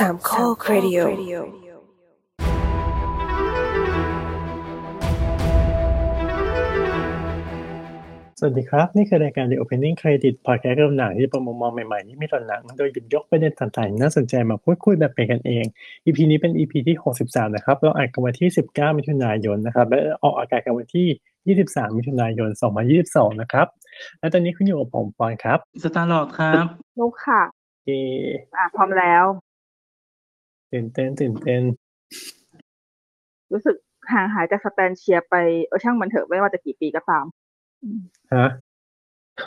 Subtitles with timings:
[0.00, 0.98] สามข้อครดิโอ
[8.38, 15.64] สวัสดีครับ นี่คือรายการ The Opening Credit Podcast เรื่องหนังที่ประมุมมองใหม่ๆที่มีต่อหนังโดยหยิบยกประเด็นต่างๆที่น่าสนใจมาพูดคุยแบบเป็นกันเอง
[16.06, 22.50] EP นี้เป็น EP ที่ 63 นะครับ เราอัดกันวันที่ 19 มิถุนายนนะครับ และออกอากาศกันวันที่ 23 มิถุนายน
[22.96, 23.66] 2022 นะครับ
[24.18, 26.66] และตอนนี้คุณอยู่กับผมปอนครับ สตาร์ลอดครับ
[26.98, 27.42] นุกค่ะ
[27.86, 27.90] เอ
[28.56, 29.24] อะพร้อมแล้ว
[30.72, 31.62] ตื่นเต้นตื่นเต้น
[33.52, 33.76] รู้สึก
[34.12, 35.34] ห่างหายจากสแตนเชียร์ไป
[35.66, 37.24] เออช่างมันเถอะไม่ว่าจะกี่ปีก็ตาม
[38.34, 38.46] ฮะ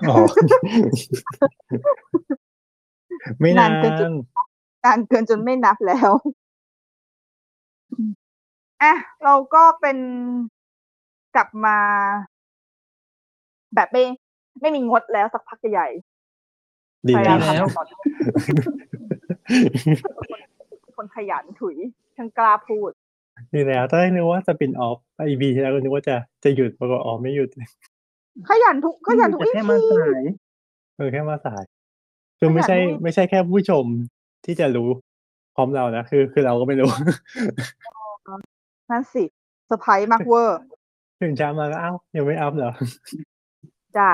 [0.10, 0.16] อ๋อ
[3.40, 4.10] ไม่นานานเกินจุด
[4.86, 6.12] นานเกินจนไม่นับแล้ว
[8.82, 8.94] อะ
[9.24, 9.98] เราก็เป็น
[11.36, 11.78] กลับมา
[13.76, 14.04] แบบไม่
[14.62, 15.88] ไม่มีงดแล้วสักพักใหญ่
[17.08, 17.84] ดีพยายานะมแล้วทำต่อ
[21.04, 21.76] คนขยันถุย
[22.16, 22.92] ช่างกล้าพูด
[23.54, 27.50] ดีแล้วตอนแรกนึกว่าจะปินออฟไอบีที่แล้วก็นึกว่าจะจะหยุดปรากฏอ๋อไม่หยุด
[28.50, 30.22] ขยันทุกขยันทุกแต่อีแค่พีมาสาย
[30.98, 31.64] เออแค่มาสาย
[32.40, 33.86] คือไม่ใช่ขนาดนี้ไม่ใช่แค่ผู้ชม
[34.46, 34.90] ที่จะรู้
[35.56, 36.90] พร้อมเรานะคือคือเราก็ไม่รู้
[38.90, 39.24] นั่นสิ
[39.66, 40.60] เซอร์ไพรส์มากเวอร์
[41.22, 42.72] ถึงเช้ามาก็เอ้ายังไม่อัพเหรอ
[43.98, 44.12] จ้ะ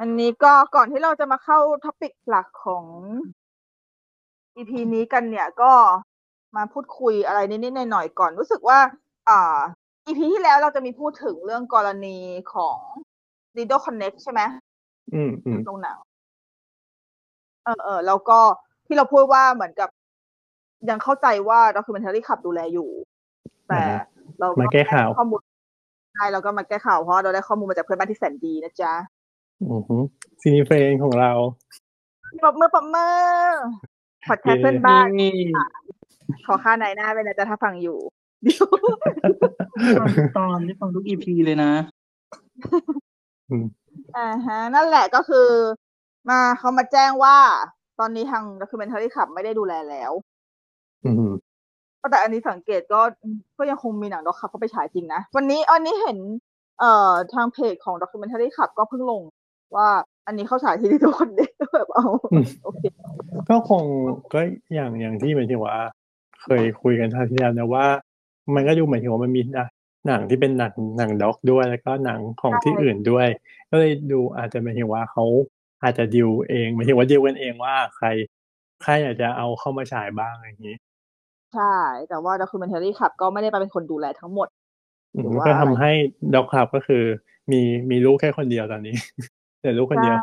[0.00, 2.84] อันนี้ก็ก่อนที่เราจะมาเข้า topic หลักของ
[4.56, 5.72] EP นี้กันเนี่ยก็
[6.56, 8.78] มาพูดคุยอะไรนิดๆหน่อยๆก่อน รู้สึกว่า
[9.28, 9.58] อ่า
[10.06, 12.18] EP ที่แล้วเราจะมีพูดถึงเรื่องกรณี
[12.54, 12.78] ของ
[13.56, 14.40] Lido Connect ใช่ไหม
[15.14, 15.98] อืมอืมโรงหนัง
[17.64, 18.38] เออเออแล้วก็
[18.86, 19.88] ที่เราพูดว่าเหมือนกับ
[20.88, 22.90] ยังเข้าใจว่า documentary ขับดูแลอยู่
[23.68, 23.82] แต่
[24.40, 25.40] เรามาแก้ข่าวข้อมูล
[26.14, 28.92] ใช่เราก็มาแก้ข่าวเพราะเราได้ข้อมูลมาจากเพื่อนบ้านที่แสนดีนะจ๊ะ
[29.62, 30.02] อือหือ
[30.40, 31.32] cinefriend ของเรา
[32.42, 33.12] ปรบมือปรบมือ
[34.28, 35.36] พอดแคสต์เพื่อนบ้านนี่
[36.46, 37.98] ขอค่านายหน้าไปนะจ๊ะถ้าฟังอยู่
[38.42, 38.66] เดี๋ยว
[40.00, 41.72] ฟังทุกตอนที่ฟังทุก EP เลยนะ
[44.16, 45.48] อ่าฮะ นั่นแหละก็คือ
[46.30, 47.36] มาเขามาแจ้งว่า
[48.00, 50.12] ตอนนี้ทาง documentary ขับไม่ได้ดูแลแล้ว
[51.04, 51.30] อืม
[52.10, 53.00] แต่อันนี้สังเกตก็
[53.58, 56.18] ก็ยังคงมีหนังด็อกขับเข้าไปฉายจริงนะ วันนี้อันนี้เห็น
[56.80, 59.22] เอ่อทางเพจของ documentary ขับก็เพิ่งลง
[59.76, 59.88] ว่า
[60.26, 62.06] อันนี้เข้าฉายที่ที่ทุกคนเด็กแบบเอา
[62.64, 62.82] โอเค
[63.48, 63.84] ก็คง
[64.34, 64.40] ก็
[64.74, 65.78] อย่างอย่างที่หมายถึงว่า
[66.42, 67.86] เคยคุยกันท่าที่แล้วนะว่า
[68.54, 69.68] มันก็ดูหมายถึงว่ามันมีหนัง
[70.06, 73.28] หนังที่เป็นหนังหนังด็อกด้วย แล้วก็หนังของที่ใช่อื่นด้วย
[73.70, 75.24] ก็เลยดูอาจจะหมายถึงว่าเขา
[75.82, 78.06] อาจจะดิวเองหมายถึงว่าดิวกันเองว่าใคร
[78.82, 80.76] ใครอยากจะเอาเข้ามาฉายบ้างอะไรอย่างนี้
[81.54, 81.74] ใช่
[82.08, 84.48] แต่ว่า documentary ขับ ก็ไม่ได้ไปเป็นคนดูแลทั้งหมด
[85.14, 85.90] อืมหรือว่าก็ทำให้
[86.34, 87.04] ด็อกคลับก็คือ
[87.52, 88.94] มีมีลูกแค่คนเดียวตอนนี้
[89.62, 90.16] แต่ลูกคนเดียว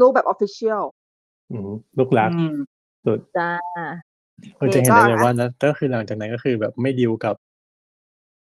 [0.00, 0.82] รูปแบบ official
[1.50, 2.56] อืมลูกรักอืม
[3.06, 3.50] สุดจ้า
[4.56, 7.34] เราจะเห็นก็ได้เลยว่านะก็คือหลังจากนั้นก็คือแบบไม่ดิวกับ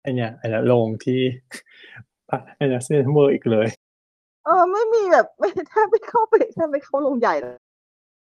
[0.02, 1.20] ไอเนี่ยไอเนี่ยโรงที่
[2.56, 3.68] ไอเนี่ยเซนเวอร์อีกเลย
[4.44, 7.56] เออ ไม่มีแบบไม่แทบไม่เข้าไปแทบไม่เข้าโรงใหญ่เลย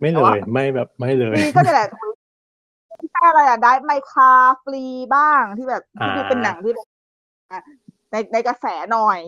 [0.01, 1.89] ไม่เลแต่ว่ายไม่แบบไม่เลยมีก็นี่แหละ
[3.01, 4.33] ที่อะไรอะได้ไมคา
[4.65, 4.85] ฟรี
[5.15, 6.89] บ้างที่แบบที่ดูอ่าเป็นหนังที่แบบ
[7.51, 7.61] อะ
[8.11, 9.21] ในในกระแสหน่อย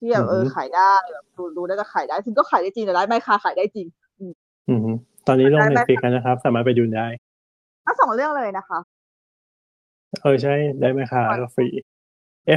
[0.00, 3.86] ที่แบบเอออือฮึขายได้แบบดูดูได้ก็ขายได้ซึ่งก็ขายได้จริงแต่ได้ไมคาขายได้จริง
[4.68, 4.86] อืม
[5.26, 7.06] ตอนนี้ลงได้ในไหมฟิกกันนะครับ สามารถไปดูได้
[7.86, 8.78] ทั้งสองเรื่องเลยนะคะ
[10.22, 11.66] เออใช่ได้ไหมคะก็ฟรี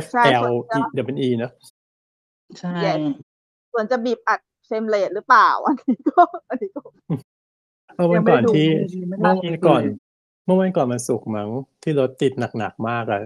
[0.04, 0.80] F ใช่ L ส่วน E
[1.14, 1.52] W E เนอะ
[2.60, 2.98] ใช่ Yes
[3.72, 6.82] ส่วนจะบีบอัดเฟรมเรทหรือเปล่า อันนี้ก็อันนี้ก็
[7.96, 8.68] เมื่อวันก่อนที่
[9.10, 9.82] ไม่เมื่ได้อวันก่อน
[10.46, 11.50] เมื่อวันก่อนมันสุกร์มั้ง
[11.84, 13.20] ที่รถติดหนักๆมากอะ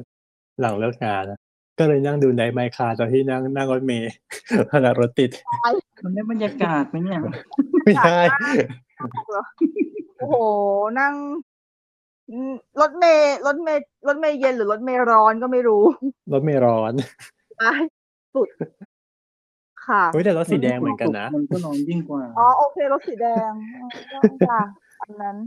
[0.59, 1.39] หลังเลิกงานอะ
[1.79, 4.11] ก็เลยนั่งดูในไมค์คาตอนที่นั่งนั่งรถเมล์
[4.73, 5.29] ขณะรถติด
[6.03, 7.19] มันได้บรรยากาศไหมเนี่ย
[7.83, 8.19] ไม่ใช่
[10.17, 10.35] โอ้โห
[10.99, 11.13] นั่ง
[12.29, 15.83] อืมรถเมย์รถเมย์รถเมย์เย็นหรือรถเมย์ร้อนก็ไม่รู้
[16.33, 16.93] รถเมล์ร้อน
[17.61, 17.81] ตาย
[18.35, 18.47] สุด
[19.85, 23.51] ค่ะเฮ้ยแต่รถสีแดงเหมือนกันนะมันก็ร้อนยิ่งกว่าอ๋อโอเครถสีแดง
[24.13, 24.59] อ๋อจ้ะ
[25.01, 25.37] อันนั้น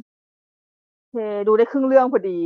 [0.98, 1.16] โอเค
[1.46, 2.38] ดูได้ครึ่งเรื่องพอดี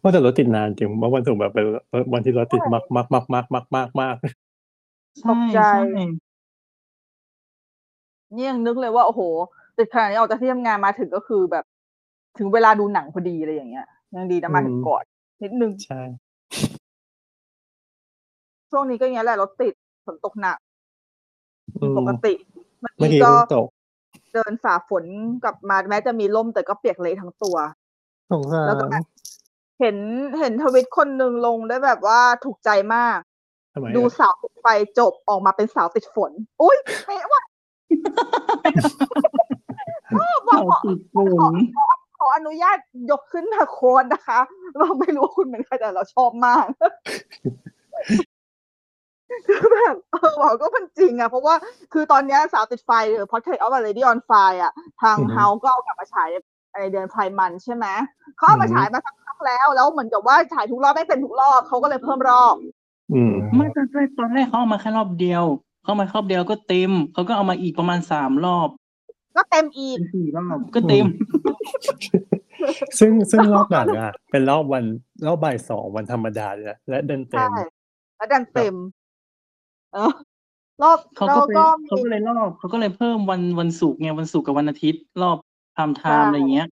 [0.00, 1.66] ว่าแต่รถติดนานจริงเมื่อวันศุกร์แบบเป็น
[2.12, 4.16] วันที่รถติดมากมากมากมากมากมากมาก
[5.28, 6.04] ตกใจใช่
[8.36, 9.20] นี่ยังนึกเลยว่า โอ้โห
[9.78, 11.64] ติดขนาดนี้ออกจากที่ทำงานมาถึงก็คือแบบ
[12.38, 13.86] ถึงเวลาดูหนังพอดีอะไรอย่างเงี้ย
[14.16, 15.04] ยังดีนะมาถึงก่อน
[15.42, 16.00] นิดนึงใช่
[18.70, 19.74] ช่วงนี้ก็อย่างเงี้ยแหละรถติด
[20.06, 20.58] ฝนตกหนัก
[21.80, 22.34] อืมปกติ
[22.80, 23.66] เมื่อเมื่อกี้กี้ก็เพิ่งตก
[24.32, 25.04] เดินฝ่าฝน
[25.44, 27.56] กลับมาแม้จะมีล่มแต่ก็เปียกเละทั้งตัว
[28.32, 28.94] สงสาแล้วก็ร
[29.82, 29.98] เห็น
[30.38, 33.18] เห็นทวิตคนหนึ่งลงได้แบบว่าถูกใจมาก
[33.74, 34.66] ทำไมดูอะสาวติดไฟ
[34.98, 36.32] จบออกมาเป็นสาวติดฝน
[36.62, 36.76] อุ้ย
[37.06, 37.42] เป๊ะว่ะ
[40.14, 41.54] ชอบว่ะเราขอติดฝุ่น
[42.18, 42.78] ขออนุญาต
[43.10, 44.40] ยกขึ้นมาโค้ดนะคะ
[44.78, 46.66] เราไม่รู้ว่าคุณเป็นใครแต่เราชอบมาก
[49.46, 51.54] คือแบบเออบอกก็มันจริงอะเพราะว่า
[51.92, 56.28] คือตอนเนี้ยสาวติดไฟหรือ Portrait of a Lady on Fire อะทางอือฮึเฮาก็เอากลับมาฉาย
[56.80, 57.86] ในเดือนไพรมันใช่ไหม
[58.36, 62.54] เขาเอามาอือฮึฉายมาสักพักแล้ว แล้วเหมือนกับว่าฉายทุกรอบไม่เป็นทุกรอบเขาก็เลยเพิ่มรอบ
[63.12, 65.44] อืมไม่ตอนแรกตอนแรกเขาเอามาแค่รอบเดียว
[65.84, 68.68] เข้ามารอบเดียวก็เต็มเขาก็เอามาอีกประมาณสามรอบ
[69.36, 71.06] ก็เต็มอีกเป็นสี่รอบก็เต็ม
[72.98, 74.84] ซึ่งซึ่งรอบหลังอะ เป็นรอบวัน
[75.26, 77.50] รอบบ่ายสองวันธรรมดาเลยนะและเดินเต็ใช่ม
[78.16, 78.74] แล้วดันเต็ม
[79.94, 80.12] เออ
[80.82, 85.38] รอบเขาแล้วก็ไปก็เขามีก็เลยรอบเขาก็เลยเพิ่มวันวันศุกร์ไงวันศุกร์กับวันอาทิตย์ รอบ
[85.74, 86.68] prime time อะไรเงี้ย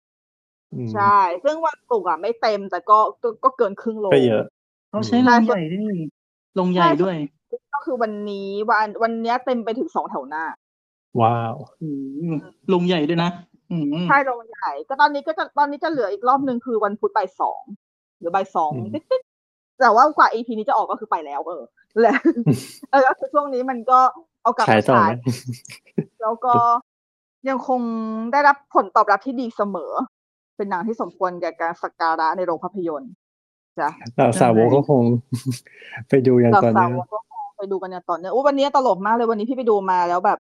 [0.73, 4.45] อืมใช่ ซึ่งวันศุกร์อะไม่เต็มแต่ก็ก็ก็เกินครึ่งโรง ก็เยอะ
[4.89, 6.09] เขาใช้อืมโรงใหญ่ด้วยนี่
[6.59, 7.15] โรงใหญ่ด้วย
[7.73, 10.43] ก็คือวันนี้วันวันเนี้ยเต็มไปถึงสองแถวหน้า
[11.21, 11.89] ว้าว อื
[12.31, 12.33] ม
[12.73, 13.31] โรงใหญ่ด้วยนะ
[13.71, 17.61] อืม ใช่โรงใหญ่ ก็ตอนนี้ก็จะตอนนี้จะเหลืออีกรอบหนึ่งคือวันพุธบ่ายสอง
[18.19, 21.63] หรือบ่ายสองอืม ติ๊ดๆแต่ว่ากว่า EP นี้จะออกก็คือไปแล้ว เออ
[22.01, 22.17] แหละ
[22.91, 23.99] เออก็คือช่วงนี้มันก็
[24.43, 25.15] เอากลับขายมาต่อฉาไหมย
[26.21, 26.53] แล้วก็
[27.47, 27.81] ยังคง
[28.31, 29.91] ได้รับผลตอบรับที่ดีเสมอ
[30.55, 33.11] เป็นหนังที่สมควรแก่การสักการะในโรงภาพยนตร์
[33.79, 35.03] จ้ะเหล่าสาวกก็คง
[36.09, 40.37] ไปดูอย่างกับต่อสาเนื่องวกก็คงไปดูกันอย่างต่อเนื่องอู้วันนี้ตลกมากเลยวันนี้พี่ไปดูมาแล้วแบบ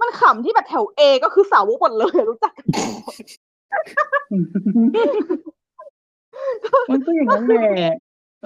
[0.00, 2.78] มันขำที่แบบแถวเอก็คือสาวกหมดเลยรู้จักกันหม
[3.12, 3.14] ด
[6.90, 7.94] มันก็อย่างนั้นแหละ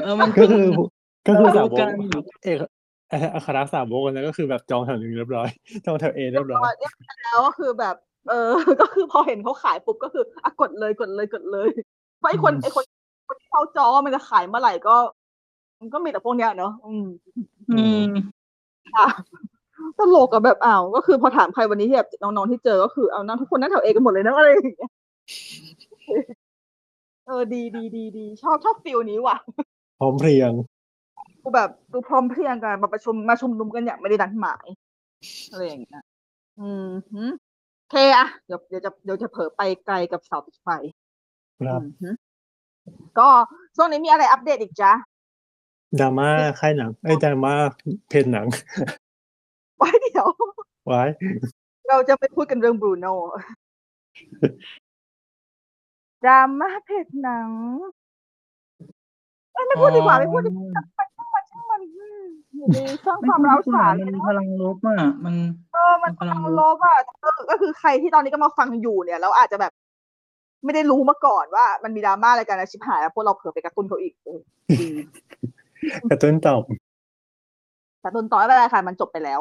[0.02, 0.66] เออมันก็เป็นคือ
[1.26, 1.88] ก็คือสาวกกัน
[2.44, 5.48] เอกเอ่ออัครสาวกนั้นก็คือแบบจองแถวหนึ่งเรียบร้อย
[5.86, 7.94] จองแถวเอเรียบร้อยเนี่ยแล้วก็คือแบบ
[8.30, 11.68] เออ ก็คือพอเห็นเขาขายปุ๊บก็คืออะกดเลยกดเลยกดเลย
[12.18, 12.84] เพราะไอ้คนอืมไอ้คน
[13.28, 14.96] คนที่เขาจองว่ามันจะขายเมื่อไหร่ก็
[15.80, 17.06] มันก็มีแต่พวกเนี้ยเนอะอืม
[17.70, 18.08] อืม
[18.96, 19.06] อะ
[19.98, 24.90] ตลกกับแบบอ้าวก็คือพอถามใครวันนี้ที่แบบน้องๆที่เจอก็คือเอานั่งทุกคนนั่งแถวเอกันหมดเลยนะอะไรอย่างเงี้ย
[27.26, 29.36] เออดีดีดีดีชอบชอบ feel นี้ว่ะ
[29.98, 30.62] พร้อมเพรียงกู
[31.54, 34.66] แบบดูพร้อมเพรียงกันมาประชุมมาชุมนุมกันอย่างไม่ได้นัดหมาย
[35.50, 36.02] อะไรอย่างเงี้ย
[36.60, 37.30] อืมหืม
[37.78, 40.68] โอเคอะเดี๋ยวเดี๋ยวจะเดี๋ยวจะเผลอไปไกลกับเสาติดไฟ
[41.58, 42.14] ครับอืมหืม
[43.18, 43.28] ก็
[43.76, 44.92] ช่วงนี้มีอะไรอัปเดตอีกจ๊ะ
[46.00, 46.28] ดราม่า
[46.60, 47.54] ค่ายหนังเอ้ยดราม่า
[48.08, 48.46] เพจหนัง
[49.78, 50.28] ไว้เดี๋ยว
[50.86, 51.02] ไว้
[51.88, 53.14] เราจะไปพูดกันเรื่องบรูโน่
[56.24, 57.50] ดราม่าเพจหนัง
[59.52, 65.34] เอ้ยไม่พูดดีกว่าไม่พูดดีกว่าช่าง มันช่างมันช่างมันอืมอยู่ดีสร้างความร้าวฉานมันเลยมีเนพอะลังลบอะ มัน
[65.72, 69.72] เออมันมันกำลักำลังงลลบบอะก็ก็คือใครที่ตอนนี้ก็มาฟังอยู่เนี่ยแล้วอาจจะแบบ
[70.64, 74.40] ไม่ได้รู้มาก่อนว่ามันมีดราม่าอะไรกันนะชิบหายแล้วพวกเราเผลอไปกระตุ้นเขาอีกเออ
[74.80, 74.88] ดี
[76.10, 76.62] กระตุ้นตอบ
[78.00, 79.40] แต่ต้นต่อไม่เป็นไรค่ะมันจบไปแล้ว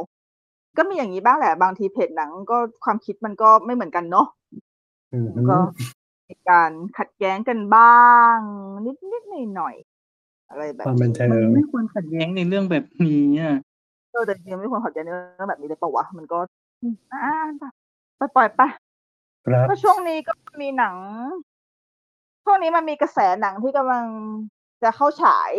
[0.77, 4.27] ก็มีอย่างนี้บ้างแหละบางทีเพจหนังก็ความคิดมันก็ไม่เหมือนกันเนาะ
[5.13, 5.57] อืมก็
[6.29, 8.37] มีการขัดแย้งกันบ้าง
[8.85, 9.86] นิดนิดหน่อยหน่อยๆ
[10.49, 13.55] อะไรแบบความบันนี้เทิมันงไม่ควรขัดแย้งในเรื่องแบบนี้อะ
[14.11, 16.39] เออแต่จริงๆไม่ควรขัดแย้งในเรื่องแบบนี้เลยเปล่าวะมันก็
[16.81, 17.35] อืมอ่า
[18.17, 18.61] ไปปล่อยไป
[19.45, 20.95] ครับก็ช่วงนี้ก็มีหนัง
[22.43, 24.05] ช่วงนี้มันมีกระแสหนังที่กำลัง
[24.83, 25.51] จะเข้าฉาย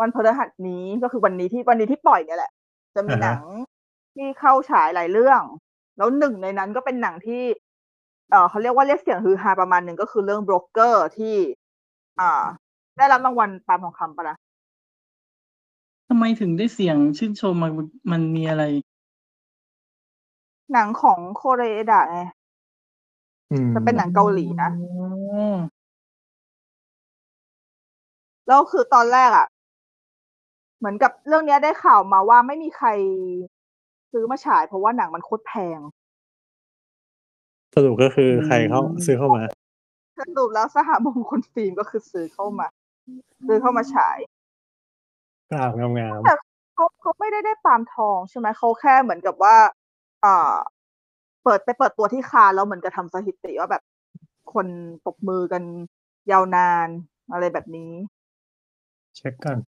[0.00, 2.52] วันพฤหัสนี้ก็คือวันนี้ที่วันนี้ที่ปล่อยเนี่ยแหละ
[2.94, 3.40] จะมีอ่าฮะหนัง
[4.14, 5.42] ที่เข้าฉายหลายเรื่อง
[5.96, 7.42] แล้วหนึ่งในนั้นก็เป็นหนังที่
[8.30, 11.36] เออเขาเรียกว่าเรียกเสียงฮือฮาประมาณหนึ่งก็คือเรื่องโบรกเกอร์ที่
[12.20, 12.44] อ่า
[12.98, 14.36] ได้รับรางวัลปาล์มทองคำปะนะ
[16.08, 17.72] ทำไมถึงได้เสียงชื่นชมมัน
[18.12, 18.64] มันมีอะไร
[20.72, 22.20] หนังของโคเรเอดะไง
[23.52, 24.88] อืมจะเป็นหนังเกาหลีนะอ๋
[25.54, 25.56] อ
[28.46, 29.46] แล้วคือตอนแรกอะ่ะ
[30.78, 32.88] เหมือนกับเรื่องเนี้ยได้ข่าวมาว่าไม่มีใคร
[34.12, 35.78] ซื้อมาฉาย เพราะว่าหนังมันโคตรแพง
[37.74, 39.42] สรุปก็คือใครเขาซื้อเข้ามา
[40.18, 42.66] สรุปแล้วสหมงคลฟิล์มก็คือซื้อเข้ามา
[43.46, 44.18] ซื้อเข้ามาฉาย
[45.50, 46.34] กราบงามแต่
[46.74, 49.56] เขาเขาไม่ได้ได้ปาล์มทองใช่ไหมเขาแค่เหมือนกับว่า
[50.24, 50.54] อ่า
[51.44, 53.82] เปิดไปเปิดตัวที่คานแล้วเหมือนกับทำสถิติว่าแบบ
[54.54, 54.66] คน
[55.04, 55.62] ปรบมือกัน
[56.30, 56.88] ยาวนาน
[57.32, 59.58] อะไรแบบนี้ๆเช็คก่อน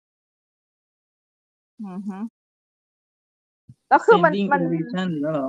[1.82, 2.18] อือฮึ
[3.88, 5.48] แล้วคือมัน Standing มัน ovation แล้วเหรอ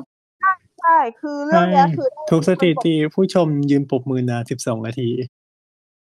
[0.82, 5.10] ใช่คือเรื่องเนี้ยคือ ทุกสถิติผู้ชมยืนปรบมือนาน12นาที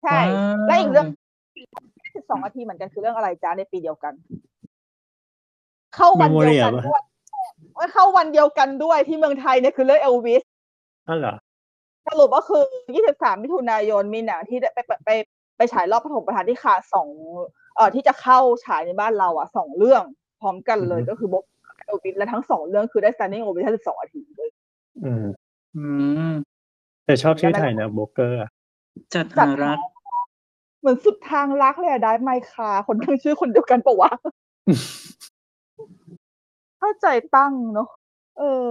[0.03, 1.22] ใช่ว้าวและอีกเรื่องสิ
[2.23, 4.12] บสองนาทีเหมือนกันคือเรื่องอะไรจ้าในปีเดียวกัน
[5.95, 7.02] เข้าวันเดียวกัน Memoria ด้วย
[7.76, 10.43] ว่าเข้าวันเดียวกันด้วยที่เมืองไทยเนี่ยคือเรื่องเอลวิส
[11.09, 11.35] อ้าวเหรอ
[12.09, 12.62] สรุปก็คือ
[13.02, 15.11] 23 มิถุนายนมีหนังที่ได้ไปไปไป
[15.57, 17.09] ไปฉายรอบปฐมประธานที่คาสอง
[17.76, 20.02] เอ่อที่จะเข้าฉายในบ้านเราอะสองเรื่อง
[20.41, 21.45] พร้อมกันเลยอือฮึก็คือบอก
[21.85, 24.50] เอลวิสและทั้งสองเรื่องคือได้ standing ovation 12นาทีเลย
[25.05, 25.25] อืม
[25.76, 25.85] อื
[26.31, 26.35] ม
[27.05, 28.50] แต่ชอบชื่อไทยนะโบรกเกอร์อะ
[29.14, 29.79] จัดจัดหารัก
[30.83, 34.11] เหมือนสุดทางรักเลยอะได้ไมคาคนตั้งชื่อคนเดียวกันปะวะ
[36.79, 37.89] เข้าใจตั้งเนาะ
[38.39, 38.69] เออ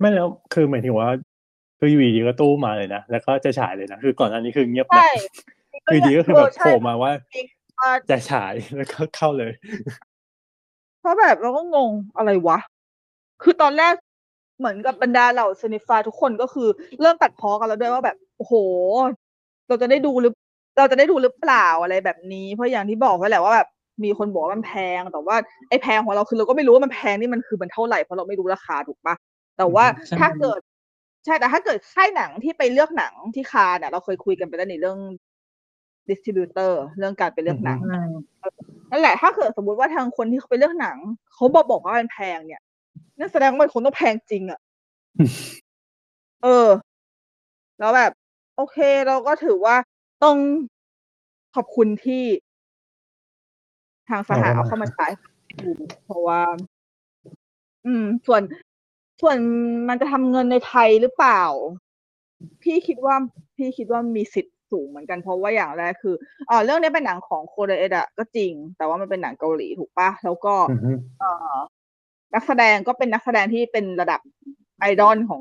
[0.00, 1.08] ไม่แล้วคือหมายถึงว่า
[1.78, 5.06] คืออยู่ดีๆก็ตู้มาเลยนะ แล้วก็จะฉายเลยนะ คือก่อนหน้านี้คือเงียบแบใช่บ
[5.90, 7.12] อยู่ดีก็คือแบบเใช่โผล่มาว่า
[7.80, 9.52] ว่าจะฉายแล้วก็เข้าเลย
[11.00, 12.58] เพราะแบบเราก็งงอะไรวะ
[13.42, 13.94] คือตอนแรก
[14.58, 16.68] เหมือนกับบรรดาเหล่าซนิฟายทุกคนก็คือ
[17.00, 18.54] เริ่มตัดพ้อกันแล้วด้วยว่าแบบ โอ้โห
[19.68, 20.32] เราจะได้ดูหรือ
[20.76, 23.68] เราจะได้ดูหรือเปล่าอะไรแบบนี้ เพราะอย่างที่บอกไว้แหละว่าแบบ
[24.04, 25.36] มีคนบอกว่ามันแพงแต่ว่า
[25.68, 29.14] ไอ้แพงของเราคือเราก็ไม่รู้ว่ามันแพงนี่มันคือมันเท่าไหร่เพราะเราไม่รู้ราคาถูกปะ
[29.58, 30.60] แต่ว่าใช่ถ้าเกิด
[31.24, 34.98] ใช่แต่ถ้าเกิดค่ายหนังที่ไปเลือกหนังที่คานเนี่ยเราเคยคุยกันไปแล้วในเรื่อง
[36.08, 38.02] ดิสติบิวเตอร์เรื่องการไปเลือกหนังใช่
[38.90, 40.96] นั่นแหละ ถ้าเกิดสมมติว่าทางคนที่เขาไปเลือกหนัง
[41.34, 42.62] เขาบอกบอกว่ามันแพงเนี่ย
[43.18, 44.60] นั่นแสดงว่ามันคงต้องแพงจริงอะ่ะ
[46.42, 46.68] เออ
[47.78, 48.12] แล้วแบบ
[48.56, 49.76] โอเค เราก็ถือว่า
[50.24, 50.36] ต้อง
[51.54, 52.24] ขอบคุณที่
[54.08, 55.06] ทางสหาเอาเอาเข้ามาเข้ามาใช้
[55.62, 55.70] ดู
[56.04, 56.40] เพราะว่า
[57.86, 58.42] อืม ส่วน
[59.20, 59.36] ส่วน
[59.88, 61.42] มันจะทำเงินในไทยหรือเปล่า
[62.62, 63.14] พี่คิดว่า
[63.56, 66.14] พี่คิดว่ามีสิทธิ์สูงเหมือนกันเพราะว่าอย่างแรกคือ
[66.50, 71.56] อ่าเรื่องนี้เป็นหนังของโคเรเอดะก็จริง แต่ว่ามันเป็นหนังเกาหลีถูกปะแล้วก็อือฮึเอ่อ
[72.34, 74.20] นักแสดงก็เป็นนักแสดงที่เป็นระดับ
[74.80, 75.40] ไอดอลของ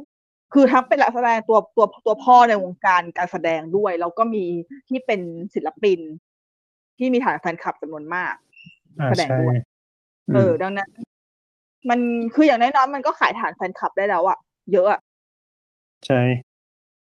[0.54, 4.46] คือทั้งเป็นนักแสดงตัวตัวตัวพ่อในวงการการแสดงด้วย แล้วก็มี
[4.90, 5.22] ที่เป็น
[5.54, 6.00] ศิลปิน
[6.98, 8.34] ที่มีฐานแฟนคลับจำนวนมาก
[9.00, 9.56] อ่าแสดงใช่ด้วย
[10.36, 10.90] เออดังนั้น
[11.90, 12.00] มัน
[12.34, 14.38] คืออย่างน้อยๆมันก็ขายฐานแฟนคลับได้แล้วอะ
[14.72, 15.00] เยอะอะ
[16.08, 16.22] ใช่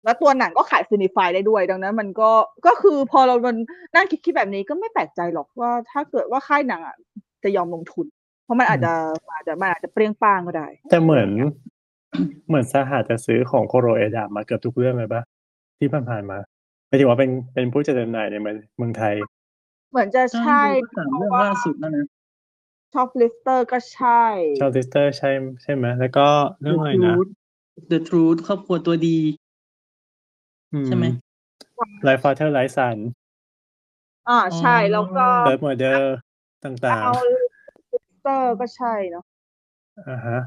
[0.04, 2.30] แล้วตัวหนังก็ขายซีนิฟายได้ด้วย ดังนั้น มันก็
[2.66, 3.56] ก็คือพอเรามัน
[3.94, 6.96] นั่งคิดคิดแบบนี้ก็ไม่แปลกใจหรอกว่า ถ้าเกิดว่าค่ายหนังอะ
[7.42, 8.06] จะยอมลงทุน
[8.44, 8.92] เพราะมันอาจจะ
[9.32, 11.28] อาจจะมันอาจจะเปรี้ยงป้างก็ได้ แต่เหมือน
[12.48, 15.22] เหมือนสหาจะซื้อของโคเรเอดะมาเกือบทุกเรื่องเลยปะ
[15.78, 16.38] ที่ผ่านๆมา
[16.86, 19.14] หมายถึงว่าเป็นเป็นผู้จัดจำหน่ายในเมืองเมืองไทย
[19.90, 20.60] เหมือนจะใช่
[20.96, 22.06] สามเรื่องล่าสุดแล้วนะ
[22.92, 24.24] Shoplifters ก็ใช่
[24.60, 25.30] ชาวติสเตอร์ใช่
[25.62, 26.26] ใช่ไหมแล้วก็
[26.60, 27.30] เรื่องอะไรนะ Truth
[27.90, 29.18] The Truth ครอบครัวตัวดี
[30.86, 31.04] ใช่ไหม
[32.04, 32.96] Like Father Like Son
[34.28, 36.14] อ่าใช่แล้วก็เบิร์ดมอร์เดอร์
[36.64, 37.12] ต่างเอา
[37.92, 40.38] ลิสเตอร์ก็ใช่เนาะๆอ่าฮะ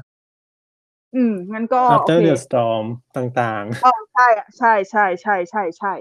[1.14, 2.84] อืมงั้นก็อัโอเตอร์เคเดอะสตอม
[3.16, 5.92] ต่างอ๋อใช่อะใช่ใช่ใช่ใช่ใช่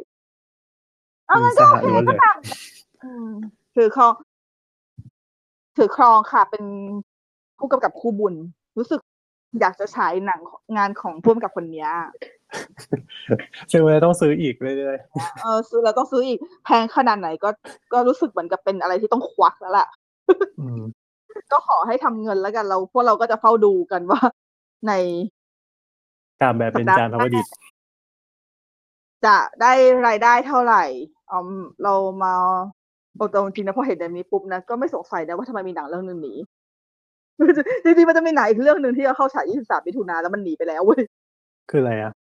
[1.28, 2.38] เอางั้นก็โอเคมีสหล้วนเลยก็ตาม
[3.04, 3.30] อืม
[3.76, 4.14] ถือครอง
[5.78, 6.64] ถือครองค่ะ เป็น
[7.60, 8.36] ผู้กำกับคู่บุญ
[8.78, 9.00] รู้สึก
[9.60, 10.42] อยากจะฉายหนัง
[10.78, 14.98] งานของผู้กำกับคนเนี้ยๆซึ่งเราต้องซื้ออีกเรื่อย
[15.42, 17.50] เออซื้อแล้วต้องซื้ออีก แพงขนาดไหนก็
[17.94, 20.82] ก็รู้สึกเหมือนกับเป็นอะไรที่ต้องควักแล้วล่ะๆอืม
[21.52, 24.20] ก็ขอให้ทำเงินแล้วกันเราพวกเราก็จะเฝ้าดูกันว่า
[24.88, 24.94] ใน
[26.42, 27.46] ตามแบบเป็นจานพาวดิต
[29.26, 29.74] จะได้
[30.08, 30.84] รายได้เท่าไหร่
[31.32, 32.34] อืมเรามา
[33.16, 36.34] โอ้แต่จริงๆนะพอเห็นแบบนี้ปุ๊บนะก็ไม่สงสัยนะว่าทำไมมีหนังเรื่องหนึงหนี
[37.84, 41.04] จริงๆมันจะมีหนังอีกเรื่องหนึ่งที่จะเข้าฉาย 23 มิถุนาแล้วมันหนีไปแล้วเว้ย
[41.70, 42.12] คืออะไรอะ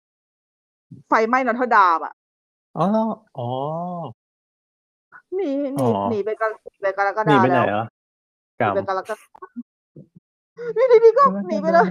[1.10, 2.13] ไฟไหม้นอทดามอะ
[2.77, 2.86] อ๋อ
[3.38, 3.44] อ๋อ
[5.36, 7.88] หนีหอ๋นีอหนีไปกันหนีไปกรกหนีฎาไปไหนแล้วอะ
[8.60, 9.18] หนีกำไปกรกฎา
[10.77, 11.88] นี่ดีๆก็หนีไปเลย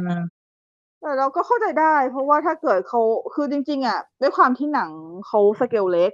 [1.00, 3.00] แต่เราก็เข้าใจได้ เพราะว่าถ้าเกิดเขา
[3.34, 4.90] คือจริง ๆ อะ ด้วยความที่หนัง
[5.26, 6.12] เขาสเกลเล็ก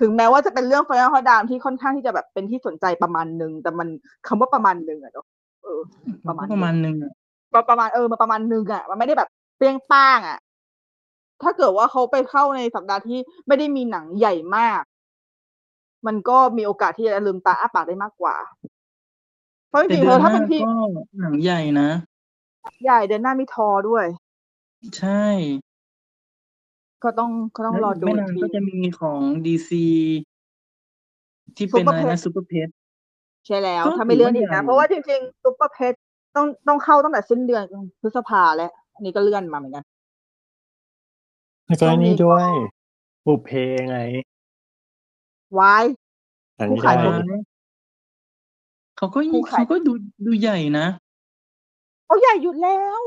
[0.00, 3.88] ถึงแม้ว่าจะเป็นเรื่องไฟนอลฮอดามที่ค่อนข้างที่จะแบบเป็นที่สนใจประมาณหนึ่งแต่มัน
[4.26, 5.26] คำว่าประมาณหนึ่งอะเนาะ
[5.64, 5.80] เออ
[6.26, 7.12] ประมาณประมาณหนึ่งอะ
[7.54, 10.38] ประประมาณเออมาประมาณหนึ่งอะ มันไม่ได้แบบเปรี้ยงป้างอะ
[11.42, 14.82] ถ้าเกิดว่าเขาไปเข้าในสัปดาห์ที่ไม่ได้มีหนังใหญ่มาก
[16.06, 18.36] มันก็มีโอกาสที่จะลืมตาอ้าปากได้มากกว่า
[19.68, 20.66] เพราะจแต่ริงๆเดืเธอนอหถ้าน้าเป็นพี่ก็
[21.18, 21.88] หนังใหญ่นะ
[22.84, 24.06] ใหญ่เดือนหน้ามีทอด้วย
[24.98, 25.24] ใช่
[27.02, 29.86] ก็ต้องก็ต้องรอดูไม่อีนากนทีก็จะมีของดีซี
[31.56, 32.68] ที่เป็นอะไรนะ Super Pet ซูเปอร์เพจ
[33.46, 35.94] ใช่แล้วก็ถ้าไม่เลื่อนอีกถือว่าใหญ่นะ เพราะว่าจริงๆซุปเปอร์เพช
[36.36, 37.64] ต้องต้องเข้าตั้งแต่สิ้นเดือน
[38.00, 39.84] พฤษภาแล้วอันนี้ก็เลื่อนมาเหมือนกัน
[41.66, 42.52] แล้วก็ช่วงนี้นี่ก็ด้วย
[43.26, 43.50] บุพเพ
[43.88, 43.98] ไง
[45.58, 45.84] วาย
[46.58, 47.14] อันผู้นี้ขายได้ตัว
[48.96, 49.92] เขาก็คู่ขายเขาก็ดู
[50.26, 50.86] ดูใหญ่นะ
[52.06, 53.02] เขาใหญ่อยู่แล้ว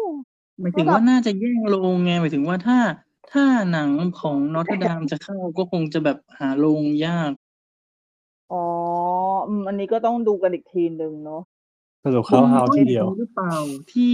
[0.59, 2.79] หมายถึงระดับว่าน่าจะแย่งโรงไงหมายถึงว่าถ้า
[3.31, 3.89] ถ้าหนัง
[4.21, 7.31] ของนอตดามจะเข้าก็คงจะแบบหาโรงยาก
[8.51, 8.65] อ๋อ
[9.47, 11.41] อืมอันนี้ก็ต้องดูกันอีกทีหนึ่งเนาะ
[12.03, 13.53] สรุปเข้าเฮาที่เดียวหรือเปล่า
[13.91, 14.11] ที่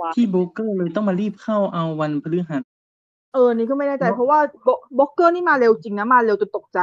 [0.00, 2.62] ว้าวที่โบรกเกอร์เลยต้องมารีบเข้าเอาวันพฤหัส
[3.34, 6.78] เออนี่ก็ไม่แน่ใจเนอะเพราะว่าบบล็อกเกอร์นี่มาเร็วจริงนะมาเร็วจนตกใจ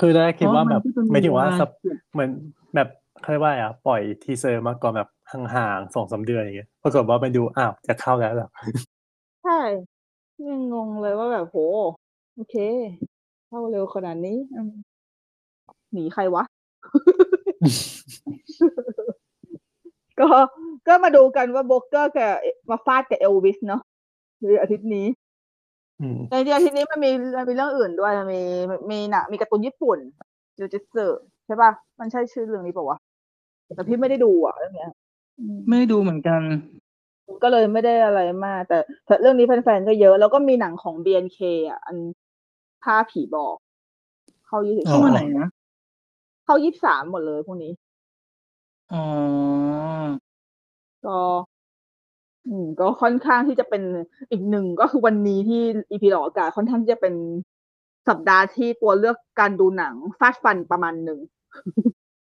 [0.00, 1.70] คือได้คิดว่าแบบเพระนก็จะไม่ถึงว่าเวลสับ
[2.12, 2.30] เหมือน
[2.74, 2.88] แบบ
[3.20, 8.48] เขาเรียกว่าอะไรอะปล่อยทีเซอร์มาก่อนแบบ ห่างๆสองสามเดือนอย่างเงี้ยปรากฏว่าไปดูอ้าวจะเข้าแล้วเหรอ
[9.44, 9.58] ใช่
[10.48, 11.58] ยังงงเลยว่าแบบโห
[12.34, 12.56] โอเค
[13.48, 14.72] เข้าเร็วขนาดนี้อืม
[15.92, 16.44] หนีใครวะ
[20.20, 20.28] ก็
[20.86, 22.32] ก็มาดูกันว่าโบรกเกอร์กับ
[22.70, 23.82] มาฟาดกับเอลวิสเนาะ
[24.40, 25.06] ในอาทิตย์นี้
[26.00, 28.42] อืมในอาทิตย์นี้มันมีมันมีเรื่องอื่นด้วยมันมี
[28.90, 29.98] มีหนังมีการ์ตูนญี่ปุ่น
[30.58, 31.06] จูจิสึ
[31.46, 32.98] ใช่ป่ะ มันใช่ชื่อเรื่องนี้ป่าวะ
[33.76, 34.90] แต่พี่ไม่ได้ดูอะเรื่องเนี้ย
[35.38, 36.40] อืม ไม่ได้ดูเหมือนกัน
[37.42, 41.96] ก็เลยไม่ได้อะไรมาก แต่แต่เรื่องนี้แฟนๆก็เยอะ แล้วก็มีหนังของ BNK อะ อัน
[42.82, 43.56] ผ้าผีบอก
[44.46, 45.48] เข้ายี่สิบเข้ามาไหนนะ
[46.44, 47.72] เข้ายี่สามหมดเลยพวกนี้
[48.92, 49.04] อ๋อ
[51.06, 51.18] ก็
[52.46, 53.82] อืม ก็ค่อนข้างที่จะเป็น
[54.30, 57.14] อีกหนึ่งก็คือวันนี้ที่อีพีหลอกอากาศค่อนข้างที่จะเป็น
[58.08, 61.18] สัปดาห์ที่ตัวเลือกการดูหนังฟาดฟันประมาณหนึ่ง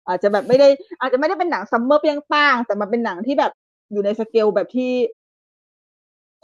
[0.08, 0.68] อาจจะแบบไม่ได้
[1.00, 3.52] อาจจะไม่ได้เป็นหนัง summer เปรี้ยงป้าง แต่มันเป็นหนังที่แบบ
[3.92, 4.92] อยู่ในสเกลแบบที่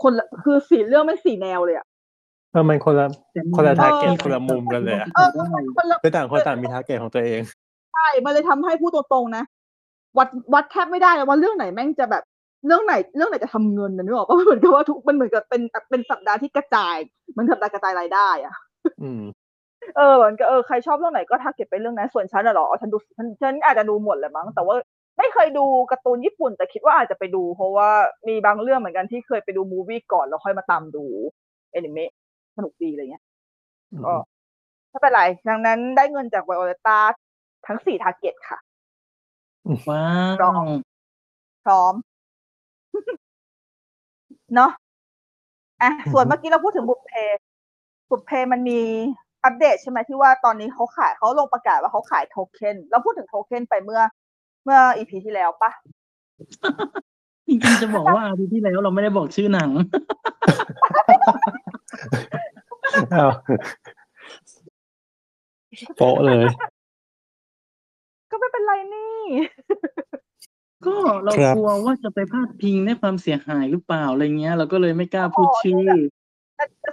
[0.03, 1.87] คนละคือสี่เรื่องไม่สี่แนวเลยอะ
[2.53, 5.29] เออมันคนละแต่คนละเออทาร์เก็ตคนละมุมกันเลยอะเออ
[5.77, 7.41] คนละคือต่างคนต่างมี target ของตัวเอง
[7.95, 9.45] ใช่ มันเลยทำให้พูดตรงๆนะ
[10.19, 12.23] วัดวัดแทบไม่ได้เลยว่าเรื่องไหนแม่งจะแบบ
[12.67, 16.97] เรื่องไหนเรื่องไหนจะทำเงินนะนึกออกปะเหมือนกับว่าทุกมันเหมือนกับเป็นเป็นสัปดาห์ที่กระจาย
[17.37, 18.55] มันสัปดาห์กระจายรายได้อะ
[19.03, 19.23] อืม
[19.97, 24.75] เออเหมือนกับเออใครชอบเรื่องไหนก็ target ไปเรื่องนั้นส่วนฉันอะเหรอฉันดูฉันฉันอาจจะดูหมดแหละมั้งแต่ว่า
[25.19, 27.91] ไม่เคยดูการ์ตูนญี่ปุ่น แต่คิดว่าอาจจะไปดู เพราะว่า
[28.29, 31.05] มีบางเรื่องเหมือนกันที่เคยไปดู movie ก่อนแล้วค่อยมาตามดู
[31.73, 32.11] แอนิเมะ
[32.57, 33.25] สนุกดีอะไรเงี้ย
[34.05, 34.15] ก็
[34.91, 36.99] ไม่เป็นไรดังนั้นได้เงินจากไวโอเลตา
[37.67, 38.59] ทั้งสี่ target ค่ะ
[39.89, 40.03] ว้า
[40.43, 40.69] ลอวง
[41.65, 41.95] พร้อม
[44.55, 44.71] เนาะ
[45.83, 47.13] อะอือฮึส่วนเมื่อกี้เราพูดถึงบุพเพ
[48.11, 48.81] บุพเพมันมี
[49.45, 54.01] อัปเดตใช่ไหมที่ว่าตอนนี้เขาขายเขาลงประกาศว่าเขาขายโทเค็นเราพูดถึงโทเค็นไปเมื่อ
[54.65, 55.71] เมื่ออีพีที่แล้วปะ
[57.49, 59.71] จริงๆจะบอกว่าอาทิตย์ที่แล้วเราไม่ได้บอกชื่อหนัง
[63.15, 63.31] อ้าว
[65.97, 66.45] โป๊ะเลย
[68.31, 69.15] ก็ไม่เป็นไรนี่
[70.87, 76.24] ก็เราครับกลัวว่าจะไปพาดพิงในความเสียหายหรือเปล่าอะไรเงี้ย เราก็เลยไม่กล้าพูดชื่อแต่แต่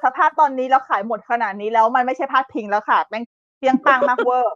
[0.05, 3.23] สภาพตอนนี้เราขายหมดขนาดนี้แล้วมันไม่ใช่พาดพิงแล้วค่ะแม่ง
[3.57, 4.55] เพียงปังมากเวอร์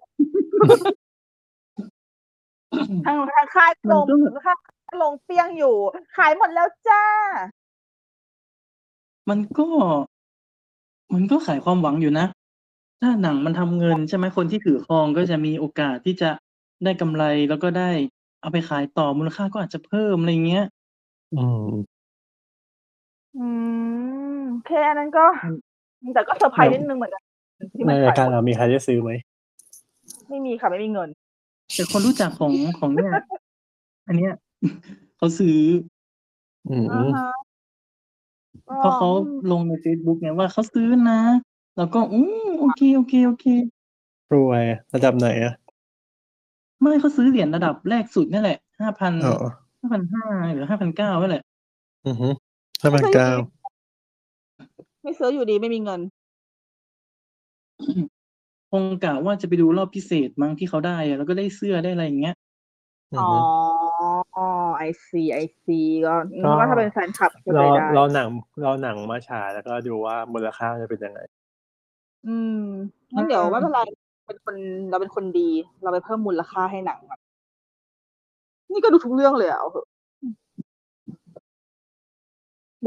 [3.05, 5.75] ทางทางค่ายลงมันก็ค่ายลงเปี้ยงอยู่
[6.17, 7.03] ขายหมดแล้วจ้า
[9.29, 9.67] มันก็
[11.13, 12.25] มันก็ขายความหวังอยู่นะ
[13.01, 16.31] ถ้าหนังมันทำเงินใช่ไหมคนที่ถือครองก็จะมีโอกาสที่จะ
[16.83, 17.91] ได้กำไรแล้วก็ได้
[18.41, 20.65] เอาไปขายต่อมูลค่าก็อาจจะเพิ่มอะไรเงี้ย
[21.33, 21.69] อืม
[23.37, 23.47] อื
[24.33, 24.34] ม
[24.67, 25.25] แค่นั้นก็
[26.15, 27.21] แต่ก็เซอร์ไพรส์นิดนึงเหมือนกัน
[27.73, 29.11] ที่ในมันรายขายการหมดเรามีใครได้ซื้อไหม
[30.29, 31.09] ไม่มีค่ะ ไม่มีเงิน
[31.75, 33.11] แต่คนรู้จักของของเนี่ย
[34.07, 34.33] อันเนี้ย
[35.17, 35.57] เขาซื้อ
[36.69, 37.29] อืมอ่าฮะ
[38.65, 39.09] เพราะเขา
[39.51, 41.19] ลงใน Facebook ไงว่าเขาซื้อนะ
[41.77, 42.25] แล้วก็อู้
[42.59, 43.45] โอเคโอเคโอเค
[44.33, 44.63] รวย
[44.93, 45.53] ระดับไหนอะ
[46.81, 49.37] ไม่เขาซื้อเหรียญระดับแรกสุดนี่แหละห้าพันอ๋อ
[49.79, 51.43] ห้าพันห้าหรือห้าพันเก้านั่นแหละ
[52.07, 52.29] อือฮึ
[52.81, 53.29] ห้าพันเก้า
[55.05, 56.01] ไม่ซื้ออยู่ดีไม่มีเงิน
[58.71, 62.35] คงกะว่าจะไปดูรอบพิเศษมั้งที่เขาได้อะแล้วก็ได้เสื้อได้อะไรอย่างเงี้ย
[63.13, 63.37] อือ๋ออฮึ
[64.77, 66.13] ไอซีไอซีก็
[66.43, 68.27] ก็ก็ถ้าเป็นแฟนคลับก็เราไปได้เราหนัง
[68.61, 71.19] เราหนังมาฉายแล้วก็ดูว่ามูลค่าจะเป็นยังไง
[72.25, 72.59] อืม
[73.15, 73.79] งั้นเดี๋ยวไม่เป็นไร
[74.25, 74.55] เป็นคน
[74.89, 75.41] เราเป็นคนดี
[75.81, 77.19] เราไปเพิ่มมูลค่าให้หนังอะ
[78.71, 79.85] นี่ก็ดูทุกเรื่องเลยอะเอาเถอะ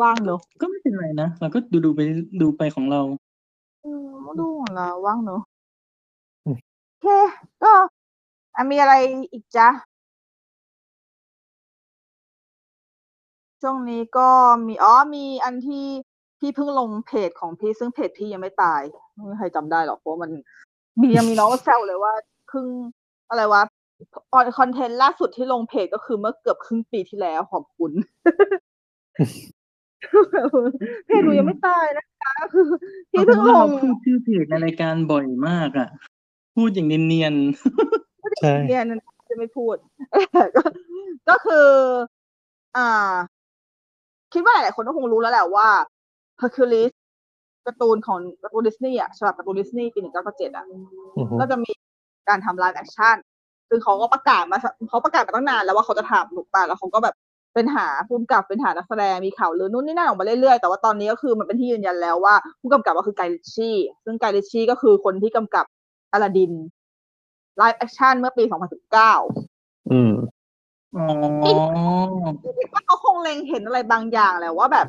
[0.03, 2.01] ว่างเนอะก็ไม่เป็นไรนะเราก็ดูดูไป
[2.41, 3.01] ดูไปของเรา
[3.85, 4.09] อืม
[4.41, 5.43] ดูของเราว่างเนอะ
[6.45, 6.57] อืม
[6.89, 7.07] โอเค
[7.63, 7.73] ก็
[8.57, 8.95] อะมีอะไร
[9.33, 9.69] อีกจ๊ะ
[13.63, 14.29] ช่วงนี้ก็
[14.67, 15.87] มีอ๋อมีอันที่
[16.39, 18.83] พี่เพิ่งลงเพจของพี่ซึ่งเพจพี่ยังไม่ตาย
[19.15, 20.31] ไม่มีใครจำได้หรอกเพราะว่ามัน
[21.01, 22.13] มียังมีน้องมาแซวเลยว่า
[22.49, 22.67] เพิ่ง
[23.31, 23.63] อะไรวะ
[24.59, 27.93] คอนเทนต์ล่าสุดที่ลงเพจก็คือเมื่อเกือบครึ่งปีที่แล้วขอบคุณ
[31.07, 32.67] เพจหนูยังไม่ตายนะคะคือ
[33.11, 35.89] พี่เพิ่งลเรางพูดชื่อเพจในรายการบ่อยมากอะ
[36.57, 37.35] พูดอย่างเนียน
[38.41, 39.77] ใช่เนี่ยนั่นจะไม่พูด
[40.57, 40.63] ก็
[41.29, 41.69] ก็คือ
[42.77, 43.15] อ่า
[44.33, 45.69] คิดว่าหลายๆคนก็คงรู้แล้วแหละว่า
[46.41, 46.93] Hercules
[47.67, 51.71] การ์ตูนของการ์ตูนดิสนีย์อะฉบับการ์ตูนดิสนีย์ปีหนึ่งเก้าเจ็ดอะอือฮึก็จะมี
[52.29, 53.17] การทำ live action
[53.69, 54.59] คือเขาก็ประกาศมา
[54.89, 57.15] เขาประกาศมาตั้งนานแล้วว่าเขาจะทำถูกป่ะแล้วเขาก็แบบ
[57.55, 65.65] เป็นหาผู้กำกับเป็นหานักแสดงมีข่าวลือนู่นนี่นั่นออกมาเรื่อยๆ แต่ว่าตอนนี้ก็คือมันเป็นที่ยืนยันแล้วว่าผู้กำกับก็คือ Guy Ritchie ซึ่ง Guy Ritchie ก็คือคนที่กำกับ
[66.13, 66.53] อลาดิน
[67.57, 68.45] live action เมื่อปี
[69.17, 71.05] 2019 อืมๆอ๋อ
[71.45, 74.87] คิดว่าเขาคงเล็งเห็นอะไรบางอย่างแหละว่าแบบ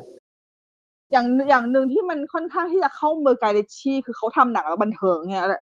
[1.12, 5.62] อย่างอย่างหนึ่งที่มันค่อนข้างที่จะเข้ามือ Guy Ritchie คือเขาทำหนังแล้วบันเทิงเนี่ยแหละ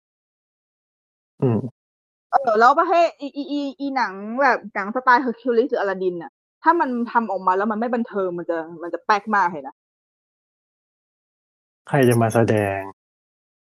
[1.41, 1.59] อืม
[2.31, 6.31] เออแล้วประเภทอีอีอีอีหนังแบบหนังสไตล์เฮอร์คิวลิสหรืออลาดินน่ะ
[6.65, 9.75] ถ้ามันทำออกมาแล้วมันไม่บันเทิงมันจะมันจะแป๊กมากเลยนะ
[11.87, 12.79] ใครจะมาแสดง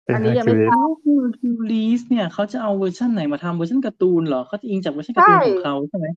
[0.05, 6.07] เป็นอันเฮนี้อร์ยังคิไม่วลิสทราบแล้วคือคิวลีสเนี่ยเขาจะเอาเวอร์ชันไหนมาทำเวอร์ชันการ์ตูนเหรอเขาจะอิงจากเวอร์ชันการ์ตูนของเขาใช่ไหม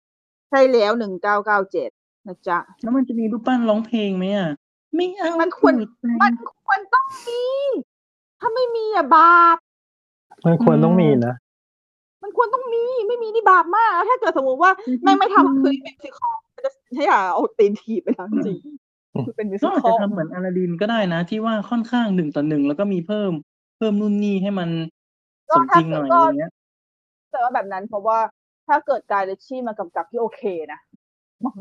[0.50, 1.90] ใช่แล้วหนึ่งเก้าเก้าเจ็ด
[2.26, 4.50] นะจ๊ะแล้วมันจะมีรูปปั้นร้องเพลงไหมอะ
[4.94, 6.32] ไม่เอามันควรตูดแตงมัน
[6.64, 7.42] ควรต้องมี
[8.40, 9.56] ถ้าไม่มีอะบาป
[10.46, 11.34] มันควรต้องมีนะ
[12.22, 14.70] มันควรต้องมีไม่มีนี่บาปมาก ถ้าเกิดสมมติว่า
[15.02, 18.58] แม่งไม่ทำคือเป็นมิวสิคอลมั นจะใช่อะเอาตีนถีบไปแล้วจริง
[19.14, 23.32] อืมคือเป็นมิวก็สิอาจคอจะลทำเหมือนอลาดินก็ได้นะ ที่ว่าค่อนข้างหนึ่งต่อหนึ่งแล้วก็มีเพิ่ม
[23.78, 24.68] เพิ่มนู่นนี่ให้มัน
[25.48, 26.52] สมจริงหน่อยอะไรเงี้ย
[27.30, 28.18] แต่ว่าแบบนั้นเพราะว่า
[28.68, 30.42] ถ้าเกิดกายเลชี่มากำกับที่โอเค
[30.72, 30.80] นะ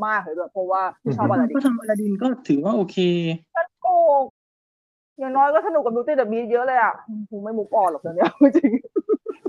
[0.05, 2.97] มากๆเลยด้วยเพราะว่าพี่ชอบอะไรดิก็ทำอลาดินก็ถือว่าโอเค
[3.55, 3.87] ฉันโก
[4.21, 4.23] ก
[5.19, 6.93] อย่างน้อยก็สนุกกับดูตี้เดอะบีเยอะเลยอะ
[7.29, 8.25] กูไม่มุกออนหรอกเดี๋ยวนี้
[8.57, 8.71] จริง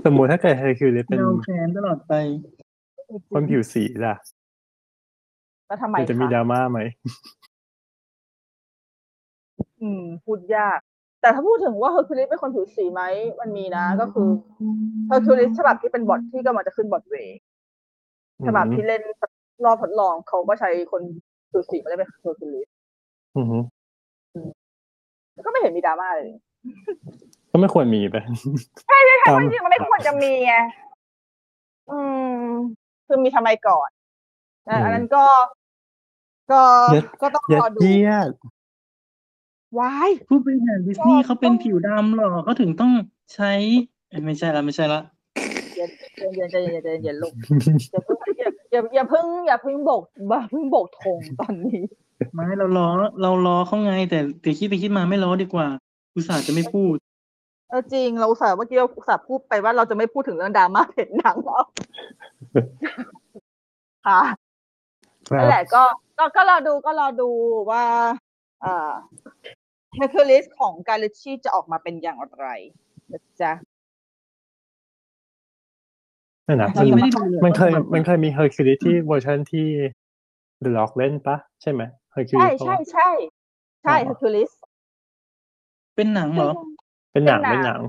[0.05, 2.13] สมมุติถ้าเกิดเฮอร์คิวลิสเป็นเราแค้นตลอดไป
[3.33, 4.15] คนผิวสีล่ะ
[5.71, 6.79] แล้วทำไมมันจะมีดราม่าไหมคะ
[9.81, 10.79] อืม พูดยาก
[11.21, 13.01] แต่ถ้าพูดถึงว่าเฮอร์คิวลิสเป็นคนผิวสีไหม
[13.41, 14.27] มันมีนะ ก็คือ
[15.07, 17.39] เฮอร์คิวลิสฉบับที่เป็นบอทที่กำลังจะขึ้นบอทเวย์
[18.47, 19.01] ฉบับที่เล่น
[19.65, 21.01] รอบทดลองเขาก็ใช้คน
[21.51, 22.67] ผิวสีมาเล่นเป็นเฮอร์คิวลิส
[23.37, 23.57] อือฮึ
[25.45, 26.27] ก็ไม่เห็นมีดราม่าเลย
[27.51, 28.15] ก็ไม่ควรมีไป
[28.87, 30.55] ใช่ตามจริงๆมันไม่ควรจะมีไง
[31.91, 31.99] อื
[32.43, 32.45] ม
[33.07, 33.89] คือมีทำไมก่อน
[34.65, 35.25] แต่อันนั้นก็
[36.51, 36.61] ก็
[36.93, 38.29] เย็ดก็ต้องยัรอดดูเยียด
[39.79, 42.91] วายผู้บริหารดิสนีย์เขาเป็นผิวดำหรอเขาถึงต้อง
[43.33, 43.51] ใช้
[44.09, 45.01] เอ้ยไม่ใช่ละไม่ใช่ละ
[45.75, 45.89] เย็น
[46.35, 47.33] เย็นใจเย็นใจเย็นลูก
[47.91, 51.81] อย่าเพิ่งอย่าอย่าอย่าเพิ่งอย่าเพิ่งโบกอย่าเพิ่งโบกธงตอนนี้
[52.33, 52.87] ไม่เราล้อ
[53.21, 55.67] เราล้อเขาไง แต่แต่คิดไปคิดมาไม่ล้อดีกว่า
[56.15, 56.95] อุตส่าห์จะไม่พูด
[57.69, 61.63] เออจริงเราอุตส่าห์เมื่อกี้เราอุตส่าห์พูดไปว่าเราจะไม่พูดถึงเรื่องดราม่าเพจหนังแล้ว
[64.07, 64.50] ค่ะครั
[65.37, 65.83] นั่นแหละก็
[66.17, 67.29] ก็ก็รอดูก็รอดู
[67.71, 67.83] ว่า
[68.61, 68.91] เอ่อ
[69.95, 72.47] เฮอร์คิวลิสของ Guy Ritchie จะออกมาเป็นอย่างไร
[73.11, 73.51] นะจ๊ะ
[76.47, 79.67] นั่นนะเรามันยังไม่ได้ดูเลยมันเคยว่าแบบมันเคยมีเฮอร์คิวลิสที่เวอร์ชันที่
[80.63, 83.09] The Rock เล่นปะใช่ไหมเฮอร์คิวลิใช่สใช่ใช่ใช่
[83.83, 84.51] ใช่อ๋อเฮอร์คิวลิส
[85.95, 86.51] เป็นหนังเหรอ
[87.11, 87.81] เป็นหนังเป็เป็นนหหนันังง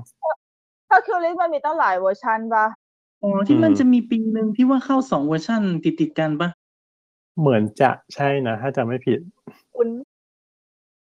[0.87, 2.65] เฮอร์คิวลิสมันมีตั้งหลายเวอร์ชันปะ
[3.21, 6.49] อ๋อที่มันอืมจะมีปีหนึ่งที่ว่าเข้าสองเวอร์ชันติดติดๆกันปะ
[7.39, 9.19] เหมือนจะใช่นะ ถ้าจำไม่ผิด
[9.77, 9.89] คุ้น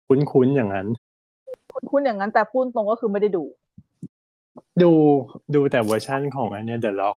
[0.07, 0.87] คุ้นๆอย่างนั้น
[1.73, 3.43] คุ้นคุ้นอย่างนั้นแต่พูดตรงก็คือไม่ได้ดู
[4.81, 4.91] ดู
[5.55, 7.15] ดูแต่เวอร์ชันของอันเนี้ย The Rock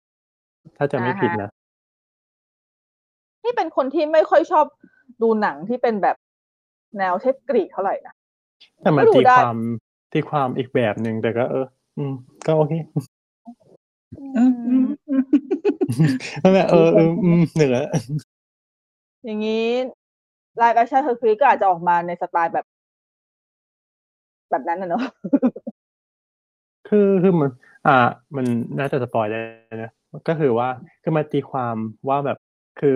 [0.77, 1.51] ถ้าจำไม่ผิดนะ
[3.45, 4.67] นี่เป็นคนที่ไม่ค่อยชอบ
[5.23, 6.17] ดูหนังที่เป็นแบบ
[6.99, 8.15] แนวเทพกรีกเท่าไหร่นะ
[8.83, 9.57] แต่มันก็ดูได้ ตีความ
[10.13, 12.13] ตีความอีกแบบหนึ่งแต่ก็เออ อืม
[12.47, 12.73] ก็โอเค
[14.35, 15.25] เอออืมอืม
[16.43, 17.77] นั่นแหละเออเอออืมเหนือ
[19.25, 19.67] อย่างนี้
[20.57, 22.67] live action เฮอร์คิวลิสก็อาจจะออกมาในสไตล์แบบ
[24.51, 25.05] แบบนั้นนะเนอะ
[26.89, 27.51] คือคือมัน
[27.87, 27.97] อ่า
[28.37, 28.47] มัน
[28.79, 29.41] น่าจะ spoil ได้
[29.83, 29.91] นะ
[30.29, 30.69] ก็คือว่า
[31.03, 31.77] คือมาตีความ
[32.09, 32.39] ว่าแบบ
[32.81, 32.95] คือ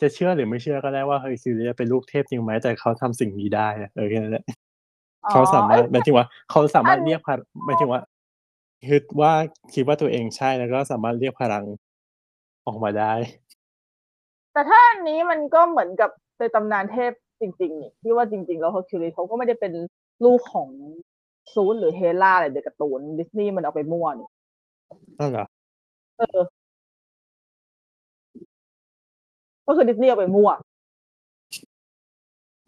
[0.00, 4.44] จะเชื่อหรือไม่เชื่อก็ได้ว่าเฮอร์คิวลิสเป็นลูกเทพจริงไหมแต่เขาทำสิ่งนี้ได้อะเออแค่นั้นแหละ
[5.30, 8.00] เขาสามารถหมายถึงว่า เขาสามารถอันเรียกพลังหมายถึงว่า
[8.88, 9.32] คิดว่า
[9.74, 11.64] คิดว่าตัวเองใช่แล้วก็สามารถเรียกพลัง
[12.66, 13.12] ออกมาได้
[14.52, 19.72] แต่ถ้าอันนี้มันก็เหมือนกับในตำนานเทพจริงๆนี่ที่ว่าจริง ๆ แล้วเฮอร์คิวลิสเขาก็ไม่ได้เป็น
[20.24, 20.68] ลูกของ
[21.52, 24.28] ซุสหรือเฮร่าอะไรเด็กการ์ตูนดิสนีย์มันเอาไปมั่วนี่
[25.18, 25.46] นั่นเหรอ
[26.18, 26.40] เออ
[29.66, 30.50] ก็คือดิสนีย์เอาไปมั่ว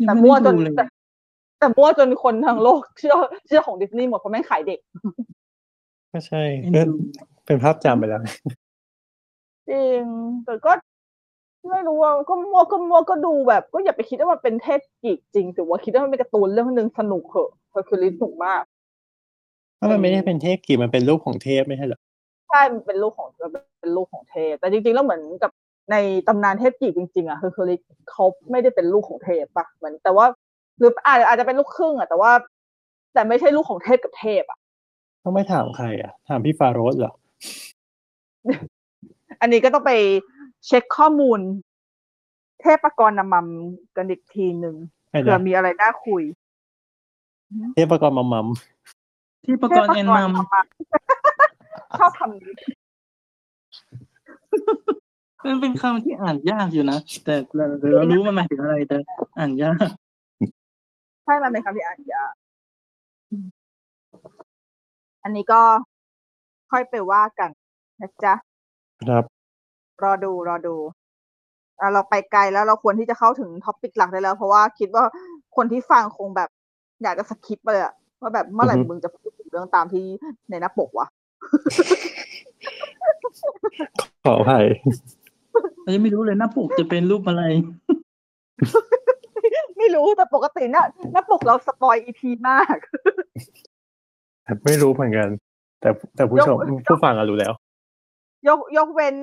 [0.02, 0.84] ยังแต่ไม่มั่วจได้นดูเลยแต่
[1.58, 3.14] แต่มั่วจนคนทั้งโลกเชื่อ
[3.46, 4.78] เชื่อของดิสนีย์หมดเพราะแม่งขายเด็ก
[6.12, 6.94] ก็ใช่เอ็นก็ดู
[7.46, 8.20] เป็นภาพจำไปแล้ว
[9.70, 10.04] จริง
[10.44, 10.72] แต่ก็
[11.68, 18.62] ไม่รู้ว่าก็มั่วก็มั่วก็ดูแบบ ก็อย่าไปคิดว่ามันเป็นเทพกรีกจริงแต่ว่าคิดว่ามันเป็นการ์ตูนเรื่องหนึ่งสนุกเหอะเฮอร์คิวลิสสนุกมาก
[19.78, 22.00] ถ้ามันไม่ได้เป็นเทพกรีกมันเป็นลูกของเทพไม่ใช่เหรอ
[22.48, 25.50] ใช่มันเป็นลูกของมันเป็นลูกของเทพ แต่จริงๆแล้วเหมือนกับ
[25.90, 25.96] ใน
[26.28, 30.26] ตำนานเทพกรีกจริงๆอะเฮอร์คิวลิสเขาไม่ได้เป็นลูกของเทพปะเหมือนแต่ว่า
[30.78, 32.32] หรืออาจอาจจะเป็นลูกครึ่งอะแต่ว่า
[33.14, 34.58] แต่ไม่ใช่ลูกของเทพกับเทพอะ
[35.24, 37.12] ต้องไม่ถามใครอะ ถามพี่ฟาโรสเหรอ
[39.40, 39.92] อันนี้ก็ต้องไป
[40.66, 41.40] เช็คข้อมูล
[42.60, 43.46] เทพกรนำมัม
[43.96, 44.76] กันอีกทีหนึ่ง
[45.10, 46.22] ไอ้เผื่อนะมีอะไรน่าคุย
[47.74, 48.46] เทพประกอบมัมมัม
[49.44, 50.30] ที่ประกรณ์แอนมัม
[51.98, 52.52] ชอบคำนี้
[55.46, 57.64] มันเป็นคำที่อ่านยากอยู่นะแต่เรา
[57.96, 58.96] เรารู้มันหมายถึงอะไรแต่
[59.38, 59.88] อ่านยาก
[61.30, 62.32] ช่มันเป็นคำที่อ่านยาก
[65.22, 65.62] อันนี้ก็
[66.70, 67.50] ค่อยไปว่ากัน
[68.00, 68.34] นะจ๊ะ
[69.08, 69.24] ครับ
[70.02, 70.74] รอดูรอดู
[71.80, 75.04] อะเราไปไกลแล้วเราควรที่จะเข้าถึง topic หลักได้แล้ว เพราะว่าคิดว่า
[75.56, 76.48] คนที่ฟังคงแบบ
[77.02, 80.04] อยากจะ skip ไปเลยอะว่าแบบเมื่อไหร่อือฮึมึงจะพูดถึงเรื่องตามที่
[80.50, 81.06] ในหน้าปกวะ
[84.24, 84.66] ขออภัย
[85.82, 87.42] เรายังไม่รู้เลยหน้าปกจะเป็นรูปอะไร
[89.78, 92.76] ไม่รู้แต่ปกติเนี่ยหน้าปกเรา spoil EP มาก
[94.64, 95.28] ไม่รู้เหมือนกัน
[95.80, 97.52] แต่แต่ผู้ชมยกผู้ฟังอะรู้แล้ว
[98.48, 99.16] ยกยกเว้น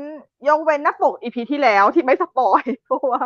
[0.49, 3.21] ยกเว้นหน้าปก EP ที่แล้วที่ไม่ spoil เพราะว่า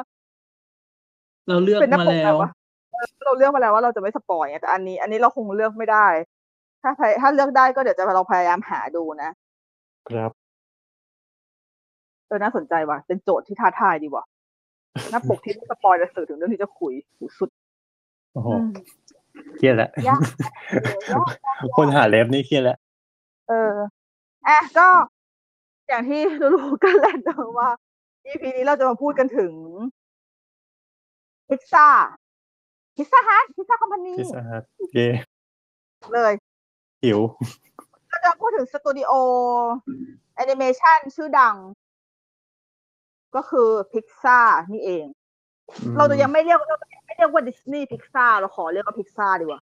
[1.48, 2.52] เราเลือกมาแล้วว่าเป็นหน้าปกแล้แบบ
[2.92, 6.08] เออเราเลือกมาแล้วว่าเราจะไม่ spoil ไงแต่อันนี้ อันนี้เราคงเลือกไม่ได้
[6.84, 9.30] ถ้าพยถ้าเลือกได้ก็เดี๋ยวจะเราพยายามหาดูนะ
[10.10, 10.32] ครับ
[12.28, 14.26] เออน่าสนใจว่ะ เป็นโจทย์ที่ท้าทายดีว่ะ
[15.12, 17.50] หน้าปกที่ไม่ spoil จะสื่อถึงเรื่องที่จะคุยหูสุด
[18.34, 18.68] โอ้โหอืม
[19.58, 20.20] เครียดแล้วยาก
[21.08, 22.78] เออยากคนหา ref นี่เครียดแล้ว
[23.50, 23.74] เออ
[24.48, 24.88] อะก็
[25.92, 26.22] อย่างที่
[26.56, 27.70] รู้ๆกันแหละเนอะว่า
[28.28, 29.54] EP นี้เราจะมาพูดกันถึง
[31.48, 31.88] พิซซ่า
[32.96, 35.08] พิซซ่าฮัทพิซซ่าคอมพานีพิซซ่าฮัทเย่
[36.14, 36.34] เลย
[37.04, 37.20] หิว
[38.12, 39.12] ก็จะพูดถึงสตูดิโอ
[40.36, 41.56] แอนิเมชันชื่อดัง
[43.36, 44.40] ก็คือพิกซ่า
[44.72, 45.06] นี่เอง
[45.98, 49.62] เราจะยังไม่เรียกเราจะไม่เรียกว่าดิสนีย์พิกซ่าเราขอเรียกว่าพิกซ่าดีกว่า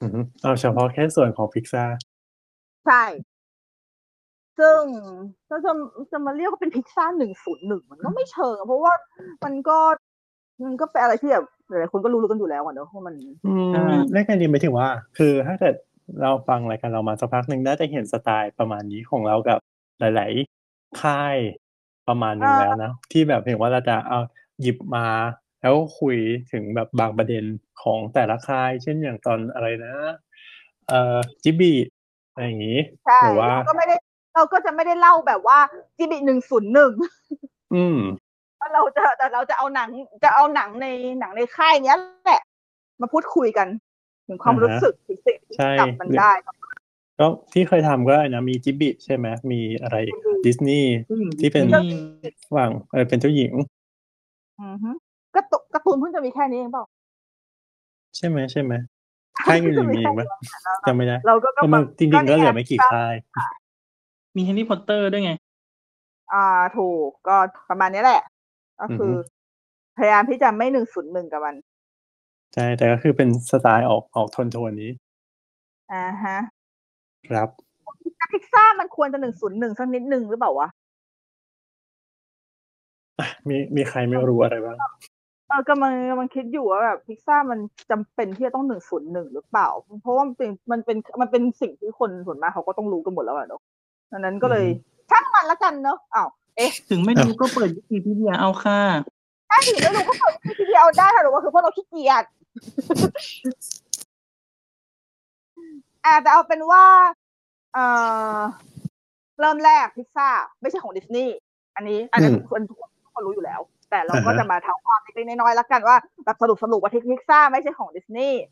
[0.00, 1.84] อืมเอาเฉพาะแค่ส่วนของพิซซ่า
[2.86, 3.02] ใช่
[4.58, 4.80] ซึ่ง
[5.48, 5.72] เราจะ
[6.12, 8.92] จะมาเรียกว่าเป็นพิกซ่าหนึ่งศูนย์หนึ่งมันก็ไม่เชิงอะเพราะว่า
[9.44, 9.78] มันก็
[10.64, 15.74] มันก็เป็นอะไรที่แบบหลายๆคนก็รู้ๆกันอยู่แล้วอะเนอะว่ามันอืมอ่าเรียกกันดีหมายถึงว่า คือถ้าเกิด
[16.22, 19.58] เราฟังรายการเรามาสักพักหนึ่งน่าจะเห็นสไตล์ประมาณนี้ของเรากับ
[20.00, 20.32] หลาย
[20.64, 21.36] ๆ ค่าย
[22.08, 24.18] ประมาณหนึ่งอ่าแล้วนะที่แบบเห็นว่าเราจะเอา
[24.60, 25.06] หยิบมา
[25.60, 26.16] แล้วคุย
[26.52, 27.44] ถึงแบบบางประเด็น
[27.82, 29.94] ของแต่ละค่าย เช่นอย่างตอนอะไรนะ
[30.88, 31.72] เอ่อจิบี
[32.32, 33.96] อะไรอย่างนี้ใช่หรือว่าเราก็ไม่ได้
[34.38, 35.58] เราก็จะไม่ได้เล่าแบบว่า
[35.96, 36.92] จีบีหนึ่งศูนย์หนึ่ง
[37.74, 37.98] อืม
[38.74, 39.88] เราจะแต่เราจะเอาหนัง
[40.24, 40.86] จะเอาหนังใน
[41.20, 42.42] หนังในค่ายเนี้ยแหละ
[43.00, 43.68] มาพูดคุยกัน
[44.26, 46.30] ถึงความอ่าฮะรู้สึกถึงสิ่งที่ใช่จับมันได้
[47.18, 49.96] ก็ที่เคยทำก็นะมีจิบิใช่ไหมมีอะไร
[50.46, 50.94] ดิสนีย์
[51.40, 53.52] ที่เป็นนี่ฝั่งเออเป็นเจ้าหญิง
[54.60, 54.90] อือฮึ
[55.34, 56.84] การ์ตูนการ์ตูนเพิ่งจะมีแค่นี้เองเปล่า
[58.16, 58.72] ใช่ไหมใช่ไหม
[59.46, 60.22] ค่ายอื่นมีอีกไหม
[60.86, 63.14] จำไม่ได้เราก็เพราะมันจริงๆก็เหลือไม่กี่ค่าย
[64.36, 65.32] มีแฮร์รี่พอตเตอร์ด้วยไง
[66.32, 66.46] อ่า
[66.78, 67.36] ถูกก็
[67.68, 68.22] ประมาณนี้แหละ
[68.80, 69.36] ก็คืออือฮึ
[69.98, 71.54] พยายามที่จะไม่หนึ่งศูนย์หนึ่งกับมัน
[72.54, 74.90] ใช่ แต่ก็คือเป็นสไตล์ออกออกโทนโทนนี้
[75.92, 76.36] อ่าฮะ
[77.28, 77.48] ครับ
[78.32, 80.68] พิกซ่ามันควรจะหนึ่งศูนย์หนึ่งสักนิดหนึ่งหรือเปล่าวะ
[83.48, 84.76] มีมีใครไม่รู้อะไรบ้าง
[85.48, 87.58] เออกำลังกำลังคิดอยู่ว่าแบบพิกซ่ามัน
[87.90, 89.68] จำเป็นที่จะต้องหนึ่งศูนย์หนึ่งหรือเปล่า
[90.02, 93.62] เพราะว่ามันเป็นมันเป็นมันเป็นสิ่งที่คนส่วนมากเขาก็ต้องรู้กันหมดแล้วอะเนาะ
[94.12, 96.28] ดังนั้นก็เลยอือฮึช่างมันละกันเนาะอ้าว
[96.90, 98.80] ถึงไม่รู้ก็เปิดวิกิพีเดียเอาค่ะ
[99.50, 102.24] ถ้าถึงไม่รู้ก็เปิดทีเดียวได้ค่ะหรือว่าคือพวกเราขี้เกียจ
[106.06, 106.84] อาจจะเอาเป็นว่า
[107.74, 107.84] เอ่
[108.36, 108.38] อ
[109.40, 110.28] เริ่มแรกพิซซ่า
[110.60, 111.36] ไม่ใช่ของดิสนีย์
[111.76, 118.42] อันนี้ อันนี้อืมทุกคนทุกคนทุกคนรู้อยู่แล้ว แต่เราอ่าฮะก็จะมาเท้าความเล็กๆน้อยๆแล้วกันว่าแบบสรุปสรุปว่าพิซซ่าไม่ใช่ของดิสนีย์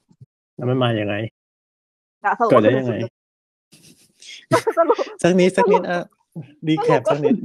[0.56, 1.14] แล้วมันมาอย่างไง
[2.24, 3.06] นะสรุปเกิดว่าได้คือยังไง
[4.78, 6.02] สรุปสักนิดสักนิดอะ
[6.66, 7.37] recap สักนิด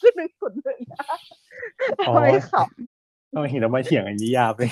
[0.00, 1.04] คือหนึ่งส่วนหนึ่งนะ
[2.08, 2.52] อ๋อทำไมข
[3.32, 4.70] ทำไมเห็นเรามาเถียงอย่างนี้ยาวเลย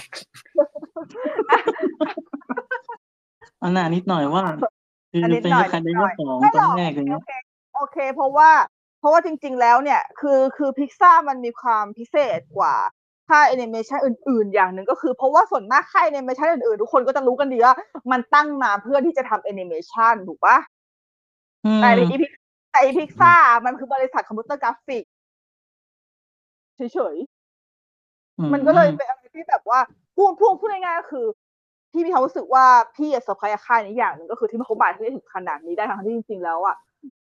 [3.59, 4.45] เอาหน้านิดหน่อยว่า
[5.13, 7.31] คืออันนิดเป็นหน่อยใครเป็นนิดหน่เจ้าอยของไม่ตหรอนอกแรกอย่างเงี้โอยเค
[7.77, 8.51] โอเค เพราะว่า
[9.01, 12.75] เพราะว่าจริง ๆ แล้วเนี่ย คือคือพิกซ่ามันมีความพิเศษกว่า
[13.29, 17.75] ค่ายแอนิเมชันอื่น ๆ อย่างหนึ่งก็คือ เพราะว่าส่วนมากค่ายแอนิเมชันอื่น ๆ ทุกคนก็จะรู้กันดีว่า
[18.11, 20.78] มันตั้งมาเพื่อที่จะทำแอนิเมชันถูกปะอืม
[21.81, 22.27] แต่ในอีพิ
[22.73, 25.05] แต่อีพิกซ่ามันคือบริษัทคอมพิวเตอร์กราฟิก
[26.77, 29.81] เฉยๆ มันก็เลยเป็นอะไรที่แบบว่า
[30.17, 31.27] พูดพูดพูดง่ายๆก็คือ
[31.93, 32.65] พี่มีความรู้สึกว่า
[32.97, 36.77] พี่อะเซอร์ไพรส์ค่ายนี้อย่างหนึ่งก็คือที่เขาบาดที่ถึงขนาดนี้ได้ทั้งที่จริงๆแล้วอะ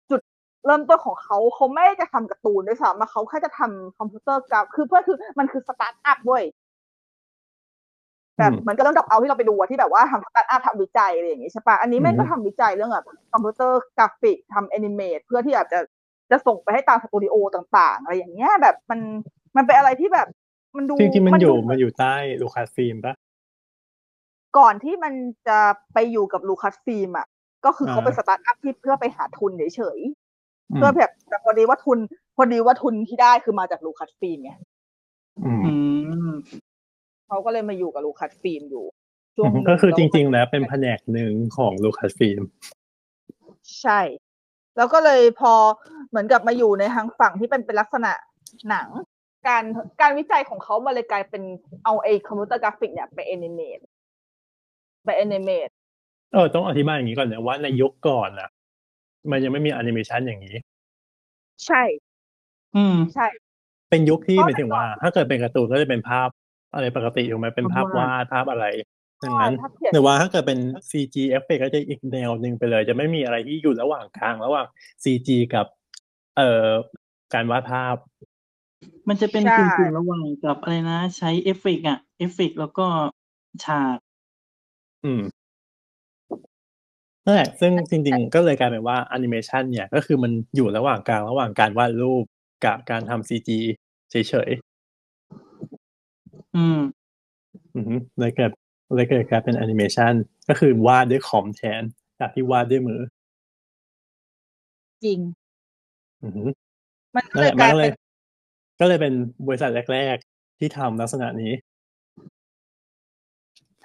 [0.10, 0.21] จุด
[0.65, 6.43] เริ่มต้นของเขาเขาไม่ได้จะทำการ์ตูนด้วยซ้ำอะเขาแค่จะทำคอมพิวเตอร์กราฟคือเพื่อคือมันคือสตาร์ทอัพเว้ย
[8.39, 15.80] แบบอืมเหมือนก็ต้องดับเอาที่เราไปดูอะที่แบบว่าทำสตาร์ทอัพทำวิจัยอะไรอย่างงี้ใช่ปะอันนี้แม่งอือฮึก็ทำวิจัยเรื่องแบบคอมพิวเตอร์กราฟิกทำ animate เพื่อที่แบบจะ
[16.32, 18.99] จะส่งไปให้ตามสตูดิโอต่าง ๆ อะไรอย่างเงี้ยแบบมัน
[19.56, 20.28] มันเป็นอะไรที่แบบ
[20.78, 23.13] มันดูจริงๆมันอยู่ดูมันอยู่ใต้ Lucasfilm ปะ
[24.58, 25.13] ก่อนที่มัน
[25.47, 25.60] จะ
[25.93, 27.28] ไปอยู่กับ Lucasfilm อะ
[27.65, 29.99] ก็คือเขาอ่าเป็นสตาร์ทอัพที่เพื่อไปหาทุนเฉย
[30.71, 31.99] อืๆมเพื่อแบบแต่พอดีว่าทุน
[32.36, 34.52] พอดีว่าทุนที่ได้คือมาจาก Lucasfilm ไง
[35.45, 35.73] อืมอื
[36.30, 36.32] ม
[37.29, 38.85] เขาก็เลยมาอยู่กับ Lucasfilm อยู่
[39.35, 42.41] ช่วงหนึ่ก็คือจแล้วริง ๆ แล้วเป็นแผนกหนึ่งของลูคัสฟิล์ม
[43.81, 44.01] ใช่
[44.77, 45.53] แล้วก็เลยพอ
[46.09, 48.11] เหมือนกับมาอยู่ในทางฝั่งที่เป็นเป็นลักษณะ
[48.69, 48.89] หนัง
[49.47, 49.63] การ
[50.01, 51.43] การวิจัยของเขามาเลยกลายเป็น
[51.85, 53.79] เอาไอ้คอมพิวเตอร์กราฟิกเนี่ยไป animate
[55.05, 55.69] ไป animate
[56.33, 58.49] เออต้องอธิบายอย่างนี้ก่อนนะว่าในยุคก่อนอะ
[59.31, 60.55] มันยังไม่มีแอนิเมชันอย่างนี้
[61.65, 61.83] ใช่
[62.75, 63.27] อืมใช่
[63.89, 66.29] เป็นยุคที่เพราะหมายถึงว่า ถ้าเกิดเป็นการ์ตูนก็จะเป็นภาพ
[66.73, 68.65] อะไรปกติถูกไหมเป็นภาพภาพวาดวาดภาพอะไร
[69.23, 74.67] ดังนั้นถ้าเขียนหรือว่าถ้าเกิดเป็น CG เอฟเฟกก็จะอีกแนวหนึ่งไปเลย จะไม่มีอะไรที่อยู่ระหว่างกลางระหว่าง
[75.03, 75.65] CG กับ
[76.38, 76.67] เอ่อ
[77.34, 77.95] การวาดภาพ
[79.08, 82.86] มันจะเป็นใช่กึ่งๆระหว่างกับอะไรนะ ใช้เอฟเฟกต์อะเอฟเฟกต์แล้วก็
[83.65, 83.97] ฉาก
[85.05, 85.21] อืม
[87.25, 92.23] นั่นแหละซึ่งจริงๆ ก็เลยกลายเป็นว่าแอนิเมชันเนี่ย ก็คือมันอยู่ระหว่างกลางระหว่างการวาดรูป
[92.65, 93.49] กับการทำ CG
[94.12, 94.15] เฉ
[94.47, 94.49] ย
[96.55, 98.51] อืมๆอือฮึเลยเกิด
[98.95, 100.13] เลยเกิดกลายเป็นแอนิเมชัน
[100.47, 101.81] ก็คือวาดด้วยคอมแทน
[102.19, 103.01] จากที่วาดด้วยมือ
[105.05, 105.19] จริง
[106.23, 106.43] อือฮึ
[107.15, 107.91] มันก็นั่นเลแหยละกลายเป็นมันก็เลย
[108.79, 109.13] ก็เลยเป็น
[109.47, 111.53] บริษัทแรก ๆ ที่ทำลักษณะนี้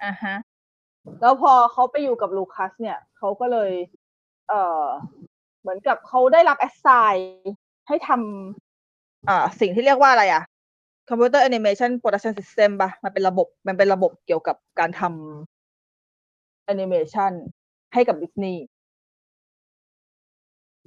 [0.03, 0.35] อ่าฮะ
[1.21, 3.71] แล้วพอเขาไปอยู่กับลูคัส เนี่ยเขาก็เลย
[4.49, 4.85] เอ่อ
[5.61, 7.51] เหมือนกับเขาได้รับแอสไซน์
[7.87, 10.43] ให้ทำอ่าสิ่งที่เรียกว่าอะไรอะ
[11.09, 17.31] Computer Animation Production System ปะมันเป็นระบบมันเป็นระบบเกี่ยวกับการทำแอนิเมชัน
[17.93, 18.63] ให้กับดิสนีย์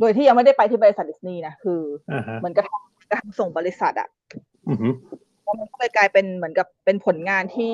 [0.01, 1.81] โดยที่ยังไม่ได้ไปที่บริษัทดิสนีย์นะ คือ
[2.13, 4.09] อ่าฮะเหมือนกับทำการส่งบริษัทอะ
[4.69, 4.89] อือฮึ
[5.43, 7.73] แล้วมันก็เลยกลายเป็นเหมือนกับเป็นผลงานที่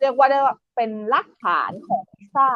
[0.00, 2.48] เรียกว่าได้ว่าเป็นรากฐานของพิซซ่า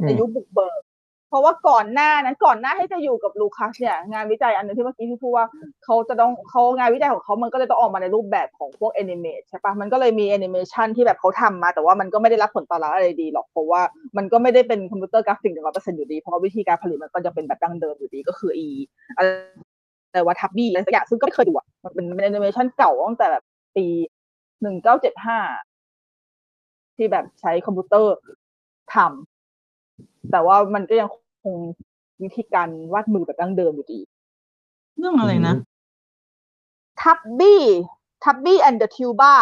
[0.00, 0.82] อืมในยุคบุกเบิก
[1.30, 5.46] เพราะว่าก่อนหน้านั้นก่อนหน้าที่จะอยู่กับ Lucas เนี่ยงานวิจัยอันหนึงที่เมื่อกี้ที่พูดว่า
[5.84, 13.82] เขาจะต้องเขางานวิจัยของเขามันก็เลยต้องออกมาในรูปแบบของพวกแอนิเมชันใช่ปะมันก็เลยมีแอนิเมชันที่แบบเขาทำมา แต่ว่ามันก็ไม่ได้รับผลตอบรับอะไรดีหรอกเพราะว่า
[14.16, 18.68] มันก็ไม่ได้เป็นคอมพิวเตอร์กราฟิกหนึ่งร้อยเปอร์เซ็นต์อยู่ดี เพราะว่าวิธีการผลิตมันก็จะเป็นแบบดั้งเดิมอยู่ดีก็คืออี
[19.16, 19.28] อะไร
[20.12, 21.66] แต่ว่า Tubby อะไรสักอย่างซึ่งก็ไม่เคยดูอะ
[21.96, 23.44] มันเป็นแอนิเมชันเก่าตั้งแต่แบบ
[23.76, 23.86] ปี
[24.62, 25.38] หนึ่งเก้าเจ็ดห้า
[26.96, 28.14] ที่แบบใช้คอมพิวเตอร์
[28.94, 31.19] ทำแต่ว่ามันก็ยังค
[31.56, 31.58] ง
[32.22, 34.00] วิธีการวาดมือแบบดั้งเดิมอยู่ดี
[34.98, 35.54] เรื่องอะไรนะ
[37.02, 39.34] Tubby Tubby and the Tuba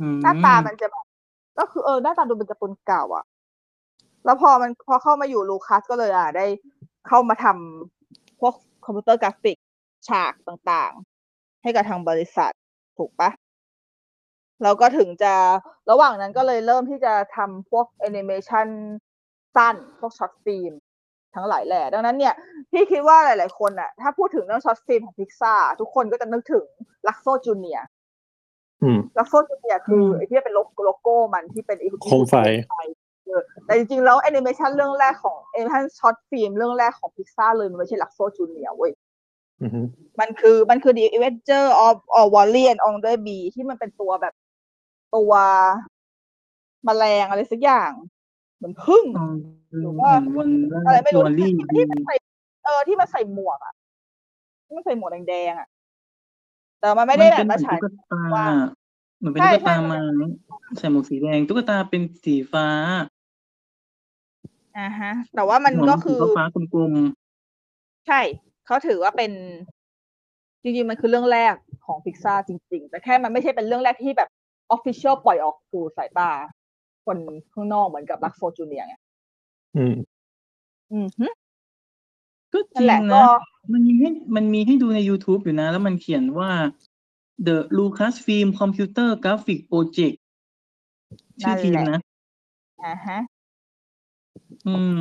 [0.00, 1.04] อืมหน้าตามันจะแบบ
[1.58, 3.24] ก็คือเออหน้าตาดูเป็นการ์ตูนเก่าอะ
[4.24, 6.46] แล้วพอมันพอเข้ามาอยู่ Lucas ก็เลยอะ ได้
[7.08, 9.56] เข้ามาทำพวกคอมพิวเตอร์กราฟิก
[10.08, 12.52] ฉากต่างๆ ให้กับทางบริษัท
[12.98, 13.30] ถูกปะ
[14.62, 15.34] แล้วก็ถึงจะ
[15.90, 18.66] ระหว่างนั้นก็เลยเริ่มที่จะทำพวกแอนิเมชัน
[19.56, 20.72] สั้น พวก short film
[21.34, 22.34] ทั้งหลายแหล่ดังนั้นเนี่ย
[22.70, 26.64] พี่คิดว่าหลาย ๆ คนอะ ถ้าพูดถึงเรื่อง short film ของพิกซ่าทุกคนก็จะนึกถึง
[27.08, 27.80] Luxo Junior
[28.82, 32.36] อืม Luxo Junior คือไอ้ที่เป็นโลโก้โลโก้มันที่เป็นอีกโคมไฟ
[33.26, 38.92] เออแต่จริง ๆ แล้วแอนิเมชันเรื่องแรกของแอนิเมชัน short film เรื่องแรกของพิกซ่าเลยมันไม่ใช่ลักโซจูเนียเว้ย
[39.62, 39.80] อือฮึ
[40.20, 44.34] มันคือมันคือ The Avenger of of Wally and on the Bee ที่มันเป็นตัวแบบ
[45.16, 45.32] ตัว
[46.84, 47.92] แมลงอะไรสักอย่าง
[48.56, 49.26] เหมือนพึ่งอ๋อ
[49.80, 50.48] หรือว่าวัน
[50.86, 52.14] อะไรไม่รู้วอลลี่ที่มันใส่
[52.64, 53.74] เออที่มันใส่หมวกอะ
[54.66, 55.68] ที่มันใส่หมวกแดงๆอะ
[56.80, 58.46] แต่มันไม่ได้แบบมาฉายตุ๊กตาว่า
[59.18, 59.98] เหมือนเป็นใช่ตุ๊กตาใช่ไม้
[60.78, 62.66] ใส่หมวกสีแดงตุ๊กตาเป็นสีฟ้า
[64.78, 66.92] อ่าฮะ แต่ว่ามันก็คือหัวสีฟ้าๆกลม
[68.06, 68.20] ใช่
[68.66, 69.32] เขาถือว่าเป็น
[70.62, 71.54] จริงๆ มันคือเรื่องแรก
[71.86, 74.28] ของพิกซ่าจริง ๆ แต่แค่มันไม่ใช่เป็นเรื่องแรกที่แบบ
[74.70, 76.30] ออฟฟิเชียลปล่อยออกสู่สายตา
[77.06, 77.18] คน
[77.52, 78.94] ข้างนอกเหมือนกับลักโซจูเนียไง
[79.76, 79.96] อืม
[80.92, 83.26] อืมฮึๆก็จนั่รินงแหละก็นะ
[83.72, 86.50] มันมีให้มันมีให้ดูใน YouTube อยู่นะ แล้วมันเขียนว่า
[87.46, 90.16] The Lucasfilm Computer Graphic Project
[91.42, 92.00] ชื่อทีมนะ
[92.84, 93.18] อ่าฮะ
[94.66, 95.00] อืม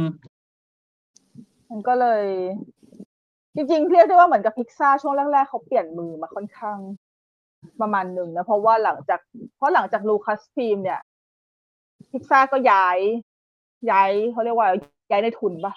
[1.69, 2.23] มันก็เลย
[3.55, 6.79] จริงๆ เรียกได้ว่าเหมือนกับพิกซ่าช่วงแรกๆ เขาเปลี่ยนมือมาค่อนข้าง
[7.81, 9.19] ประมาณหนึ่งนะ เพราะว่าหลังจาก
[9.57, 10.99] เพราะหลังจาก Lucasfilm เนี่ย
[12.11, 12.97] พิกซ่าก็ย้าย
[13.91, 14.67] ย้ายเขาเรียกว่า
[15.09, 15.73] ย้ายนายทุนปะ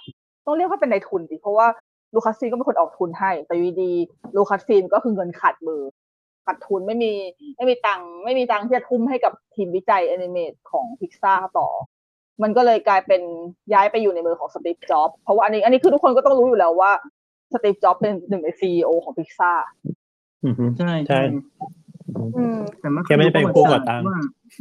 [0.47, 1.67] ต้องเรียกว่าเป็นนายทุนสิเพราะว่า
[2.15, 3.93] Lucasfilm ก็เป็นคนออกทุนให้ แต่อยู่ดี
[4.37, 5.83] Lucasfilm ก็คือเงินขาดมือ
[6.47, 7.13] ขาดทุนไม่มี
[7.57, 11.69] ไม่มีตังค์ไม่มีตังค์ที่จะทุ่มให้กับทีมวิจัย animate ของพิกซ่าต่อ
[12.43, 13.23] มันก็เลยกลายเป็น
[13.73, 16.93] ย้ายไปอยู่ในมือของ Steve Jobs เพราะว่าอันนี้ อันนี้คือทุกคนก็ต้องรู้อยู่แล้วว่า
[17.53, 19.53] Steve Jobs เป็นหนึ่งใน CEO ของพิกซ่า
[20.45, 21.21] อือฮึใช่ใช่
[22.37, 24.21] อืมแต่ไม่แกไม่ได้เป็นผู้ก่อตั้งว่า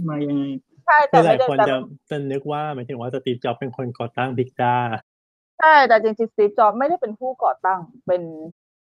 [0.09, 0.43] มายังไง
[0.88, 1.75] ใช่แต่คือหไม่ลายได้คนแต่จะ
[2.09, 4.73] จะนึกว่าหมายถึงว่า Steve Jobs เป็นคนก่อตั้งพิกซ่า
[5.59, 8.23] ใช่แต่จริงๆ Steve Jobs ไม่ได้เป็นผู้ก่อตั้งเป็น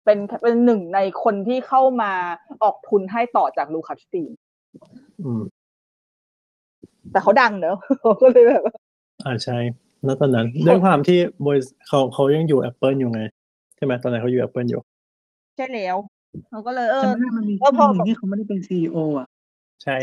[0.04, 2.12] เป็นเป็นหนึ่งในคนที่เข้ามา
[2.62, 4.32] ออกทุนให้ต่อจากลูคัสฟิล์ม
[5.22, 5.42] อืม
[7.12, 8.74] แต่เขาดังเนอะเขาก็เลยแบบว่า
[9.24, 9.58] อ่าใช่
[10.04, 13.22] แล้วตอนนั้นด้วยความที่บริษัทเขาเขายังอยู่ Apple อยู่ไง
[13.76, 14.80] ใช่ไหมตอนนั้นเขาอยู่ Apple อยู่
[15.56, 15.96] ใช่แล้ว
[16.48, 19.26] เขาก็เลยเออจำไม่ได้มันมีเออพช่อวงหนึ่งที่เขาไม่ได้เป็นซีออะ
[19.84, 19.96] ใช่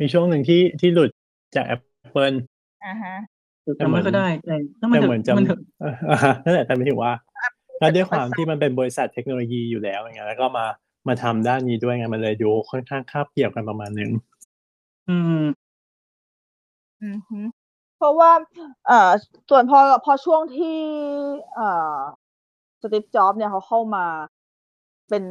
[0.00, 1.10] มีช่วงหนึ่งที่ที่หลุด
[1.56, 2.36] จาก Apple
[2.84, 3.14] อ่าฮะ
[3.62, 7.12] แต่จำไม่ก็ได้แต่ถ้ามันแต่เถเหมือนอะจะมันเถอะเอ่อนั่นแหละแต่ไม่ถึงว่า
[7.78, 10.66] แล้วด้วยความที่มันเป็นบริษัทเทคโนโลยีอยู่แล้วอย่างเงี้ยแล้วก็มา
[11.08, 14.10] มาทำด้านนี้ด้วยไงมันเลยดูค่อนข้างคาบเกี่ยวกันประมาณหนึ่ง
[15.08, 15.44] อืม
[17.02, 17.40] อือฮึ
[17.96, 18.30] เพราะว่า
[18.86, 19.10] เอ่อ
[19.50, 20.78] ส่วนพอพอช่วงที่
[21.54, 21.98] เอ่อ
[22.82, 24.06] สตีฟจ็อบเนี่ยเขาเข้ามา
[25.08, 25.24] เป็น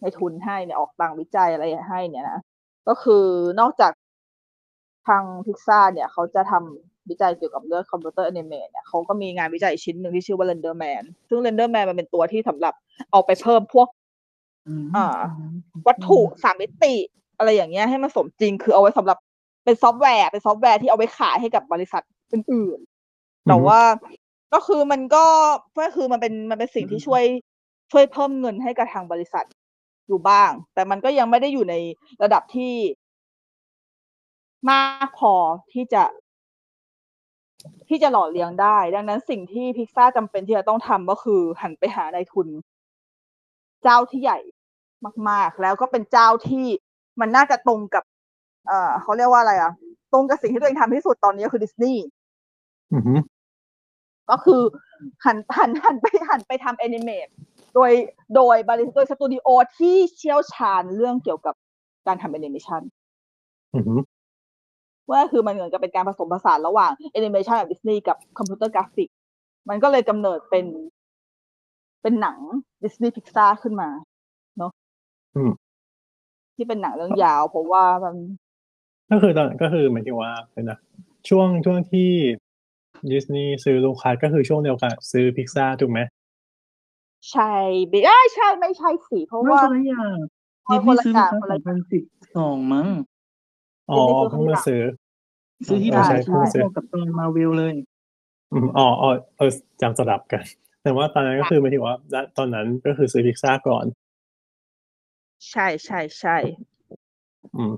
[0.00, 2.40] ในทุนให้เนี่ยออกตังค์วิจัยอะไรให้เนี่ยนะ
[2.88, 3.24] ก็คือ
[3.60, 3.92] นอกจาก
[5.08, 12.74] ทางพิกซ่าเนี่ย เขาจะทำวิจัยเกี่ยวกับเรื่อง computer animate เนี่ยเขาก็มีงานวิจัยอีกชิ้นหนึ่งที่ชื่อว่า RenderMan ซึ่ง RenderMan มันเป็นตัวที่สำหรับ
[13.10, 13.88] เอาไปเพิ่มพวก
[14.66, 15.06] อืมอ่า
[15.86, 16.94] วัตถุสามมิติ
[17.38, 19.18] อะไรอย่างเงี้ยให้มันสมจริง คือเอาไว้สำหรับ
[19.64, 23.80] เป็นซอฟต์แวร์ เป็นซอฟต์แวร์ที่เอาไว้ขายให้กับบริษัทอื่นๆแต่ว่า
[24.54, 25.24] ก็คือมันก็
[25.78, 27.24] ก็คือมันเป็นมันเป็นสิ่งที่ช่วย
[27.92, 29.44] ช่วยเพิ่มเงินให้กับทางบริษัท
[30.08, 31.74] อยู่บ้าง แต่มันก็ยังไม่ได้อยู่ใน
[32.22, 32.74] ระดับที่
[34.70, 35.34] มากพอ
[35.72, 36.04] ที่จะ
[37.88, 42.48] ที่จะหล่อเลี้ยงได้ ดังนั้นสิ่งที่พิกซ่าจำเป็นที่จะต้องทำก็คือหันไปหาในายทุน
[43.82, 44.38] เจ้าที่ใหญ่
[45.28, 46.66] มาก ๆ แล้วก็เป็นเจ้าที่
[47.20, 48.04] มันน่าจะตรงกับ
[48.68, 49.72] เอ่อเขาเรียกว่าอะไรอะ
[50.12, 52.04] ตรงกับสิ่งที่ตัวเองทำที่สุดตอนนี้ก็คือดิสนีย์
[52.92, 53.14] อือฮึ
[54.30, 54.62] ก็คือ
[55.24, 57.26] หันหันหันไปหันไปทำ animate
[57.76, 57.92] โดย
[58.36, 59.46] โดยบริษัทโดยสตูดิโอ
[59.78, 61.54] ที่เชี่ยวชาญเรื่องเกี่ยวกับ
[62.06, 62.82] การทำแอนิเมชัน
[63.74, 63.94] อือฮึ
[65.10, 69.08] ว่าคือมันเหมือนกับเป็นการผสมผสานระหว่างแอนิเมชันแบบดิสนีย์กับคอมพิวเตอร์กราฟิก
[69.68, 70.66] มันก็เลยกำเนิดเป็น
[72.02, 72.38] เป็นหนัง
[72.82, 73.88] ดิสนีย์พิกซาร์ขึ้นมา
[74.58, 74.72] เนาะ
[75.36, 75.50] อืม
[76.56, 78.14] ที่เป็นหนังเรื่องยาวเพราะว่ามัน
[79.10, 80.78] ก็คือตอนก็คือหมายถึงว่าเป็นนะ
[81.28, 82.10] ช่วงช่วงที่
[83.12, 86.00] ดิสนีย์ซื้อลูคัสก็คือช่วงเดียวกันซื้อพิกซ่าถูกไหม
[87.30, 87.52] ใช่
[87.88, 90.16] ไม่ใช่ใช่ไม่ใช่สิเพราะไม่ว่า คนละอย่าง
[90.64, 92.02] เอาดิสคนนีย์ละซื้ออย่างมาคนสละองพันสิบ
[92.36, 92.86] สองมั้ง
[93.90, 94.82] อ๋อดิสนีย์ซื้อเพิ่งมาซื้อ
[95.66, 97.74] ซื้อที่เอร้าอนใช่ซื้อเพิ่งซื้อเท่ากับตอนมาวิลเลย
[98.52, 99.08] อืมอ๋ออ๋อ
[99.38, 99.50] เออ
[99.82, 100.44] จำสลับกัน
[100.82, 103.84] แต่ว่าตอนนั้นก็คือหมายถึงว่าณตอนนั้นก็คือซื้อพิกซ่าก่อน
[105.50, 106.36] ใช่ใช่ใช่
[107.56, 107.72] อืม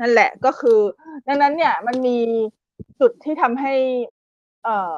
[0.00, 0.78] นั่นแหละก็คือ
[1.26, 2.18] ดังนั้นเนี่ยมันมี
[3.00, 3.74] จุดที่ทำให้
[4.64, 4.96] เออ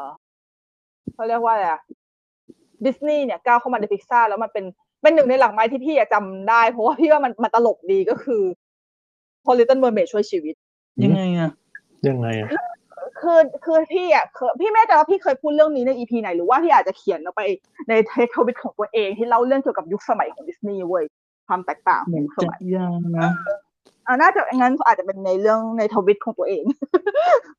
[1.13, 1.81] เขาเรียกว่าอะไรอะ
[2.85, 4.65] ดิสนีย์เนี่ยก้าวเข้ามาในพิกซ่าแล้วมันเป็น
[5.03, 8.43] เป็นหนึ่งในหลักไมล์ที่พี่อะจำได้ เพราะว่าพี่ว่ามันมันตลกดีก็คือ
[9.45, 10.55] พอ Little Mermaid ช่วยชีวิต
[11.03, 11.51] ยังไงอะ
[12.09, 12.51] ยังไงอะ
[13.21, 17.43] คือคือพี่อะเคยพี่ไม่แน่ใจว่าพี่เคยพูดเรื่องนี้ใน EP ไหนหรือว่าพี่อาจจะเขียนออกไป
[17.89, 21.05] ใน thread tweet ของตัวเองที่เล่าเรื่องเกี่ยวกับยุคสมัยของดิสนีย์เว้ย
[21.47, 23.31] ความแตกต่างขเหอมืงอนยุคสจะมัยยังนะ
[24.07, 26.63] อ่าน่าจะงั้นอาจจะเป็นในเรื่องในทวิตของตัวเอง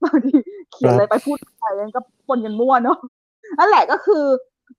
[0.04, 0.36] บางที
[0.72, 2.98] เขียนอะไรไปพูดไปแล้วก็ปนกันมั่วเนาะ
[3.60, 4.26] นั่นแหละก็คือ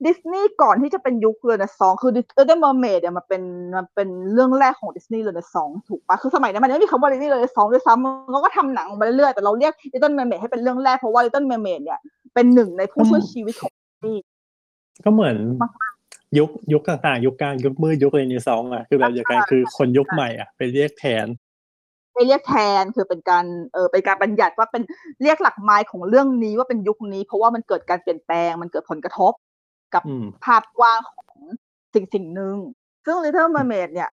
[0.07, 3.43] ดิสนีย์ก่อนที่จะเป็นยุคเรเนซองส์คือ Little Mermaid เนี่ยมันเป็น
[3.77, 11.99] มันเป็นเรื่องแรกของดิสนีย์เรเนซองส์ถูกปะคือสมัยนั้นมันยังไม่มีคำว่าดิสนีย์เรเนซองส์ด้วยซ้ำเขาก็ทำหนังมาเรื่อยๆแต่เราเรียก Little Mermaid ให้เป็นเรื่องแรกเพราะว่า Little Mermaid เนี่ย
[12.35, 13.73] เป็นหนึ่งในผู้ช่วยชีวิตของ
[15.05, 15.73] ก็เหมือนมาก
[16.39, 21.27] ยุคยุคต่างๆยุคกลางยุคมืดยุคเรเนซองส์อะคือแบบเดียวกันคือคนยุคใหม่อะไปเรียกแทน
[22.15, 24.83] ไปเรียกแทนคือเป็นการเออเป็นการบัญญัติว่าเป็น
[25.23, 29.33] เรียกหลักไมล์ของเรื่องนี้ว่าเป็นยุคนี้ เพราะว่ามันเกิดการเปลี่ยนแปลงมันเกิดผลกระทบ
[29.97, 31.39] กับอืมภาพกว้างของ
[31.95, 32.57] สิ่งสิ่งหนึ่ง
[33.05, 34.11] ซึ่ง Little Mermaid เนี่ย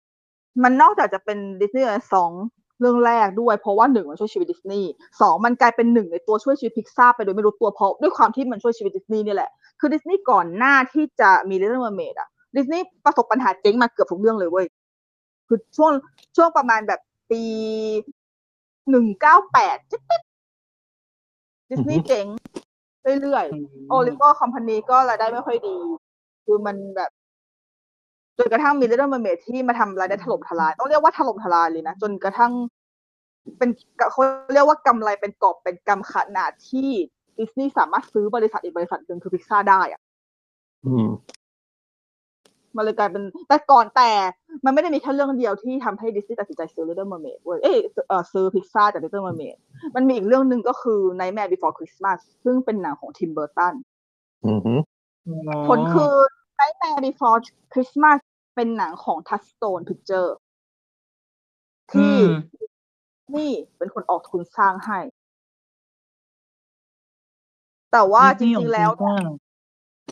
[0.64, 2.32] มันนอกจากจะเป็นดิสนีย์สอง
[2.80, 14.66] เรื่องแรกด้วย เพราะว่าหนึ่งมันช่วยชีวิตดิสนีย์สองมันกลายเป็นหนึ่งในตัวช่วยชีวิตพิกซ่าไปโดยไม่รู้ตัวเพราะด้วยความที่มันช่วยชีวิตดิสนีย์นี่แหละ คือดิสนีย์ก่อนหน้าที่จะมี Little Mermaid อะดิสนีย์ประสบปัญหาเจ๊งมาเกือบทุกเรื่องเลยเว้ย
[15.48, 15.92] คือช่วง
[16.36, 17.00] ช่วงประมาณแบบ
[17.32, 17.42] ปี
[18.90, 19.78] หนึ่งเก้าแปด
[21.70, 22.26] ดิสนีย์เจ๊ง
[23.22, 25.76] เรื่อยๆ Oliver Company ก็รายได้ไม่ค่อยดี
[26.45, 27.12] คือมันแบบ
[28.38, 32.51] จนกระทั่งมีเรื่อง Mermaid ที่มาทำรายได้ถล่มทลาย ต้องเรียกว่าถล่มทลายเลยนะ จนกระทั่ง
[33.58, 33.70] เป็น
[34.12, 34.22] เขา
[34.53, 36.89] เรียกว่ากำไรเป็นกอบเป็นกำขนาดที่
[37.39, 40.01] ดิสนีย์สามารถซื้อบริษัทอีกบริษัทหนึ่งคือพิกซ่าได้อะ
[40.86, 40.91] อื
[42.78, 44.12] มมันเลยกลายเป็นแต่ก่อนแต่
[44.66, 49.58] มันไม่ได้มีแค่เรื่องเดียวที่ทำให้ดิสนีย์ตัดสินใจซื้อ Little Mermaid เว้ยเอ้ยเออซื้อพิกซ่าจาก Little Mermaid
[49.96, 53.74] มันมีอีกเรื่องหนึ่งก็คือ Nightmare Before Christmas ซึ่งเป็นหนังของทิมเบอร์ตัน
[54.46, 54.76] อืมฮึ
[55.68, 56.14] ผลคือ
[56.60, 57.40] Nightmare Before
[57.74, 58.20] Christmas
[58.56, 60.32] เป็นหนังของ Touchstone Picture
[61.94, 62.32] ที่อืม
[63.36, 65.00] นี่เป็นคนออกทุนสร้างให้
[67.92, 68.92] แต่ว่าจดิสนีย์ริงๆแล้ว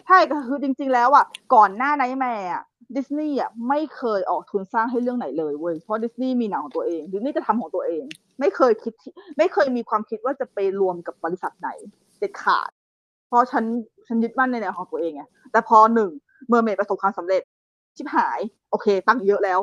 [0.07, 2.63] ใช่ก็คือจริง ๆ แล้วอะก่อนหน้า Nightmare อะ
[2.95, 8.03] ดิสนีย์อะไม่เคยออกทุนสร้างให้เรื่องไหนเลยเว้ยเพราะดิสนีย์มีหนังของตัวเองดิสนีย์จะทำของตัวเอง
[8.39, 11.69] ไม่เคยคิดที่ไม่เคยมีความคิดว่าจะไปรวมกับบริษัทไหน
[12.19, 12.69] เด็ดขาด
[13.27, 13.63] เพราะฉัน
[14.07, 16.11] ฉันยึดมั่นในแนวของตัวเองไงแต่พอหนึ่ง
[16.47, 17.41] Mermaid ประสบความสำเร็จ
[17.95, 18.39] ชิบหาย
[18.69, 19.59] โอเค ตังค์เยอะแล้ว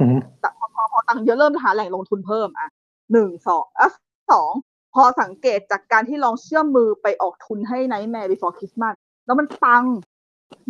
[0.00, 2.68] อืมแต่พอพอพอตังค์เยอะเริ่มหาแหล่งลงทุนเพิ่มอะ
[3.12, 3.88] หนึ่งสองอะ
[4.30, 4.52] สอง
[4.94, 9.84] พอสังเกตจากการที่ลองเชื่อมมือไปออกทุนให้ Nightmare Before Christmas แล้วมันปัง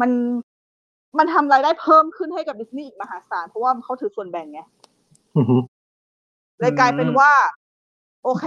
[0.00, 0.10] มัน
[1.18, 4.60] มันทำรายได้เพิ่มขึ้นให้กับดิสนีย์อีกมหาศาล เพราะว่าเขาถือส่วนแบ่งไง
[5.36, 5.46] อืม
[6.60, 7.32] เลยกลายเป็นว่า
[8.24, 8.46] โอเค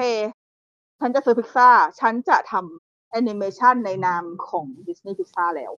[1.00, 5.72] ฉันจะซื้อพิกซ่า ฉันจะทำแอนิเมชันในนามของดิสนีย์พิกซ่าแล้ว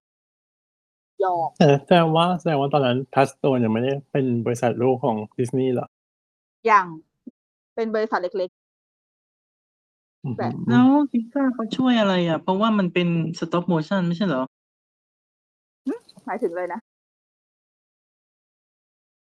[1.24, 5.88] ยอมแต่แสดงว่าแสดงว่าตอนนั้นทัสโตนยังไม่ได้เป็นบริษัทลูกของดิสนีย์เหรอ
[6.68, 6.86] อย่าง
[7.76, 8.50] เป็นบริษัทเล็ก
[10.24, 13.08] อืมแต่แล้วพิกซ่าเขาช่วยอะไรอะ เพราะว่ามันเป็น
[13.40, 16.80] สต็อปโมชั่นไม่ใช่เหรอๆหมายถึงเลยนะ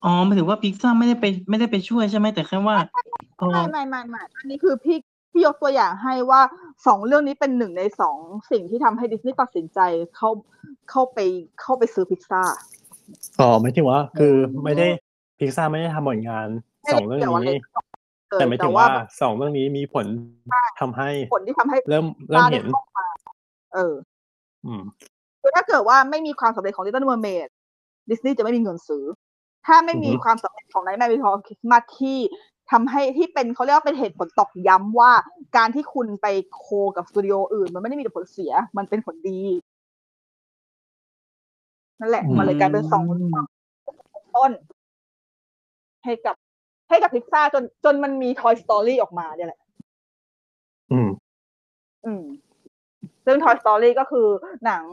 [0.05, 2.77] อ๋อหมายถึงว่าพิกซ่าไม่ได้ไปไม่ได้ไปช่วยใช่ไหมแต่แค่ว่า
[3.39, 4.97] พอไม่ไม่ไม่ไม่อันนี้คือพี่
[5.31, 6.41] พี่ยกตัวอย่างให้ว่า
[6.87, 8.17] สองเรื่องนี้เป็นหนึ่งในสอง
[8.51, 9.79] สิ่งที่ทำให้ดิสนีย์ตัดสินใจ
[10.15, 10.29] เข้า
[10.89, 11.19] เข้าไป
[11.61, 12.41] เข้าไปซื้อพิกซ่า
[13.39, 14.33] อ๋อไม่ถึงว่า คือ
[14.63, 14.87] ไม่ได้
[15.39, 16.47] พิกซ่าไม่ได้ทำผลงาน
[16.83, 17.59] ไม่สได้องเรื่องเกี่ยวอะไรนี้เลย
[18.39, 20.05] แต่ไม่ถึงว่าว่าสองเรื่องนี้มีผล
[20.79, 23.07] ทำให้ผลที่ทำให้เริ่มเริ่มเห็นพิกซ่าได้เข้ามา
[23.73, 23.93] เออ
[24.65, 24.81] อืม
[25.41, 27.49] คือถ้าเกิดว่าไม่มีความสำเร็จของ Little Mermaid
[28.09, 29.03] ดิสนีย์จะไม่มีเงินซื้อ
[29.65, 32.17] ถ้าไม่มีอือฮึความสำเร็จของ Nightmare Before Christmas ที่
[32.71, 35.11] ทำให้ที่เป็นเขาเรียกว่าเป็นเหตุผลตอกย้ำว่า
[35.57, 39.41] การที่คุณไป co กับสตูดิโออื่น มันไม่ได้มีแต่ผลเสีย มันเป็นผลดี
[41.99, 43.03] นั่นแหละ มันเลยกลายเป็นสอง
[44.35, 44.51] ต้น
[46.03, 46.35] ให้กับ
[46.93, 49.61] ให้กับพิกซ่าจนจนมันมี Toy Story ออกมาเนี่ยแหละ
[50.91, 51.09] อืม
[52.05, 52.23] อืม
[53.25, 54.27] ซึ่ง Toy Story ก็คือ
[54.65, 54.83] หนัง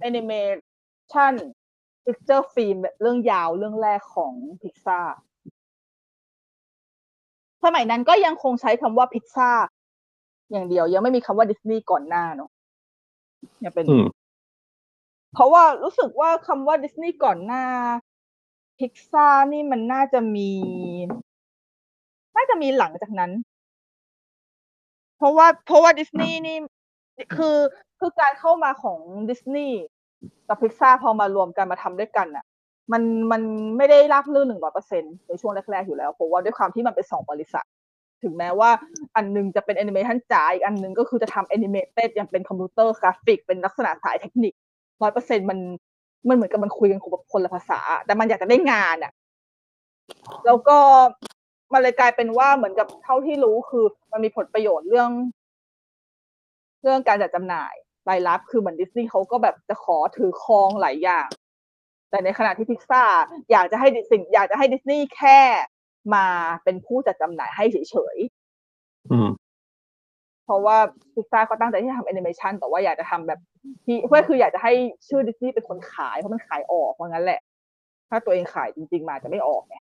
[0.00, 0.32] แอนิเม
[1.12, 1.32] ชัน
[2.04, 4.32] feature film แบบเรื่องยาวเรื่องแรกของ
[4.62, 5.02] พิกซ a า
[7.64, 9.52] สมัยนั้นก็ยังคงใช้คำว่าพิกซ a า
[10.50, 12.50] อย่างเดียว ยังไม่มีคำว่าดิสนีย์ก่อนหน้าเนอะ
[13.64, 14.06] ยังเป็นอืม
[15.34, 17.64] เพราะว่ารู้สึกว่าคำว่าดิสนีย์ก่อนหน้า
[18.80, 20.50] พิกซ a านี่มันน่าจะมี
[22.36, 23.30] น่าจะมีหลังจากนั้น
[25.18, 26.58] เพราะว่า เพราะว่าดิสนีย์นี่
[27.36, 27.56] คือ
[27.98, 28.98] คือการเข้ามาของ
[29.30, 29.80] ดิสนีย์
[30.48, 32.44] กับพิกซ a าพอมารวมกันมาทำด้วยกันอะ
[32.92, 33.02] มัน
[33.32, 33.42] มัน
[33.76, 37.66] ไม่ได้ราบรื่นหนึ่งร้อยเปอร์เซ็นในช่วงแรกๆอยู่แล้วเพราะว่าด้วยความที่มันเป็นสองบริษัท
[38.22, 38.70] ถึงแม้ว่า
[39.16, 44.52] อันหนึงจะเป็นแอนิเมชันจ๋าอีกอันหนึงก็คือจะทำ animated ยังเป็นคอมพิวเตอร์กราฟิก เป็นลักษณะสายเทคนิค
[45.02, 45.58] ร้อยเปอร์เซ็นมัน
[46.28, 47.00] มันเหมือนกับมันคุยกัน
[47.32, 49.12] คนละภาษา แต่มันอยากจะได้งานอะ
[50.46, 50.78] แล้วก็
[51.72, 55.10] มันเลยกลายเป็นว่าเหมือนกับเท่าที่รู้คือ มันมีผลประโยชน์เรื่อง
[56.82, 57.74] เรื่องการจัดจำหน่าย
[58.08, 61.28] รายรับ คือเหมือนดิสนีย์เขาก็แบบจะขอถือครองหลายอย่าง
[62.10, 63.02] แต่ในขณะที่พิกซ่า
[63.50, 65.38] อยากจะให้ดิสิ่ง อยากจะให้ดิสนีย์แค่
[66.14, 66.26] มา
[66.64, 68.16] เป็นผู้จัดจำหน่ายให้เฉย
[69.12, 70.76] อืมๆเพราะว่า
[71.14, 73.40] พิกซ่าก็ตั้งใจที่จะทำแอนิเมชันแต่ว่าอยากจะทำแบบ
[73.84, 74.72] ที่เพื่อคืออยากจะให้
[75.08, 77.40] ชื่อดิสนีย์เป็นคนขายเพราะมันขายออกเพราะงั้นแหละ
[78.08, 79.76] ถ้าตัวเองขายจริง ๆ มาจะไม่ออกไง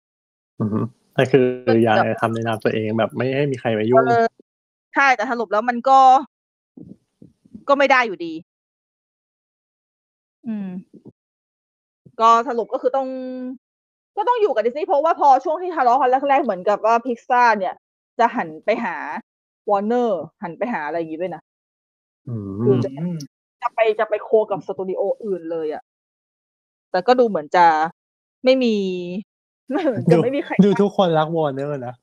[1.15, 1.45] อืมแต่คือ
[1.83, 4.27] อยากจะทำในนามตัวเองแบบไม่ให้มีใครมายุ่งเออ
[4.95, 5.99] ใช่แต่สรุปแล้วมันก็
[7.67, 8.33] ก็ไม่ได้อยู่ดี
[10.47, 10.69] อืม
[12.21, 13.07] ก็สรุปก็คือต้อง
[14.17, 17.73] ก็ต้องอยู่กับดิสนีย์เพราะว่าพอช่วงที่ทะเลาะกันแรกๆเหมือนกับว่าพิกซ่าเนี่ย
[18.19, 18.95] จะหันไปหา
[19.69, 21.41] วอร์เนอร์หันไปหาอะไรอย่างงี้ด้วยนะ
[22.27, 22.89] อืคือมจะ
[23.61, 25.83] จะไปจะไปโคกับสตูดิโออื่นเลยอะ
[26.91, 27.65] แต่ก็ดูเหมือนจะ
[28.43, 29.34] ไม่มีไม่เหมือน
[30.11, 31.95] จะไม่มีใครดูทุกคนรักวอร์เนอร์นะ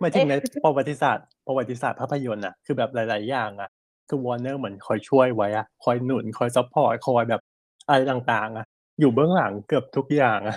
[0.00, 3.70] หมายถึงในประวัติศาสตร์ประวัติศาสตร์ภาพยนตร์อะคือแบบหลาย ๆ อย่างอะ
[4.08, 7.40] คือวอร์เนอร์เหมือนคอยช่วยไว้อะคอยหนุนคอย support คอยแบบ
[7.88, 8.66] อะไรต่างๆอะ
[9.00, 10.56] อยู่เบื้องหลังเกือบทุกอย่างอะ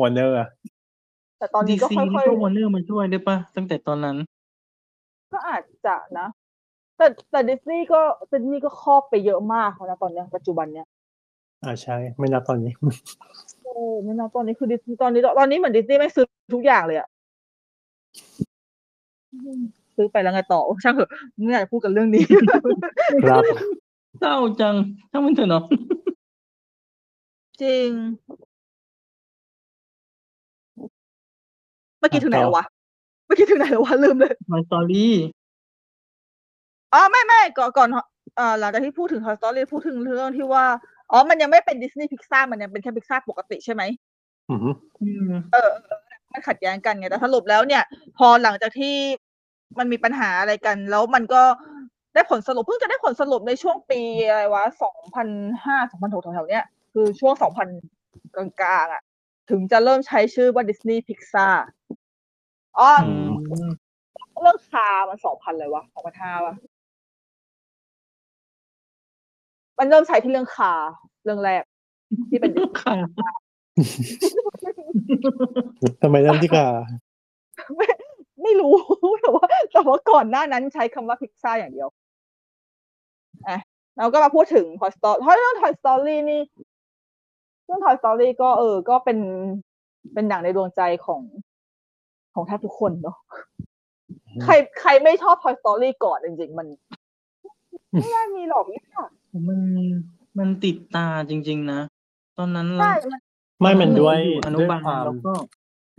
[0.00, 0.36] วอร์เนอร์
[1.38, 6.28] แต่ตอนนี้ DC นี่ก็ค่อยก็วอร์เนอร์มาช่วยด้วยปะตั้งแต่ตอนนั้นๆก็อาจจะนะ
[6.96, 8.00] แต่แต่ดิสนีย์ก็
[8.32, 10.86] ดิสนีย์ก็ครอบไปเยอะมากแล้วนะตอนเนี้ยปัจจุบันเนี้ย
[11.64, 12.72] อ่าใช่ ไม่นับตอนนี้
[13.64, 17.08] โอ้ไม่นะตอนนี้คือดิสนีย์ตอนนี้ตอนนี้เหมือนดิสนีย์ไม่ซื้อทุกอย่างเลยอะ
[19.32, 19.60] อืม
[19.96, 21.10] ซื้อไปแล้วไงต่อโอ้ช่างเถอะ
[21.44, 22.22] ไม่อยากจะพูดกันเรื่องนี้
[23.24, 23.42] ครับ
[24.20, 24.74] เศร้าจัง
[25.10, 25.64] ช่างมันเถอะเนาะ
[27.62, 27.88] จริง
[31.98, 32.64] เมื่อกี้ถึงไหนแล้ววะ
[33.26, 35.06] เมื่อกี้ถึงไหนแล้ววะลืมเลย My Story
[36.92, 37.88] อ๋อไม่ไม่ก่อนก่อน
[38.36, 40.64] เอ่อหลังจากที่พูดถึง Toy Story พูดถึงเรื่องที่ว่า
[41.10, 43.82] อ๋อ มันยังไม่เป็นดิสนีย์พิกซ่ามันยังเป็นแค่พิกซ่าปกติใช่ไหม
[44.50, 44.60] อืม
[45.02, 46.00] อืมเออเออ
[46.32, 47.82] มันขัดแย้งกันไงแต่สรุปแล้วเนี่ย
[48.18, 48.96] พอหลังจากที่
[49.78, 51.42] มันมีปัญหาอะไรกัน แล้วมันก็
[52.14, 55.28] ได้ผลสรุปเพิ่งจะได้ผลสรุปในช่วงปีอะไรวะสองพัน
[55.64, 57.68] ห้าสองพันหกแถวๆเนี้ยคือช่วง2000
[58.34, 59.02] กลางๆอะ
[59.50, 61.46] ถึงจะเริ่มใช้ชื่อว่าดิสนีย์พิกซา
[62.78, 63.30] อ๋ออืม
[64.42, 65.82] เรื่องคามัน2000เลยวะ
[66.14, 66.54] 2005วะ
[69.78, 70.72] มันเริ่มใช้ที่เรื่องคา
[71.24, 71.62] เรื่องแรก
[72.30, 72.94] ที่เป็นค่ะ
[76.02, 76.66] ทำไมนั่นที่กา
[77.76, 77.86] ไม่
[78.42, 78.72] ไม่รู้
[79.22, 81.88] แต่ว่าแต่ว่าก่อนหน้านั้นใช้คำว่าพิกซาอย่างเดียว
[83.48, 83.58] อะ
[83.98, 86.42] เราก็มาพูดถึง Toy Story เพราะเรื่อง Toy Story นี่
[87.64, 89.18] เรื่อง Toy Story ก็เออ ก็เป็น
[90.14, 91.22] เป็นหนังในดวงใจของ
[92.34, 93.16] ของแทบทุกคนเนาะ
[94.42, 96.66] ใครใครไม่ชอบ Toy Story ก่อนจริง ๆ มัน
[97.92, 98.84] ไม่ได้มีหรอกเนี่ย
[99.48, 99.60] มัน
[100.38, 101.80] มันติดตาจริง ๆ นะ
[102.38, 103.20] ตอนนั้นเรา ใช่มัน
[103.60, 105.34] ไม่มันด้วยอยู่อนุด้วยบาลความแล้วก็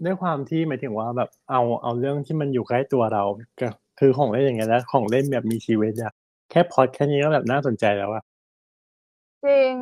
[0.05, 3.23] ด้วยความที่หมายถึงว่าแบบเอาเอาเรื่องที่มันอยู่ใกล้ตัวเรา
[3.59, 3.67] ก็
[3.99, 6.13] คือของเล่นอย่างเงี้ยแล้วของเล่นแบบมีชีวิตอะ
[6.51, 8.23] แค่พล็อดแค่นี้ก็แบบน่าสนใจแล้วอะ
[9.45, 9.73] จริง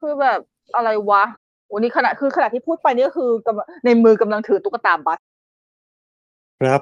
[0.00, 0.40] คือแบบ
[0.76, 1.24] อะไรวะ
[1.66, 5.18] โอ้นี่ขณะคือขณะที่พูดไปนี่ก็คือกำลังในมือกำลังถือตุ๊กตาบัส
[6.60, 6.80] ครับ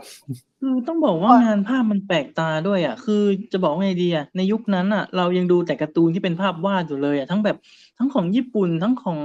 [0.61, 3.23] คือต้องบอกว่าอะงานภาพมันแปลกตาด้วยอะคือ
[3.53, 7.57] จะบอกว่าไงดีอะในยุคนั้นอะ เรายังดูแต่การ์ตูนที่เป็นภาพวาดอยู่เลยอะทั้งแบบ
[7.99, 9.21] ทั้งของญี่ปุ่น ทั้งของ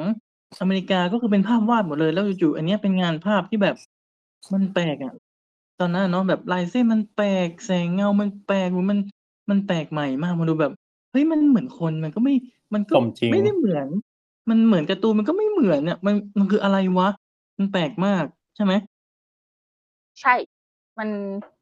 [0.62, 3.76] อเมริกา ก็คือเป็นภาพวาดหมดเลย แล้วจู่ ๆ อันเนี้ยเป็นงานภาพที่แบบ
[4.54, 5.14] มันแปลกอะ
[5.80, 9.00] ตอนนั้นเนาะ แบบลายเส้นมันแปลก แสงเงามันแปลกมัน
[9.50, 10.72] มันแปลกใหม่มาก มันดูแบบ
[11.12, 12.34] เฮ้ย มันเหมือนคน มันก็ไม่
[12.74, 13.88] มันก็สมจริงไม่ได้เหมือน
[14.50, 17.08] มันเหมือนการ์ตูน มันก็ไม่เหมือนเนี่ยมัน มันคืออะไรวะ
[17.58, 18.26] มันแปลกมาก
[18.56, 18.74] ใช่ไหม
[20.22, 20.36] ใช่
[20.98, 21.10] มัน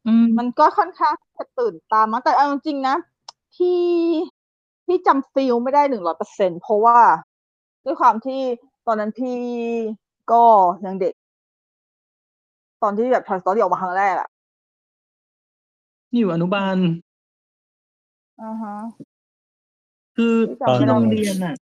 [0.06, 2.96] อืมมันก็ค่อนข้างจะตื่นตามากแต่เอาจริงๆนะ
[3.56, 3.82] ที่
[4.86, 6.98] ที่จำฟิลไม่ได้หนึ่งร้อยเปอร์เซ็นเพราะว่า
[7.84, 8.40] ด้วยความที่
[8.86, 9.36] ตอนนั้นพี่
[10.32, 10.42] ก็
[10.84, 11.14] ยังเด็ก
[12.82, 14.28] ตอนที่แบบ Toy Story ออกมาครั้งแรกอะ
[16.12, 16.76] นี่อยู่อนุบาล
[18.42, 18.76] อ่าฮะ
[20.16, 21.54] คือตอนที่นั้นโรงเรียนน่ะ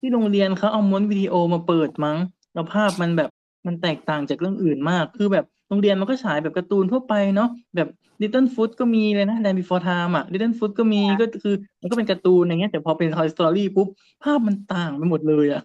[0.00, 2.18] ที่โรงเรียนเขาเอาม้วนวิดีโอมาเปิดมั้ง
[2.54, 3.30] แล้วภาพมันแบบ
[3.66, 7.88] มันแตกต่างจากเรื่องอื่นมาก คือแบบ โรงเรียนมันก็ฉายแบบการ์ตูนทั่วไปเนาะแบบ
[8.22, 13.88] Little Foot ก็มีเลยนะ Land Before Time อะ Little Foot ก็มีก็คือ มันก็เป็นการ์ตูนอย่างเงี้ยแต่พอเป็น Toy Story ปุ๊บ
[14.22, 15.62] ภาพมันต่างไปหมดเลยอะ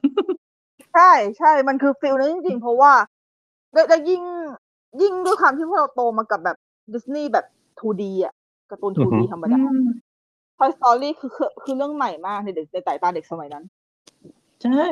[0.93, 2.93] ใช่ใช่มันคือฟิลนั้นจริงๆ เพราะว่า
[3.73, 4.23] แล้วแล้วยิ่ง
[5.01, 6.57] ยิ่งด้วยความที่พวกเราโตมากับแบบ
[6.93, 7.45] ดิสนีย์แบบ
[7.79, 8.33] 2D อะ
[8.71, 9.61] การ์ตูนอือ 2D ฮึธรรมดา
[10.59, 13.63] Toy Story คือคือคือเรื่องใหม่มากในเด็กในสายตาเด็กสมัยนั้น
[14.63, 14.83] ใช่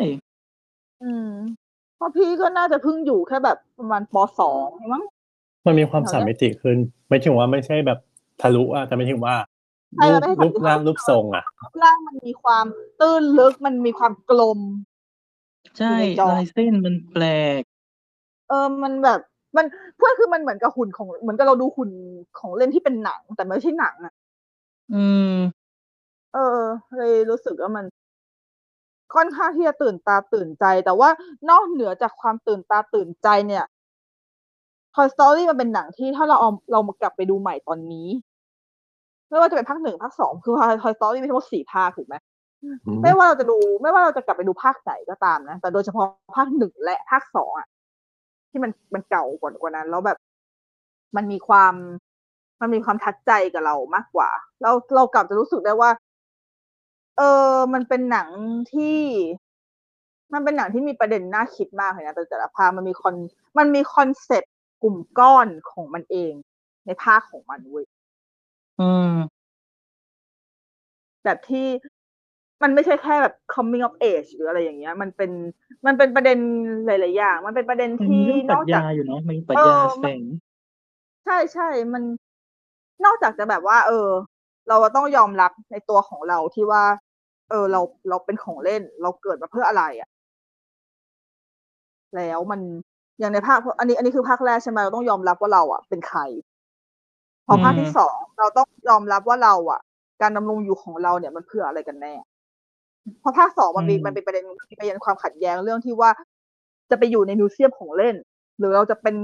[1.01, 1.30] อืม
[1.96, 5.04] เพราะพี่ก็น่าจะเพิ่งอยู่แค่แบบประมาณปสองมั้ง
[5.66, 6.78] มันมีความสามมิติขึ้น
[7.08, 8.00] ไม่ถึงว่าไม่ใช่แบบ
[8.41, 9.36] ทะลุอะแต่ไม่ถึงว่า
[9.98, 11.44] ใช่รูมันปไม่ใช่รูปร่างรูปทรงอะ
[11.84, 12.66] ร่างมันมีความ
[13.00, 14.60] ตื้นลึกมันมีความกลม
[15.78, 17.24] ใช่อยู่ในจอลายเส้นมันแปล
[17.60, 17.62] ก
[18.50, 19.20] เออมันแบบ
[19.58, 19.66] มัน
[19.98, 21.91] เพื่อคือมันเหมือนกับหุ่นของเหมือนกับเราดูหุ่น
[22.39, 24.14] ของเล่นที่เป็นหนัง แต่ไม่ใช่หนังอะ
[24.94, 25.36] อืม
[26.34, 26.62] เออ
[26.98, 27.86] เลยรู้สึกว่ามัน
[29.16, 31.09] ค่อนข้างที่จะตื่นตาตื่นใจ แต่ว่า
[31.49, 33.66] นอกเหนือจากความตื่นตาตื่นใจเนี่ย
[34.95, 38.07] Toy Story มันเป็นหนังที่ถ้าเราเอาเรามากลับไปดูใหม่ตอนนี้
[39.30, 42.16] ไม่ว่าจะเป็นภาคหนึ่งภาคสองคือ Toy Story มีทั้งหมดสี่ภาคถูกไหม
[42.64, 46.07] อืมไม่ว่าเราจะดู ไม่ว่าเราจะกลับไปดูภาคไหนก็ตามนะแต่โดยเฉพาะ
[46.38, 47.68] ภาคหนึ่งและภาคสองอะ
[48.49, 50.18] ที่มันมันเก่ากว่ากว่านั้น แล้วแบบ
[51.16, 51.74] มันมีความ
[52.61, 54.30] มันมีความทัดใจกับเรามากกว่า
[54.61, 55.89] เราเรากลับจะรู้สึกได้ว่า
[57.18, 57.22] เอ
[57.53, 58.30] อ มันเป็นหนัง
[58.72, 58.99] ที่
[60.34, 63.16] มันเป็นหนังที่มีประเด็นน่าคิดมากเลยนะแต่แต่ละภาคมันมีคอน
[63.57, 64.53] มันมีคอนเซปต์
[64.84, 66.34] กลุ่มก้อนของมันเอง
[66.86, 67.86] ในภาคของมันเว้ย
[68.80, 69.14] อืม
[71.24, 71.68] แบบที่
[72.64, 75.32] มันไม่ใช่แค่แบบ coming of age หรืออะไรอย่างเงี้ย มันเป็น
[75.86, 76.39] มันเป็นประเด็น
[76.86, 80.22] หลายๆอย่าง มันเป็นประเด็นมันที่มีเรื่องปนรัอชกจากญาอยู่เนาะมันมีปรัชเอญาอแฝมันง
[81.26, 82.03] ใช่ใช่มัน
[83.05, 84.09] นอกจากจะแบบว่า เออ
[84.70, 86.84] เราต้องยอมรับในตัวของเราที่ว่า
[87.49, 90.09] เออเราเราเป็นของเล่น เราเกิดมาเพื่ออะไรอะ่ะ
[92.16, 92.61] แล้วมัน
[93.20, 96.20] อย่างในภาคอันนี้ อันนี้คือภาคแรกใช่ไหมเราต้องยอมรับว่าเราอะ เป็นใคร
[97.47, 99.80] พอภาคอืมที่สองเราต้องยอมรับว่าเราอะ
[100.22, 102.14] การดำรงอยู่ของเราเนี่ยมันเพื่ออะไรกันแน่
[103.22, 106.09] เพราะภาคสองมันมีมันเป็นประเด็นมีประเด็นความขัดแย้งเรื่องที่ว่า
[106.89, 108.16] จะไปอยู่ในมิวเซียมของเล่น
[108.57, 109.16] หรือเราจะเป็น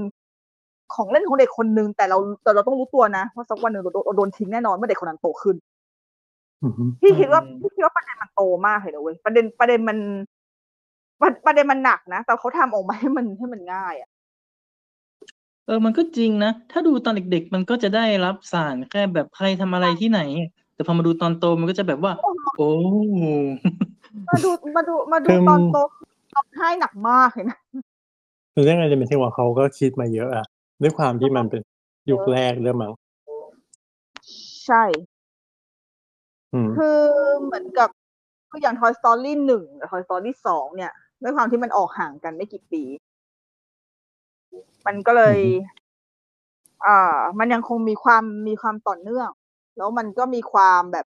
[0.94, 5.56] ของเล่นของเด็กคนนึงแต่เราแต่เราต้องรู้ตัวนะว่าสักวันหนึ่งเราโดนเราโดนทิ้งแน่นอนเมื่อเด็กคนนั้นโตขึ้น
[6.62, 6.72] อืม
[7.02, 9.98] พี่คิดว่าอืมพี่คิดว่าประเด็นมันโตมากเลยนะเว้ยประเด็นประเด็นมัน
[11.20, 14.10] ประประเด็นมันหนักนะแต่เขาทำออกมาให้มันให้มันง่ายอะ
[15.66, 20.20] เออมันก็จริงนะถ้าดูตอนเด็ก ๆ มันก็จะได้รับสารแค่แบบใครทำอะไรที่ไหน
[20.74, 22.12] แต่พอมาดูตอนโตมันก็จะแบบว่า
[22.56, 22.68] โอ้
[24.28, 25.78] มาดูมาดูมาดูคือตอนโต
[26.34, 27.58] ร้องไห้หนักมากเลยนะ
[28.54, 30.46] คือเรื่องอะไรเป็นที่ว่าเขาก็คิดมาเยอะอะ
[30.82, 31.62] ด้วยความที่มันเป็น
[32.10, 32.92] ยุคแรกเรื่องมั้ง
[34.66, 34.84] ใช่
[36.54, 36.98] อืมคือ
[37.42, 37.88] เหมือนกับ
[38.50, 42.82] คืออย่าง Toy Story หนึ่งกับ Toy Story สองเนี่ย ด้วยความที่มันออกห่างกันไม่กี่ปี
[44.86, 45.38] มันก็เลย
[46.86, 49.28] อ่า มันยังคงมีความมีความต่อเนื่อง
[49.76, 51.06] แล้วมันก็มีความแบบ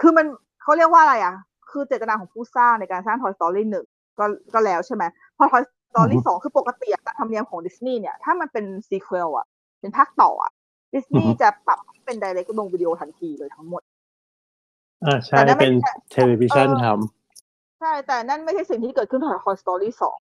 [0.00, 0.26] คือมัน
[0.62, 1.34] เขาเรียกว่าอะไรอะ
[1.70, 3.86] คือเจตนาของผู้สร้างในการสร้าง Toy Story หนึ่ง
[4.18, 4.24] ก็
[4.54, 5.04] ก็แล้วใช่ไหม
[5.36, 9.46] พอ Toy Story สองคือปกติการ ธรรมเนียมของดิสนีย์เนี่ย ถ้ามันเป็นซีควลอะ
[9.80, 10.52] เป็นภาคต่ออะ
[10.94, 13.82] ดิสนีย์จะปรับให้เป็น direct ลงวิดีโอทันทีเลยทั้งหมด
[15.04, 16.86] อ่าใช่แต่นั่นไม่เป็นใช่ television เออ
[17.78, 20.18] ใช่ แต่นั่นไม่ใช่สิ่งที่เกิดขึ้นของ Toy Story สอง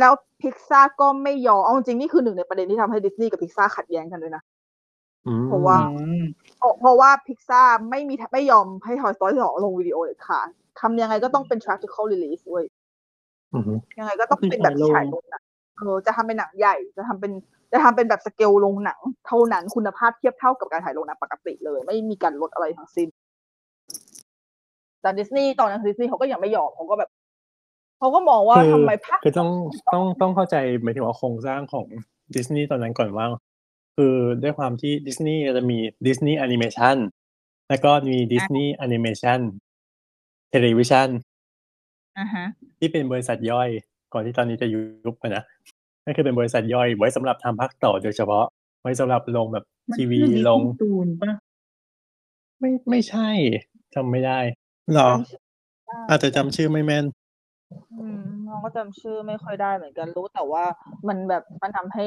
[0.00, 0.12] แล้ว
[0.42, 6.24] พิกซ่าก็ไม่ยอมเอาจริงๆนี่คือหนึ่งในประเด็นที่ทำให้ดิสนีย์กับพิกซ่าขัดแย้งกันด้วยนะอืมเพราะว่าอืม
[6.58, 10.40] เพราะเพราะว่าพิกซ่าไม่มีไม่ยอมให้ Toy Story สองลงวิดีโอเลยค่ะ
[10.80, 12.64] ทำยังไงก็ต้องเป็น theatrical release เว้ย
[13.54, 15.42] อืมยังไงก็ต้องเป็นแบบที่ฉายลงหนัง
[15.78, 17.32] เออจะทำเป็นหนังใหญ่จะทำเป็น
[17.72, 23.08] จะทำเป็นแบบสเกลลงหนัง เท่านั้นคุณภาพเทียบเท่ากับการถ่ายลงหนังปกติเลย ไม่มีการลดอะไรทั้งสิ้น
[25.00, 27.10] แต่ดิสนีย์ตอนนั้นดิสนีย์เขาก็ยังไม่ยอมเขาก็แบบ
[27.98, 29.50] เขาก็มองว่าคือทำไมภาคคืคือต้อง
[29.92, 31.86] ต้องต้องเข้าใจหมายถึงว่าโครงสร้างของ
[32.36, 33.26] ดิสนีย์ตอนนั้นก่อนว่า
[33.96, 36.96] คือด้วยความที่ดิสนีย์จะมีดิสนีย์แอนิเมชัน
[37.68, 39.40] แล้วก็มีดิสนีย์แอนิเมชัน
[40.50, 41.08] เทเลวิชัน
[42.18, 42.46] อ่าฮะ
[42.78, 43.68] ที่เป็นบริษัทย่อย
[44.16, 44.68] ก่อนที่ตอนนี้จะ
[45.04, 45.42] ยุบไปนะ
[46.04, 48.44] นั่นคือเป็นบริษัทย่อยไว้สำหรับทำภาคต่อโดยเฉพาะ
[48.82, 51.32] ไว้สำหรับลงแบบมันทีวีคือลง Disney ตูนปะ
[52.60, 53.28] ไม่ไม่ใช่
[53.94, 54.38] จำไม่ได้
[54.94, 55.10] หรอ
[56.08, 57.04] อาจจะจำชื่อไม่แม่น
[57.98, 60.64] อืมน้องก็จำชื่อไม่ค่อยได้เหมือนกันรู้แต่ว่า
[61.08, 62.06] มันแบบมันทำให้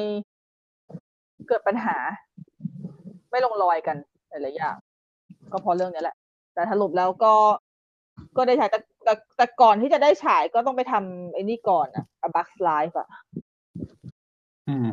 [1.47, 1.95] เกิดปัญหา
[3.31, 3.97] ไม่ลงรอยกัน
[4.29, 4.75] หลายๆอย่าง
[5.51, 6.15] ก็เพราะเรื่องนี้แหละ
[6.53, 7.33] แต่สรุปแล้วก็
[8.37, 8.79] ก็ได้ฉายแต่
[9.09, 13.07] แต่แต่ก่อนที่จะได้ฉายก็ต้องไปทำไอ้นี่ก่อนอะ A Bug's Life อะ
[14.67, 14.87] อืม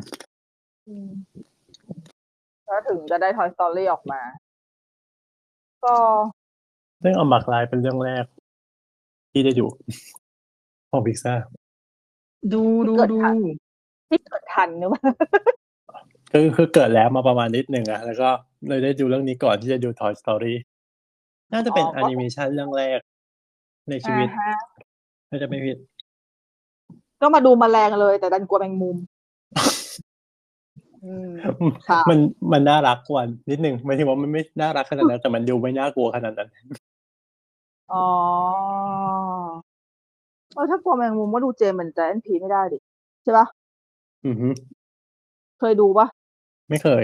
[0.87, 1.09] อืม
[2.65, 4.21] แล้วถึงจะได้ Toy Story ออกมา
[5.83, 5.95] ก็
[7.01, 8.25] เรื่องเอาหมักลายเป็นเรื่องแรก
[9.31, 9.65] ที่ได้ดู
[10.91, 11.33] ของพิกซ่า
[12.53, 13.35] ดูดูเกิดดูทัน
[14.09, 15.01] ที่เกิดทันหรือเปล่า
[16.31, 18.29] คือคือเกิดแล้วมาประมาณนิดหนึ่งอะแล้วก็
[18.69, 20.53] เลยได้ดูเรื่องนี้ก่อนที่จะดู Toy Story
[21.53, 22.99] น่าจะเป็นแอนิเมชันเรื่องแรก
[23.89, 24.57] ในชีวิตอ่าฮะ
[25.29, 25.77] ถ้าจะไม่ผิด
[27.21, 28.97] ก็มาดูแมลงเลย แต่ดันกลัวแมงมุม
[31.03, 31.29] อืม
[31.87, 36.49] ค่ะมัมันน่ารักกว่านิดหนึ่งหมายถึงว่ามันไม่น่ารักขนาดนั้นแต่มันดูไม่น่ากลัวขนาดนั้น
[37.91, 38.07] อ๋อ
[40.53, 42.77] เออถ้ากลัวแมงมุมก็ดู James and the Giant Peach ไม่ได้ดิ
[43.23, 43.45] ใช่ปะ
[44.25, 44.47] อือฮึ
[45.59, 46.07] เคยดูปะ
[46.69, 47.03] ไม่เคย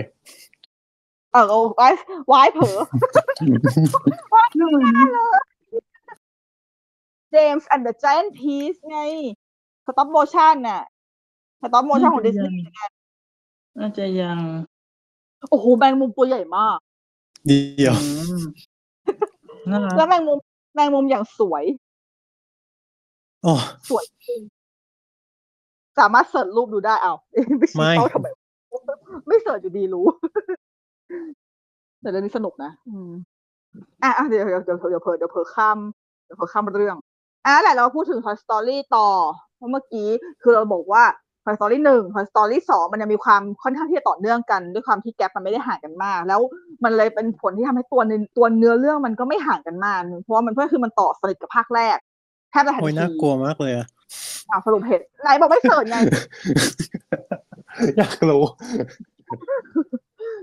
[1.32, 1.88] เออเอาไว้
[2.28, 2.78] ไว้เผลอ
[4.56, 9.00] เจมส์ and the Giant Peach ไง
[9.86, 10.84] สต็อปโมชั่นน่ะ
[11.62, 12.66] สต็อปโมชั่นของดิสนีย์
[13.80, 14.40] น่าจะยัง
[15.50, 16.78] โอ้โหแมงมุมตัวใหญ่มาก
[17.48, 18.08] เดียวอื
[18.42, 18.44] ม
[19.70, 20.38] น่ารักแล้วแมงมุม
[20.76, 21.64] แมงมุมอย่างสวย
[23.44, 23.54] โอ้
[23.90, 24.42] สวยจริง
[26.00, 27.14] สามารถเสิร์ชรูปดูได้เอา
[27.60, 28.28] ไม่ชี้ไม่เขาทำไม
[29.28, 30.06] ไม่เสิร์ชอยู่ดีรู้
[32.02, 33.12] แต่เรื่องนี้สนุกนะ อืม
[34.04, 35.78] อะอะเดี๋ยวเดี๋ยวเดี๋ยวเดี๋ยวเผลอเดี๋ยวเผลอข้าม
[36.26, 36.96] เดี๋ยวเผลอข้ามเรื่อง
[37.46, 39.10] อะแหละเราพูดถึง Toy Story ต่อ
[39.56, 40.08] เพราะเมื่อกี้
[40.42, 41.04] คือเราบอกว่า
[41.46, 46.42] Toy Story หนึ่ง Toy Story สองมันยังมีความค่อนข้างที่จะต่อเนื่องกัน ด้วยความที่แกลมันไม่ได้ห่างกันมาก แล้ว
[46.84, 51.98] มันเลยเป็นผลที่ทำให้ตัวเนื้อตัวเนื้อเรื่องมันก็ไม่ห่างกันมาก เพราะว่ามันเพื่อคือมันต่อสนิทกับภาคแรก
[52.52, 53.88] แทบจะทันโอ้ยทีน่ากลัวมากเลยอะ
[54.50, 55.98] อะสรุปเหตุไหนบอกไม่เสิร์ชไง
[57.98, 58.44] อยากรู้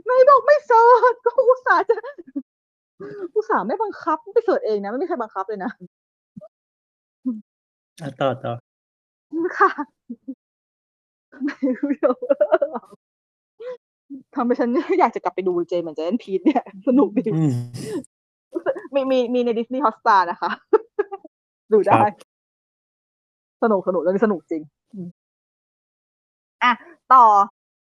[0.06, 1.96] ไม่บอกไม่เสิร์ชก็อุตส่าห์จะ
[3.34, 5.70] อุตส่าห์ไม่บังคับไปเสิร์ชเองนะไม่มีใครบังคับเลยนะ
[8.02, 8.52] อะต่อต่อ
[9.58, 9.70] ค่ะ
[11.44, 12.14] ไม่รู้เดี๋ยว
[14.34, 14.70] ทำให้ฉัน
[15.00, 17.52] อยากจะกลับไปดูเจมส์เหมือนเจนพีทเนี่ย สนุกดีอืม
[18.94, 20.50] มีมีมีในดิสนีย์ฮอสตานะคะ
[21.72, 22.14] ดูได้ครับ
[23.62, 25.08] สนุกสนุกเรื่องนี้สนุกจริงอืม
[26.62, 26.72] อะ
[27.12, 27.24] ต่อ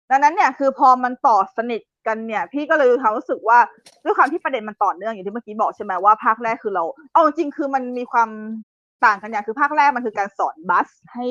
[0.10, 3.60] ดังนั้นเนี่ย คือพอมันต่อสนิทกันเนี่ย พี่ก็เลยมีความรู้สึกว่า
[4.04, 6.84] ด้วยความที่ประเด็นมันต่อเนื่องอย่างที่เมื่อกี้บอกใช่ไหมว่าภาคแรกคือเรา
[7.14, 8.30] เอาจริงๆคือมันมีความ
[9.06, 11.26] ต่างกันอย่างคือภาคแรกมันคือการสอนบัสให้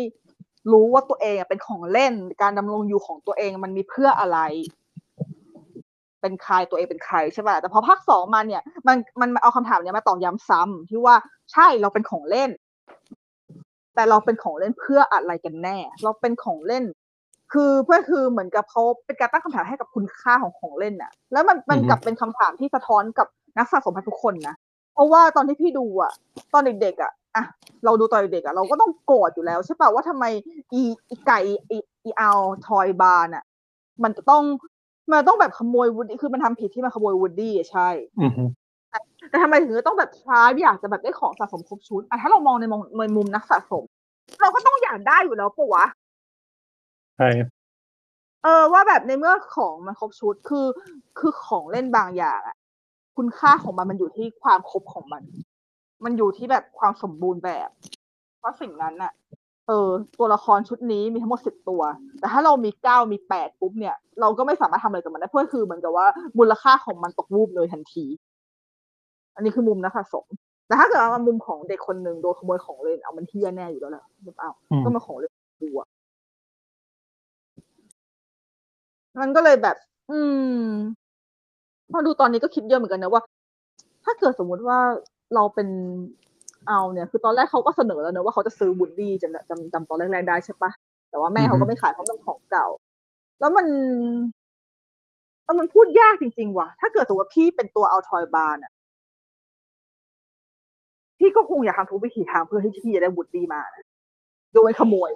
[0.72, 4.38] รู้ว่าตัวเองเป็นของเล่น การดำรงอยู่ของตัวเองมันมีเพื่ออะไร
[6.20, 11.14] เป็นใครตัวเองเป็นใครใช่ป่ะแต่พอภาคสองมาเนี่ย มันมันเอาคำถามเนี้ยมาตอกย้ำซ้ำที่ว่า
[11.52, 12.50] ใช่เราเป็นของเล่น
[13.94, 16.84] แต่เราเป็นของเล่นเพื่ออะไรกันแน่ เราเป็นของเล่น
[17.52, 23.26] คือเพื่อคือเหมือนกับเขาเป็นการตั้งคำถามให้กับคุณค่าของของเล่นน่ะ แล้วมันมันกลับเป็นคำถามที่สะท้อนกับ
[23.58, 24.56] นักสะสมพันทุกคนนะ
[24.92, 26.12] เพราะว่าตอนที่พี่ดูอะ
[26.52, 27.44] ตอนเด็กๆอะอะ
[27.84, 30.24] เราดูตอนเด็กๆอะเราก็ต้องโกรธอยู่แล้วใช่ป่ะว่าทำไม
[30.72, 31.38] อีอีไก่
[31.70, 33.44] อีอี Al Toy Barn น่ะ
[34.02, 34.42] มันจะต้อง
[35.10, 37.88] มันต้องแบบขโมยวูดดี้คือมันทำผิดที่มันขโมยวูดดี้อะใช่
[38.20, 38.44] อือฮึ
[39.30, 43.84] แต่ทำไมถึงจะต้องแบบทรายอยากจะแบบได้ของสะสมครบชุดอะถ้าเรามองในมองในมุมนักสะสม
[44.40, 45.84] เราก็ต้องอยากได้อยู่แล้วปะวะ
[47.16, 47.28] ใช่
[48.42, 50.66] เออว่าแบบในเมื่อของมันครบชุดคือ
[51.18, 52.56] คือของเล่นบางอย่างอะ
[53.16, 55.22] คุณค่าของมันมันอยู่ที่ความครบของมัน
[56.04, 57.68] มันอยู่ที่แบบความสมบูรณ์แบบ
[58.38, 59.12] เพราะสิ่งนั้นอะ
[59.68, 59.88] เออ
[60.18, 61.82] ตัวละครชุดนี้มีทั้งหมดสิบตัว
[62.18, 66.06] แต่ถ้าเรามีเก้ามีแปดปุ๊บเนี่ย เราก็ไม่สามารถทำอะไรกับมันได้เพราะคือเหมือนกับว่า
[66.38, 68.04] มูลค่าของมันตกวูบเลยทันที
[69.34, 70.26] อันนี้คือมุมนักสะสม
[70.66, 75.32] แต่ถ้าเกิดเอามุมของเด็กคนหนึ่งโดนขโมยของเล่นเอามันเที่ยแน่อยู่แล้วแหละหรือเปล่าอืมก็มาของเล่น
[75.62, 75.88] ดูอะ
[79.20, 79.76] มันก็เลยแบบ
[80.10, 80.56] อืม
[81.92, 83.22] พอดูตอนนี้ก็คิดเยอะเหมือนกันนะว่า
[84.04, 84.78] ถ้าเกิดสมมุติว่า
[85.34, 85.68] เราเป็น
[86.68, 90.70] เอาเนี่ย คือตอนแรกเขาก็เสนอแล้วนะว่าเขาจะซื้อวูดดี้จำจำจำตอนแรกๆได้ใช่ปะ
[91.10, 92.66] แต่ว่าแม่เขาก็ไม่ขายเพราะมันของเก่า
[93.40, 93.66] แล้วมัน
[95.44, 98.72] แล้วมันพูดยากจริง ๆ ว่ะ ถ้าเกิดสมมติว่าพี่เป็นตัว Al Toy Barn น่ะ
[101.18, 103.84] พี่ก็คงอยากทำทุกวิถีทางเพื่อให้พี่จะได้วูดดี้มานะ
[104.54, 105.10] โดยขโมย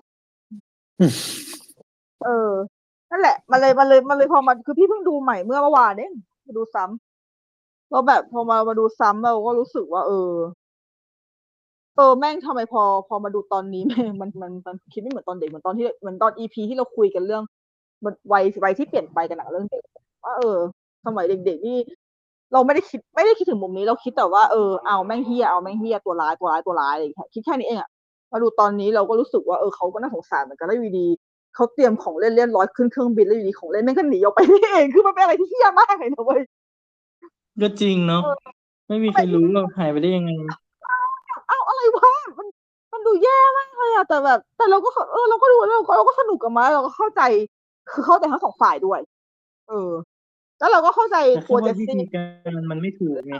[2.24, 2.52] เออ
[3.10, 6.12] นั่นแหละ มันเลยมันเลยมันเลยพอมันคือพี่เพิ่งดูใหม่เมื่อเมื่อวานเอง
[6.46, 10.32] มาดูซ้ำแล้วแบบพอมามาดูซ้ำเราก็รู้สึกว่า เออ
[11.96, 17.42] เออแม่งทำไมพอ พอมาดูตอนนี้แม่งมันมันมันคิดไม่เหมือนตอนเด็กเหมือนตอนที่เหมือนตอนอีพีที่เราคุยกันเรื่อง
[18.04, 19.82] มันวัยวัยที่เปลี่ยนไปกันหนังเรื่องเด็ก
[20.24, 20.58] ว่าเออ
[21.06, 21.76] สมัยเด็กๆนี่
[22.52, 27.88] เราไม่ได้คิดไม่ได้คิดถึงมุมนี้เราคิดแต่ว่าเออเอาแม่งเฮียเอาแม่งเฮียตัวร้ายตัวร้ายตัวร้ายอะไรอย่างเงี้ยคิดแค่นี้เองอะ
[28.32, 31.08] มาดูตอนนี้เราก็รู้สึกว่าเออเขาก็น่าสงสารเหมือนกันแล้วอยู่ดี
[31.56, 36.40] เขาเตรียมของเล่นเล่นร้อยขึ้นเครื่องบินแล้วอยู่ดีของเล่นแม่งก็หนีออกไปนี่เองคือมันเป็นอะไรที่เฮียมากเลยนะเว้ย
[37.60, 38.22] ก็จริงเนาะ
[38.88, 40.30] ไม่มีใครรู้เราหายไปได้ยังไง
[41.48, 42.46] เอ้าอะไรวะมัน
[42.92, 47.22] มันดูแย่มากเลยอะแต่แบบ แต่เราก็เออเราก็ดูแล้วเราก็เราก็สนุกกับมันเราก็เข้าใจ
[47.90, 49.00] คือเข้าใจทั้งสองฝ่ายด้วย
[49.68, 49.90] เออ
[50.58, 52.22] แล้วเราก็เข้าใจแต่ครัวแค่เจว่าสวิซี่ธีกา
[52.58, 53.34] รมันไม่ถูกไง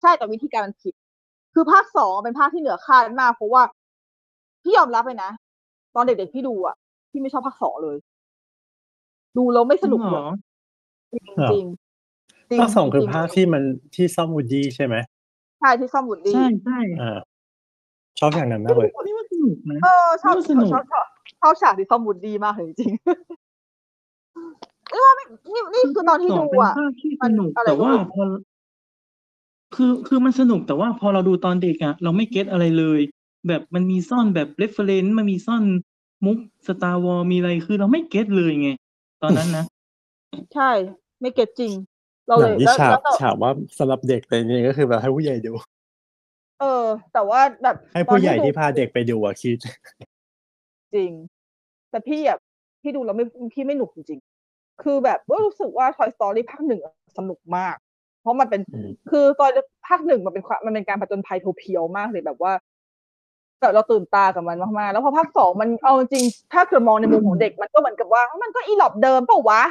[0.00, 0.94] ใช่แต่วิธีการมันผิด
[1.54, 3.62] คือภาคสองเป็นภาคที่เหนือคาดมากเพราะว่า
[4.62, 5.30] พี่ยอมรับเลยนะ
[5.94, 6.76] ตอนเด็กๆพี่ดูอะ
[7.10, 7.96] พี่ไม่ชอบภาคสองเลย
[9.36, 10.30] ดูแล้วไม่สนุกจริงเลเหรยอ
[11.12, 11.64] จริงจริง
[12.50, 13.62] จริภาคสองคือจริภาคที่มัน
[13.94, 14.96] ที่ซ่อมวูดดี้ใช่ไหม
[15.60, 17.18] ใช่ที่ซ่อมบุดดี้ใช่ใช่อ่า
[18.18, 21.04] ชอบอย่างนั้นมากเลยนี่ว่าสนุกนะเออชอบก็ชสอบนุกชอบชอบ
[21.40, 23.00] ชอบฉากที่ซ่อมบุดดี้มากเลยจริงๆ
[24.92, 28.24] นี่ว่าไม่นี่นี่คือตอนที่สดูงเป็นอะภาคที่มัสนนุกอะไรแต่ว่าก็ไม่รู้พอ
[29.74, 33.00] คือคือมันสนุกแต่ว่าพอเราดูตอนเด็กอะเราไม่เก็ตอะไรเลย
[33.48, 35.62] แบบมันมีซ่อนแบบเรฟเฟรนซ์มันมีซ่อน
[36.24, 38.70] มุกสตาร์วอลมีอะไรคือเราไม่เก็ตเลยไง
[39.22, 39.64] ตอนนั้นนะ
[40.54, 40.70] ใช่
[41.20, 41.72] ไม่เก็ตจริง
[42.28, 45.52] เราหเลนังยที่แล้วฉาบแล้วแต่ฉาบว่าสำหรับเด็กเลยนี่ก็คือแบบให้ผู้ใหญ่ดู
[46.60, 49.58] เออ แต่ว่าแบบให้ตอผู้นใหญ่ดูที่พาเด็กไปดูอะคิด
[50.94, 51.10] จริง
[51.90, 52.38] แต่พี่อะ
[52.82, 57.76] พี่ดูแล้วไม่พี่ไม่หนุกจริงๆคือแบบว่ารู้สึกว่า Toy Story ภาคหนึ่งอะสนุกมาก
[58.20, 59.50] เพราะมันเป็น อืม คือตอน
[59.88, 62.52] ภาคหนึ่งมันเป็นความมันเป็นการผจญภัยเพียวๆมากเลยแบบว่า
[63.60, 69.62] แบบเราตื่นตากับมันมากๆ แล้วพอภาคสองมันเอาจริงๆถ้าเกิดมองในมุมของเด็กมันก็เหมือนกับว่า มันก็อีหลอบเดิมเปล่าวะ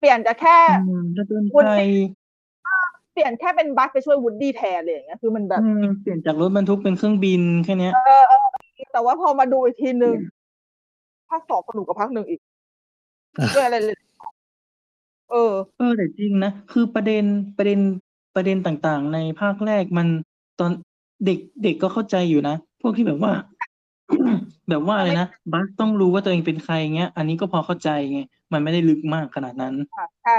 [0.00, 0.56] เปลี่ยนจะแค่
[0.88, 1.82] อืมจะเดินวุ้นไป
[3.12, 8.46] เปลี่ยนแค่เป็นบัสไปช่วยวูดดี้แทนเลยอย่างเงี้ยคือมันแบบอืมเปลี่ยนจากรถบรรทุกเป็นเครื่องบินแค่เนี้ยเออเออ
[8.92, 10.16] แต่ว่าพอมาดูอีกทีหนึ่ง
[11.28, 12.40] ภาคสองสนุกกว่าภาคหนึ่งอีก
[13.56, 13.96] ด้วยอะไรเลย
[15.30, 17.24] เออ เออแต่จริงนะคือประเด็น
[17.56, 17.78] ประเด็น
[18.34, 20.06] ประเด็นต่างๆ ในภาคแรกมัน
[20.60, 20.70] ตอน
[21.26, 23.32] เด็กเด็กก็เข้าใจอยู่นะ พวกที่แบบว่า
[24.68, 28.20] แบบว่าอะไรนะบัสต้องรู้ว่าตัวเองเป็นใครเงี้ย อันนี้ก็พอเข้าใจไง
[28.52, 30.38] มันไม่ได้ลึกมากขนาดนั้นค่ะใช่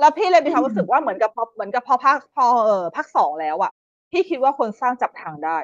[0.00, 3.72] แล้วพี่เลยมีความรู้สึกว่าเหมือนกับพอเหมือนกับพอภาคพอเออภาคสองแล้วอะ
[4.10, 5.58] พี่คิดว่าคนสร้างจับทางได้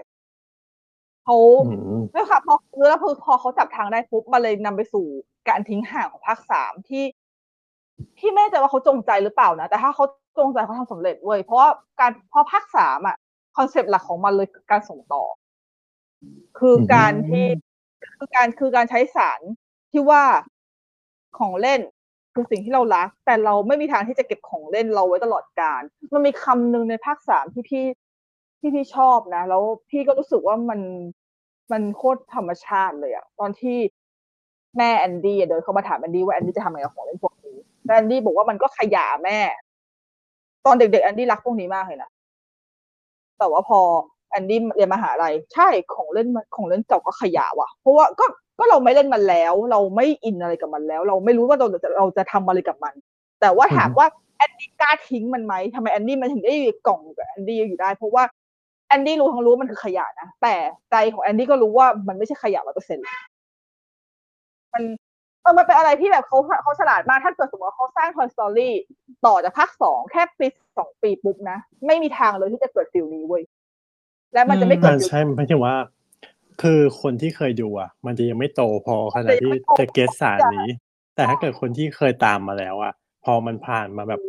[1.24, 1.36] เขา
[1.66, 2.54] อืมด้วยค่ะพอ
[2.88, 5.06] แล้วพอพอเขาจับทางได้ปุ๊บมันเลยนำไปสู่
[5.48, 7.04] การทิ้งห่างของภาคสามที่
[8.18, 10.04] พี่ไม่แน่ใจว่าเขาจงใจหรือเปล่านะ แต่ถ้าเขา
[10.38, 11.68] จงใจเขาทำสำเร็จเว้ยเพราะว่า
[12.00, 13.16] การเพราะภาคสามอะ
[13.56, 15.22] คอนเซปต์หลักของมันเลยคือการส่งต่อ
[16.58, 17.46] คือการที่
[18.18, 19.40] คือการคือการใช้สาร
[19.90, 20.22] ที่ว่า
[21.38, 21.80] ของเล่น
[22.34, 25.82] คือสิ่งที่เรารัก แต่เราไม่มีทางที่จะเก็บของเล่นเราไว้ตลอดกาล
[26.14, 27.84] มันมีคำหนึ่งในภาคสามที่พี่
[28.60, 30.80] ที่พี่ชอบนะ แล้วพี่ก็รู้สึกว่ามัน
[31.72, 33.76] มันโคตรธรรมชาติเลยอะตอนที่
[34.76, 39.38] แม่แอนดี้อะเดินเข้ามาถามแอนดี้ว่าแอนดี้จะทำอะไรกับของเล่นพวกนี้แล้วแอนดี้บอกว่ามันก็ขยะแม่
[40.66, 42.10] ตอนเด็กๆแอนดี้รักพวกนี้มากเลยนะ
[43.38, 43.80] แต่ว่าพอ
[44.30, 48.26] แอนดี้เรียนมหาลัยใช่ของเล่นมันของเล่นเก่าก็ขยะว่ะ เพราะว่าก็
[48.58, 52.94] ก็เราไม่เล่นมันแล้ว เราไม่อินอะไรกับมันแล้ว เราไม่รู้ว่าเราจะเราจะทำอะไรกับมัน
[53.40, 54.06] แต่ว่าถามว่า
[54.36, 58.24] แอนดี้กล้าทิ้งมันไหมทำไมแอนดี้มันถึงได้อยู่ในกล่องกับแอนดี้อยู่ได้เพราะว่า
[58.88, 60.54] แอนดี้รู้ทั้งรู้ว่ามันคือขยะนะแต่
[60.90, 63.04] ใจของแอนดี้ก็รู้ว่ามันไม่ใช่ขยะร้อยเปอร์เซ็นต์
[64.74, 64.82] มัน
[65.42, 68.70] เออมันเป็นอะไรที่แบบเขาเขาฉลาดมากถ้าเกิดสมมติว่าเขาสร้าง Toy Story
[69.26, 70.46] ต่อจากภาคสองแค่ปี
[70.78, 73.42] สองปีปุ๊บนะ ไม่มีทางเลยที่จะเกิด feel นี้เว้ย
[74.32, 75.76] และมันจะไม่เกิด มัน feel ใช่ไม่ใช่ว่า
[76.62, 80.68] คือคนที่เคยดูอะ มันจะยังไม่โตพอขนาดที่จะเก็ตสารนี้
[81.14, 82.92] แต่ถ้าเกิดคนที่เคยตามมาแล้ว อะ
[83.24, 84.20] พอมันผ่านมาแบบ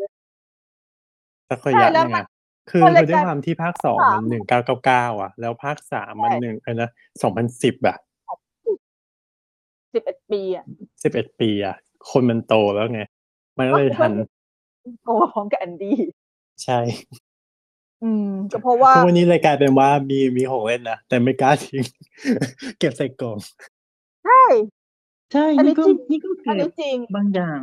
[1.50, 2.26] สักระยะหนึงอะ
[2.72, 6.90] คือคือด้วยความที่ภาคสองมันหนึ่งเก้าเก้าเก้าอะ แล้วภาคสามมันหนึ่งอะไรนะ
[7.22, 7.98] สองพันสิบอะ
[9.94, 10.66] สิบเอ็ดปีอะ
[11.04, 11.76] สิบเอ็ดปีอะ
[12.12, 13.02] คนมันโตแล้วไง
[13.58, 14.12] มันก็เลยทัน
[15.04, 15.98] โตพร้อมกับแอนดี้
[16.64, 16.80] ใช่
[18.04, 21.84] อืมก็เพราะว่าทุกวันนี้เลยกลายเป็นว่ามีมีของเล่นนะแต่ไม่กล้าทิ้ง
[22.80, 23.38] เก็บใส่กล่อง
[24.26, 24.44] ใช่
[25.32, 27.60] ใช่อันนี้นี่ก็จริงนี่ก็อันเกิดนี้จริงบางอย่าง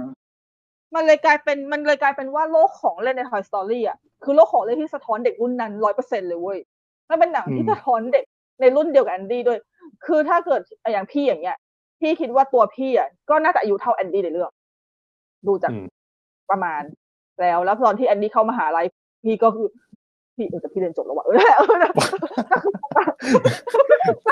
[0.94, 6.58] มันเลยกลายเป็นมันเลยกลายเป็นว่าโลกของเล่นใน Toy Story อะคือโลกของเล่นที่สะท้อนเด็กรุ่นนั้นร้อยเปอร์เซ็นเลยเว้ย
[7.08, 8.24] มันเป็นหนังที่อืมสะท้อนเด็ก
[8.60, 9.58] ในรุ่นเดียวกับแอนดี้ด้วย
[10.06, 10.60] คือถ้าเกิด
[10.92, 11.56] อย่างพี่อย่างเงี้ย
[12.00, 14.52] พี่คิดว่าตัวพี่อะก็น่าจะอายุเท่าแอนดี้ในเรื่อง
[15.46, 15.86] ดูจากอืม
[16.50, 16.82] ประมาณ
[17.40, 18.86] แล้วแล้วตอนที่แอนดี้เข้ามหาลัย
[19.24, 19.68] พี่ก็คือ
[20.36, 21.76] พี่เออแต่พี่เรียนจบแล้วว่ะเออเออ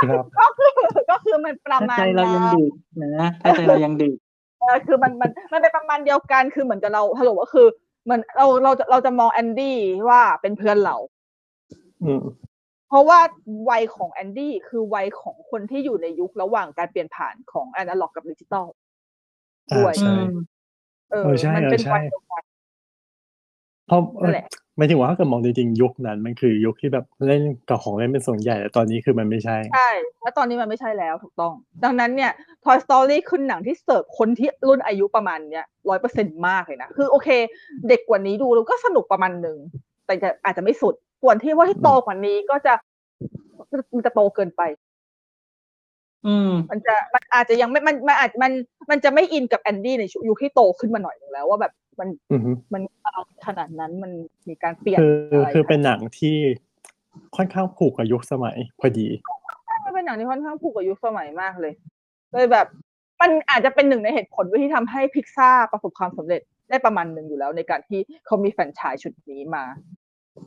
[0.08, 0.70] ครับก็คือ
[1.10, 2.72] ก็คือมันประถ้ามาณใจเรายังนั้นเด็ก
[3.16, 4.14] นะถ้าใจเรายังเด็ก
[4.60, 7.66] เออคือมันมันมันเป็นประมาณเดียวกันคือเหมือนกับเราฮัลโหลก็คือ
[8.04, 9.76] เหมือนเราเราจะเราจะมองแอนดี้
[10.08, 10.96] ว่าเป็นเพื่อนเรา
[12.04, 12.22] อืม
[12.88, 13.20] เพราะว่า
[13.70, 18.66] วัยของแอนดี้คือวัยของคนที่อยู่ในยุคระหว่างการเปลี่ยนผ่านของแอนะล็อกกับดิจิตอล
[19.72, 20.14] อ่าด้วยใช่
[21.10, 22.42] เออเออใช่มันเป็นเออใช่วัยเดียวกัน
[23.86, 24.00] เพราะ
[24.76, 31.52] เอนั่อนแหละหมายถึงว่าถ้าเกิดมองจริงๆยุคนั้นมันคือยุคที่แบบเล่นกับของเล่นเป็นส่วนใหญ่แต่ตอนนี้คือมันไม่ใช่ ใช่แล้วตอนนี้มันไม่ใช่แล้วถูกต้อง
[31.84, 32.32] ดังนั้นเนี่ย
[32.64, 37.28] Toy Story คือหนังที่เสิร์ฟคนที่รุ่นอายุประมาณเนี้ยร้อยเปอร์เซ็นมากเลยนะ คือโอเค
[37.88, 39.58] เด็กกว่านี้ดูแล้วก็สนุกประมาณหนึ่ง
[40.06, 42.72] แต่จะอาจจะไม่สุดส่วนที่ว่าที่โตกว่านี้ก็จะ
[43.94, 44.62] มันจะโตเกินไป
[46.26, 48.52] อืม มันจะมันอาจจะยังไม่มันมันอาจมัน
[48.90, 54.12] มันจะไม่อินกับแอนดี้ในยุคที่โตขึ้นมาหน่อยหนึงแล้วว่าแบบ มันอือฮึมันอะไรขนาดนั้นมัน
[54.48, 56.36] มีการเปลี่ยนคืออะไรคือเป็นหนังที่
[57.36, 59.08] ค่อนข้างผูกกับยุคสมัย พอดี
[59.84, 61.72] มันเป็นหนังที่ค่อนข้างผูกกับยุคสมัยมากเลย
[62.32, 62.66] เลยแบบ
[63.20, 69.64] มันอาจจะเป็นหนึ่งในเหตุผลด้วยที่ทำให้พิกซ่าประสบความสำเร็จได้ประมาณหนึ่งอยู่แล้ว ในการที่เขามีแฟรนไชส์ชุดนี้มา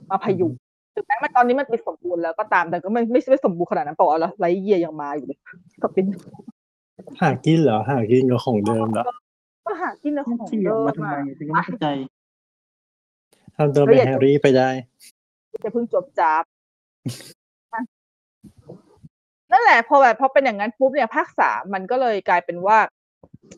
[0.09, 0.51] มาพยุง
[0.95, 5.39] ถึงแม้มันตอนนี้มันเป็นสมบูรณ์แล้วก็ตามแต่ก็ไม่ไม่ไม่สมบูรณ์ขนาดนั้นเปล่าวะแล้วไรเยียยังมาอยู่เลย
[5.83, 6.05] ก็เป็น
[7.21, 9.03] หากินเหรอหากินกับของเดิมเหรอ
[9.67, 11.87] ก็หากินในของเสี่ยเดิงมมาทำไมอะถึงไม่เข้าใจ
[13.57, 14.69] ทำตัวเป็นแฮร์รี่ไปได้
[15.63, 16.43] จะเพิ่งจบจับ
[19.51, 22.77] นั่นแหละพอแบบพอเป็นอย่างนั้นปุ๊บเนี่ยภาคสามมันก็เลยกลายเป็นว่า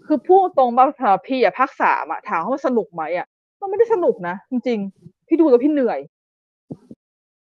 [0.08, 3.28] คือพูดตรงบ้าสำหรับพี่อะภาคสามอะถามว่าสนุกไหมอะ
[3.60, 6.00] มันไม่ได้สนุกนะจริงๆพี่ดูแล้วพี่เหนื่อย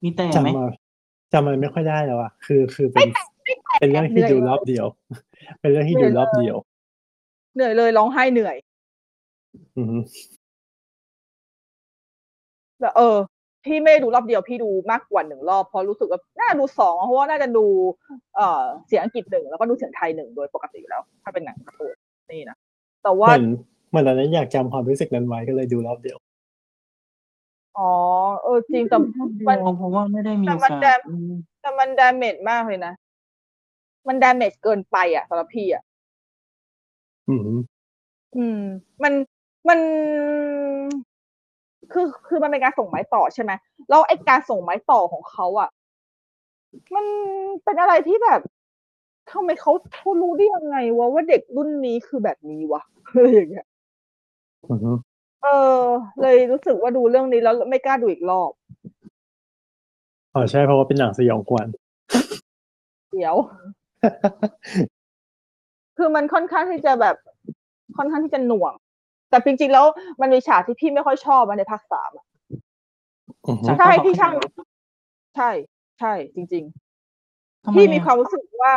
[0.02, 0.66] มีแต่ไหมจำมา
[1.32, 3.08] จำมันไม่ค่อยได้แล้วอะคือคือเป็น
[3.80, 4.86] เป็นเรื่องที่ดูรอบเดียว
[5.60, 6.56] เป็นเรื่องที่ดูรอบเดียว
[7.54, 8.56] เหนื่อยเลยร้องไห้เหนื่อย
[9.76, 9.98] อือฮึ
[12.80, 13.16] แต่เออ
[13.64, 17.64] พี่ไม่ได้ดูรอบเดียวพี่ดูมากกว่าหนึ่งรอบเพราะรู้สึกว่าน่าจะดูสองเพราะว่าน่าจะดู
[18.36, 21.96] เอ่อเสียงอังกฤษหนึ่งแล้วก็ดูเสียงไทยหนึ่งโดยปกติอยู่แล้ว ถ้าเป็นหนังการ์ตูน
[22.30, 22.56] นี่นะ
[23.02, 23.42] แต่เหว่ามือน
[23.90, 26.18] เหมือนตอนนั้นอยากจำความรู้สึกนั้นไว้ก็เลยดูรอบเดียว
[27.78, 27.92] อ๋อ
[28.42, 28.98] เออจริงแต่
[29.48, 32.94] มันเพราะว่าไม่ได้มีแต่โอมันกาจะสอืมแต่มันดาเมจมากเลยนะ
[34.08, 35.82] มันดาเมจเกินไปอะสำหรับพี่อะ
[37.28, 37.40] อืม
[38.36, 38.60] อืม
[39.02, 39.12] มัน
[39.68, 39.78] มัน
[41.92, 43.52] คือ คือมันเป็นการส่งไม้ต่อใช่ไหม
[43.88, 45.68] แล้วไอ้การส่งไม้ต่อของเขาอะ
[46.94, 47.06] มัน
[47.64, 48.40] เป็นอะไรที่แบบ
[49.30, 53.66] ทำไมเขา เขารู้ได้ยังไงวะว่า เด็กรุ่นนี้คือแบบนี้วะ อะไรอย่างเงี้ย
[54.70, 54.92] อือฮึ
[55.42, 55.46] เอ
[55.78, 55.80] อ
[56.20, 58.50] เลยรู้สึกว่าดูเรื่องนี้แล้วไม่กล้าดูอีกรอบ
[60.34, 61.68] อ๋อ ใช่ เพราะว่าเป็นหนังสยองขวัญ
[63.12, 63.36] เดี๋ยว
[65.96, 67.16] คือมันค่อนข้างที่จะแบบ
[67.96, 68.72] ค่อนข้างที่จะหน่วง
[69.30, 69.84] แต่จริงๆแล้ว
[70.20, 72.26] มันมีฉากที่พี่ไม่ค่อยชอบมาในภาคสามอะ
[73.46, 74.34] อือฮึใช่พี่ช่าง
[75.36, 75.50] ใช่
[75.98, 76.64] ใช่ จริง
[77.64, 78.72] ทำไๆพี่มีอะความรู้สึกว่า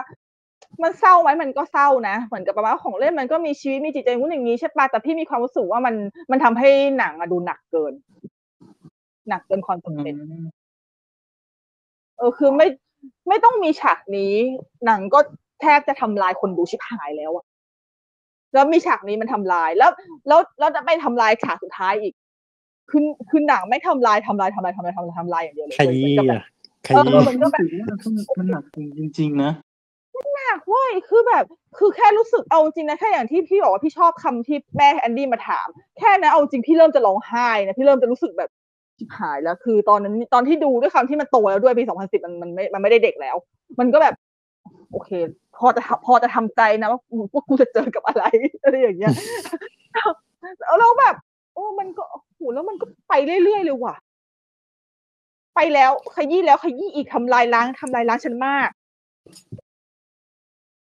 [0.83, 5.95] มันเศร้าไหมมันก็เศร้านะเหมือนกับประมาณว่าของเล่นมันก็มีชีวิตมีจิตใจงู้นอย่างนี้ใช่ปะแต่พี่มีความรู้สึกว่ามัน
[6.31, 7.93] มันทำให้หนังอะดูหนักเกิน
[9.29, 10.45] หนักเกินความอืจำเป็นม
[12.17, 12.67] เออคือไม่
[13.27, 14.33] ไม่ต้องมีฉากนี้
[14.85, 15.19] หนังก็
[15.61, 17.45] แทบจะทำลายคนดูชิบหายแล้วอะ
[18.53, 19.91] แล้วมีฉากนี้มันทำลายแล้ว
[20.27, 22.13] แล้วแล้วจะไปทำลายฉากสุดท้ายอีก
[22.89, 26.43] คือคือหนังไม่ทำลายทำลายทำลายทำลายทำลายทำลายอย่างเดียวเลยขยี้เหมือนกับแบบอะ
[26.85, 28.63] ขเอยี้อมันก็แบบรู้สึว่ามันหนัก
[28.99, 29.51] จริงๆนะ
[30.35, 31.45] หนักเว้ยคือแบบ
[31.77, 38.49] คือแค่รู้สึกเอาจริงนะแค่อย่างที่พี่บอกว่าพี่ชอบคำที่แม่แอนดี้มาถาม แค่นั้นเอาจริงพี่เริ่มจะร้องไห้นะพี่เริ่มจะรู้สึกแบบ
[38.97, 43.35] ชิบหายแล้ว คือตอนนั้นตอนที่ดูด้วยคำที่มันโตแล้วด้วยปี 2010 มันมันไม่มันไม่ได้เด็กแล้ว
[43.79, 44.13] มันก็แบบ
[44.91, 45.11] โอเค
[45.57, 46.99] พอจะพอจะทำใจนะว่า
[47.33, 48.23] ว่ากูจะเจอกับอะไร
[48.63, 49.13] อะไรอย่างเงี้ย
[50.61, 51.15] แล้วเราแบบ
[51.53, 52.03] โอ้มันก็
[52.35, 53.13] โหแล้วมันก็ไป
[53.43, 53.95] เรื่อยๆเลยว่ะ
[55.55, 58.69] ไปแล้วขยี้แล้วขยี้อีกทำลายล้างทำลายล้างฉันมาก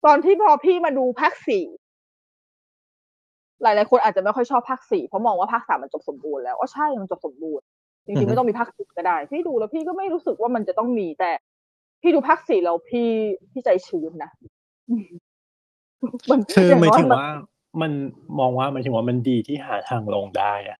[0.05, 1.64] ตอนที่พอพี่มาดูภาคสี่
[3.62, 7.64] หลายๆคนอาจจะไม่ค่อยชอบภาคสี่เพราะมองว่าภาคสามมันจบสมบูรณ์แล้วอ๋อใช่มันจบสมบูรณ์
[8.07, 11.30] จริงๆไม่ต้องมีภาคสี่ก็ได้ พี่ดูแล้วพี่ก็ไม่รู้สึกว่ามันจะต้องมีแต่
[12.05, 13.11] พี่ดูภาคสี่แล้วพี่
[13.50, 14.30] พี่ใจชื้นนะ
[16.30, 17.32] มันคืออย่างหมายน้อยถึงมันว่า
[17.80, 17.92] มัน
[18.38, 20.78] มองว่าหมายถึงว่ามันดีที่หาทางลงได้อะ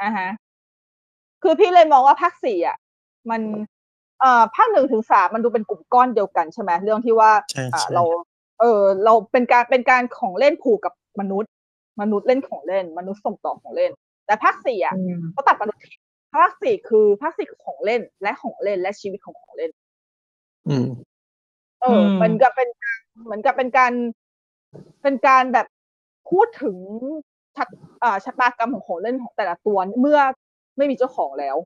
[0.00, 0.28] อ่าฮะ
[1.42, 2.76] คือพี่เลยมองว่าภาคสี่อะ
[3.30, 3.40] มัน
[4.20, 8.04] เอ่อภาคหนึ่งถึงสามมันดูเป็นกลุ่มก้อนเดียวกันใช่ไหมเรื่องที่ว่าใช่อ่าใช่เรา
[8.60, 11.52] เออเราเป็นการเป็นการของเล่นผูกกับมนุษย์
[12.00, 13.92] มนุษย์เล่นของเล่น มนุษย์ส่งต่อของเล่น
[14.26, 16.00] แต่ภาคสี่อะอืมเขาตัดมนุษย์ทิ้ง
[16.36, 19.70] ภาคสี่คือภาคสี่คือของเล่นและของเล่นและชีวิตของของเล่น
[20.68, 20.86] อืม
[21.80, 23.92] เอออมมันก็เป็นการเหมือนกับเป็นการ
[25.02, 25.66] เป็นการแบบ
[26.30, 26.76] พูดถึง
[27.56, 27.64] ชะ
[28.02, 30.18] อ่าชะตากรรมของของเล่นของแต่ละตัวเมื่อ
[30.76, 31.56] ไม่มีเจ้าของแล้ว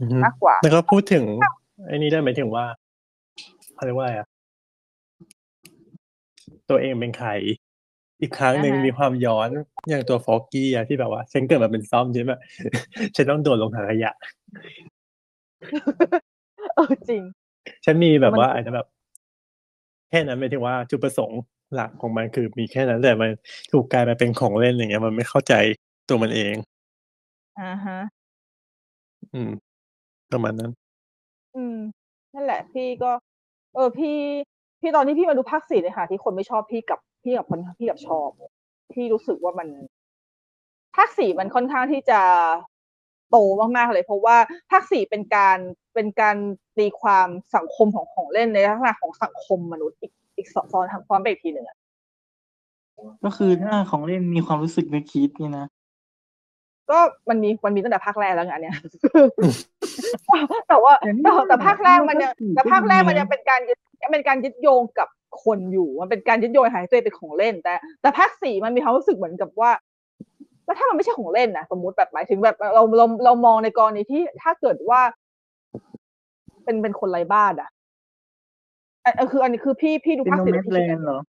[0.00, 1.24] อือฮึมากกว่า แล้วก็พูดถึง
[1.86, 2.64] ไอ้นี้ได้หมายถึงว่า
[3.74, 4.28] เขาเรียกว่าอะไรอะ
[6.70, 7.30] ตัวเองเป็นใคร
[8.20, 9.48] อีกครั้งหนึ่งอ่าฮะมีความย้อน
[9.88, 12.32] อย่างตัวฟอกกี้อะที่แบบว่าฉันเกิดมาเป็นซ่อมใช่ไหม
[13.16, 14.12] ฉันต้องโดนลงถังขยะ
[16.76, 17.22] เออจริง
[17.84, 18.86] ฉันมีแบบมันว่าอาจจะแบบ
[20.10, 21.40] แค่นั้นหมายถึงว่าจุดประสงค์
[21.74, 23.30] หลักของมันคือมีแค่นั้นแต่มัน
[23.72, 25.54] ถูกกลายมาเป็นของเล่นอย่างเงี้ย มันไม่เข้าใจ
[26.08, 26.54] ตัวมันเอง
[27.60, 27.98] อ่าฮะ
[29.34, 29.50] อืม
[30.32, 30.70] ประมาณนั้น
[31.56, 31.78] อืม
[32.34, 33.12] นั่นแหละ พี่ก็
[33.74, 34.16] เออ พี่
[34.80, 38.28] พี่ตอนที่พี่มาดูภาคสี่เลยค่ะ ที่คนไม่ชอบพี่กับพี่กับคนพี่กับชอบ
[38.92, 39.68] พี่รู้สึกว่ามัน
[40.96, 42.20] ภาคสี่มันค่อนข้างที่จะ
[43.30, 43.36] โต
[43.76, 44.36] มากๆเลย เพราะว่า
[44.70, 45.58] ภาคสี่เป็นการ
[45.96, 46.36] เป็นการ
[46.76, 51.76] ตีความสังคมของของเล่นในลักษณะของสังคมมนุษย์อีกอีกซ้อนทำซ้อนไปอีกทีหนึ่งอะ
[53.24, 55.66] ก็คือถ้าของเล่นมีความรู้สึกนึกคิดนี่นะ
[56.90, 58.74] ก็มันมีมันมีตั้งแต่ภาคแรกแล้วไงอันเนี้ย
[60.68, 63.78] แต่ว่าแต่นี่แต่แต่ภาคแรกมันยังภาคสี่แต่ภาคแรกก็ดีนะมันยังเป็นการยึด
[64.12, 65.08] เป็นการยึดโยงกับ
[65.44, 69.70] คนอยู่มันเป็นการยึดโยงหายตัวเองเป็นของเล่น แต่ แต่ภาคสี่มันมีความรู้สึกเหมือนกับว่า
[70.64, 75.00] แล้วถ้ามันไม่ใช่ของเล่นนะสมมุติแบบหมายถึงแบบเราเราเรามองในกรณีที่ถ้าเกิดว่า
[76.66, 77.70] เป็นเป็นคนไร้บ้านอะ
[79.04, 81.20] อันอันคือ อันนี้คือพี่พี่ดูเป็นภาคโนสี่แมแล้วสพี่แลคิดนอย่างด์นั้นเหรอ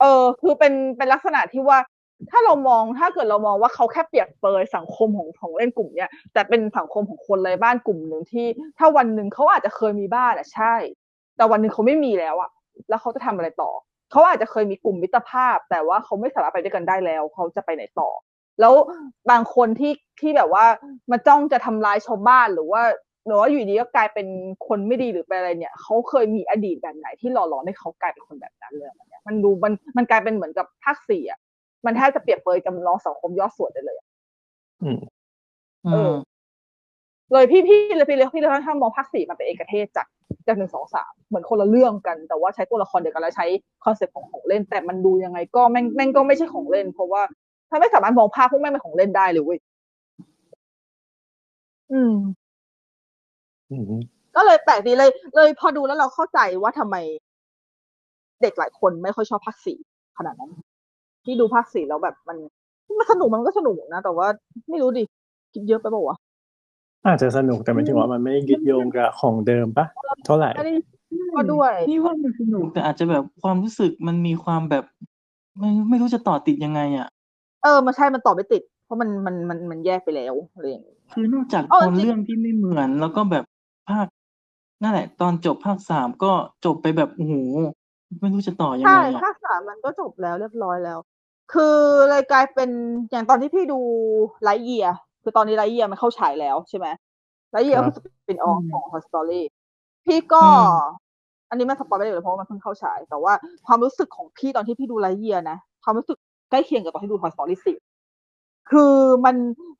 [0.00, 1.78] เออ คือเป็นเป็นลักษณะที่ว่า
[2.30, 8.46] ถ้าเรามองถ้าเกิดเรามองว่าเขาแค่เปรียบเปยสังคมของของเล่นกลุ่มเนี้ยแต่เป็นสังคมของคนไร้บ้านกลุ่มหนึ่งที่
[8.78, 10.74] ถ้าวันหนึ่งเขาอาจจะเคยมีบ้านอะใช่
[11.36, 12.50] แต่วันหนึ่งเขาไม่มีแล้วอะ
[12.88, 13.70] แล้วเขาจะทำอะไรต่อ
[14.10, 18.10] เขาอาจจะเคยมีกลุ่มมิตรภาพ แต่ว่าเขาไม่สามารถไปด้วยกันได้แล้วเขาจะไปไหนต่อ
[18.60, 18.74] แล้ว
[19.30, 20.66] บางคนที่ที่แบบว่า
[21.10, 22.82] มาจ้องจะทำร้ายชาวบ้านหรือว่า
[23.26, 24.26] หรือว่าอยู่ดีก็กลายเป็น
[24.66, 31.38] คนไม่ดีหรือเป็นอะไรเนี่ยเขาเคยมีอดีตแบบไหนที่หล่อหลอมให้เขากลายเป็นคนแบบนั้นเลยอะเนี่ยมันดูมันมันกลายเป็นเหมือนกับภาคสี่อะ
[31.86, 34.06] มันแทบจะเปรียบเปรยจำลองสังคมยอดสวดได้เลยอะ
[34.82, 34.98] อืม
[35.86, 36.14] อืมเออ
[37.32, 40.06] เลยพี่พี่เลยพี่เลยพี่เลยค่อนข้างมองภาคสี่มันเป็นเอกเทศจาก
[40.46, 43.46] จากหนึ่งสองสามเหมือนคนละเรื่องกัน แต่ว่าใช้ตัวละครเดียวกันแล้วใช้
[43.84, 47.22] concept ของของเล่น แต่มันดูยังไงก็แม่งแม่งก็ไม่ใช่ของเล่น เพราะว่า
[47.70, 49.58] ถ้าไม่สามารถมองภาพพวกแม่งเป็นของเล่นได้เลยเว้ย
[51.90, 52.43] อืมอืม
[54.36, 56.96] ก็เลยแปลกดีเลย เลยพอดูแล้วเราเข้าใจว่าทำไม
[58.42, 59.78] เด็กหลายคนไม่ค่อยชอบภาคสี่
[60.18, 60.50] ขนาดนั้น
[61.24, 62.36] ที่ดูภาคสี่แล้วแบบมัน
[62.98, 64.26] มันสนุกมันก็สนุกนะ แต่ว่า
[64.70, 65.04] ไม่รู้ดิ
[65.52, 66.16] คิดเยอะไปเปล่าวะ
[67.06, 69.86] อาจจะสนุกแต่หมายถึงว่ามันไม่ได้ยึดโยงกับของเดิมปะ
[70.26, 70.74] เท่าไหร่ไม่ได้
[71.36, 74.84] ก็ด้วยนี่ว่ามันสนุกแต่อาจจะแบบความรู้สึกมันมีความแบบ
[75.58, 77.08] ไม่ไม่รู้จะต่อติดยังไงอะ
[77.62, 83.44] เออมันใช่มันต่อไม่ติด เพราะมันมันมันมันแยกไปแล้วอะไรอย่างเงี้ยคือนอกจากเออโทนจริงเรื่องที่ไม่เหมือน แล้วก็แบบ
[83.90, 84.06] ภาค
[84.82, 86.32] นั่นแหละ ตอนจบภาคสามก็
[86.64, 87.34] จบไปแบบโอ้โห
[88.20, 90.98] ไม่รู้จะต่อยังไงอะ ใช่ ภาคสามมันก็จบแล้วเรียบร้อยแล้ว
[91.52, 91.78] คือ
[92.10, 92.70] เลยกลายเป็น
[93.10, 93.80] อย่างตอนที่พี่ดู
[94.42, 94.88] Lightyear
[95.22, 96.86] คือตอนนี้ Lightyear มันเข้าฉายแล้วใช่ไหม
[97.52, 99.42] ครับ Lightyear ก็คือเป็น off ของ Toy Story
[100.06, 100.44] พี่ก็
[101.50, 103.32] อันนี้ไม่ spoil ไม่ได้เลยเพราะว่ามันเพิ่งเข้าฉาย แต่ว่า
[103.66, 106.18] ความรู้สึกของพี่ตอนที่พี่ดู Lightyear นะความรู้สึก
[106.50, 107.93] ใกล้เคียงกับตอนที่ดู Toy Story 4
[108.70, 108.92] คือ
[109.24, 109.36] มัน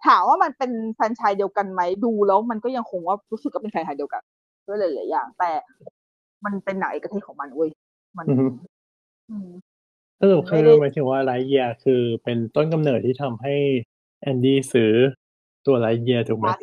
[0.07, 4.23] ถามว่ามันเป็นแฟรนไชส์เดียวกันไหมดูแล้วมันก็ยังคงว่ารู้สึกว่าเป็นแฟรนไชส์เดียวกัน
[4.67, 5.51] ด้วยหลายๆอย่าง แต่
[6.45, 7.71] มันเป็นหนังเอกเทศของมันเว้ย
[8.17, 8.51] มันอืม
[9.31, 9.49] อืม
[10.21, 13.55] สรุปคืไม่ได้หมายถึงว่า Lightyear คือเป็นต้นกำเนิดที่ทำให้
[14.23, 14.93] แอนดี้ซื้อ
[15.67, 16.59] ตัว Lightyear ถูกไหม Buzz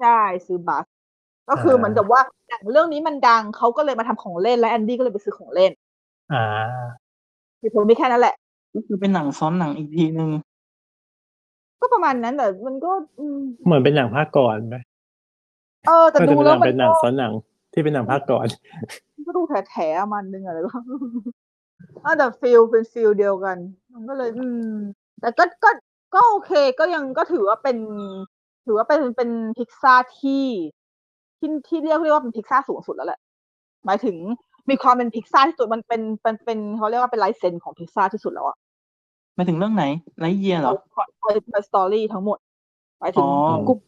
[0.00, 0.84] ใช่ซื้อ Buzz
[1.48, 5.72] ก็คืออ่าเหมือนกับว่าหนังเรื่องนี้มันดังเขาก็เลยมาทำของเล่นและแอนดี้ก็เลยไปซื้อของเล่น
[6.32, 6.44] อ่า
[7.60, 8.34] คือผมมีแค่นั้นแหละ
[8.74, 10.30] ก็คือเป็นหนังซ้อนหนังอีกทีหนึ่ง
[11.80, 14.76] ก็ประมาณนั้นแต่มันก็อืมเหมือนเป็นหนังภาคก่อนไหม
[15.86, 17.32] เออ แต่ก็ดูจะเป็นหนัก็งซ้อนหนัง
[17.72, 18.46] ที่เป็นหนังภาคก่อน
[19.26, 20.70] ก็ดูแถๆมันนึงอะไรก็
[22.04, 23.56] อะแต่ feel เป็น feel เดียวกัน
[23.92, 24.74] มันก็เลย อืม
[25.20, 25.70] แต่ก็ก็
[26.14, 27.78] ก็โอเคก็ยังก็ถือว่าเป็น
[28.66, 30.44] ถือว่าเป็นเป็นพิกซ่าที่
[31.38, 33.20] ที่ที่เรียกเรียกว่าเป็นพิกซ่าสูงสุดแล้วแหละ
[33.86, 34.16] หมายถึง
[34.70, 38.65] มีความเป็นพิกซ่าที่สุดมันเป็นเป็นเป็นเขาเรียกว่าเป็น license ของพิกซ่าที่สุดแล้วอะห
[39.36, 39.84] มายถึงเรื่องไหน
[40.18, 40.72] ไลท์เยียเหรอ
[41.22, 42.38] Toy Story ทั้งหมด
[42.98, 43.78] หมายถึงอ๋อกลุ่ม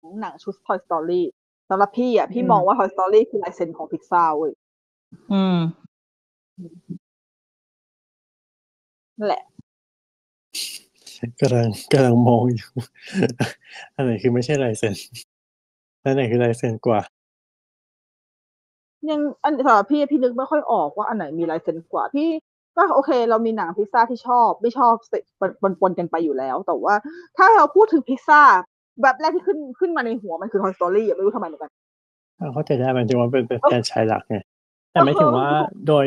[0.00, 1.22] ของหนังชุด Toy Story
[1.68, 4.52] สำหรับพี่อะพี่อืมมองว่า Toy Story คือลายเซ็นของพิกซ่าเว้ย
[5.32, 5.58] อืม
[9.18, 9.42] นั่นแหละ
[11.40, 12.70] กำลังกำลังมองอยู่
[13.94, 14.94] อันไหนคือไม่ใช่ลายเซ็น
[16.02, 17.00] อันไหนคือลายเซ็นกว่า
[19.10, 22.28] ยังอันสำหรับพี่พี่นึกไม่ค่อยออกว่าอันไหนมีลายเซ็นกว่าพี่
[22.76, 24.92] ก็โอเค เรามีหนังพิกซ่าที่ชอบ ไม่ชอบ
[25.40, 26.94] ปนปนปนกันไปอยู่แล้ว แต่ว่า
[27.36, 28.40] ถ้าเราพูดถึงพิกซ่า
[29.02, 31.70] แบบแรกที่ขึ้นขึ้นมาในหัวมันคือ Toy Story อะไม่รู้ทำไมเหมือนกัน
[32.54, 34.36] เข้าใจได้หมายถึงว่ามันเป็นเป็นแฟรนไชส์หลักไง
[34.92, 35.48] แต่หมายถึงว่า
[35.88, 36.06] โดย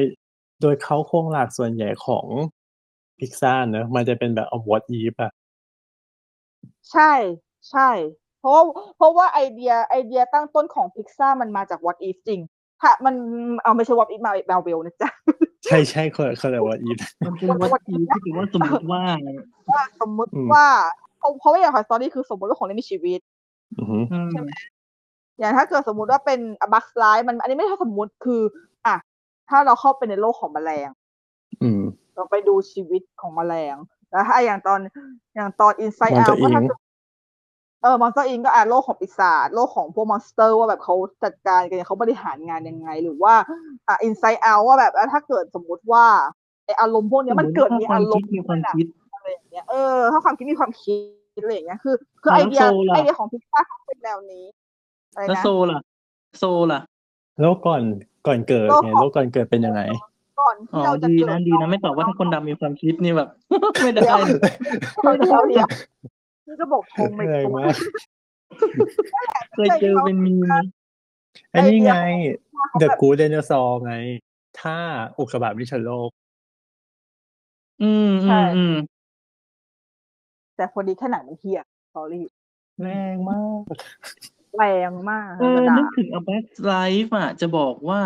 [0.61, 2.25] โดยเค้าโครงหลักส่วนใหญ่ของ
[3.19, 5.31] พิกซ่าเนอะมันจะเป็นแบบเอา What If อะ
[6.91, 7.11] ใช่
[7.71, 7.89] ใช่
[8.39, 8.63] เพราะว่า
[8.97, 12.39] เพราะว่าไอเดียไอเดียตั้งต้นของพิกซ่ามันมาจาก What If จริง
[12.81, 13.15] ถ้ามัน
[13.63, 15.09] เอาไม่ใช่ What If มาแบลเบลนะจ๊ะ
[15.67, 19.03] ใช่ใช่เขาเขาเรียกวอตอีฟมันเป็นวัตถุที่ถือว่าสมมติว่า
[19.71, 20.67] ว่าสมมติอืมว่า
[21.17, 23.19] เพราะเพราะว่าอย่าง Toy Story คือสมมติว่าของเล่นมีชีวิต
[23.77, 24.29] อือหืออืม
[25.39, 26.39] อย่างถ้าเกิดสมมุติว่าเป็น
[26.73, 28.41] บัคไลมันอันนี้ไม่ใช่สมมุติคือ
[28.85, 28.95] อะ
[29.49, 30.89] ถ้าเราเข้าไปในโลกของแมลง
[31.63, 31.81] อืม
[32.15, 33.75] เราไปดูชีวิตของแมลง
[34.11, 34.79] แล้วถ้าอย่างตอน
[35.35, 36.67] อย่างตอน Inside Monster Out ก็ถ้า Inc.
[36.67, 36.79] เกิด
[37.81, 43.33] เออมอนสเตอร์อิงก็อะโลกของปีศาจโลกของพวกมอนสเตอร์ว่าแบบเขาจัดการกันยังเขาบริหารงานยังไง หรือว่า
[43.87, 46.05] อะ Inside Out ว่าแบบอะถ้าเกิดสมมุติว่า
[46.65, 50.95] ไออารมณ์พวกเนี้ยมันเกิดมีควาอามรคิมดณ์มีความคิดอะไรอย่างเงี้ยเออถ้าความคิดมีความคิ
[51.39, 54.45] ดอะไรอย่างเงี้ยคือ คืออะไอแล้วเดียโซล่ะไอเดียของพิซซ่าเขาเป็นแนวนี้
[55.13, 55.79] อะไรแล้วนะโซล่ะ
[56.39, 56.81] โซล่ะ
[57.39, 57.81] โลกก่อน
[58.27, 59.81] ก่อนเกิดโลกไงของโลกก่อนเกิดเป็นยังไง
[60.39, 63.29] ก่อนอ๋อที่เราจะดีเกิดนะดีนะไม่ตอบว่าถ้าคนดำมีความคิดนี่แบบ
[63.83, 64.19] ไม่ได้เดี๋ยว
[65.19, 65.69] เดี๋ยวเดี๋ยว
[66.47, 67.75] นี่ก็บอกทงไม่แรงถูกมาก
[69.55, 70.53] เคยเจอเป็นมีม
[71.53, 71.93] อันนี้ไง
[72.69, 73.93] เขา The แบบ Good Dinosaur ไง
[74.61, 74.77] ถ้า
[75.17, 76.09] อุกกาบาตไม่ชนโลก
[77.81, 78.75] อืมอืมอืม
[80.55, 81.61] แต่พอดีแค่หนังมันเฮีย
[81.93, 82.25] สอรี่
[82.83, 83.61] แรงมาก
[84.57, 88.01] แรงมากเออระดันึบกถึง A Best Life อะ จะบอกว่า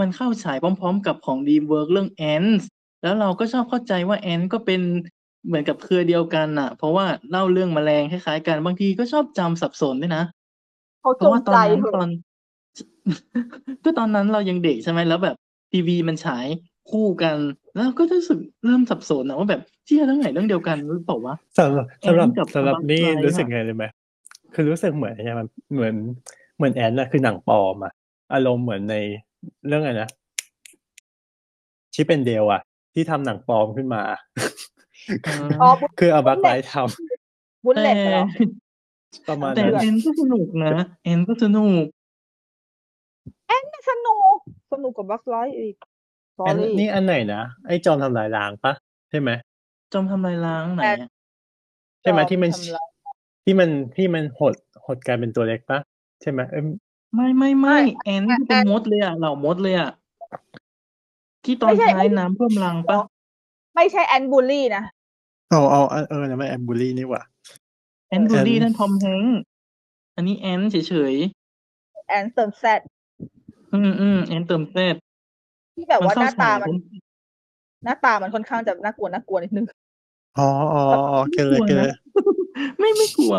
[0.00, 2.64] มันเข้าฉายพร้อมๆกับของ Dreamworks เรื่อง Ants
[3.02, 4.80] แล้วเราก็ชอบเข้าใจว่า Ants ก็เป็น
[5.46, 10.24] เหมือนกับเครือเดียวกันน่ะเพราะว่าเล่าเรื่องแมลงคล้ายๆกันบางทีก็ชอบจำสับสนด้วยนะ
[11.02, 12.08] เขาเพจราะงว่าตอใจนนั้นเถตออะน
[13.84, 15.36] ก็ตอนนั้นเรายังเด็กใช่ไหมแล้วแบบ
[15.72, 16.46] ทีวีมันฉาย
[16.90, 17.36] คู่กัน
[17.74, 23.84] แล้วก็รู้สึกเริ่มสับสนนะว่าแบบเที่ยเรื่องไหนเรื่องเดียวกันหรือเปล่าวะสำหรับสำหรับแอนกับสำหรับ Bugs นี่ Life รู้สึกอะไงเลยไหม
[24.54, 25.94] คือรู้สึกเหมือนไงมันเหมือน
[26.56, 27.92] เหมือนแอนนะคือหนังปลอมอะ
[28.34, 28.96] อารมณ์เหมือนใน
[29.68, 30.08] เรื่องอะไรนะ
[31.94, 32.60] ชิปเป็นเดลอะ
[32.94, 34.02] ที่ทำหนังปลอมขึ้นมา
[35.62, 36.74] อ๋อคืออาบักไลท์ท
[37.64, 40.70] บุลเลตเหรอำประมาณแต่นั้นเอ็นก็สนุกนะ
[41.04, 41.84] เอ็นก็สนุก
[43.90, 44.36] สนุก
[44.72, 45.74] สนุกกว่าบัคไลท์อีก
[46.36, 48.72] สออันรี่นี่อันไหนนะ ไอ้จอมทำลายล้างปะ
[49.10, 49.30] ใช่ไหม
[49.92, 51.08] จอมทำลายล้างไหนอะ
[52.00, 52.88] ใช่ไหมที่มันทำลาย
[53.44, 54.54] ที่มันที่มันหด
[54.86, 55.78] หดกลายเป็นตัวเล็กปะ
[56.22, 56.62] ใช่ไหมเอ้ย
[57.14, 59.90] ไม่ไม่ไม่ไม่แอนที่เป็นมดเลยอะเหล่ามดเลยอะ
[61.44, 62.98] ที่ตอนไม่ใช่ท้ายน้ำท่วมรังปะ
[63.76, 64.84] ไม่ใช่ Ant Bully นะ
[65.50, 67.22] เอาเอาเอาเออนะไม่ Ant Bully นี่หว่า
[68.08, 69.38] Ant Bully อันนั้น Tom Hanks
[70.16, 71.14] อันนี้ Ant เฉย
[72.08, 74.96] Ant เติม Zๆอืมอืมแอนเติมเซต
[75.74, 77.00] ที่แบบว่าหน้าตามัมันเข้ฉย
[77.84, 79.66] หน้าตามันค่อนข้างจะน่ากลัวน่ากลัวนิดนึง
[80.38, 81.90] อ๋ออ๋ออ๋อเกเลยเกเลย
[82.78, 83.34] ไม่ไม่กลัว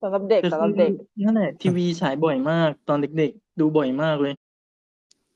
[0.00, 0.92] สำหรับเด็กแต่สำหรับคือเด็ก
[1.24, 4.34] นั่นแหละทีวีฉายบ่อยมาก ตอนเด็กๆ ดูบ่อยมากเลย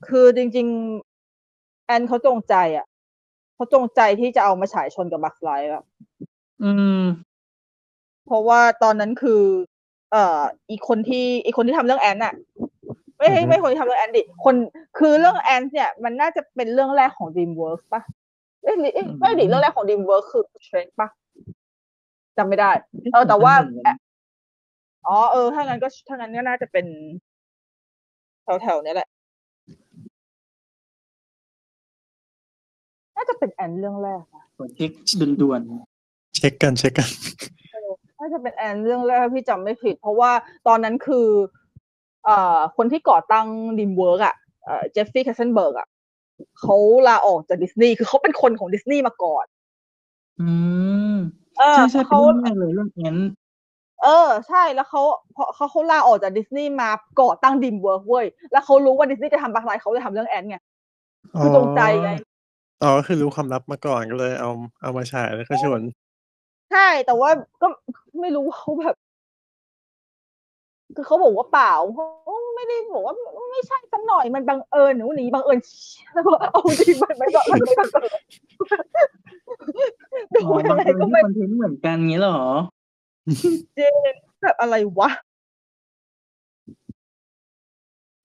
[0.09, 0.67] คือจริง
[1.27, 2.87] ๆ แอนเขาจงใจอะ
[3.61, 5.85] เขาจงใจที่จะเอามาฉายชนกับบัคไลท์อะ
[6.63, 6.71] อื
[7.01, 7.03] ม
[8.27, 9.43] เพราะว่าตอนนั้นคือ
[10.13, 12.35] เอ่อ อีกคนที่อีกคนที่ทำเรื่องแอนน่ะ
[13.19, 14.55] ไม่ใช่ไม่คนที่ทำเรื่องแอนดิคน
[14.99, 18.03] คือเรื่องแอนเนี่ย มันน่าจะเป็นเรื่องแรกของ DreamWorks ปะ
[18.63, 21.09] เอ้ยหรือเอ้ยไม่ดิเรื่องแรกของ DreamWorks คือ Shrek ปะ
[22.37, 22.71] จำไม่ได้
[23.13, 23.55] เออแต่ว่า
[25.07, 26.87] อ๋อเออถ้างั้นก็ถ้างั้นก็น่าจะเป็น
[28.63, 29.09] แถวๆเนี้ยแหละ
[33.21, 34.91] น่าจะเป็นแอนเรื่องแรกนะขอเช็ค
[35.43, 35.61] ด่วน
[36.37, 37.11] เช็คกันเช็คกัน
[38.19, 40.31] น่าจะเป็นแอนเรื่องแรกพี่จำไม่ผิด เพราะว่า
[40.67, 41.29] ตอนนั้นคือ
[42.25, 43.47] เอ่อ คนที่ก่อตั้ง
[43.79, 44.35] DreamWorks อะ
[44.65, 45.87] เอ่อ Jeffrey Katzenberg อะ
[46.61, 46.77] เขา
[47.09, 50.51] ลาออกจากดิสนีย์คือเขาเป็นคนของดิสนีย์มาก่อนๆอื
[51.13, 51.17] ม
[51.59, 53.17] เออใช่ใช่เป็นเขาเรื่องแรกเลยเรื่องแอน
[54.03, 55.03] เออ ใช่แล้วเขา
[55.33, 56.91] เพราะเขาเขาลาออกจากดิสนีย์มา
[57.21, 60.59] ก่อตั้ง DreamWorks เว้ยแล้วเขารู้ว่าดิสนีย์จะทำ Bug's Life เขาเลยทำเรื่อง Antz ไง
[61.41, 62.11] คือจงใจไง
[62.83, 64.51] อ๋อ ก็คือรู้ความลับมาก่อน ก็เลยเอา
[64.83, 65.81] เอามาฉาย แล้วก็ชวน
[66.71, 67.31] ใช่ แต่ว่า
[67.61, 67.67] ก็
[68.21, 68.97] ไม่รู้ว่าเขาแบบ
[70.97, 72.05] คือเขาบอกว่าเปล่า เขา
[72.57, 73.15] ไม่ได้บอกว่า
[73.53, 75.59] ไม่ใช่สักหน่อย มันบังเอิญหนูหนีบังเอิญ
[76.13, 78.21] แล้วก็เอาจริงมันไม่บังมันไม่บังเอิญ
[80.35, 82.39] ดูอ๋อยับางงไงคนก็ที่ไม่คอนเทนต์เหมือนกันงี้เหรอ
[83.79, 83.95] จริง
[84.43, 85.11] แบบอะไรวะ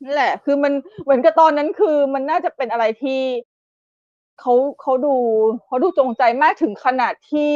[0.04, 0.74] นี่แหละ คือมัน
[1.04, 3.22] เหมือนกับตอนนั้นคือมันน่าจะเป็นอะไรที่
[4.40, 5.16] เขาเขาดู
[5.66, 7.54] เขาดูจงใจมากถึงขนาดที่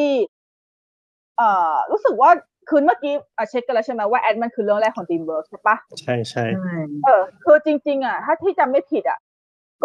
[1.38, 2.30] เอ่อ รู้สึกว่า
[2.70, 6.76] คืนเมื่อกี้อะเช็คกันแล้วใช่ไหมว่า Antz มันคือเรื่องแรกของ DreamWorks ใช่ปะใช่ใช่ใช่
[7.06, 9.20] เออคือจริง ๆ อะ ถ้าที่จำไม่ผิดอะ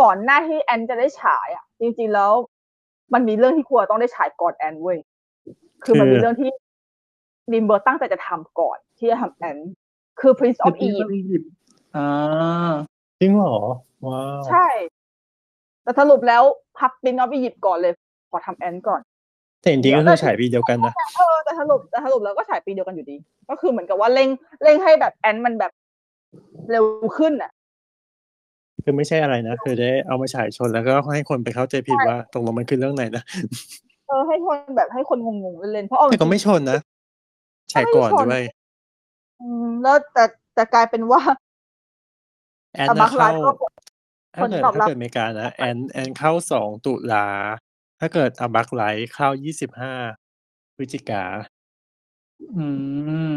[0.00, 2.32] ก่อนหน้าที่แอนจะได้ฉายอะ จริง ๆ แล้ว
[3.14, 4.98] มันมีเรื่องที่ควรต้องได้ฉายก่อนแอนเว้ย
[5.84, 6.50] คือมันมีเรื่องที่
[7.52, 9.56] ดิมเบอร์ตั้งใจจะทำก่อนที่จะทำแอน
[10.20, 11.50] คือ Prince คือ of พี่ Egypt อียิปต์
[11.96, 12.72] อ่า
[13.20, 13.56] จริงเหรอ
[14.06, 14.66] ว้าวใช่
[15.85, 16.43] แต่สรุปแล้ว
[16.78, 17.93] พัก Prince of Egypt ก่อนเลย
[18.31, 19.01] ขอทำแอนก่อน
[19.61, 23.16] แต่จริงๆก็คือฉายปีเดียวกันนะเออแต่สรุปแต่สรุปแล้วก็ฉายปีเดียวกันอยู่ดี
[23.51, 24.28] ก็คือเหมือนกับว่าเร่ง
[24.62, 25.73] เร่งให้แบบแอนมันแบบ
[26.70, 26.85] เร็ว
[27.19, 27.51] ขึ้นอะ
[28.85, 33.24] คือไม่ใช่อะไรนะคือได้เอามาฉายชนแล้วก็ให้คนไปเข้าใจผิดว่าตกลงมันคือเรื่องไหนนะ
[34.09, 36.78] เออให้คนแบบให้คนงงๆเล่นๆเพราะเอาจแต่ริก็งไม่ชนนะ
[37.73, 38.43] ฉายก่อนด้วย
[39.40, 40.24] อืมแล้วแต่
[40.55, 41.20] แต่กลายเป็นว่า
[42.74, 43.66] แอนอะนะบัคไลเข้าฟ์ก็
[44.35, 47.27] ถ้าเกิดผลตอบรับถ้าเกิดอเมริกานะแอนแอนเข้าสองตุลา
[48.01, 49.94] ถ้าเกิดอบักไลท์เข้ายี่สิบห้า
[50.77, 51.24] พฤศจิกา
[52.56, 52.66] อื
[53.28, 53.31] ม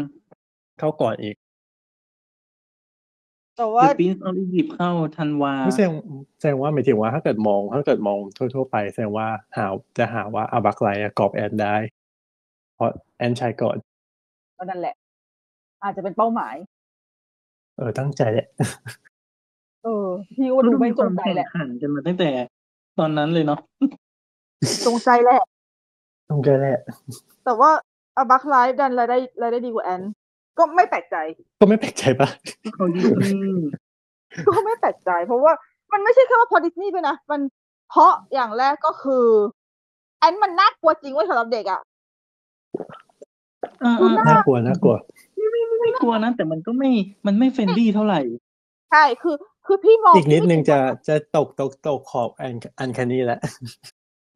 [0.78, 1.36] เข้าก่อนอีก
[3.56, 5.92] แต่ว่า The Prince of Egypt เข้าธันวาไม่แสดง
[6.38, 9.66] แสดงว่าหมายถึงว่าถ้าเกิดมอง ถ้าเกิดมองทั่วๆไปแสดงว่าหา
[9.98, 11.76] จะหาว่าอบักไลท์กรอบแอนได้
[12.74, 13.76] เพราะแอนใช้ก่อน
[14.58, 14.94] ก็นั่นแหละ
[15.82, 16.54] อาจจะเป็นเป้าหมาย
[17.76, 18.48] เออตั้งใจแหละ
[19.84, 22.30] เออ พี่ก็ดูไม่จงใจแข่งแหละขันกันมาตั้งแต่
[22.98, 23.60] ตอนนั้นเลยเนาะ
[24.86, 25.42] จงใจแหละ
[26.30, 26.78] ตั้งใจแหละ
[27.44, 27.70] แต่ว่า
[28.16, 30.02] อบัคไลฟ์ดันรายได้รายได้ดีกว่าแอน
[30.58, 31.16] ก็ไม่แปลกใจ
[31.60, 32.28] ก็ไม่แปลกใจปะ
[32.74, 33.68] เขาดิสนีย์
[34.46, 35.52] ก็ไม่แปลกใจ เพราะว่า
[35.92, 37.40] มันไม่ใช่แค่ว่าพอดิสนีย์ด้วยนะ มัน
[37.90, 39.26] เพราะอย่างแรกก็คือ
[40.18, 41.80] แอนมันน่ากลัวจริงเว้ยสำหรับเด็กอะ
[43.84, 44.96] อ่าคุณน่น่ากลัวน่ากลัว
[45.80, 46.90] ไม่กลัวนะแต่มันก็ไม่
[47.26, 48.20] มันไม่ friendly เท่าไหร่
[48.90, 49.34] ใช่คือ
[49.70, 53.40] คือพี่มองอีกนิดนึงจะพี่จะตกตกตกขอบอัน uncanny แหละ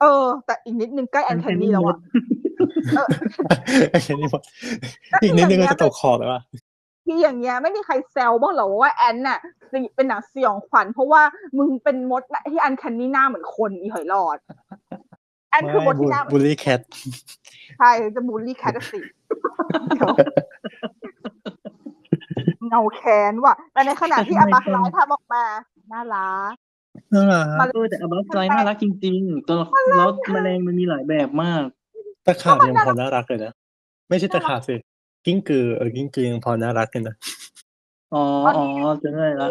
[0.01, 1.97] เออ แต่อีกนิดนึงใกล้ uncanny แล้วอะ
[2.95, 3.07] เออ
[3.93, 4.43] uncanny หมด
[5.23, 6.43] อีกนิดนึงก็จะตกขอบแล้วอะ
[7.07, 9.39] ที่อย่างเงี้ยไม่มีใครแซวบ้างเหรอว่าแอนน่ะ
[9.97, 11.23] เป็นหนังสยองขวัญเพราะว่า
[11.59, 14.39] มึงเป็นมดที่อันแคนนี่หน้าเหมือนคนอีหอยหลอด
[15.51, 16.81] แอนคือมดที่หน้าเหมือนบูลลี่แคท
[17.79, 18.99] ใช่จะบูลลี่แคทสิ
[22.45, 25.45] เดี๋ยวเงาแคนว่ะ แต่ในขณะที่อาบักไลท์ทำออกมา
[25.93, 26.55] น่ารัก
[27.15, 29.67] น่ารักมันเออแต่อบัสไลน่ารักจริง ๆ ตัวละ
[29.97, 31.65] แล้วแมลงมันมีหลายแบบมาก
[32.27, 33.53] ตะขาบยังพอน่ารักเลยนะ
[34.09, 34.75] ไม่ใช่ตะขาบสิ
[35.27, 37.17] กิ้งกือเออกิ้งกือยังพอน่ารักกันนะ
[38.15, 38.23] อ๋อ
[38.57, 38.65] อ๋อ
[39.03, 39.49] จะได้ละ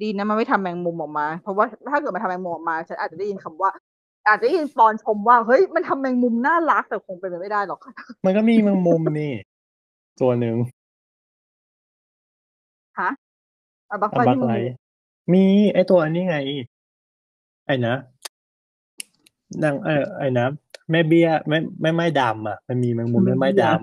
[0.00, 3.70] ดีนะมันไม่ทำแมงมุมออกมา เพราะว่าถ้าเกิดมันทำแมงมุมออกมาฉันอาจจะได้ยินคำว่า
[4.28, 7.80] อาจจะได้ยินปอนชมว่าเฮ้ยมันทำแมงมุมน่ารักแต่คงเป็นไปไม่ได้หรอก
[8.24, 9.32] มันก็มีแมงมุมนี่
[10.20, 10.56] ตัวหนึ่ง
[13.00, 13.10] ฮะ
[13.90, 14.70] อาบักอัไลบัท์กที่มึงไลมีท์
[15.32, 15.44] มี
[15.74, 16.36] ไอตัวอันนี้ไง
[17.66, 17.94] ไอ้นะ
[19.62, 20.46] นางเออไอ้นะ
[20.90, 23.76] แม่เบี้ยแม่แม่ไม้ดำอะ มันมีแมงมุมแม่ไม้ดำ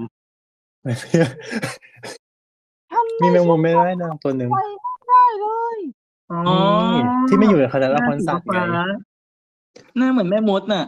[2.91, 5.45] ทำไมีแมงมุมแม่ไม้ดำตัวหนึ่งไปไม่ได้เล
[5.75, 5.77] ย
[6.31, 6.39] อ๋อ
[6.93, 8.85] นี่ที่ไม่อยู่ในคณะละครสัตว์หไงน้าสีฟ้า
[9.97, 10.85] หน้าเหมือนแม่มดน่ะ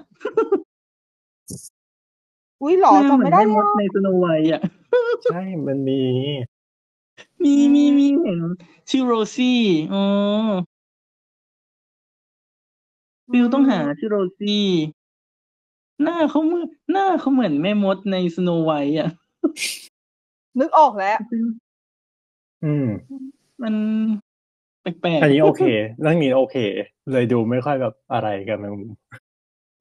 [2.61, 4.61] อุ้ยหรอหน้าจำเหมือไม่นได้แม่เลมยดในสโนไวท์อะ
[5.25, 6.01] ใช่มันมี
[7.43, 8.39] มีมีมีเห็น
[8.89, 9.61] ชื่อโรซี่
[9.93, 10.03] อ๋อ
[13.31, 14.65] ฟิลต้องหาชื่อโรซี่
[16.03, 19.09] หน้าเขาเหมือนหน้าเขาเหมือนแม่มดในสโนไวท์อะ
[20.59, 21.17] นึกออกแล้ว
[22.63, 22.87] อืม
[23.63, 23.75] มัน
[24.81, 25.63] แปลกๆอันนี้โอเค
[26.01, 26.55] เรื่องนี้โอเค
[27.11, 28.91] เลยดูไม่ค่อยแบบอะไรกับแมงมุม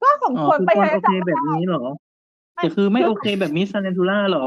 [0.01, 1.83] ก็สมอ๋อควรคือไปปอนทะเลโอเคแบบนี้เหรอ
[2.55, 4.45] แต่คือไม่โอเคแบบ Miss Tarantula เหรอ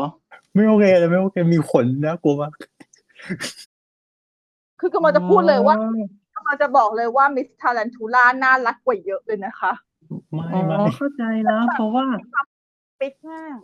[0.54, 2.52] ไม่โอเคเลยไม่โอเคมีขนนะกลัวมาก
[4.80, 5.74] คือกำลังจะพูดเลยว่า
[6.36, 9.72] กำลังจะบอกเลยว่า Miss Tarantula น่ารักกว่าเยอะเลยนะคะ
[10.32, 12.06] ไม่อ๋อไม่เข้าใจแล้วเพราะว่า
[13.00, 13.58] ปิ๊กมาก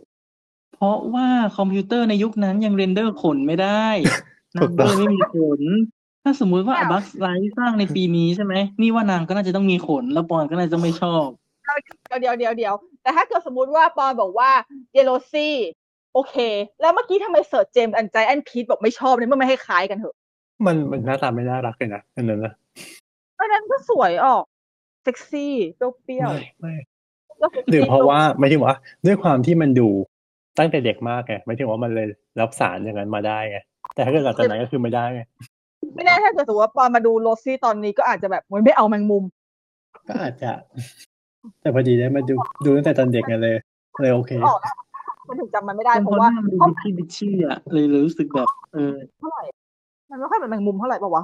[0.75, 1.27] เพราะว่า
[1.57, 3.87] คอมพิวเตอร์ในยุคนั้นยัง render ขนไม่ได้
[4.55, 5.61] นางก็เลยไม่มีขน
[6.23, 11.27] ถ้าสมมุติว่า Bug's Life สร้างในปีนี้ใช่ไหม นี่ว่านางก็น่าจะต้องมีขน แล้วปอนก็น่าจะต้องไม่ชอบ
[12.07, 14.51] เดี๋ยวเดี๋ยวเดี๋ยวเดี๋ยวแต่ถ้าเกิดสมมติว่าปอนบอกว่า
[14.93, 15.55] เย Rosie
[16.15, 16.35] โอเค
[16.81, 20.15] แล้วเมื่อกี้ทำไม search James and the Giant Peach บอกไม่ชอบเนี่ยมันไม่ให้คล้ายกันเถอะ
[20.65, 22.53] มันมันหน้าตาไม่น่ารักเลยนะอันนั้นนะ
[23.39, 24.43] อันนั้นก็สวยออก
[25.03, 28.75] เซ็กซี่เปรี้ยวไม่ไม่ๆแล้วหรือเพราะว่าไม่ถึงว่า
[29.05, 29.87] ด้วยความที่มันดู
[30.59, 32.07] ตั้งแต่เด็กมากไงไม่ถึงว่ามันเลย
[32.39, 33.57] รับสารอย่างนั้นมาได้ไง
[33.95, 35.21] แต่ถ้าเกิดหลังจากนั้นก็คือไม่ได้ไง
[35.95, 39.23] ไม่แน่ถ้าเกิดสมมติว่าปอนมาดูโรซี่ตอนนี้ก็อาจจะแบบมันไม่เอาแมงมุม
[40.09, 40.51] ก็อาจจะ
[41.61, 42.35] แต่พอดีได้มาดู
[42.65, 43.55] ดูตั้งแต่ตอนเด็กไงเลย
[44.01, 44.75] เลยโอเคออกแล้ว
[45.27, 49.43] มันถึงจำมันไม่ได้เป็นเพเพราะราะว่าหน้ามันดูเขาบิชชี่บิชชี่อะเลยเลยรู้สึกแบบเออเท่าไหร่
[50.09, 51.23] มันไม่ค่อยเป็นแมงมุมเท่าไหร่ปะวะ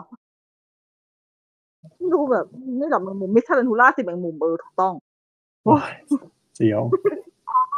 [2.14, 2.46] ดูแบบ
[2.78, 4.94] ไม่แบบแมงมุม Miss Tarantula สิแมงมุมเออถูกต้อง
[5.64, 5.92] โอ้ย
[6.56, 6.82] เสียว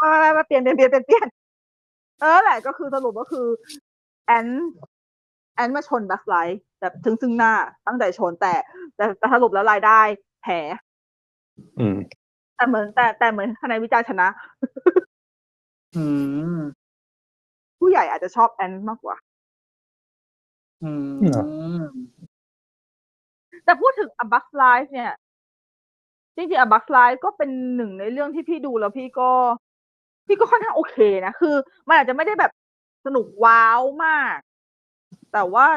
[0.01, 1.27] มามาเปลี่ยนเปลี่ยนเปลี่ยนเปลี่ยนเปลี่ยน
[2.21, 3.45] เออแหละก็คือสรุปก็คือ
[4.25, 4.47] Antz
[5.55, 7.53] Antz มาชน Bug's Life แบบถึงซึ่งหน้า
[7.87, 8.53] ตั้งใจชนแต่
[8.95, 10.01] แต่แต่สรุปแล้วรายได้
[10.43, 10.59] แพ้
[11.79, 11.97] อืม
[12.55, 14.27] แต่เหมือนแต่แต่เหมือนคะแนนวิจัยชนะ
[15.95, 16.05] อื
[16.57, 16.59] ม
[17.79, 19.15] ผู้ใหญ่อาจจะชอบแอนมากกว่า
[20.83, 21.43] อืมเหรอ
[23.65, 25.11] แต่พูดถึง A Bug's Life เนี่ย
[26.35, 29.29] จริงๆ A Bug's Life ก็เป็นหนึ่งในเรื่องที่พี่ดูแล้วพี่ก็
[30.27, 30.95] พี่ก็ค่อนข้างโอเค
[31.25, 31.55] นะ คือ
[31.87, 32.51] มันอาจจะไม่ได้แบบ
[33.05, 34.37] สนุกว้าวมาก
[35.33, 35.67] แต่ว่า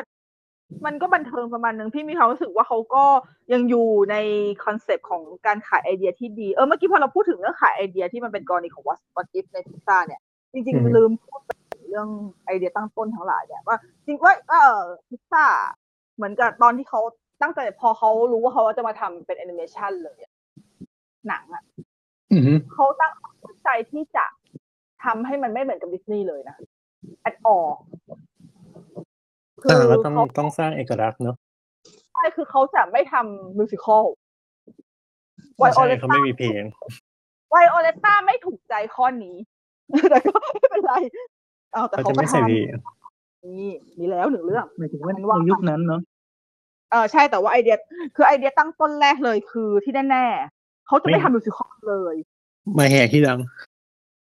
[0.87, 3.05] มันก็บันเทิงประมาณนึงพี่มีความรู้สึกว่าเขาก็
[3.53, 4.17] ยังอยู่ใน
[4.65, 10.21] concept ของการขายไอเดียที่ดีเออเมื่อกี้พอเราพูดถึงเรื่องขายไอเดียที่มันเป็นกรณีของ What What If ในพิซซ่าเนี่ย
[10.53, 11.51] จริงอืมๆลืมพูดไป
[11.91, 12.09] เรื่อง
[12.45, 15.45] ไอเดียตั้งต้นทั้งหลายเนี่ยว่าจริงว่าเออพิซซ่า
[16.17, 17.01] เหมือนกับตอนที่เขา
[17.43, 20.33] ตั้งแต่พอเขารู้ว่าเขาจะมาทำเป็นแอนิเมชันเลยอะ
[21.29, 21.63] หนังอะ
[22.33, 23.13] อืมเขาตั้ง
[23.65, 24.25] ใจที่จะ
[25.05, 26.57] ทำให้มันไม่เหมือนกับดิสนีย์เลยนะ
[27.29, 27.37] at
[29.65, 31.37] all แต่ก็ต้องเขาต้องสร้างเอกลักษณ์เนอะ
[32.13, 34.05] ใช่คือเขาจะไม่ทำมิวสิควล
[35.59, 36.63] ไวโอใช่เลเขาต้าไม่มีเพลง
[37.51, 39.37] ไวโอเลต้าไม่ถูกใจข้อนี้
[40.11, 40.93] แต่ก็ไม่เป็นไร
[41.73, 46.01] เอาแต่เขาเขาจะก็ไม่ใส่เพลงทำนี่มีแล้วหนึ่งเรื่อง หมายถึงว่ามันว่าในยุคนั้นเนาะ
[46.91, 47.77] เออใช่แต่ว่าไอเดีย
[48.17, 52.15] คือไอเดียตั้งต้นแรกเลยคือที่แน่ๆเขาจะไม่ไม่ทำ musical เลย
[52.79, 53.39] มาแหกที่หลัง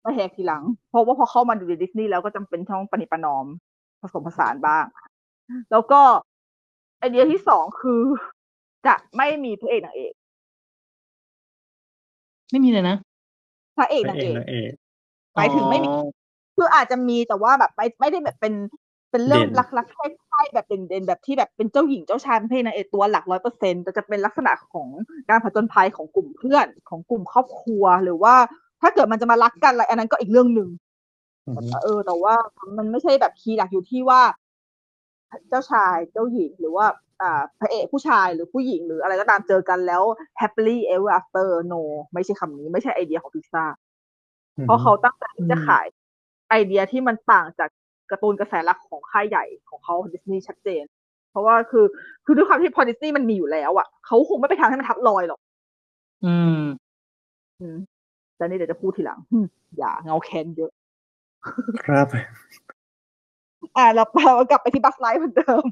[0.05, 3.46] มาแหกทีหลัง เพราะว่าพอเข้ามาดูดิสนีย์แล้วก็จำเป็นต้องประนีประนอม
[4.02, 4.84] ผสมผสานบ้าง
[5.72, 6.00] แล้วก็
[6.98, 8.02] ไอเดียที่สองคือ
[8.86, 10.12] จะไม่มีพระเอกนางเอก
[12.50, 12.96] ไม่มีเลยนะ
[13.76, 14.72] พระเอกพระนางเอเอกกนางเอก
[15.36, 16.08] หมายถึงไม่มีอ๋อ
[16.56, 18.54] คืออาจจะมีแต่ว่าแบบไม่ไม่ได้แบบเป็น
[19.10, 24.88] เป็นเรื่องเด่นรักรักใคร่ๆแบบเด่นๆแบบที่แบบเป็นเจ้าหญิงเจ้าชายเป็นพระเอกนางเอกตัวหลักร้อยเปอร์เซ็นแต่จะเป็นลักษณะของ
[25.28, 28.34] การผจญภัยของกลุ่มเพื่อนของกลุ่มครอบครัวหรือว่า
[28.82, 30.68] ถ้าเกิดมันจะมารักกันอะไรอันนั้นก็อีกเรื่องหนึ่ง
[31.46, 32.34] อืมเออ แต่ว่า
[32.78, 34.20] มันไม่ใช่แบบคีย์หลักอยู่ที่ว่า
[35.48, 36.86] เจ้าชายเจ้าหญิงหรือว่า
[37.22, 40.02] อ่าพระเอกผู้ชายหรือผู้หญิงหรืออะไรก็ตามเจอกันแล้ว
[40.40, 41.82] happily ever after no
[42.14, 43.64] ไม่ใช่คำนี้ไม่ใช่ไอเดียของพิซซ่า
[44.64, 45.86] เพราะเขาตั้งใจที่จะขาย
[46.50, 47.70] ไอเดียที่มันต่างจาก
[48.10, 50.84] การ์ตูนกระแสหลักของค่ายใหญ่ของเขาดิสนีย์ชัดเจน
[51.30, 51.84] เพราะว่าคือ
[52.24, 55.40] คือด้วยความที่พอดิสนีย์มันมีอยู่แล้วอะเขาคงไม่ไปทำให้มันทับรอยหรอก
[56.24, 56.62] อืม
[57.60, 57.76] อืม
[58.36, 59.38] แต่นี่เดี๋ยวจะพูดทีหลังหึ
[59.78, 60.70] อย่าเงาแคนเยอะ
[61.84, 62.06] ครับ
[63.76, 65.64] อ่าเราเรากลับไปที่ Bug's Life เหมือนเดิม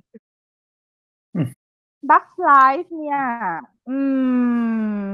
[1.34, 1.48] อืม
[2.10, 3.20] Bug's Life เนี่ย
[3.88, 3.98] อื
[5.00, 5.06] ม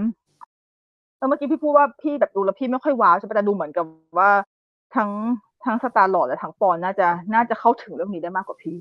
[1.17, 3.87] เออเมื่อกี้พี่พูดว่าพี่แบบดูแล้วพี่ไม่ค่อยว้าวใช่ปะแต่ดูเหมือนกับ
[4.19, 4.31] ว่า
[4.97, 5.11] ทั้ง
[5.65, 8.77] ทั้ง Star-Lord และทั้งปอนน่าจะน่าจะเข้าถึงเรื่องนี้ได้มากกว่าพี่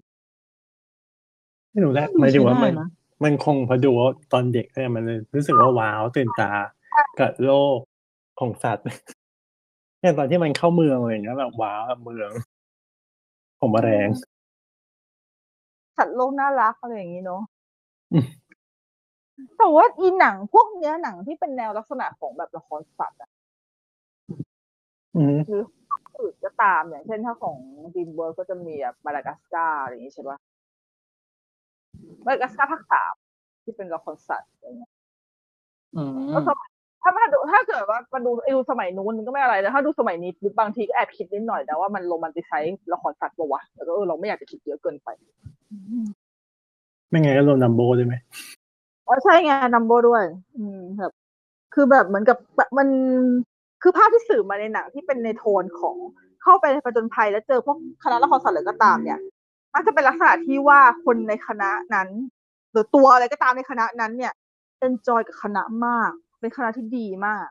[1.72, 2.90] ไม่รู้แหละหมายถึงว่ามันใช้ได้นะ
[3.24, 6.52] มันคงพอดูว่าตอนเด็กเนี่ยมันเลยรู้สึกว่าว้าวตื่นตา
[7.20, 7.78] กับโลก
[8.40, 8.86] ของสัตว์
[10.02, 12.32] อย่างตอนที่มันเข้าเมืองอะไรอย่างเงี้ยแบบว้าวเมือง
[13.62, 14.10] ผมมาแรง
[15.98, 17.42] สัตว์โลกน่ารักอะไรอย่างนี้เนาะ
[18.14, 18.26] อืม
[19.58, 23.30] แต่ว่าอีหนังพวกเนี้ยหนังที่เป็นแนวลักษณะของแบบละครสัตว์อะ
[25.16, 25.38] อืม
[26.20, 27.58] อื่นก็ตามอย่างเช่นถ้าของ
[27.96, 30.38] ดีมเวิร์ก็จะมีแบบมาดากัสการ์อะไรอย่างนี้ใช่ปะ
[32.26, 33.14] มาดากัสการ์ภาคสาม
[33.64, 34.92] ที่เป็นละครสัตว์อะไรเงี้ย
[35.96, 36.72] อืมก็สมัย
[37.02, 45.10] ถ้ามาดูถ้าเกิดว่ามาดูดูสมัยนู้นมันก็ไม่อะไรแต่ถ้าดูสมัยนี้บางทีก็แอบคิดนิดหน่อยแต่ว่ามันโรแมนติไซส์ละครสัตว์ปะวะแล้วก็เออเราไม่อยากจะคิดเยอะเกินไป
[47.10, 48.16] ไม่ไงนก็รวมนัมโบด้วยไหม
[49.08, 50.24] อ๋อใช่ไงนัมโบด้วย
[50.58, 51.14] อืมแบบ
[51.74, 52.38] คือแบบเหมือนกับ
[52.78, 52.88] มัน
[53.82, 55.96] คือภาพที่สื่อมาในหนังที่เป็นในโทนของ
[56.44, 59.20] เข้าไปในประจนภัยแล้วเจอพวกคณะละครสัตว์หรือก็ตามเนี่ย
[59.74, 62.08] มันจะเป็นลักษณะที่ว่าคนในคณะนั้น
[62.72, 64.34] หรือตัวอะไรก็ตามในคณะนั้นเนี่ย
[64.80, 66.12] enjoy กับคณะมาก
[66.42, 67.48] เป็นคณะที่ดีมาก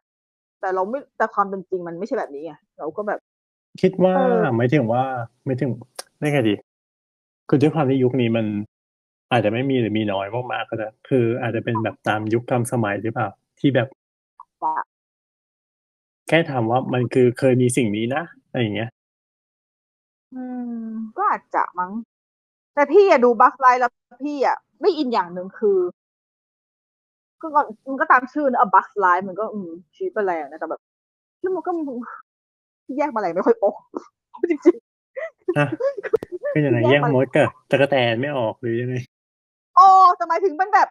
[0.60, 3.20] แต่เราไม่แต่ความเป็นจริงมันไม่ใช่แบบนี้ไงเราก็แบบ
[3.82, 5.04] คิดว่าเออไม่ถึงว่า
[5.44, 5.70] ไม่ถึง
[6.18, 6.54] ได้ไงดี
[7.48, 8.46] คือด้วยความที่ยุคนี้มัน
[9.32, 13.28] อาจจะไม่มีหรือมีน้อยมากๆก็ได้คืออาจจะเป็นแบบตามยุคตามสมัยหรือเปล่า
[13.60, 13.88] ที่แบบ
[14.64, 14.74] ว่า
[16.28, 18.90] แค่ถามว่ามันคือเคยมีสิ่งนี้นะอะไรอย่างเงี้ย
[20.34, 20.42] อื
[20.82, 21.92] ม ก็อาจจะมั้ง
[22.74, 23.92] แต่พี่อะดู Bug's Life แล้ว
[24.24, 25.78] พี่อะไม่อินอย่างหนึ่งคือ
[27.42, 30.80] ก็ก็มันก็ตามชื่อนะ Bug's Life มันก็อืมชีวิตแมลงนะแต่แบบ
[31.40, 31.70] ที่มันก็
[32.96, 33.76] แยกแมลงไม่ค่อยออก
[34.50, 34.76] จริง
[35.58, 35.66] อะ
[36.52, 40.88] คืออย่างไรแยกมดกับตั๊กแตนไม่ออกหรือยังไงๆอ๋อแต่หมายถึงมันแบบ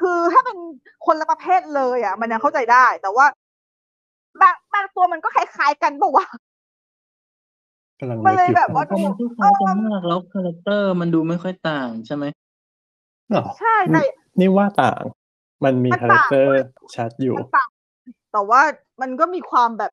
[0.00, 0.56] คือถ้าเป็น
[1.06, 3.26] คนละประเภทเลย อะ มันยังเข้าใจได้ แต่ว่า
[4.40, 6.26] บางบางตัวมันก็คล้ายๆกันปะวะ
[8.00, 12.24] กำลังมันเลยนึกอยู่แบบว่าเพราะมันคล้ายกันมากแล้ว characterมันดูไม่ค่อยต่างใช่ไหม
[13.30, 14.02] หรอใช่แต่
[14.40, 15.02] นี่ว่าต่าง
[15.64, 16.62] มันมีมันคาแรต่างคเตอร์
[16.96, 17.68] ชัดอยู่มันต่าง
[18.32, 18.60] แต่ว่า
[19.00, 19.92] มันก็มีความแบบ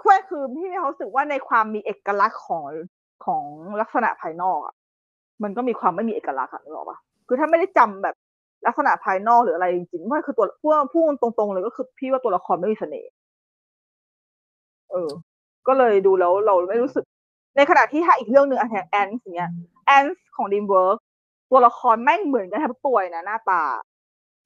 [0.00, 2.64] คือคือพี่มีความรู้สึกว่าในความมีเอกลักษณ์ของ
[3.24, 3.42] ของ
[3.80, 4.74] ลักษณะภายนอกอะ
[5.42, 6.98] มันก็มีความไม่มีเอกลักษณ์อะนึกออกปะ
[7.28, 8.14] คือถ้าไม่ได้จำแบบ
[8.66, 13.10] ลักษณะภายนอกหรืออะไรจริงๆว่าคือตัวพูดพูดตรงๆเลยก็คือพี่ว่าตัวละครไม่มีเสน่ห์
[14.90, 15.10] เออ
[15.66, 17.04] ก็เลยดูแล้วเราไม่รู้สึก
[17.56, 19.50] ในขณะที่ถ้าอีกเรื่องหนึ่งอะอย่าง Antz อย่างเงี้ย
[19.86, 20.98] Antz ของ DreamWorks
[21.50, 23.91] ตัวละครแม่งเหมือนกันทั้งตัวเลยนะหน้าตาอื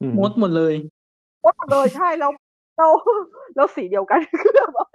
[0.09, 0.75] มมดหมดเลย
[1.41, 2.31] โคตรเลยใช่แล้ว
[2.77, 2.93] แล้ว
[3.57, 4.87] แล้วสีเดียวกันคือแบบว่า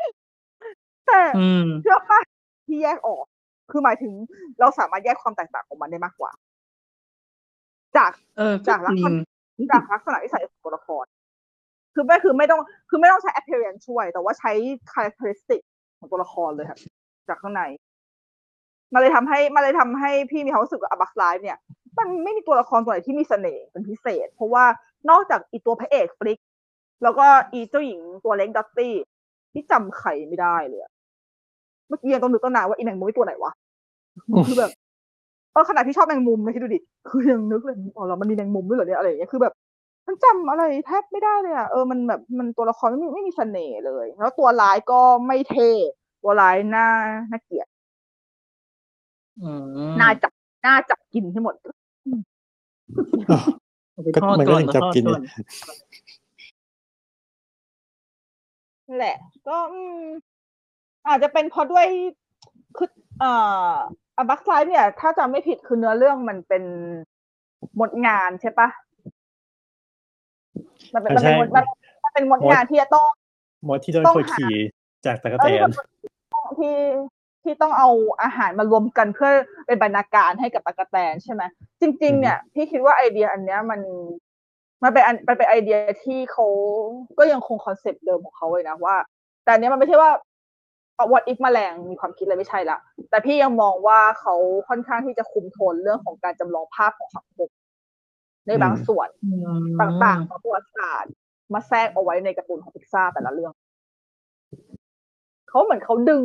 [1.07, 2.19] แต่อืมเชื่อป่ะ
[2.67, 3.25] ที่แยกออก
[3.71, 4.13] คือหมายถึง
[4.59, 6.31] เราสามารถแยกความแตกต่างของมันได้มากกว่า
[7.97, 9.13] จากเออจากจริง
[9.71, 11.05] จากลักษณะนิสัยของตัวละคร
[11.93, 14.51] คือไม่คือไม่ต้อง คือไม่ต้องใช้ appearance ช่วย แต่ว่าใช้
[14.91, 15.61] characteristic
[15.99, 16.79] ของตัวละครเลยครับ
[17.27, 17.63] จากข้างใน
[18.93, 21.57] มันเลยทำให้มันเลยทำให้พี่มีความรู้สึกว่าอบักไลฟ์เนี่ย
[21.99, 24.65] มันไม่มีตัวละครตัวไหนที่มีเสน่ห์เป็นพิเศษ เพราะว่า
[25.09, 26.39] นอกจากอีตัวพระเอกฟลิก
[27.03, 28.93] แล้วก็อีเจ้าหญิงตัวเล็กดัตตี้
[29.53, 30.91] ที่จำไข่ไม่ได้เลยอะ
[31.87, 33.51] เมื่อกี้ยังต้องนึกตั้งนานว่าอีแมงมุมตัวไหนวะ
[34.47, 34.71] คือแบบ
[35.53, 39.53] เออขนาดที่ชอบแมงมุมนะคิดดูดิคือยังนึกเลยอ๋อแล้วมันมีแมงมุมด้วยเหรอเนี่ยอะไรอย่างเงี้ยคือแบบ
[40.07, 45.69] มันจำอะไรแทบไม่ได้เลยอะเออมันแบบมันตัวละครไม่มีไม่มีเสน่ห์เลย แล้วตัวร้ายก็ไม่เท่
[46.23, 46.87] ตัวร้ายหน้า
[47.31, 50.33] น่าเกลียดๆอืมน่าจับ
[50.65, 51.80] น่าจับกินให้หมดเอาไป
[54.15, 55.23] ก็ทอดมันก็ก่อนยังมาจับทอดกินก่อน
[58.87, 59.99] นั่นแหละ ก็อืม
[61.07, 61.85] อาจจะเป็นเพราะด้วย
[62.77, 62.89] คือ
[63.19, 63.31] เอ่
[63.69, 63.71] อ
[64.17, 66.63] อบักไซด์เนี่ย ถ้าจำไม่ผิดคือเนื้อเรื่องมันเป็น
[67.75, 68.67] หมดงานใช่ปะ
[70.93, 71.65] มันเป็นมันเป็นมดมัน
[72.03, 73.07] มันเป็นมดงานที่จะต้อง
[73.69, 74.55] มดที่โดนต้องกดหาขี่
[75.05, 76.75] จากตะกเอแตอนที่
[77.43, 77.89] ที่ต้องเอา
[78.23, 79.31] อาหารมารวมกันเพื่อ
[79.67, 81.43] เป็นบรรณาการให้กับตั๊กแตนใช่ไหม
[81.81, 83.81] จริง ๆ เนี่ย พี่คิดว่าไอเดียอันเนี้ยมัน
[84.83, 86.45] มันเป็นอันมันเป็นไอเดียที่เขา
[87.17, 88.95] ก็ยังคง concept เดิมของเขาเลยนะว่า
[89.43, 90.11] แต่อันเนี้ยมันไม่ใช่ว่า
[91.13, 92.77] what if แมลงมีความคิดอะไรไม่ใช่ละ
[93.09, 94.35] แต่พี่ยังมองว่าเขา
[94.69, 97.49] ค่อนข้างที่จะคุมโทนเรื่องของการจำลองภาพของสังคม
[98.47, 99.31] ในบางส่วนอื
[99.61, 101.13] มต่างๆของประวัติศาสตร์
[101.53, 103.53] มาแทรกเอาไว้ในการ์ตูนของพิกซ่าแต่ละเรื่อง
[105.49, 106.23] เขาเหมือนเขาดึง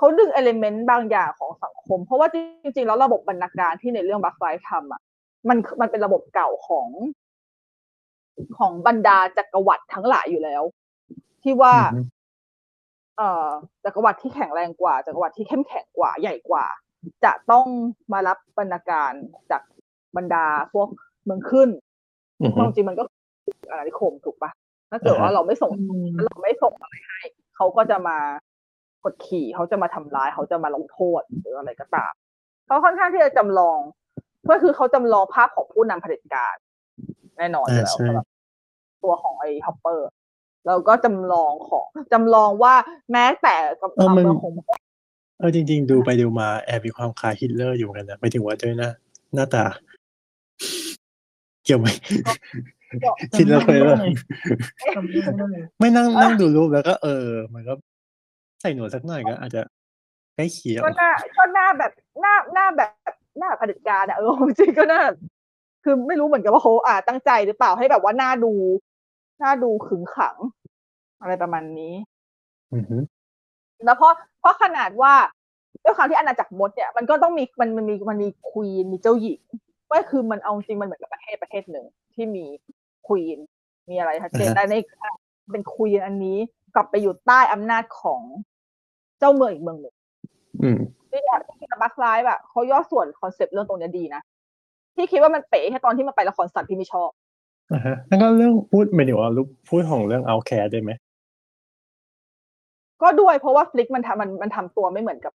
[0.00, 2.28] เขาดึงเอลิเมนต์บางอย่างของสังคม เพราะว่า
[2.62, 5.00] จริง ๆ แล้วระบบบรรณาการที่ในเรื่องบัคไลท์ทำอะ
[5.48, 6.88] มันมันเป็นระบบเก่าของ
[8.58, 10.62] ของบรรดาจักรวรรดิทั้งหลายอยู่แล้ว
[11.42, 12.06] ที่ว่าอืม
[13.16, 13.48] เอ่อ
[13.84, 16.66] จักรวรรดิที่แข็งแรงกว่าจักรวรรดิที่เข้มแข็งกว่าใหญ่กว่า
[17.24, 17.66] จะต้อง
[18.12, 19.12] มารับบรรณาการ
[19.50, 19.62] จาก
[20.16, 20.88] บรรดาพวก
[21.24, 21.68] เมืองขึ้น
[22.40, 23.04] อืมเพราะจริงๆมันก็
[23.44, 24.50] คืออาณานิคมถูกปะ
[24.90, 27.20] ถ้าเกิดว่าอ่าฮะเราไม่ส่งอืมเราไม่ส่งอะไรให้
[27.56, 28.18] เขาก็จะมา
[29.04, 32.12] กดขี่เขาจะมาทำร้ายเขาจะมาลงโทษหรืออะไรก็ตาม
[32.66, 33.78] เขาค่อนข้างที่จะจำลอง
[34.50, 36.56] ก็คือเขาจำลองภาพของผู้นำเผด็จการ
[37.38, 38.26] แน่นอนอยู่แล้วอ่าใช่สำหรับ
[39.02, 40.08] ตัวของไอ้ Hopper
[40.66, 42.74] แล้วก็จำลองของจำลองว่า
[43.12, 44.52] แม้แต่กับเออมันเมืองของ
[45.38, 48.90] เออจริง ๆ ดูไปดูมาแอบมีความคล้ายฮิตเลอร์อยู่เหมือนกันนะไม่ถึงว่าด้วยหน้า
[49.34, 49.64] หน้าตา
[51.64, 51.86] เกี่ยวไหม
[53.36, 53.96] ฮิตเลอร์เคยว่า
[54.96, 55.46] จำไม่ได้
[55.80, 57.74] ไม่นั่งนั่งดูรูปแล้วก็เออ มันก็
[58.60, 59.62] ใส่หนวดสักหน่อยก็อาจจะ
[60.34, 62.90] ใกล้เคียงก็หน้าก็หน้าแบบหน้าหน้าแบบ
[63.38, 65.02] หน้าเผด็จการอะเออจริงๆก็หน้า
[65.84, 68.52] คือไม่รู้เหมือนกันว่าเขาอ่าตั้งใจหรือเปล่าให้แบบว่าหน้าดู
[69.40, 70.36] หน้าดูขึงขัง
[71.20, 71.94] อะไรประมาณนี้
[72.74, 72.96] อือฮึ
[73.84, 75.14] แล้วเพราะเพราะขนาดว่า
[75.84, 79.40] ด้วยความที่อาณาจักรมดเนี่ยมันก็ต้องมีมันมันมีมันมีควีนมีเจ้าหญิง
[79.90, 82.44] ก็คือมันเอาจริงมันเหมือนกับประเทศประเทศหนึ่งที่มี
[83.06, 83.38] queen
[83.90, 84.74] มีอะไรชัดเจนแต่ใน
[85.52, 86.38] เป็น queen อันนี้
[86.74, 88.22] กลับไปอยู่ใต้อำนาจของ
[89.20, 89.94] เจ้าเมืองอีกเมืองหนึ่ง
[90.62, 90.78] อืม
[91.10, 91.20] ที่
[91.58, 94.22] ที่ Bug's Life อะเขาย่อส่วน concept เรื่องตรงเนี้ยดีนะ
[94.96, 97.10] ที่คิดว่ามันเป๋แค่ตอนที่มันไปละครสัตว์ที่ไม่ชอบ
[97.72, 100.90] อ่าฮะแล้วก็เรื่องพูดหมายถึงว่าลูกพูดของเรื่องเอาแคร์ได้ไหม
[103.02, 105.32] ก็ด้วยเพราะว่า Flik มันทำมันมันทำตัวไม่เหมือนกับ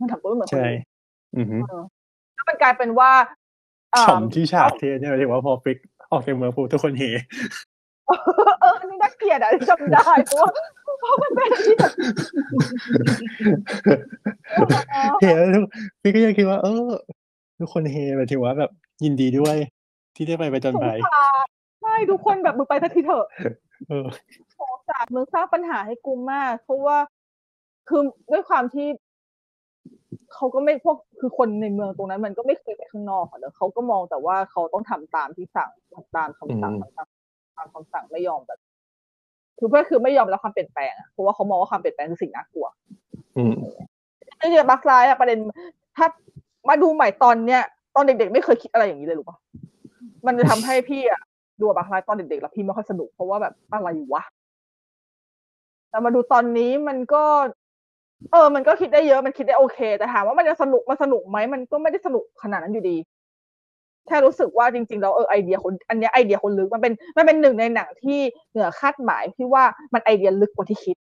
[0.00, 0.80] มันทำตัวไม่เหมือนคนใช่อื่น
[1.36, 1.82] อือฮึเออ
[2.34, 3.10] แล้วมันกลายเป็นว่า
[3.92, 5.78] เอ่อขำที่ฉากเทเนี่ยหมายถึงว่าพอฟิก
[6.10, 7.02] ออกจากเมืองพูทุกคนเฮ
[8.60, 10.50] เอออันนี้น่าเกลียดอะจำได้เพราะว่า
[11.00, 11.92] เพราะมันเป็นที่แบบ
[15.20, 15.64] เฮแล้วทุก
[16.02, 16.88] พี่ก็ยังคิดว่า เออ
[17.60, 18.70] ทุกคนเฮหมายถึงว่าแบบ
[19.04, 19.56] ยินดีด้วย
[20.16, 21.46] ที่ได้ไปไปจนสงภัยสาร
[21.82, 23.26] ใช่ทุกคนแบบมึงไปสักทีเถอะ
[23.88, 24.06] เออ
[24.58, 26.98] สงสารมึงสร้างปัญหาให้กูมาก เพราะว่า
[27.88, 28.02] คือ
[28.32, 28.88] ด้วยความที่
[30.34, 37.08] เขาก็ไม่พวกคือคนในเมืองตรงนั้น มันก็ไม่เคยไปข้างนอกอะเนอะเขาก็มองแต่ว่าเขาต้องทำตามที่สั่งทำตามคำสั่งอืมทำตาม
[37.58, 38.60] ตามคำสั่งไม่ยอมแบบ
[39.58, 42.66] คือเพื่อคือไม่ยอมรับความเปลี่ยนแปลงอะเพราะว่าเขามองว่าความเปลี่ยนแปลงคือสิ่งน่ากลัว
[43.36, 43.54] อืม
[44.40, 45.38] จริงๆบัคไลท์อะประเด็น
[45.96, 46.06] ถ้า
[46.68, 47.62] มาดูใหม่ตอนเนี้ย
[47.94, 49.36] ตอนเด็กๆ ไม่เคยคิดอะไรอย่างนี้เลยหรือปะ
[50.26, 51.20] มันจะทำให้พี่อะ
[51.60, 54.22] ดูบัคไลท์ตอนเด็กๆแล้วพี่ไม่ค่อยสนุกเพราะว่าแบบอะไรวะ
[55.90, 57.24] แต่มาดูตอนนี้มันก็
[58.32, 62.96] เออ มันก็คิดได้เยอะมันคิดได้โอเค แต่ถามว่ามันจะสนุกมันสนุกไหมมันก็ไม่ได้สนุกขนาดนั้นอยู่ดี
[64.08, 68.20] แค่รู้สึกว่าจริงๆแล้วเออไอเดียคนอันเนี้ยไอเดียคนลึกมันเป็นมันเป็นหนึ่งในหนังที่
[68.50, 69.64] เหนือคาดหมายที่ว่า
[69.94, 70.96] มันไอเดียลึกกว่าที่คิด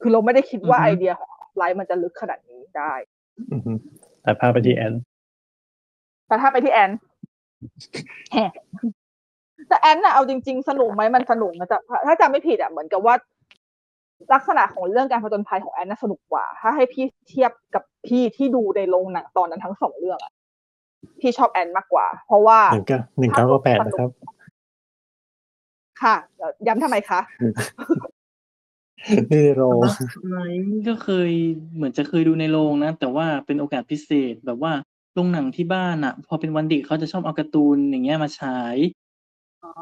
[0.00, 2.92] คือเราไม่ได้คิดว่าอือฮึไอเดียของไลฟ์มันจะลึกขนาดนี้ได้
[3.52, 3.78] อืม
[4.22, 4.92] แต่พาไปที่แอน
[6.26, 6.90] แต่ถ้าไปที่แอน
[8.32, 8.52] แฮะ
[9.68, 13.14] แต่แอนน่ะเอาจริง ๆ สนุกไหมมันสนุกนะแต่ถ้าจำไม่ผิดอะเหมือนกับว่า
[14.32, 20.32] ลักษณะของเรื่องการผจญภัยของแอนน่ะสนุกกว่า ถ้าให้พี่เทียบกับพี่ที่ดูในโรงหนังตอนนั้นทั้งสองเรื่องอะ
[21.20, 24.10] พี่ชอบแอนมากกว่า เพราะว่าหนึ่งเก้าหนึ่งเก้าก็แปดนะครับ
[26.02, 27.20] ค่ะเดี๋ยวย้ำทำไมคะ
[29.32, 29.62] นี่โร
[30.30, 31.30] ไลฟ์ก็เคย
[31.74, 34.72] เหมือนจะเคยดูในโรงนะ แต่ว่าเป็นโอกาสพิเศษแบบว่า
[35.14, 38.76] โรงหนังที่บ้านอะพอเป็นวันเด็กเขาจะชอบเอาการ์ตูนอย่างเงี้ยมาฉาย
[39.64, 39.72] อ๋อ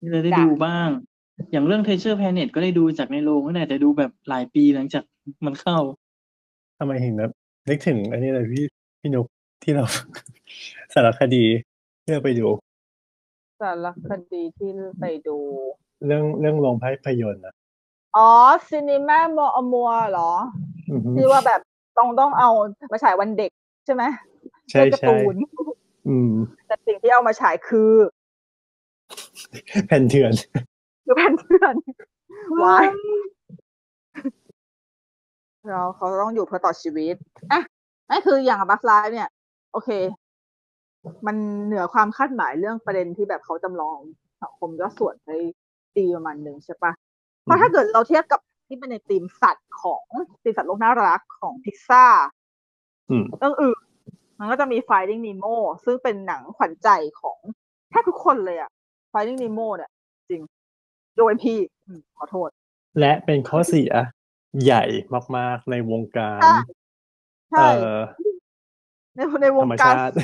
[0.00, 0.88] นี่เลยได้จ้ะดูบ้าง
[1.50, 5.04] อย่างเรื่อง Treasure Planet ก็ได้ดูจากในโรงก็ได้แต่ดูแบบหลายปีหลังจาก
[5.44, 5.78] มันเข้า
[6.78, 7.32] ทำไมถึงแบบ
[7.68, 8.64] นึกถึงอันนี้เลยพี่
[9.00, 9.26] พี่นุก
[9.62, 9.84] ที่เรา
[10.94, 11.44] สารคดี
[12.02, 12.48] ที่เราไปดู
[13.60, 14.70] สารคดีที่
[15.00, 15.36] ไปดู
[16.06, 17.54] เรื่องเรื่องโรงภาพยนตร์อะ
[18.16, 18.28] อ๋อ
[18.68, 20.30] ซีนีมาโมอมัวเหรอ
[20.90, 21.60] อือฮึที่ว่าแบบ
[21.98, 22.50] ต้องต้องเอา
[22.92, 23.50] มาฉายวันเด็ก
[23.84, 24.02] ใช่ไหม
[24.70, 25.36] ใช่เป็นการ์ใช่ตูน
[26.08, 26.32] อืม
[26.66, 27.92] แต่สิ่งที่เอามาฉายคือ
[29.86, 30.32] แผ่นเถื่อน
[31.04, 31.74] คือแผ่นเถื่อน
[32.62, 32.86] วาย
[35.68, 37.14] เราเขาต้องอยู่เพื่อต่อชีวิต
[37.52, 37.60] อะ
[38.10, 39.28] นั่นคืออย่างบัคไลฟ์เนี่ย
[39.76, 39.92] โอเค
[41.26, 41.36] มัน
[41.66, 43.98] เหนือความคาดหมายเรื่องประเด็นที่แบบเขาจำลอง
[44.42, 45.30] สังคมย่อส่วนไป
[45.96, 46.92] ตีประมาณหนึ่งใช่ปะ
[47.42, 50.04] เพราะถ้าเกิดเราเทียบกับที่เป็นในธีมสัตว์ของ
[50.42, 52.04] ธีมสัตว์โลกน่ารักของพิซซ่า
[53.10, 53.80] อืมเรื่องอื่น
[54.38, 55.54] มันก็จะมี Finding Nemo
[55.84, 56.88] ซึ่งเป็นหนังขวัญใจ
[57.20, 57.38] ของ
[57.90, 58.70] แทบทุกคนเลยอะ
[59.12, 59.90] Finding Nemo เนี่ย
[60.30, 60.42] จริง
[61.18, 62.48] โดยพี่อืมขอโทษ
[63.00, 63.92] และเป็นข้อเสีย
[64.64, 64.84] ใหญ่
[65.36, 66.40] มาก ๆ ในวงการ
[67.52, 67.68] ใช่
[69.16, 70.14] ใช่เอ่อในในวธรงรมการชาติ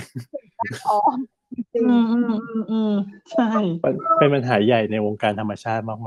[0.91, 1.19] ออม
[1.75, 2.95] จริงอืมอืมอืมอืม
[3.31, 3.47] ใช่
[3.81, 5.99] เป็นเป็นปัญหาใหญ่ในวงการธรรมชาติมาก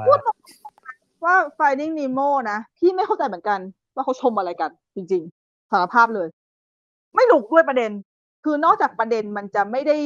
[1.23, 3.59] ว่า Finding Nemo นะพี่ไม่เข้าใจเหมือนกัน
[3.95, 6.27] ว่าเขาชมอะไรกัน จริง ๆสารภาพเลย
[7.15, 7.91] ไม่หนุกด้วยประเด็น
[8.43, 9.97] คือนอกจากประเด็นมันจะไม่ได้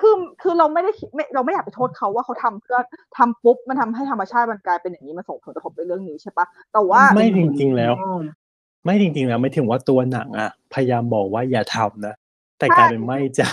[0.00, 2.78] คือคือเราไม่ได้คิดไม่เราไม่อยากไปโทษเขาว่าเขาทำเพื่อ
[3.18, 8.22] ทำปุ๊บมันทำให้ธรรมชาติมันกลายเป็นอย่างนี้มันส่งผลกระทบในเรื่องนี้ใช่ปะแต่ว่าๆไม่จริง ๆ แล้วอ้อม
[8.84, 12.14] ไม่จริงๆแล้วไม่ถึงว่าตัวหนังอะ พยายามบอกว่าอย่าทำนะ
[12.58, 13.48] แต่ใช่กลายเป็นไม่จ้ะ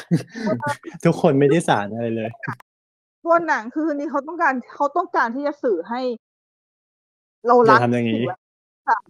[1.03, 2.29] ทุกคนไม่ได้สารอะไรเลย
[3.25, 6.01] ตัวหนังคือนี่เขาต้องการเขาต้องการที่จะสื่อให้
[7.47, 8.39] เราอย่ารักทำอย่างนี้สิ่แวด
[8.89, 9.05] ล้อม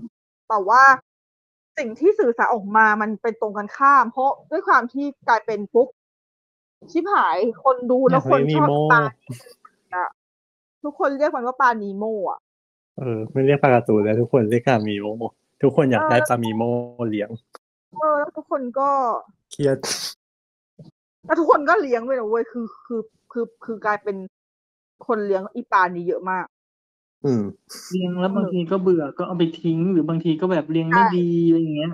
[0.50, 0.84] แต่ว่า
[1.78, 5.88] สิ่งที่สื่อสารออกมามันเป็นตรงกันข้าม เพราะด้วยความที่กลายเป็นปุ๊บ
[6.92, 9.04] ชิบหายคนดูแล้วคนชอบอยากเรียกนีโม่ปลา
[9.96, 10.08] อะ
[10.84, 12.40] ทุกคนเรียกมันว่าปลานีโมอะ
[12.98, 15.08] เออไม่เรียกปลาการ์ตูนแล้วทุกคนเรียกปลามีโม
[15.62, 16.62] ทุกคนอยากได้ปลามีโม
[17.10, 17.30] เลี้ยง
[18.00, 18.90] เออแล้วทุกคนก็
[19.52, 19.78] เครียด
[21.26, 24.18] แล้วทุกคนก็เลี้ยงด้วยนะเว้ยคือคือคือคือกลายเป็น
[25.08, 26.46] คนเลี้ยงอีปลานี้เยอะมาก
[27.26, 27.44] อืม
[27.92, 31.92] เลี้ยงแล้วบางทีก็เบื่อก็เอาไปทิ้ง หรือบางทีก็แบบเลี้ยงไม่ดีอะไรอย่างเงี้ย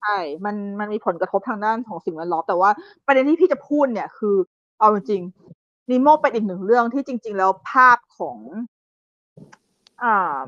[0.00, 2.70] ใช่มันมันมีผลกระทบทางด้านของสิ่งแวดล้อมแต่ว่า
[3.06, 4.36] ประเด็นที่พี่จะพูดเนี่ย คือ
[4.80, 5.22] เอาจริง
[5.90, 8.38] นีโมเป็นอีกหนึ่งเรื่องที่จริง ๆ แล้วภาพของ
[10.02, 10.40] อ่า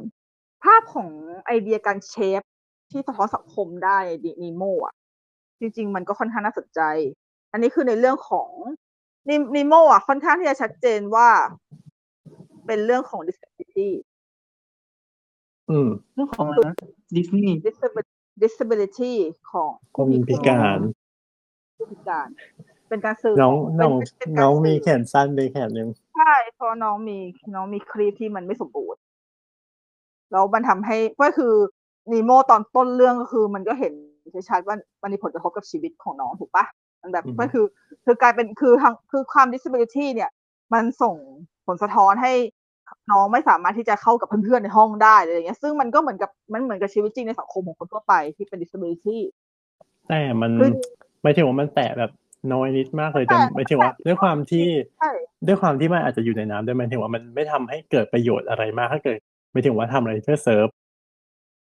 [0.64, 1.08] ภาพของ
[1.46, 2.40] ไอเดียการเชฟ
[2.90, 3.98] ที่สะท้อนสังคมได้
[4.42, 4.94] นีโมอะ
[5.60, 6.80] จริง ๆ มันก็ค่อนข้างน่าสนใจ
[7.52, 8.50] อันนี้คือในเรื่องของ
[9.56, 11.28] นีโมอะ ค่อนข้างที่จะชัดเจนว่า
[12.66, 13.90] เป็นเรื่องของ disability
[15.70, 16.76] อืมเรื่องของอะไรนะ
[17.16, 19.12] ดิสนีย์ disability disability
[19.50, 20.78] ของคนพิการ
[21.76, 22.28] ผู้พิการ
[22.88, 27.18] เป็นการสื่อน้องเป็น้องเป็นการน้องมีสื่แขนสั้นไปแขนหนึ่งใช่เพราะน้องมี
[27.54, 29.00] น้องมีคลิปที่มันไม่สมบูรณ์
[30.32, 31.52] แล้วมันทำให้ก็คือ
[32.12, 33.92] นีโมตอนต้นเรื่องก็คือมันก็เห็น
[34.48, 36.64] ชัดๆว่ามันมีผลกระทบกับชีวิตของน้องถูกปะ
[37.02, 37.64] มันแบบก็คือ
[38.04, 40.30] คือกลายเป็นคือทางคือความ disability เนี่ย
[40.74, 41.14] มันส่ง
[41.66, 42.32] ผลสะท้อนให้
[43.12, 49.18] น้องไม่สามารถที่จะเข้ากับเพื่อนๆในห้องได้อะไรอย่างเงี้ย ซึ่งมันก็เหมือนกับมันเหมือนกับชีวิตจริงในสังคมของคนทั่วไปที่เป็น disability
[50.08, 50.70] แต่มันคือ
[51.22, 52.10] หมายถึงว่ามันแตะแบบ
[52.52, 54.66] น้อยนิดมากเลยแต่แต่หมายถึงว่า ด้วยความที่
[54.98, 55.10] ใช่
[55.46, 59.18] ด้วยความที่มันอาจจะอยู่ในน้ำด้วยหมายถึงว่ามันไม่ทำให้เกิดประโยชน์อะไรมากถ้าเกิด
[59.56, 60.66] หมายถึงว่าทำอะไรเพื่อเซิร์ฟ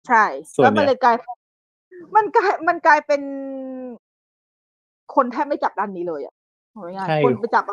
[0.07, 0.23] ใช่
[0.55, 1.35] ส่วนแล้วมันเนี่ยเลยกลายเป็น
[2.15, 3.21] มันกลายมันกลายเป็น
[5.15, 6.33] คนแทบไม่จับด้านนี้เลยอะ
[6.71, 7.63] เอาง่ายใช่ๆคนไปจับ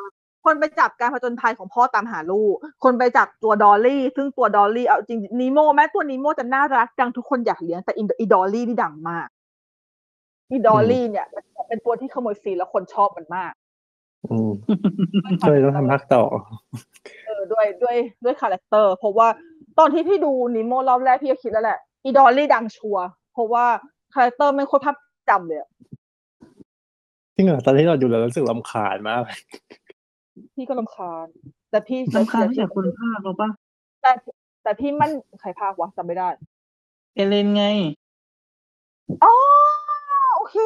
[0.45, 9.29] คนไปจับการผจญภัยของพ่อตามหาลูก คนไปจับตัวดอลลี่ ซึ่งตัวดอลลี่เอาจริงนีโมแม้ตัวนีโมจะน่ารักจังทุกคนอยากเลี้ยงแต่อีอีดอลลี่นี่ดังมาก
[10.51, 11.27] อีดอลลี่เนี่ย
[11.69, 13.53] เป็นตัวที่ขโมยซีนแล้วคนชอบมันมาก
[14.31, 14.51] อืม
[15.41, 16.23] ก็เลยต้องทำภาคต่อ
[17.27, 19.29] เออด้วยด้วยด้วย character เพราะว่า
[19.79, 23.65] ตอนที่พี่ดูนิโมรอบแรกพี่ก็คิดแล้วแหละอีดอลลี่ดังชัวร์เพราะว่า
[24.15, 24.97] character แม่งโคตรภาพ
[25.29, 25.69] จำเลยอะ
[27.35, 29.39] จริงเหรอตอนที่เราดูเรารู้สึกรำคาญมากเลย
[30.55, 31.27] พี่ก็รำคาญ
[31.71, 33.49] แต่ที่สำคัญไม่ใช่คนพากย์เราปะ
[34.03, 34.13] แต่
[34.63, 36.29] แต่พี่มันใครพากย์วะจำไม่ได้
[37.15, 37.65] เอเลนไง
[39.25, 39.35] อ๋อ
[40.37, 40.57] โอเค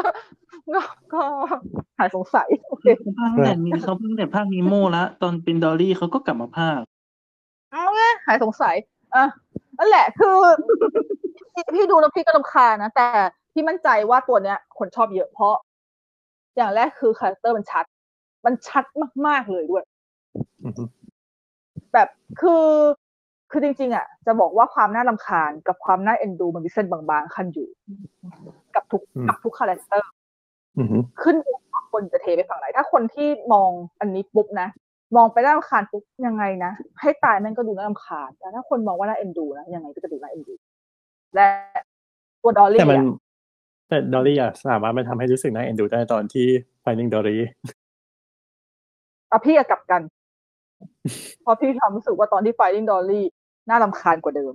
[0.00, 0.08] ก็
[0.74, 0.80] ก็
[1.12, 1.22] ก็
[1.98, 6.80] หายสงสัยโอเคเขาพากย์ตั้งแต่มีเขาตั้งแต่ภาคนีโมแล้วตอนเป็นดอลลี่เขาก็กลับมาพากย์
[7.74, 8.76] เอาไงหายสงสัย
[9.14, 9.24] อะ
[9.78, 10.36] นั่นแหละคือ
[11.54, 13.06] พี่พี่ดูแล้วพี่ก็รำคาญนะ แต่
[13.52, 15.54] พี่มั่นใจว่าตัวเนี้ย คนชอบเยอะเพราะ
[16.56, 17.84] อย่างแรกคือ character มันชัด
[18.46, 18.84] มันชัด
[19.26, 19.84] มาก ๆ เลยด้วย
[20.64, 20.82] อือฮึ
[21.92, 22.08] แบบ
[22.40, 22.66] คือ
[23.50, 27.68] คือจริง ๆ อะ จะบอกว่าความน่ารำคาญกับความน่าเอ็นดูมันมีเส้นบาง ๆ คั่นอยู่
[28.74, 30.10] กับทุกกับทุก character
[30.78, 33.70] อือฮึขึ้นอยู่ว่าคนจะเทไปฝั่งไหน ถ้าคนที่มอง
[34.00, 34.68] อันนี้ปุ๊บนะ
[35.16, 40.54] มองไปน่ารำคาญปุ๊บยังไงนะ ให้ตายแม่งก็ดูน่ารำคาญแต่ถ้าคนมองว่าน่าเอ็นดูนะยังไงก็จะดูน่าเอ็นดู
[41.34, 41.46] และ
[42.42, 43.16] ตัวดอลลี่แต่มันอะ
[43.88, 46.46] แต่ดอลลี่อะสามารถมันทำให้รู้สึกน่าเอ็นดูได้ตอนที่
[46.84, 47.38] Finding Dory
[49.30, 50.02] อะพี่อะกลับกัน
[51.42, 53.20] เพราะพี่ทำรู้สึกว่าตอนที่ Finding Dory
[53.68, 54.52] น่ารำคาญกว่าเดิม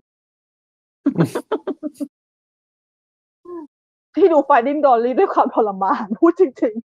[4.16, 6.84] พี่ดู Finding Dory ด้วยความทรมานพูดจริงๆ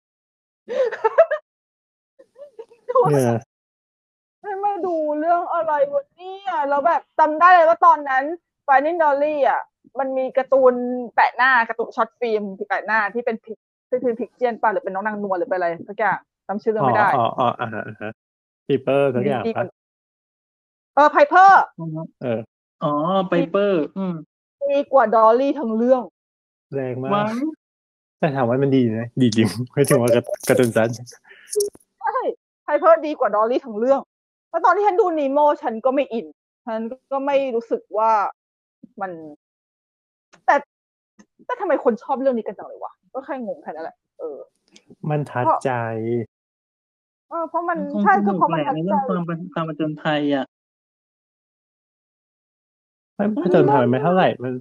[4.43, 8.23] ดูเนี่ยให้มาดูเรื่องอะไรวะเนี่ยแล้วแบบจำได้เลยว่าตอนนั้น
[8.67, 9.61] Finding Dory อะ
[9.99, 10.73] มันมีการ์ตูน
[11.15, 13.57] แปะหน้าการ์ตูนช็อตฟิล์มที่แปะหน้าที่เป็นพิก
[13.89, 18.11] ที่เป็นพิกเจียนป่ะหรือเป็นน้องนางนวลหรือเป็นอะไรสักอย่างจำชื่อเรื่องอ๋อไม่ได้อ๋ออ๋ออ่าฮะอ่าฮะ
[18.67, 19.65] ปีเปอร์ทุกอย่างดีกปะว่า
[20.95, 21.63] เออไพเพอร์
[22.21, 22.39] เออ
[22.83, 22.91] อ๋อ
[23.29, 24.13] ไปเปอร์อืม
[24.71, 26.01] ดีกว่าดอลลี่ทั้งเรื่อง
[26.73, 27.49] แรงมาว้ากว
[28.19, 32.17] แต่ถามว่ามันดีนะดีจริงไม่ถึงว่ากระกระตุนซันใช่
[32.63, 34.01] ไพเพอร์ดีกว่าดอลลี่ทั้งเรื่อง
[34.51, 36.25] แล้วตอนที่ฉันดูนีโมฉันก็ไม่อิน
[36.65, 36.79] ฉัน
[37.11, 38.11] ก็ไม่รู้สึกว่า
[39.01, 39.11] มัน
[40.45, 40.55] แต่
[41.45, 44.37] แต่ทำไมคนชอบเรื่องนี้กันจังเลยวะก็แค่งงแค่นั้นแหละเออ
[45.09, 45.71] มันทัดใจ
[47.29, 49.23] เออเพราะมันคงใช่สคืนุอกเพราะแหมันละในเรื่องความ
[49.53, 50.45] ความประจนภัยอะ
[53.15, 54.53] ไม่ผจญภัยมันไม่เท่าไหร่ มัน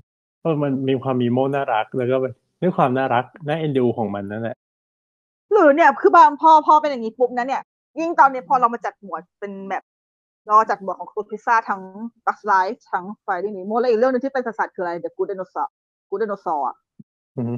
[0.42, 2.16] เออมันมีความมีโมน่ารัก แล้วก็
[2.60, 4.56] ด้วยความน่ารักน่าเอ็นดูของมันนั่นแหละ
[5.52, 7.62] หรือเนี่ย คือบางพอพอเป็นอย่างนี้ปุ๊บนะเนี่ย
[7.98, 9.82] ยิ่งตอนเนี้ยพอเรามาจัดหมวดเป็นแบบ
[10.46, 16.76] เราจัดหมวดของตัวพิกซาร์ทั้ง Bug's Life ทั้ง Finding Nemo และอีกเรื่องหนึ่งที่เป็นสัตว์คืออะไร The Good Dinosaur Good Dinosaur อะ
[17.36, 17.54] อือฮึ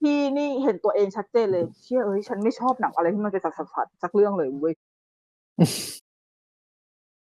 [0.00, 4.74] ทีนี้เห็นตัวเองชัดเจนเลย เชื่อเอ้ยฉันไม่ชอบหนังอะไรที่มันเป็นสัตว์สัตว์สัตว์สักเรื่องเลยเว้ย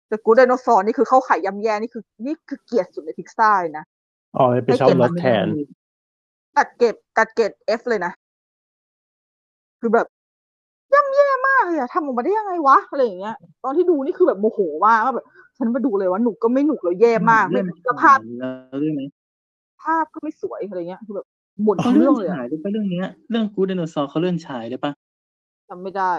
[0.09, 3.85] แต่กูไดโนเสาร์นี่คือเข้าขายยำแย่นี่คือ นี่คือเกลียดสุดในพิกซาร์เลยนะ
[4.37, 5.47] อ๋อเลยไปชอบรถแทน
[6.57, 8.13] ตัดเก็บตัดเกรด F เลยนะ
[9.81, 10.07] คือแบบ
[10.93, 11.26] ย่ำแย่
[11.67, 15.27] มากเลยอะทำออกมาได้ยังไงวะอะไรอย่างเงี้ย ตอนที่ดูนี่คือแบบโมโหมากว่าแบบ
[15.59, 19.03] ฉันมาดูเลยว่าหนุกก็ไม่หนุกแล้วแย่มากไม่เล่นแล้วภาพแล้วเรื่องไหม
[19.83, 21.27] ภาพก็ไม่สวยอะไรเงี้ยคือแบบ
[21.67, 24.93] บ่นเขาทั้งเลื่เรื่ออนงเลยฉาอะยด้วยปะเรื่องเนี้ย เรื่องกูดไดโนเสาร์เขาเลื่อนฉายด้วยปะ
[25.69, 26.13] จำไม่ได้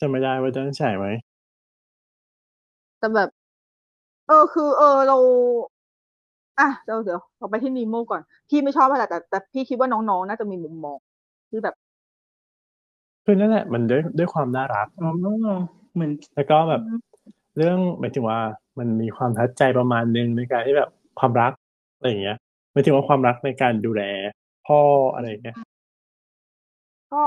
[0.00, 1.06] จะไม่ได้ว่าจะใช่ไหม
[2.98, 3.28] แต่แบบ
[4.28, 5.16] เออ คือ เออเรา
[6.60, 10.98] อะเดี๋ยวเดี๋ยวเราไปที่นีโมก่อน พี่ไม่ชอบอะไรแต่แต่พี่คิดว่าน้องๆน่าจะมีมุมมอง
[11.50, 11.74] ที่แบบ
[13.28, 15.10] คือนั่นแหละมันด้วยด้วยความน่ารักอ๋อ
[15.94, 16.82] เหมือนแล้วก็แบบ
[17.56, 18.40] เรื่องหมายถึงว่า
[18.78, 21.52] มันมีความทัดใจประมาณนึงในการที่แบบความรัก
[21.96, 22.36] อะไรอย่างเงี้ย
[22.72, 24.02] หมายถึงว่าความรักในการดูแล
[24.66, 24.80] พ่อ
[25.14, 25.56] อะไรอย่างเงี้ย
[27.12, 27.24] ก็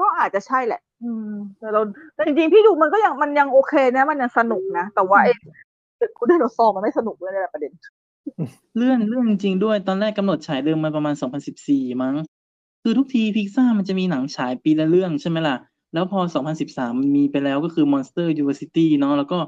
[0.00, 1.80] ก็อาจจะใช่แหละ อืม แต่เรา
[2.14, 5.32] แต่จริงๆพี่ดูมันก็ยังมันยังโอเคนะ มันยังสนุกนะ แต่ว่าไอ้
[6.00, 7.72] ตึกกูไดโนเสาร์มันไม่สนุกเลยในประเด็น
[8.76, 11.14] เลื่อนเรื่องจริงๆด้วยตอนแรกกำหนดฉายเดิมมาประมาณ
[11.58, 12.14] 2014มั้ง
[12.82, 15.56] คือทุกทีพิกซ่ามันจะมีหนังฉายปีละเรื่องใช่ไหมล่ะ
[15.94, 16.20] แล้วพอ
[16.58, 19.38] 2013 มันมีไปแล้วก็คือ Monster University เนาะแล้วก็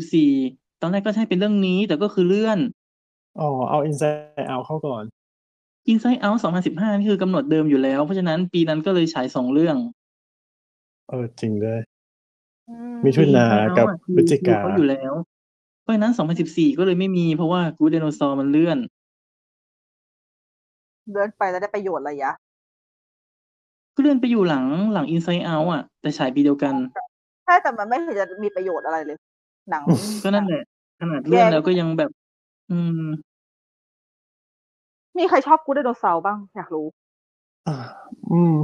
[0.00, 2.58] 2014 ตอนแรกก็ใช่เป็นเรื่องนี้ แต่ก็คือเลื่อน
[3.40, 5.04] อ๋อ เอา Inside Out เข้าก่อน
[5.92, 9.76] Inside Out 2015 นี่คือกำหนดเดิมอยู่แล้ว เพราะฉะนั้นปีนั้นก็เลยฉายสองเรื่อง
[11.08, 11.80] เออ จริงเลย
[12.68, 13.46] อืมมิถุนา
[13.78, 15.12] กับอะคือพฤศจิกาคือเขาอยู่แล้ว
[15.82, 16.12] เพราะฉะนั้น
[16.44, 18.78] 2014 ก็เลยไม่มีเพราะว่ากูดไดโนเสาร์มันเลื่อน
[21.10, 22.49] เลื่อนไปแล้วได้ประโยชน์อะไรยะก็
[24.00, 26.74] เลื่อนไปอยู่หลังหลัง Inside Out อะ แต่ฉายปีเดียวกัน
[27.44, 29.16] ใช่แต่มันไม่เห็นจะมีประโยชน์อะไรเลย
[29.70, 29.82] หนัง
[30.22, 30.62] ก็นั่นแหละ
[31.00, 32.10] ขนาดเลื่อนแล้วก็ยังแบบ
[32.70, 33.08] อืม
[35.18, 36.86] มีใครชอบกูดไดโนเสาร์บ้าง อยากรู้
[37.66, 37.76] อ่า
[38.30, 38.54] อืม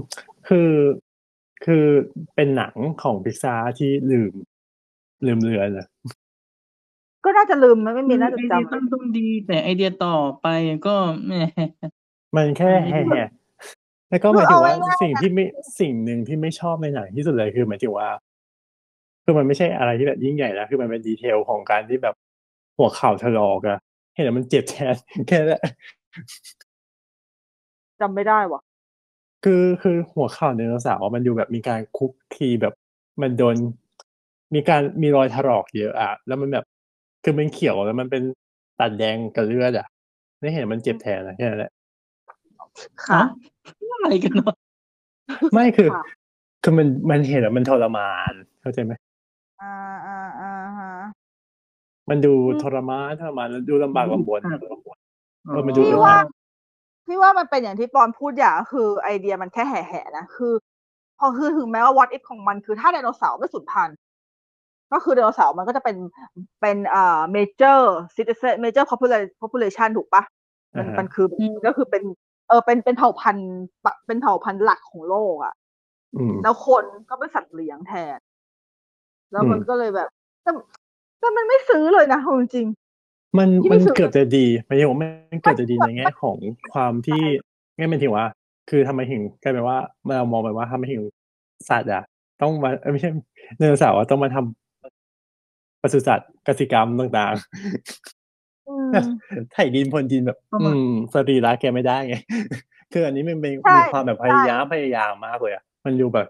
[0.49, 0.71] คือ
[1.65, 1.85] คือ
[2.35, 4.33] เป็นหนังของพิซซ่าที่ลืม
[5.27, 5.87] ลืมเลือนอะ
[7.25, 10.47] ก็น่าจะลืมมันไม่มีน่าจะไอเดียจำต้นต้นดี แต่ไอเดียต่อไป
[10.87, 10.95] ก็
[11.27, 11.33] แหม
[12.37, 13.23] มันแค่ไม่แห่ได้
[14.09, 14.73] แห่แล้วก็หมายถึงว่า
[15.03, 15.45] สิ่งที่ไม่
[15.81, 18.09] สิ่งหนึ่งที่ไม่ชอบในหนังที่สุดเลยคือหมายถึงว่า
[19.25, 22.15] คือมันไม่ใช่อะไรที่แบบยิ่งใหญ่นะคือมันเป็นดีเทลของการที่แบบ
[22.79, 23.79] หัวเข่าถลอกอะ
[24.15, 24.95] เห็นแล้วมันเจ็บแทน
[25.27, 25.63] แค่นั้นแหละ
[28.01, 28.61] จำไม่ได้ว่ะ
[29.45, 32.75] คือคือหัวเข่าไดโนเสาร์มันดูแบบมีการคุกคีแบบ
[33.23, 33.57] มันโดน
[34.55, 36.65] มีการมีรอยถลอกเยอะอะแล้วมันแบบ
[37.25, 38.23] คือมันเขียวแล้วมันเป็น
[38.81, 39.87] ตัดแดงกับเลือดอะ
[40.41, 41.73] ไม่เห็นมันเจ็บแทนนะแค่นั้นแหละ
[43.07, 43.21] ค่ะ
[44.03, 44.55] อะไรกันเนาะ
[45.55, 46.05] ไม่คือค่ะ
[46.63, 48.93] คือมันมันเห็นแล้วมันทรมาน เข้าใจไหม
[49.63, 49.75] อ่า
[50.07, 50.93] อ่าอ่าฮะ
[52.11, 54.61] มันดูอืมทรมานทรมานแล้วดูลำบากลำบนครับ
[55.47, 56.17] เออมันดูพี่ว่า
[57.07, 60.53] พี่ว่ามันเป็นอย่างที่ปอนพูดอย่างก็คือไอเดียมันแค่แห่ๆนะคือ
[61.19, 63.97] พอคือถึงแม้ว่า what if ของมันคือถ้าไดโนเสาร์ไม่สูญพันธุ์
[64.93, 65.97] ก็คือไดโนเสาร์มันก็จะเป็น
[66.61, 67.81] เป็นอ่า major
[68.17, 70.23] citizen major population population ถูกปะ
[70.77, 72.03] มันอ่าฮะมันคืออก็คือเป็น
[72.49, 73.51] เออเป็นเป็นเผ่าพันธุ์
[73.85, 75.55] ปะเป็นเผ่าพันธุ์หลักของโลกอะ
[76.17, 78.19] อืมแล้วคนก็เป็นสัตว์เลี้ยงแทน
[79.33, 80.09] แล้วมันอืมก็เลยแบบ
[80.43, 80.51] แต่
[81.21, 82.67] แต่มันไม่ซื้อเลยนะเอาจริง
[83.39, 86.37] มันที่ไม่มันสุดเกือบจะดีหมายถึงว่ามันเกือบจะดีมันในแง่ของ
[86.73, 87.23] ความที่
[87.77, 88.27] ง่ายเป็นถึงว่า
[88.71, 89.79] คือทำไมถึงกลายเป็นว่า
[90.17, 91.03] เรามองไปว่าทำไมถึง
[91.69, 92.03] สัตว์อะ
[92.41, 93.11] ต้องมาเอ้ยไม่ใช่
[93.57, 98.16] ไดโนเสาร์อะต้องมาทำปศุสัตว์กสิกรรมต่างๆอืมๆ
[99.53, 100.81] ไถดินพรวนดินแบบประอืมาณม
[101.15, 102.15] สรีระแกไม่ได้ไง
[102.93, 106.27] คืออันนี้มันเป็นใช่มีความแบบใช่พยายามพยายามมากเลยอะมันดูแบบ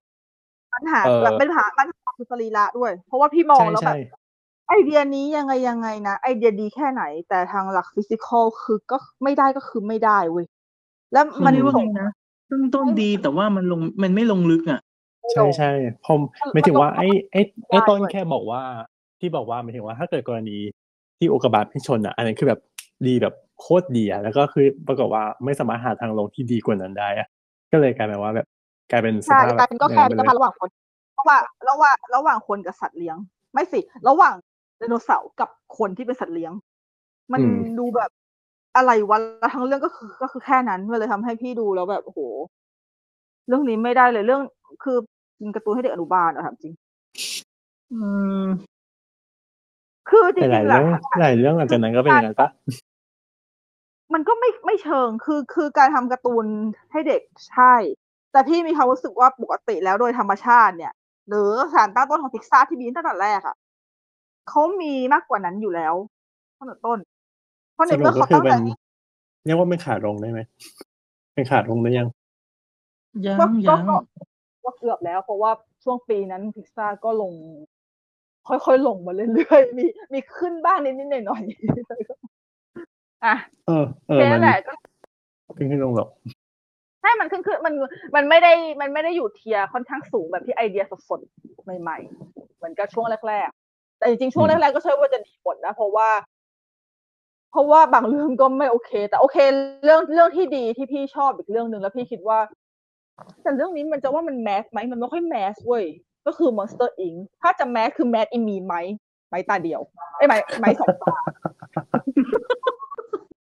[0.73, 3.99] ปัญหาเออแบบเป็นปัญหาปัญหาคือสรีระด้วย เพราะว่าพี่มองใช่แล้วแบใช่บ
[4.69, 10.47] ไอเดียนี้ยังไงยังไงนะไอเดียดีแค่ไหน แต่ทางหลักฟิสิกอลคือก็ไม่ได้ก็คือไม่ได้เว้ย
[11.13, 12.09] แล้วมัมันนว่าส่ไงงนะ
[12.51, 14.81] ต้นต้นดีแต่ว่ามันลงมันไม่ลงลึกอะ
[15.21, 15.71] ไม่ลใช่งใช่
[16.07, 17.41] ผมมันหมายถึงว่ามันไอ้ไอ้
[17.71, 18.63] ไอ้ได้ต้นด้วยแค่บอกว่า
[19.21, 20.59] ที่บอกว่าหมายถึงว่าถ้าเกิดกรณี
[21.19, 22.61] ที่อุกกาบาตไม่ชนอะ อันนั้นคือแบบ
[23.07, 27.29] ดีแบบโคตรดีอะแล้วก็คือปรากฏว่าไม่สามารถหาทางลงที่ดีกว่านั้นได้อะ
[27.73, 28.47] ก็เลยกลายเป็นว่าแบบ
[28.91, 30.69] กลายเป็นสใช่ภาพกลายเป็นก็อแค่ย่างมินั้นตไปรเลภาพยระหว่างคน
[31.19, 33.17] ระหว่างระหว่างระหว่างคนกับสัตว์เลี้ยง
[33.53, 34.35] ไม่สิ ระหว่าง
[34.79, 35.49] ไดโนเสาร์กับ
[35.79, 36.53] คนที่เป็นสัตว์เลี้ยง
[37.33, 38.11] มันอืมดูแบบ
[38.77, 42.21] อะไรวะแล้วทั้งเรื่องก็คือก็คือแค่นั้นมันเลยทำให้พี่ดูแล้วแบบโอ้โห
[43.49, 44.43] เรื่องนี้ไม่ได้เลยเรื่อง
[44.85, 44.97] คือ
[45.39, 46.75] กินการ์ตูนให้เด็กอนุบาลอะถามจริง
[47.93, 48.01] อื
[48.41, 48.45] ม
[50.09, 50.87] คือจแต่หริลายงๆแหเรื่ละอง
[51.21, 52.49] หลายเรื่องหลังจากนั้นก็เป็นอย่างนั้นปะ
[54.15, 56.47] มันก็ไม่ไม่เชิงคือคือการทำการ์ตูน
[56.93, 57.75] ให้เด็กใช่
[58.33, 60.93] แต่พี่มีความรู้สึกว่าปกติแล้วโดยธรรมชาติเนี่ย
[61.29, 63.57] หรือสารตั้งต้นของพิกซ่าที่มีตั้งแต่แรกอะ
[64.49, 65.95] เขามีมากกว่านั้นอยู่แล้ว
[66.59, 66.99] ตั้งแต่ต้น
[67.75, 68.73] เพราะในสรุเมื่ปอก็เขาคือตั้งเป็ใจนให้
[69.45, 70.41] เรียกว่าเป็นขาลงได้ไหม
[71.35, 72.09] เป็นขาลงได้ยัง
[73.29, 73.97] ยัก็งก็ยังก็
[74.65, 75.51] ก็เกือบแล้ว เพราะว่า
[75.85, 77.33] ช่วงปีนั้นพิกซ่าก็ลง
[78.49, 83.35] ค่อยๆลงมาเรื่อยๆ มีมีขึ้นบ้างนิดๆหน่อยๆอะ
[83.67, 84.73] เออเออแค่มันั้นนแหละก็
[85.57, 86.09] ขึ้นขึ้นลงหรอก
[87.01, 87.75] ใช่มันขึ้นขึ้นมัน
[88.17, 96.09] มันไม่ได้มันไม่ได้อยู่เทียร์ค่อนข้างสูงแบบที่ไอเดียสดๆใหม่ๆเหมือนกับช่วงแรกๆ แต่จริงๆช่วงแรกๆก็ใช่ว่าจะดีหมดนะเพราะว่า
[97.51, 99.37] เพราะว่าบางเรื่องก็ไม่โอเค แต่โอเค
[99.85, 102.39] เรื่องเรื่องที่ดีที่พี่ชอบอีกเรื่องหนึ่งแล้วพี่คิดว่า
[103.43, 105.85] แต่เรื่องนี้มันจะว่ามันแมสไหมมันไม่ค่อยแมสเว้ย
[106.27, 108.75] ก็คือ Monster Inc ถ้าจะแมสคือแมสอิมีไหม
[109.29, 109.81] ไม้ตาเดียว
[110.17, 111.15] ไอ้ยไม้ไม้สองตา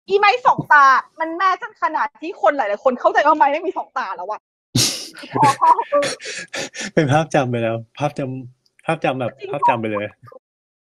[0.09, 0.85] อีไม้สองตา
[1.19, 4.39] มันแม่จนขนาดที่คนหลาย ๆ คนเข้าใจว่าไม้ไม่มีสองตาแล้วอะ
[5.33, 6.07] พอพอเออ
[6.93, 10.05] เป็นภาพจำไปแล้ว ภาพจำภาพจำแบบจริงภาพจำไปเลย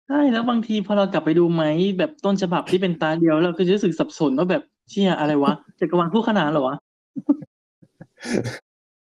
[0.07, 1.63] ใช่ แล้วบางทีพอเรากลับไปดูไหม
[1.97, 6.75] แบบต้นฉบับที่เป็นตาเดียวเราก็จะรู้สึกสับสนว่าแบบเชี่ยอะไรวะจักรวาลคู่ขนานเหรอวะ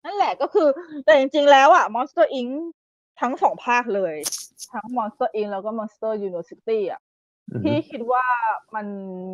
[0.04, 0.68] นั่นแหละก็คือ
[1.04, 2.52] แต่จริงๆแล้วอะ Monster Inc
[3.20, 4.14] ทั้งสองภาคเลย
[4.72, 7.00] ทั้ง Monster Inc แล้วก็ Monster University อะ
[7.50, 8.24] อือฮึพี่คิดว่า
[8.74, 8.86] มัน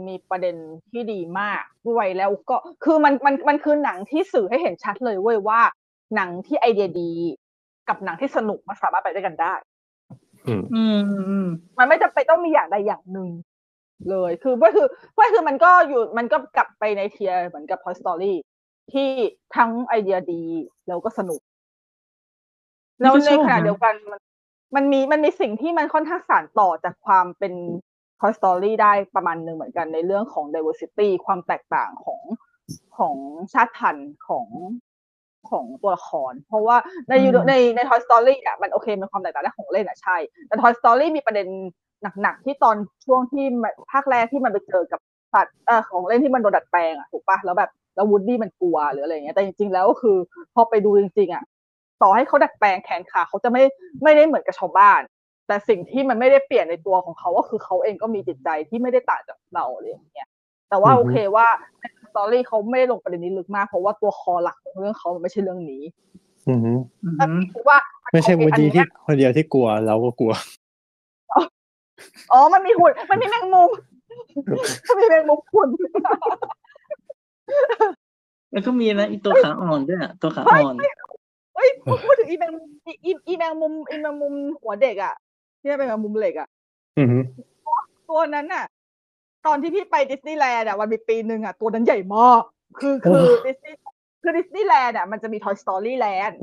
[0.08, 0.56] มีประเด็น
[0.90, 5.60] ที่ดีมากด้วยแล้วก็คือมันมันมันคือหนังที่สื่อให้เห็นชัดเลยเว้ยว่า
[6.14, 7.12] หนังที่ไอเดียดี
[7.88, 9.54] กับหนังที่สนุกมันสามารถไปด้วยกันได้
[10.48, 11.48] อืมอืมอืม
[11.78, 13.28] มันไม่จำเป็นต้องมีอย่างใดอย่างหนึ่ง
[14.10, 14.86] เลยคือก็คือ
[15.18, 18.34] ก็คือมันก็อยู่มันก็กลับไปในเทียร์เหมือนกับ Toy Story
[18.92, 19.10] ที่
[19.56, 20.42] ทั้งไอเดียดี
[20.88, 21.40] แล้วก็สนุก
[23.00, 24.20] แล้วในขณะเดียวกันมัน
[24.76, 27.54] มันมีมันมีสิ่งที่มันค่อนข้างสานต่อจากความเป็น
[28.20, 32.20] Toy Story ได้ประมาณหนึ่งเหมือนกันในเรื่องของ diversity ความแตกต่างของ
[32.98, 33.16] ของ
[33.52, 34.46] ชาติพันธุ์ของ
[35.50, 36.76] ของตัวละคร เพราะว่า
[37.08, 40.16] ในอืมในใน Toy Story อะมันโอเคมันความแตกต่างด้านของเล่นอะใช่
[40.46, 41.48] แต่ Toy Story มีประเด็น
[42.22, 45.00] หนักๆที่ตอนช่วงที่มันภาคแรกที่มันไปเจอกับ
[45.34, 50.16] สัตว์เอ่อของเล่นที่มันโดนดัดแปลงอะถูกปะแล้วแบบ แล้ววูดดี้มันกลัวหรืออะไรอย่างเงี้ยแต่จริงๆแล้วก็คือ
[50.54, 51.44] พอไปดูจริงๆอะ
[52.02, 53.62] ต่อให้เขาดัดแปลงแขนขาเขาจะไม่
[54.02, 55.00] ไม่ได้เหมือนกับชาวบ้าน
[55.46, 60.28] แต่สิ่งที่มันไม่ได้เปลี่ยนในตัวของเขาก็คือเขาเองก็มีจิตใจที่ไม่ได้ต่างจากเราอะไรอย่างเงี้ย
[60.68, 61.46] แต่ว่าอือฮึโอเคว่า
[61.80, 65.82] ใน story เขาไม่ได้ลงประเด็นนี้ลึกมาก เพราะว่าตัว core หลักของเรื่องเขามันไม่ใช่เรื่องนี้
[66.48, 66.72] อือฮึ
[67.04, 67.78] อืมแต่คิดว่า
[68.12, 70.32] ไม่ใช่โอเควูดดี้อันเนี้ที่ยคนเดียวที่กลัวเราก็กลัว
[72.32, 73.70] อ๋อ มันมีหุ่น มันมีแมงมุม
[74.88, 75.68] มันมีแมงมุมหุ่น
[78.52, 80.74] แล้วก็มีนะอีตัวขาอ่อนด้วยอะตัวขาอ่อน
[81.54, 85.14] เฮ้ยพูดพูดถึงอีแมงมุมอีอีอีแมงมุมอีแมงมุมหัวเด็กอะ
[85.60, 86.48] ที่เป็นแมงมุมเหล็กอะ
[86.98, 87.18] อือฮึ
[88.08, 88.64] ตัวนั้นน่ะ
[89.46, 92.42] ตอนที่พี่ไปดิสนีย์แลนด์อะวันมีปีหนึ่งอะตัวนั้นใหญ่มาก
[92.80, 93.78] คือคือดิสนีย์
[94.22, 96.34] คือดิสนีย์แลนด์อะมันจะมี Toy Story Land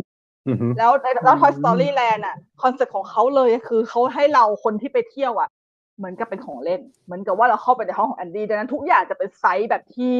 [0.47, 0.91] อือฮึแล้ว
[1.23, 5.49] แล้ว Toy Story Land อะ concept ของเขาเลยคือเขาให้เราคนที่ไปเที่ยวอะ
[5.97, 10.13] เหมือนกับเป็นของเล่น เหมือนกับว่าเราเข้าไปในห้องของแอนดี้ดังนั้นทุกอย่างจะเป็นไซส์แบบที่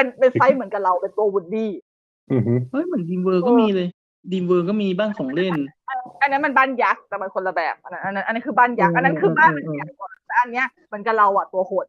[0.00, 1.70] เป็นเป็นไซส์เหมือนกับเราเป็นตัววูดดี้
[2.32, 3.88] อือฮึเฮ้ยเหมือน Dream World ก็มีเลย
[4.32, 5.54] Dream World ก็มีบ้านของเล่น
[6.20, 9.92] อันนั้นมันบ้านยักษ์แต่มันคนละแบบอันนั้นอันนั้นอันนั้นคือบ้านยักษ์อันนั้นคือบ้านยักษ์
[10.26, 11.86] แต่อันเนี้ยเหมือนกับเราอะตัวหด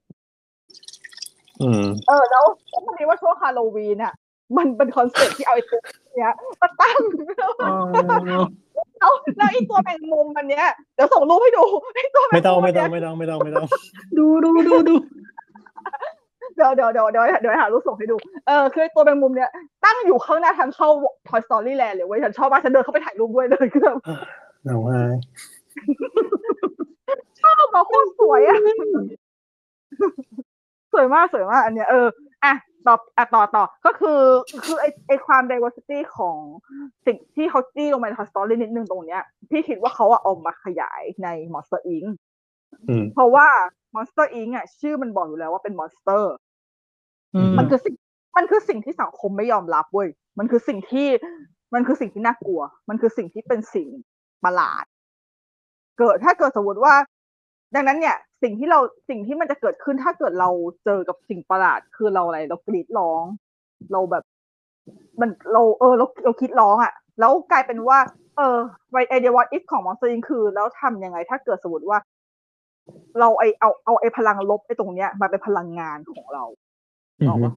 [1.62, 2.46] อืมเออแล้ว
[2.86, 4.14] พอดีว่าช่วงฮาโลวีนอะ
[4.58, 5.80] มันเป็น concept ที่เอาไอ้ตัว
[6.16, 6.98] เนี้ยมาตั้ง
[7.64, 7.76] อ๋อ
[9.00, 10.66] แล้วแล้วไอ้ตัวแมงมุมมันเนี้ย
[10.96, 11.64] เดี๋ยวส่งรูปให้ดู
[11.96, 13.68] ไอ้ตัวแมไม่งต้องมุมไม่นต้องเนี้ยไม่ต้องไม่ต้องไม่ต้อง
[14.18, 14.96] ดูดูดูดู
[16.56, 18.16] เดี๋ยวเดี๋ยวเดี๋ยวเดี๋ยวเดี๋ยวหารูปส่งให้ดู
[18.48, 19.50] เออคือไอ้ตัวแมงมุมเนี้ย
[19.86, 20.90] ตั้งอยู่ข้างหน้าทางเข้า
[21.28, 23.98] Toy Story Land เลยเว้ยฉันชอบมากฉันเดินเข้าไปถ่ายรูปด้วยเลยคือแบบ
[24.66, 25.14] หนาวหาย
[27.40, 28.60] ชอบมาโคตรสวยอะ
[30.92, 32.08] สวยมากสวยมากอันเนี้ยเออ
[32.46, 32.54] อะ
[32.88, 34.20] ต่ออะต่อต่อก็คือ
[34.66, 36.38] คือไอไอความ diversity ของ
[37.06, 42.16] สิ่งที่เขาจี้ลงมาใน Toy Story นิดนึงตรงเนี้ยพี่คิดว่าเขาอะเอามาขยายใน Monster Inc อืม
[43.14, 43.48] เพราะว่า
[43.96, 46.24] Monster Inc อะชื่อมันบอกอยู่แล้วว่าเป็น monster
[47.36, 47.96] อืมมันคือสิ่ง
[48.38, 50.10] มันคือสิ่งที่สังคมไม่ยอมรับเว้ย
[50.40, 51.08] มันคือสิ่งที่
[51.74, 53.88] มันคือสิ่งที่น่ากลัว มันคือสิ่งที่เป็นสิ่ง
[54.44, 54.84] ประหลาด
[56.00, 56.94] เกิดถ้าเกิดสมมติว่า
[57.76, 58.80] ดังนั้นเนี่ย สิ่งที่เรา
[59.10, 60.50] สิ่งที่มันจะเกิดขึ้นถ้าเกิดเรา
[60.86, 63.24] เจอกับสิ่งประหลาด คือเราอะไร เรากรีดร้อง
[63.92, 64.24] เราแบบ
[65.22, 67.98] มันเราเออเราเรากรีดร้องอะ แล้วกลายเป็นว่า
[68.38, 68.58] เออ
[69.10, 71.98] ไอเดีย what if ของมอนสเตอร์คือ แล้วทำยังไง ถ้าเกิดสมมติว่า
[73.20, 76.44] เราไอเอาเอาไอพลังลบไอตรงเนี้ยมาเป็นพลังงานของเรา
[77.20, 77.54] อืบอกมว่า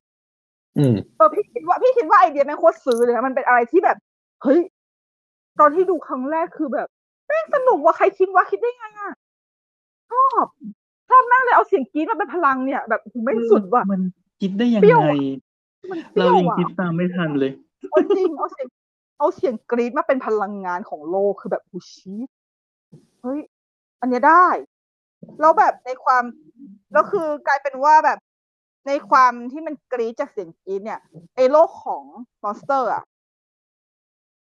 [0.79, 3.97] อืมเออพี่คิดว่าพี่คิดว่าไอเดียแม่งโคตรซื้อเลยนะมันเป็นอะไรที่แบบ
[4.43, 4.61] เฮ้ย
[5.61, 6.89] ตอนที่ดูครั้งแรกคือแบบ
[7.27, 9.13] แม่งสนุกว่าใครคิดว่าคิดได้ไงอะ
[10.11, 10.47] ชอบ
[11.09, 14.03] ชอบมากเลยเอาเสียงกรี๊ดมาเป็นพลังเนี่ย แบบโอ้โหแม่งสุดว่ะมัน
[14.41, 15.19] คิดได้ยังเปรี้ยวไงอะ
[15.91, 17.53] มันเปเรารี้ยวยังอะคิดตามไม่ทันเลย
[17.91, 18.69] เอาจริงเอาเสียง
[19.19, 22.15] เอาเสียงกรี๊ดมาเป็นพลังงานของโลกคือแบบหูชี
[23.23, 23.41] เฮ้ย
[24.01, 24.47] อันเนี้ยได้
[25.41, 26.23] แล้วแบบในความ
[26.93, 28.19] แล้วคือกลายเป็นว่าแบบ
[28.87, 31.01] ในความที่มันกรี๊ดจากเสียงกรี๊ดเนี่ย
[31.37, 32.05] ไอโลกของ
[32.43, 33.03] monster อะ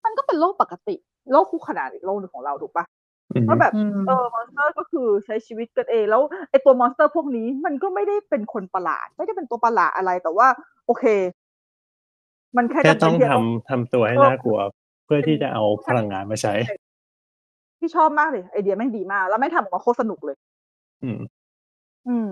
[0.06, 0.96] มันก็เป็นโลกปกติ
[1.32, 2.86] โลกคู่ขนานอีกโลกหนึ่งของเราถูกปะ
[3.34, 10.48] อืมว่าแบบอืมเออ monster ก็คือใช้ชีวิตกันเอง แล้วไอตัว monster พวกนี้มันก็ไม่ได้เป็นคนประหลาด ไม่ได้เป็นตัวประหลาดอะไรแต่ว่า
[10.86, 11.06] โอเค
[12.58, 14.60] มันแค่แค่จำเป็ต้องที่จะทำต้องทำตัวให้น่ากลัว
[15.06, 16.54] เพื่อที่จะเอาพลังงานมาใช้
[17.80, 20.38] ที่ชอบมากเลย ไอเดียแม่งดีมาก แล้วแม่งทำออกมาโคตรสนุกเลย
[21.04, 21.20] อืม
[22.08, 22.30] อืม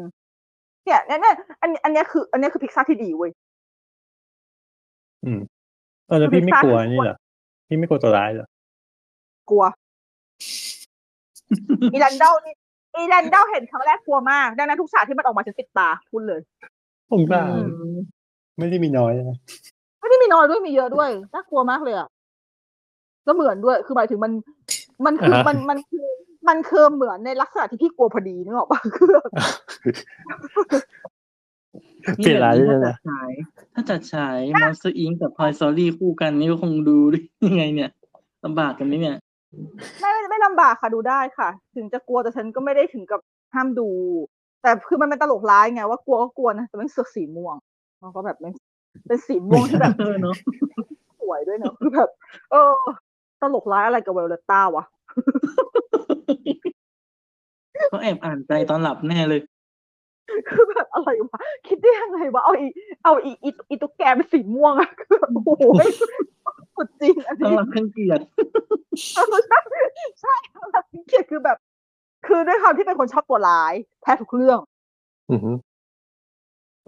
[0.84, 3.32] เนี่ยเนี่ยเนี่ยอันอันเนี้ยคือ อันเนี้ยคือพิกซ่าที่ดีเว้ย
[5.26, 5.40] อืม
[6.08, 7.18] เออแล้วพี่ไม่กลัวนี่เหรอ
[7.68, 8.48] พี่ไม่กลัวตัวร้ายเหรอ
[9.50, 9.64] กลัว
[11.94, 12.54] อีแลนเดลนี่
[12.96, 16.42] อีแลนเดลเห็นครั้งแรกกลัวมาก ดังนั้นทุกฉากที่มันออกมาฉันปิดตาพูดเลย
[17.12, 17.62] ผมก็อื
[17.94, 17.96] ม
[18.58, 19.38] ไม่ได้มีน้อยนะ
[20.00, 22.08] ไม่ได้มีน้อยด้วยมีเยอะด้วยน่ากลัวมากเลยอะ
[23.26, 24.32] แล้วเหมือนด้วย คือหมายถึงมัน
[25.06, 26.06] มันคือมันมันคือ
[26.48, 29.30] มันคือเหมือนในลักษณะที่พี่กลัวพอดีนึกออกปะคือแบบ
[32.18, 33.30] เปลี่ยนร้ายนี่เลแบยบนะนี้ถ้าจัดฉาย
[33.74, 37.92] ถ้าจัดฉาย Monster Inc กับ Toy Story คู่กันนี่ก็คงดูได้ยังไงเนี่ย
[38.46, 39.18] ลำบากกันไหมเนี่ย
[40.00, 43.22] ไม่ไม่ไม่ลำบากค่ะดูได้ค่ะ ถึงจะกลัวแต่ฉันก็ไม่ได้ถึงกับ
[43.54, 43.90] ห้ามดู
[44.62, 47.56] แต่คือมันเป็นตลกร้ายไงว่ากลัวก็กลัวนะแต่มันเสือกสีม่วง
[48.02, 48.54] มันก็แบบมัน
[49.08, 50.36] เป็นสีม่วงที่แบบเออเนาะ
[51.20, 52.10] สวยด้วยเนอะคือแบบ
[52.52, 52.72] เออ
[53.42, 54.86] ตลกร้ายอะไรกับเวลเลต้าวะ
[57.90, 59.42] เขาแอบอ่านใจตอนหลับแน่เลย
[60.50, 62.68] คือแบบอะไรวะ คิดได้ยังไงวะ เอาอี
[63.04, 65.64] เอาอีอีอีตุ๊กแกเป็นสีม่วงอะคือแบบโอ้โห
[66.76, 68.24] สุดจริงอันต้องนี้รับเครื่องเกียรติ
[70.22, 70.36] ใช่
[71.08, 71.58] เกลียดคือแบบ
[72.28, 74.60] คือด้วยความที่เป็นคนชอบตัวร้าย แทบทุกเรื่อง
[75.32, 75.52] อือฮึ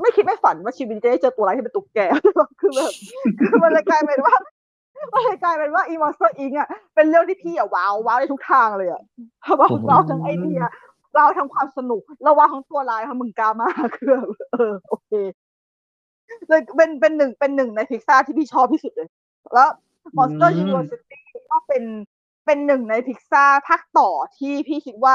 [0.02, 2.92] ไม่คิดไม่ฝันว่าชีวิตจะได้เจอตัวร้ายที่เป็นตุ๊กแก คือแบบ
[3.40, 4.36] คือมันเลยกลายเป็นว่า
[5.14, 6.52] มันเลยกลายเป็นว่าอี Monsters, Inc.
[6.60, 9.02] อะเป็นเรื่องที่พี่อะว้าวว้าวในทุกทางเลยอะ
[9.60, 10.62] ว้าวว้าวทั้งไอเดีย
[11.16, 15.12] ว้าวทั้งความสนุกแล้วว้าวทั้งตัวร้ายทั้งมึงกล้ามากคือแบบเออโอเค
[16.48, 19.10] เลยเป็นเป็นหนึ่งเป็นหนึ่งในพิกซาร์ที่พี่ชอบที่สุดเลย
[19.54, 19.70] แล้ว
[20.18, 21.20] Monster อืม University
[21.52, 21.84] ก็เป็น
[22.46, 25.14] เป็นหนึ่งในพิกซ่าภาคต่อที่พี่คิดว่า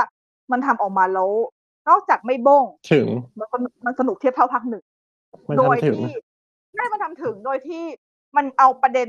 [0.52, 1.30] มันทำออกมาแล้ว
[1.88, 3.06] นอกจากไม่บ้งถึง
[3.38, 4.84] มันสนุกมันสนุกเทียบเท่าภาคหนึ่ง
[5.48, 6.14] มันโดยทำถึงที่
[6.76, 7.82] ได้มันทำถึงโดยที่
[8.36, 9.08] มันเอาประเด็น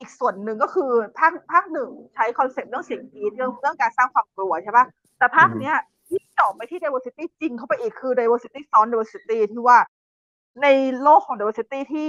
[0.00, 4.84] อีกส่วนหนึ่งก็คือภาคภาคหนึ่งใช้คอนเซ็ปต์เรื่องเสียงกรี๊ดเรื่องเรื่องการสร้างความกลัวใช่ปะ
[5.18, 5.74] แต่ภาคเนี้ย
[6.08, 9.78] ที่เจาะไปที่ diversity จริงเข้าไปอีกคือ diversity ซ้อน diversity ที่ว่า
[10.62, 10.66] ใน
[11.02, 12.08] โลกของ diversity ที่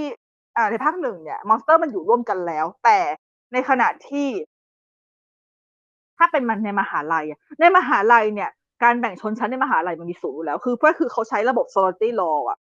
[0.56, 2.98] อ่าในภาคหนึ่งเนี่ยมอนสเตอร์มันอยู่ร่วมกันแล้ว แต่
[3.52, 4.28] ในขณะที่
[6.18, 8.50] ถ้าเป็นมันในมหาลัยอะในมหาลัยเนี่ย
[8.82, 12.58] การแบ่งชนชั้นในมหาลัยมันมีสูงอยู่แล้ว คือเพื่อคือเขาใช้ระบบ sorority law อะ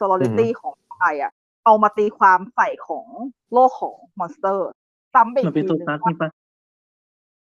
[0.00, 1.32] sorority ของไทยอะ
[1.64, 3.06] เอามาตีความใส่ของ
[3.52, 4.68] โลกของมอนสเตอร์
[5.14, 6.30] ซ้ำไปอีกทีหนึ่ง มันก็เป็นโซตัสว่านี่ปะ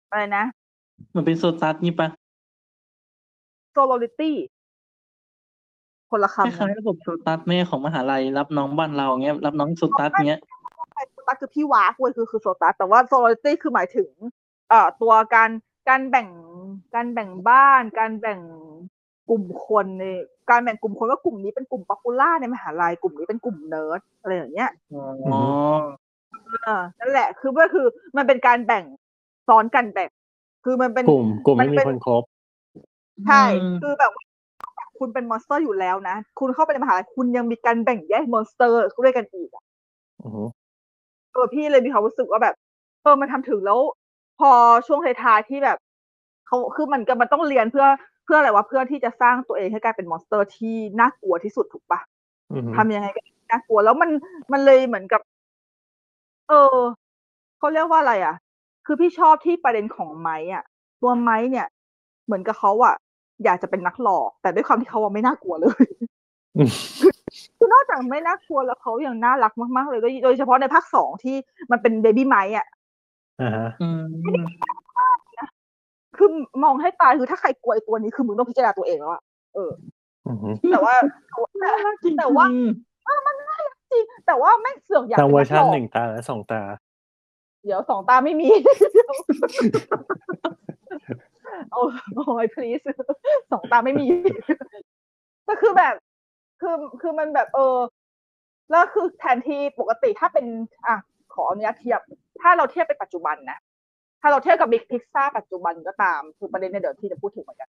[0.09, 0.45] อะไรนะ
[1.15, 2.07] มันเป็นโซตัสนี่ปะ
[3.75, 4.31] sorority
[6.09, 10.41] คนละคำ คล้ายๆระบบโซตัสแม่ของมหาลัยรับน้องบ้านเราเงี้ย รับน้องโซตัสเงี้ย
[11.11, 14.09] โซตัสคือพี่ว้ากเว้ยคือคือโซตัสแต่ว่า sorority คือหมายถึง
[14.69, 15.49] เอ่อตัวการ
[15.89, 16.29] การแบ่ง
[16.95, 18.39] การแบ่งบ้าน การแบ่ง
[19.29, 20.05] กลุ่มคนใน
[20.49, 25.39] การแบ่งกลุ่มคนว่ากลุ่มนี้เป็นกลุ่ม popular ในมหาลัยกลุ่มนี้เป็นกลุ่มเนิร์ดอะไรอย่างเงี้ยอ๋อ
[26.63, 27.85] เออนั่นแหละ คือก็คือ
[28.17, 28.83] มันเป็นการแบ่ง
[29.47, 30.09] ซ้อนกันแบ่ง
[30.65, 32.23] คือมันเป็นกลุ่มกลุ่มไม่มันมีเป็นคนครบ
[33.27, 33.43] ใช่
[33.81, 34.25] คือแบบว่า
[34.99, 39.63] คุณเป็นมอนสเตอร์อยู่แล้วนะ คุณเข้าไปในมหาลัยคุณยังมีการแบ่งแยกมอนสเตอร์ด้วยกันอีกอะ
[40.23, 40.43] อือฮึ
[41.33, 42.55] เออพี่เลยมีความรู้สึกว่าแบบ
[43.03, 43.79] เออมันทำถึงแล้ว
[44.39, 44.49] พอ
[44.87, 45.77] ช่วงท้ายๆที่แบบ
[46.47, 47.87] เขาคือมันก็มันต้องเรียนเพื่อ
[48.25, 51.99] เพื่ออะไรวะเพื่อที่จะสร้างตัวเองให้กลายเป็นมอนสเตอร์ที่น่ากลัวที่สุดถูกปะ
[52.51, 54.09] อือฮึทำยังไงก็ได้น่ากลัวแล้วมัน
[54.51, 55.21] มันเลยเหมือนกับ
[56.49, 56.77] เออ
[57.57, 58.35] เขาเรียกว่าอะไรอะ
[58.85, 60.63] คือพี่ชอบที่ประเด็นของไม้อะ
[61.01, 61.67] ตัวไม้เนี่ย
[62.25, 62.95] เหมือนกับเขาอะ
[63.43, 65.85] อยากจะเป็นนักหลอก แต่ด้วยความที่เขาอะไม่น่ากลัวเลย
[66.57, 66.69] อืม
[67.57, 71.35] คือนอกจากไม่น่ากลัวแล้วเขายังน่ารักมาก ๆ เลยโดยโดยเฉพาะในภาคสองที่
[71.71, 72.67] มันเป็นเบบี้ไม้อะ
[73.41, 74.03] อ่าฮะอืม
[76.17, 76.29] คือ
[76.63, 79.21] มองให้ตายคือถ้าใครกลัวไอ้ตัวนี้คือมึงต้องพิจารณาตัวเองแล้วอะ
[79.55, 79.71] เออ
[80.27, 80.95] อือฮึแต่ว่า
[81.61, 82.45] น่ารักจริงๆแต่ว่า
[83.91, 86.61] จริงแต่ว่าแม่งเสือกอยากทางเป็นเวอนัร์กชัหนลอกหนึ่งตาและสองตา
[87.63, 88.47] เดี๋ยวสองตาไม่มี
[91.71, 91.81] โอ้
[92.15, 92.83] โอ้ย please
[93.51, 94.05] สองตาไม่มี
[95.47, 95.95] ก็คือแบบ
[96.61, 97.77] คือคือมันแบบ เออ
[98.71, 100.45] แล้วคือแทนที่ปกติถ้าเป็น
[100.87, 100.95] อะ
[101.33, 101.99] ขออนุญาตเทียบ
[102.41, 103.59] ถ้าเราเทียบเป็นปัจจุบันนะ
[104.25, 107.69] ถ้าเราเทียบกับบิ๊กพิกซ่าปัจจุบันก็ตาม คือประเด็นเนี่ยเดี๋ยวที่จะพูดถึงเหมือนกัน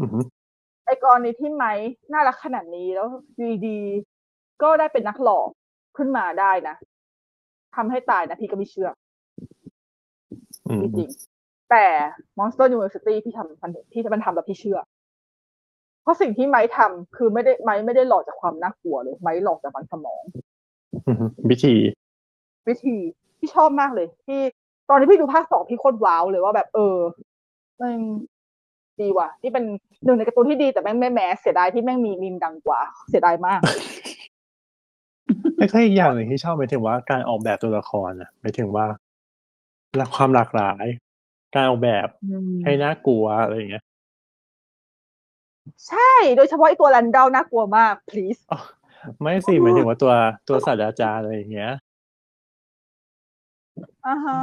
[0.00, 0.18] อือฮึ
[0.86, 1.72] ไอ้กรณีที่ไม้
[2.12, 5.48] น่ารักขนาดนี้แล้วอยู่ดีๆก็ได้เป็นนักหลอก
[5.96, 6.76] ขึ้นมาได้นะ
[7.76, 8.88] ทำให้ตายนะพี่ก็ไม่เชื่อ
[10.68, 11.84] อืมจริงๆแต่
[12.38, 14.78] Monster University พี่ทำมันพี่มันทำแล้วพี่เชื่อ
[16.02, 20.22] เพราะสิ่งที่ไม้ทำคือไม่ได้ไม้ไม่ได้หลอกจากความน่ากลัวเลย ไม้หลอกจากมันสมอง
[21.08, 21.74] อือฮึวิธี
[22.68, 22.96] วิธี
[23.38, 24.40] พี่ชอบมากเลย ที่
[24.92, 26.96] ตอนที่พี่ดูภาคสองพี่โคตรว้าวเลยว่าแบบเออ
[27.80, 27.94] มัน
[29.00, 29.64] ดีว่ะที่เป็น
[30.04, 33.60] หนึ่งในการ์ตูนที่ดีแต่แม่งไม่แมสเสียดายที่แม่งมีมีมดังกว่า เสียดายมาก
[35.56, 38.86] แล้วก็อีกอย่างหนึ่งที่ชอบหมายถึงว่าการออกแบบตัวละครอะหมายถึงว่า
[39.96, 40.84] และความหลากหลาย
[41.54, 42.08] การออกแบบ
[42.64, 43.84] ให้น่ากลัวอะไรอย่างเงี้ย
[45.88, 48.60] ใช่ โดยเฉพาะไอ้ตัวแรนดอลน่ากลัวมาก please อ๋อ
[49.20, 50.12] ไม่สิหมายถึงว่าตัว
[50.48, 51.72] ตัวศาสตราจารย์อะไรอย่างเงี้ย
[54.06, 54.38] อ่าฮะ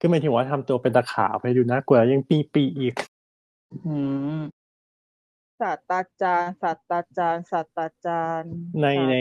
[0.00, 2.94] คือหมายถึงว่าทำตัวเป็นตะขาบให้ดูน่ากลัวแล้วยังปีปีอีก
[3.86, 3.94] อื
[4.38, 4.40] ม
[5.60, 8.52] ศาสตราจารย์ศาสตราจารย์ศาสตราจารย์
[8.82, 9.14] ในใน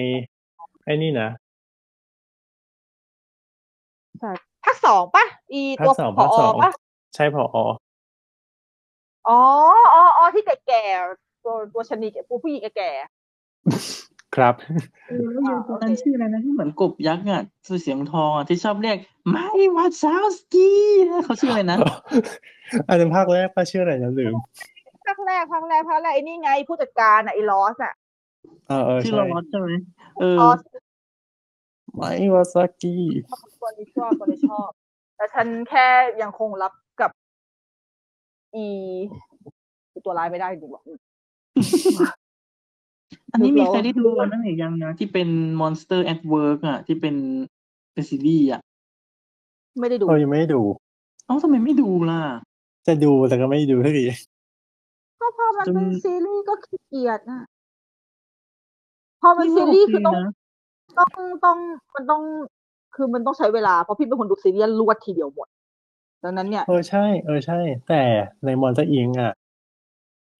[0.83, 1.29] ไอ้นี่นะ
[4.21, 6.71] ศาสตร์ภาคสองปะอีภาตัวคสองผภาคอสองปะ
[7.15, 7.65] ใช่พออ๋อ
[9.27, 9.37] อ๋อ
[10.17, 12.91] อ๋อที่แก่ๆตัวตัวชะนีแก่ผู้ผู้หญิงแก่
[14.35, 14.55] ครับ
[15.07, 18.97] เออแล้วยังตัวนั้นชื่ออะไรนะที่เหมือนกบยักษ์อะชื่อเสียงทองอะที่ชอบเรียก
[19.31, 20.81] ไม่วัดซาวสกี้
[21.25, 21.77] เขาชื่ออะไรนะ
[22.87, 27.93] อันนั้นภาคแรกป้าชื่ออะไรนะลืมๆภาคแรกภาคแรกภาคแรกไอ้นี่ไงผู้จัดการอะไอ้ลอสอะ
[28.67, 29.69] เออเออชื่อใช่ลอสใช่ไหม
[30.19, 30.59] เออลอส
[31.95, 32.01] ไม
[32.33, 32.95] วาซากิ
[33.61, 34.69] ตัวนี้ชอบตัวนี้ชอบ
[35.15, 35.87] แต่ฉันแค่
[36.21, 37.11] ยังคงรับกับ
[38.55, 38.65] อี
[40.05, 40.81] ตัวร้ายไม่ได้จริงๆว่ะ
[43.33, 45.29] อันนี้มีดูแล้วใครได้ดูอันนั้นหรือยังนะที่เป็น
[45.61, 47.15] Monster at Work อะ ที่เป็น
[47.93, 48.61] เป็นซีรีส์อะ
[49.79, 50.61] ไม่ได้ดูเออยังไม่ได้ดู
[51.25, 52.19] เอ้าทำไมไม่ดูล่ะ
[52.87, 54.05] จะดูแต่ก็ไม่ดูสักที
[55.19, 57.43] ก็พอมันจนเป็นซีรีส์ก็ขี้เกียจนะ
[59.21, 60.31] พอมันนี่ซีว่าโอรีส์เคคือต้องนะ
[60.97, 61.11] ต้อง
[61.45, 61.57] ต้อง
[61.95, 62.21] มันต้อง
[62.95, 65.47] คือมันต้องใช้เวลา เพราะพี่เป็นคนดูซีรีส์รวดทีเดียวหมด
[66.23, 68.01] ดังนั้นเนี่ย เออใช่ เออใช่ แต่
[68.45, 69.31] ในมอน s ต e r อิงอะ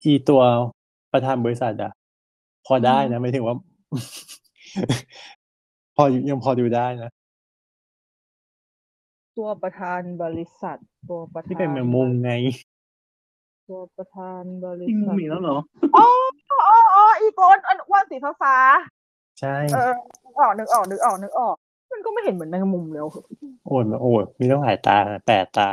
[0.04, 0.42] อีตัว
[1.12, 1.92] ประธานบริษัทอะ
[2.70, 3.58] พอได้นะหมายถึงว่า
[5.98, 7.12] พอยังพอดูได้นะ
[9.38, 10.80] ตัวประธานบริษัท
[11.10, 12.32] ตัวประธานที่เป็นแมงมุมไง
[13.70, 15.58] ตัวประธานบริจริงษัทมีแล้วเหรอ
[15.96, 16.06] อ๋อ
[16.52, 18.56] อ๋ออ๋ออีโกนอันอ้วนสีฟ้า
[19.40, 19.94] ใช่ๆเออ
[20.26, 21.56] นึกออกนึกออกนึกออกนึกออก
[21.92, 23.08] มันก็ไม่เห็นเหมือนแมงมุมแล้ว
[23.66, 24.98] โอดโอดมีต้องหลายตา
[25.28, 25.72] แปดตา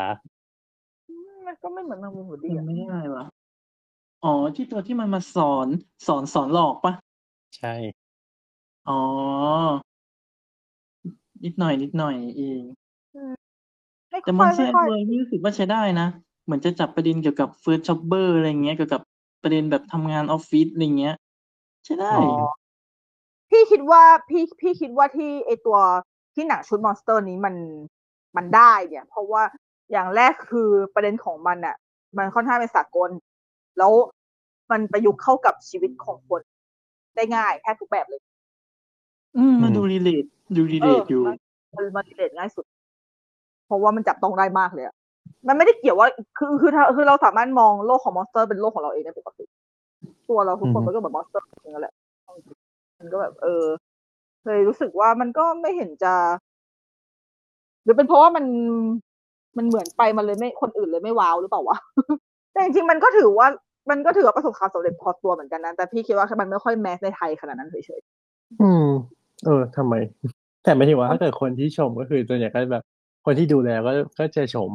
[1.46, 3.24] มันก็ไม่เหมือนแมงมุมอยู่ดียัอะงไม่ได้ว่ะ
[4.26, 5.68] อ๋อ ที่ตัวที่มันมาสอน
[6.06, 6.94] สอน สอนหลอกปะ
[7.56, 7.74] ใช่
[8.88, 9.00] อ๋อ
[11.44, 12.62] นิดหน่อย นิดหน่อยเอง
[14.10, 16.08] ไม่แต่ค่มออนยเซไม่อร์ค่อย เวอร์นี่รู้สึกว่าใช้ได้นะ
[16.44, 19.02] เหมือนจะจับประเด็นเกี่ยวกับเฟิร์สช็อปเบอร์อะไรเงี้ย เกี่ยวกับ
[19.42, 21.16] ประเด็นแบบทำงานออฟฟิศอะไรเงี้ย
[21.84, 22.48] ใช้ได้ อ๋อ
[23.50, 25.78] พี่คิดว่าพี่พี่คิดว่าที่ไอตัว
[26.34, 27.54] ที่หนังชุดมอนสเตอร์นี้มัน
[28.36, 29.42] มันได้เนี่ย เพราะว่า
[29.92, 31.76] อย่างแรกคือประเด็นของมันอะ
[32.18, 33.10] มันค่อนข้างเป็นสากล
[33.78, 33.92] แล้ว
[34.70, 36.40] มันประยุกต์เข้ากับชีวิตของคน
[37.16, 38.20] ได้ง่ายแทบทุกแบบเลย
[39.36, 40.24] อืมมาดู relate
[40.56, 41.22] ดู relate อยู่
[41.76, 42.64] มันมันเด็ดง่ายสุด
[43.66, 44.94] เพราะว่ามันจับต้องได้มากเลยอะ
[45.48, 49.44] มันไม่ได้เกี่ยวว่าคือคือถ้าคือเราสามารถมองโลกของมอนสเตอร์เป็นโลกของเราเองได้ปกติ
[50.28, 51.94] ตัวเราทุกคนอือฮึมันก็เหมือนมอนสเตอร์อย่างนั้นแหละ
[52.98, 53.64] มันก็แบบ เออ
[54.46, 56.14] เลยรู้สึกว่ามันก็ไม่เห็นจะ
[57.84, 58.44] หรือเป็นเพราะว่ามัน
[59.56, 61.78] มันเหมือนไปมันเลยไม่คนอื่นเลยไม่ว้าวหรือเปล่าวะ
[62.52, 63.48] แต่จริงๆมันก็ถือว่า
[63.90, 68.00] มันก็ถือว่าประสบความสำเร็จพอตัวเหมือนกันนะแต่พี่คิดว่าแค่มันไม่ค่อยแมสในไทยขนาดนั้นเฉย
[68.62, 68.86] อืม
[69.44, 69.94] เออทำไม
[70.64, 72.84] แต่ไม่ถึงว่าถ้าเกิดคนที่ชมก็คือส่วนใหญ่ก็แบบ
[73.24, 74.70] คนที่ดูแลก็ก็จะชม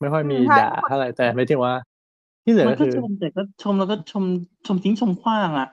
[0.00, 1.74] ไม่ค่อยมีด่าเท่าไหร่แต่ไม่ถึงว่า
[2.44, 4.24] ที่เหลือมันก็ก็คือชมแต่ก็ชมแล้วก็ชม
[4.66, 5.68] ชมทิ้งชมขว้างอะ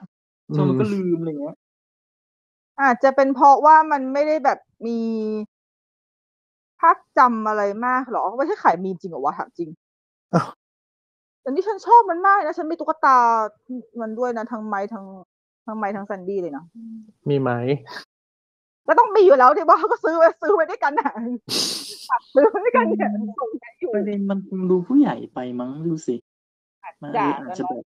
[0.56, 4.98] ชมแล้วก็อืมลืมอะไรเงี้ยๆอาจจะเป็นเพราะว่ามันไม่ได้แบบมี
[6.80, 9.68] ภาพจำอะไรมากหรอไม่ใช่ขายมีมจริงเหรอวะถามจริง
[10.34, 10.48] อ้าว
[11.50, 13.18] แต่นี่ฉันชอบมันมากนะ ฉันมีตุ๊กตา
[14.00, 15.06] มันด้วยนะ ทั้งไม้ทั้ง
[15.66, 16.64] ทั้งไม้ทั้งแซนดี้เลยนะ
[17.28, 17.50] มีไหม
[18.88, 21.10] ก็ต้องมีอยู่แล้วที่ว่าเขาก็ซื้อไว้ซื้อไว้ด้วยกันนะ
[22.34, 23.10] ซื้อไว้ด้วยกันเนี่ย
[23.40, 26.14] ส่งกันอยู่ประเด็นมันคงดูผู้ใหญ่ไปมั้งดูสิ
[27.02, 27.82] มันเลยอาจจะแบบ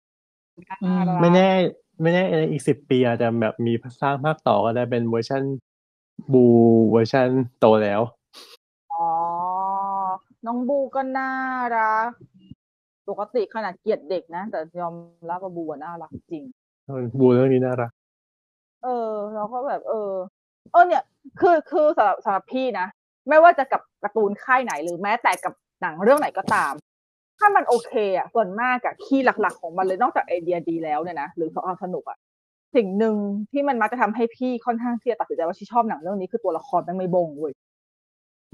[0.84, 1.49] อืมไม่แน่
[2.02, 5.44] ไม่แน่ในอีกสิบปีอาจจะแบบมีสร้างภาคต่อก็ได้เป็นเวอร์ชัน
[6.31, 6.45] บู
[6.91, 7.30] เวอร์ชัน
[7.60, 8.02] โตแล้ว
[8.94, 9.07] อ๋อ
[10.45, 11.31] น้องบูก็น่า
[11.77, 12.10] รัก
[13.10, 14.94] ปกติขนาดเกลียดเด็กนะ แต่ยอม
[15.30, 16.44] รับว่าบูอะน่ารักจริง
[17.19, 17.91] บูเรื่องนี้น่ารัก
[18.84, 20.11] เออ เราก็แบบ เออ
[20.72, 21.03] เออเนี่ย
[21.40, 22.88] คือคือสำหรับสำหรับพี่นะ
[23.30, 26.73] ไม่ว่าจะกับการ์ตูนค่ายไหนหรือแม้แต่กับหนังเรื่องไหนก็ตาม
[27.40, 32.18] ถ้ามันโอเคอะส่วนมากอะคีย์หลัก ๆ ของมันเลยนอกจากไอเดียดีแล้วเนี่ยนะหรือความสนุกอะ
[32.76, 33.15] สิ่งหนึ่ง
[33.52, 37.53] ที่มันมักจะทำให้พี่ค่อนข้างที่จะตัดสินใจว่าที่ชอบหนังเรื่องนี้คือตัวละครแม่งไม่บงเว้ย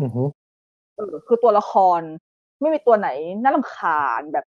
[0.01, 0.23] อือฮึ
[0.97, 2.01] เออคือตัวละคร
[2.59, 3.09] ไม่มีตัวไหน
[3.43, 4.45] น่ารำคาญแบบ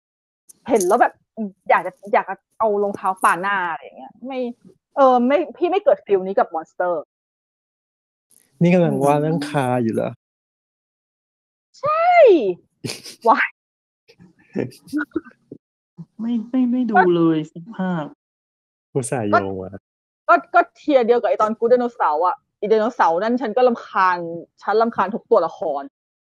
[0.69, 1.13] เห็นแล้วแบบ
[1.69, 4.39] อยากจะอยากจะเอารองเท้าปาหน้าอะไรอย่างเงี้ย ไม่
[4.95, 7.03] เออ ไม่พี่ไม่เกิด feel นี้กับมอนสเตอร์
[8.61, 10.11] นี่กำลังว่าเรื่องคาอยู่เหรอ
[11.79, 12.05] ใช่
[13.27, 13.49] ว้าย
[16.19, 18.05] ไม่ไม่ไม่ดูเลยสักภาค
[18.91, 19.71] ผู้สายโยงว่ะ
[20.27, 24.17] ก็ก็ tier เดียวกับไอตอน Good Dinosaur อะอีไดโนเสาร์นั่นฉันก็รำคาญ
[24.61, 25.81] ฉันรำคาญทุกตัวละคร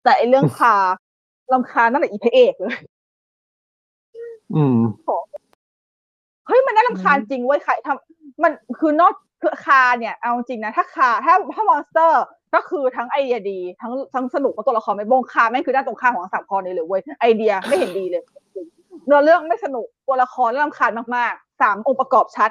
[0.05, 2.77] แต่ไอเรื่อง Cars รำคาญนั่นแหละอีพระเอกเลย
[4.55, 4.79] อืม
[6.47, 12.25] เฮ้ยมันน่ารำคาญจริงเว้ยใครทำมันคือนอกคือคาเนี่ยเอาจริงนะ ถ้าคาถ้าถ้ามอนสเตอร์
[12.55, 18.23] ก็คือทั้งไอเดียดี ทั้งทั้งสนุกและตัวละครไม่บ้ง Cars แม่งคือด้านตรงข้ามของทั้งสามข้อนี้เลยเว้ยไอเดียไม่เห็นดีเลย
[19.07, 22.51] เนื้อเรื่องไม่สนุกตัวละครรำคาญมากๆสามองค์ประกอบชัด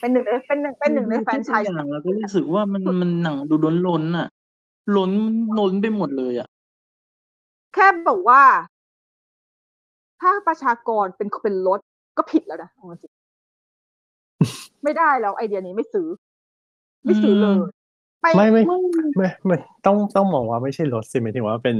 [0.00, 4.28] เป็นหนึ่งในเป็นหนึ่งเป็นหนึ่งในแฟรนไชายทุกอย่างแล้วก็รู้สึกว่ามันมันหนังดูล้นล้นๆอะ
[4.96, 5.10] ล้น
[5.58, 6.48] ล้นไปหมดเลยอะ
[7.76, 8.42] แค่บอกว่า
[10.20, 11.80] ถ้าประชากรเป็นเป็นรถ
[12.16, 13.12] ก็ผิดแล้วนะเอาจริง
[14.84, 16.08] ไม่ได้แล้วไอเดียนี้ไม่ซื้อ
[17.04, 17.56] ไม่ซื้อเลย
[18.20, 18.62] ไปไม่ไม่
[19.16, 21.76] ไม่ไม่ต้องต้องมองว่าไม่ใช่รถสิหมายถึงว่าเป็น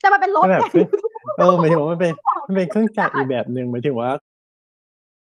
[0.00, 0.80] แต่มันเป็นรถแบบไง
[1.38, 2.12] เออหมายถึงว่ามันเป็น
[2.46, 4.10] มันเป็นเครื่องจักรอีกแบบหนึ่งหมายถึงว่า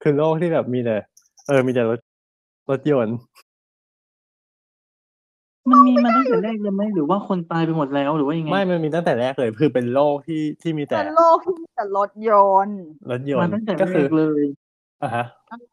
[0.01, 0.95] คือโลกที่แบบมีแต่
[1.47, 1.99] เออ มีแต่รถ
[2.69, 3.17] รถยนต์
[5.71, 12.31] มันมีมาตั้งแต่แรกเลยไหมหรือว่าคนตายไปหมดแล้วหรือว่ายังไงไม่ มันมีตั้งแต่แรกเลยคือเป็นโลกที่ที่มีแต่เป็นโลกที่มีแต่รถย
[12.67, 12.81] นต์
[13.11, 14.43] รถยนมาต์ตั้งแต่ก็แรคือกเลย
[15.03, 15.25] อะฮะ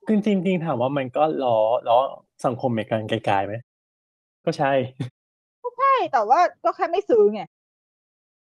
[0.08, 1.58] จริงจริงจริงถามว่ามันก็ล้อ
[1.88, 1.98] ล้อ
[2.44, 3.54] สังคมอเมริกันไกลๆไหม
[4.44, 4.72] ก็ใช่
[5.78, 7.42] ใช่แต่ว่าก็แค่ไม่ซื้อไง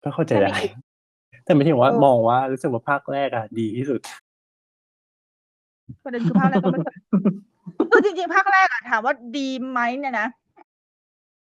[0.05, 0.71] ก็เข้าใจแค่ได้ไม่คิด
[1.45, 4.01] แต่ไม่ถึงว่าเออมองว่ารู้สึกว่าภาคแรกอะดีที่สุด
[6.03, 6.79] ประเด็นคือภาคแรกก็ไม่
[7.91, 10.46] คือจริงๆภาคแรกอะถามว่าดีไหมเนี่ยนะส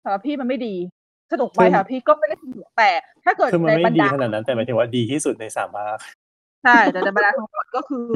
[0.09, 0.75] ำหรับพี่มันไม่ดี
[1.31, 2.89] สนุกไปคือค่ะพี่ก็ไม่ได้สนุกแต่
[3.25, 5.97] ถ้าเกิดคือมันในไม่บรรดีดาขนาดนั้นแต่หมายถึงว่าดีที่สุดในสามภาค
[6.63, 8.07] ใช่แต่ในบรรดาทั้งหมดก็คือ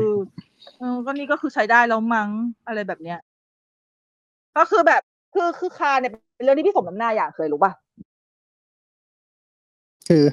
[0.79, 2.29] เออก็นี่ก็คือใช้ได้แล้วมั้ง
[2.67, 3.19] อะไรแบบเนี้ย
[4.57, 5.01] ก็คือแบบ
[5.33, 7.71] คือคือคาเนี่ยเป็นเรื่องที่พี่สมน้ำหน้าอย่างเคยรู้ป่ะ
[10.09, 10.23] คือ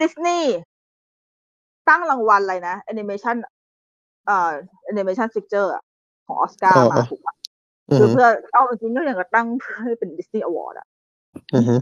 [0.00, 0.56] ดิสนีย์
[1.88, 3.36] ตั้งรางวัลอะไรนะแอนิเมชัน
[4.26, 4.50] เอ่อ
[4.84, 5.72] animation feature
[6.26, 7.35] ของออสการ์อ๋อมาถูกปะ
[7.94, 10.86] คือเพื่อเอาจริงๆก็อย่างกับตั้งเพื่อให้เป็น Disney award อะ
[11.54, 11.74] อือฮึ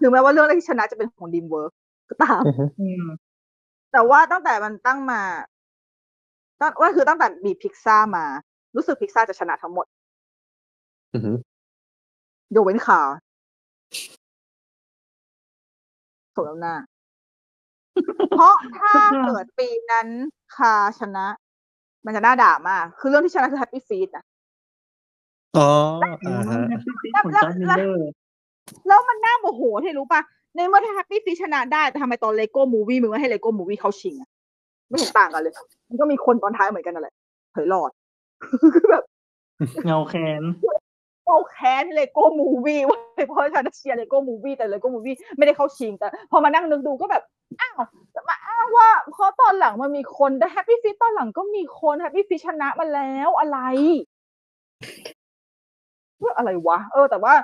[0.00, 1.72] ถึงแม้ว่าเรื่องแรกที่ชนะจะเป็นของ DreamWorks
[2.10, 3.04] ก็ตามอือฮึอืม
[3.92, 5.22] แต่ว่าตั้งแต่มันตั้งมา
[6.60, 8.24] ตั้งว่าคือตั้งแต่มีพิกซ่ามา
[8.76, 9.86] รู้สึกพิกซ่าจะชนะทั้งหมด
[11.14, 11.32] อือฮึ
[12.54, 13.00] ยกเว้นคา
[16.34, 16.74] สมน้ำหน้า
[18.30, 18.92] เพราะถ้า
[19.24, 20.08] เกิดปีนั้น
[20.56, 21.26] คาชนะ
[22.04, 24.24] มันจะน่าด่ามาก คือเรื่องที่ชนะคือ Happy Feet นะ
[25.56, 25.68] อ๋อ
[26.02, 28.10] อ๋ออ่าฮะ Happy Feet ของจอร์จ มิลเลอร์
[28.88, 30.20] แล้วมันน่าโมโหที่รู้ปะ
[30.56, 34.28] ในเมื่อถ้า Happy Feet ชนะได้แต่ทำไมตอน Lego Movie มึงไม่ให้ Lego Movie เข้าชิงอะ
[34.88, 35.54] ไม่เห็นต่างกันเลย
[35.88, 37.14] มันก็มีคนตอนท้ายเหมือนกันนั่นแหละ
[37.52, 37.90] เผยหลอด
[38.74, 39.04] คือแบบ
[39.84, 40.42] เอาแค้น
[41.26, 42.98] เอาแค้น Lego Movie ว่า
[43.28, 47.22] เพราะฉันเชียร์ Lego Movie แต่ Lego Movie ไม่ได้เข้าชิงแต่พอมานั่งนึกดูก็แบบ
[47.60, 47.74] อ้าว
[48.14, 53.58] จะมาอ้างว่าเพราะตอนหลังมันมีคนแต่ Happy Feet ตอนหลังก็มีคน Happy Feet ชนะมาแล้วอะไร
[56.18, 57.34] เพื่ออะไรวะ เออ แต่ว่า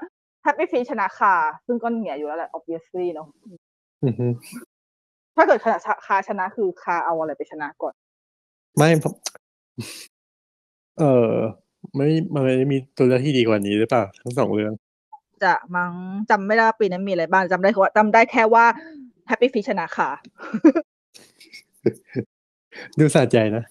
[0.43, 1.35] Happy Feet ชนะ Cars
[1.67, 3.29] ซึ่งก็เหนียอยู่แล้วแหละ obviously เนาะ
[4.05, 4.27] อือฮึ
[5.37, 7.95] ถ้าเกิดคาคาชนะคือคาเอาอะไรไปชนะก่อน
[8.77, 9.15] ไม่ผม
[10.99, 11.33] เออ
[11.95, 14.73] ไม่มันไม่ได้มีตัวเลือกที่ดีกว่านี้หรือเปล่าทั้งสองเรื่อง
[15.45, 15.93] จะมั้ง
[16.31, 18.65] จำไม่ได้ว่าปีนั้นมีอะไรบ้างจำได้แค่ว่าจำได้แค่ว่า
[19.29, 20.09] Happy Feet ชนะ Cars
[22.99, 23.65] ดูสะใจนะ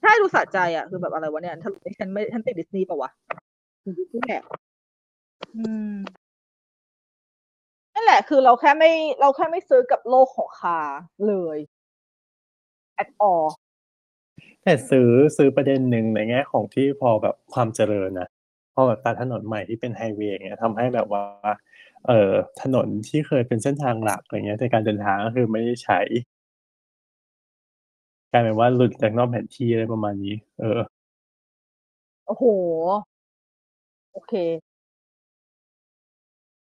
[0.00, 3.51] ใช่ดูสะใจอะ คือแบบอะไรวะเนี่ยฉันฉันไม่ฉันติดดิสนีย์ปะวะดิส
[3.84, 4.42] นีย์แหละ
[5.56, 5.96] อืม
[7.94, 8.90] นั่นแหละ คือเราแค่ไม่
[9.20, 10.78] เราแค่ไม่ซื้อกับโลกของคา
[11.26, 11.58] เลย
[13.02, 13.48] at all
[14.62, 18.28] แต่ซื้อซื้อประเด็นหนึ่งในแง่ของที่พอแบบความเจริญนะ
[18.74, 21.24] พอแบบตัดถนนใหม่ที่เป็นไฮเวย์อย่างเงี้ยทำให้แบบว่า
[22.06, 22.30] เอ่อ
[22.62, 26.00] ถนนที่เคยเป็นเส้นทางหลักอะไรเงี้ยในการเดินทางก็คือไม่ได้ใช้
[28.32, 30.80] กลายเป็นว่าหลุดจากนอกแผนที่อะไรประมาณนี้ เออ
[32.26, 32.44] โอ้โห
[34.12, 34.32] โอเค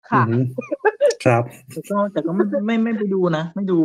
[0.10, 0.38] ค่ะอือฮึ
[1.26, 3.80] ครับ แต่ก็ แต่ก็ไม่ ไม่ ไม่ไปดูนะ ไม่ดู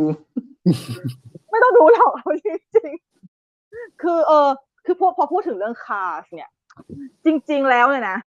[1.51, 2.47] ไม่ต้องดูหรอก เอาจ
[2.77, 2.91] ริง
[3.43, 4.49] ๆ คือ เออ
[4.85, 6.51] คือพอ พอพูดถึงเรื่อง Cars เนี่ย
[7.25, 8.17] จริง ๆ แล้วเนี่ยนะ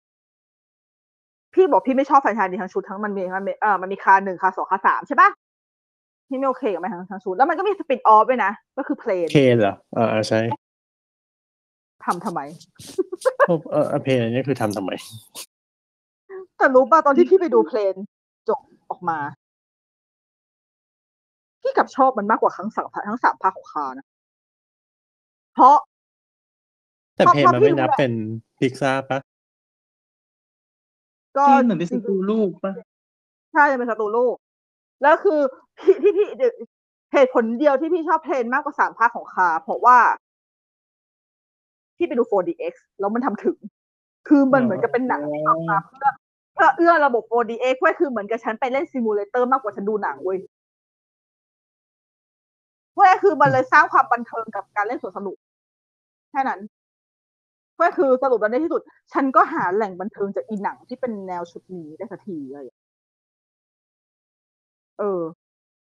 [1.55, 5.31] พี่บอกพี่ไม่ชอบแฟรนไชส์นี้ทั้งชุดทั้งมันมีมันมีเออมันมีคาหนึ่งคาสองคาสามใช่ปะ
[6.29, 10.41] พี่ไม่โอเคกับมันทั้ง ทั้งชุด แล้วมันก็มี spin-off ด้วยนะ ก็คือ Planesนเหรอ เออเออใช่
[12.05, 12.41] ทำทำไม
[13.47, 14.91] เออเออ Planes อันนี้คือทำทำไม
[16.57, 17.95] แต่รู้ป่ะตอนที่พี่ไปดูเพลน
[18.49, 18.61] จบ
[18.91, 19.19] ออกมา
[21.63, 24.07] พี่กลับชอบมันมากกว่าทั้งสามภาคทั้งสามภาคของคานะ
[25.55, 25.77] เพราะ
[27.17, 28.13] แต่เพราะเพนเพราะมันพี่ไม่นับรู้แหละเป็น
[28.59, 29.19] พิกซ่าปะ
[31.37, 32.73] ก็ที่เหมือนเป็นสตูลูกปะ
[33.53, 34.35] ใช่จะเป็นสตูลูก
[35.03, 35.41] แล้วคือ
[35.79, 36.29] พี่ที่พี่
[37.13, 39.99] เหตุผลเดียวที่พี่ชอบเพลนมากกว่าสามภาคของคา เพราะว่า
[41.97, 43.57] พี่ไปดู 4DX แล้วมันทำถึง
[44.29, 46.09] คือมันเหมือนกับเป็นหนังที่ทำมาเพื่อ
[46.55, 50.39] เพื่อเอื้อระบบ 4DX เว้ยคือเหมือนกับฉันไปเล่น simulator มากกว่าฉันดูหนังเว้ย
[52.97, 55.37] เว้ยคือมันเลยสร้างความบันเทิงกับการเล่นสวนสนุก
[56.31, 56.61] แค่นั้น
[57.77, 62.77] เว้ยคือสรุปแล้วในที่สุด ฉันก็หาแหล่งบันเทิงจากอีหนังที่เป็นแนวชุดนี้ได้สักทีเลยอะ
[64.99, 65.21] เออ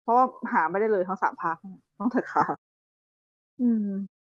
[0.02, 1.56] เพราะว่าหาไม่ได้เลยทั้งสามภาค
[2.00, 2.44] ต้องเถิดค่ะ
[3.62, 4.15] อืม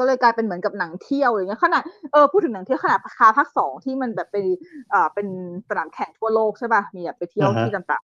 [0.00, 1.82] ก็เลยกลายเป็นเหมือนกับหนังเที่ยวอะไรเงี้ยขนาด
[2.12, 4.44] เออพูดถึงหนังเที่ยวขนาดคาภาคสองที่มันแบบเป็น
[4.92, 5.26] อ่าเป็น
[5.68, 8.02] สนามแข่งทั่วโลกใช่ป่ะมีแบบไปเที่ยวอ่าฮะที่ต่าง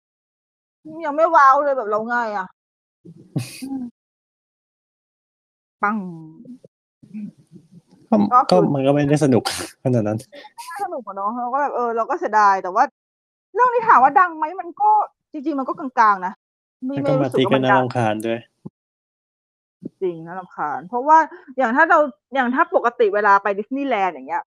[0.48, 2.46] ๆยังไม่ว้าวเลยแบบเราง่ายอะ
[3.62, 3.82] อืม
[5.82, 5.96] ปัง
[8.10, 9.44] ก็ก็คือก็มันก็ไม่ได้สนุก
[9.84, 10.18] ขนาดนั้น
[10.82, 12.84] สนุกอะเนาะเราก็แบบเออเราก็เสียดายแต่ว่า
[13.54, 14.90] เรื่องนี้ถามว่าดังไหมมันก็
[15.32, 16.32] จริง ๆ มันก็กลางๆนะ
[16.86, 18.38] ไม่แล้วไม่ก็มารู้สึกตีว่ากัมันนน่าดังรำคาญด้วย
[20.02, 21.18] จริงน่ารำคาญ เพราะว่า
[21.58, 21.98] อย่างถ้าเรา
[22.34, 24.42] อย่างถ้าปกติเวลาไปดิสนีย์แลนด์อย่างเงี้ย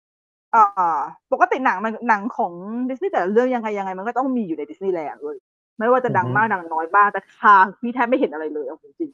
[0.56, 1.00] อ่า
[1.34, 2.54] ปกติหนังมันหนังของ
[2.90, 5.38] ดิสนีย์แต่ละเรื่องยังไงยังไงมันก็ต้องมีอยู่ในดิสนีย์แลนด์เลย
[5.80, 9.12] ไม่ว่าจะดังอือฮึมากดังน้อยบ้างแต่คาพี่แทบไม่เห็นอะไรเลยเอาจริง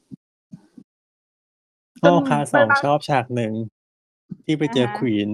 [2.04, 3.54] ก็จนคาสองไปบางชอบฉากหนึ่ง
[4.46, 5.30] ที่ไปเจออ่าฮะควีน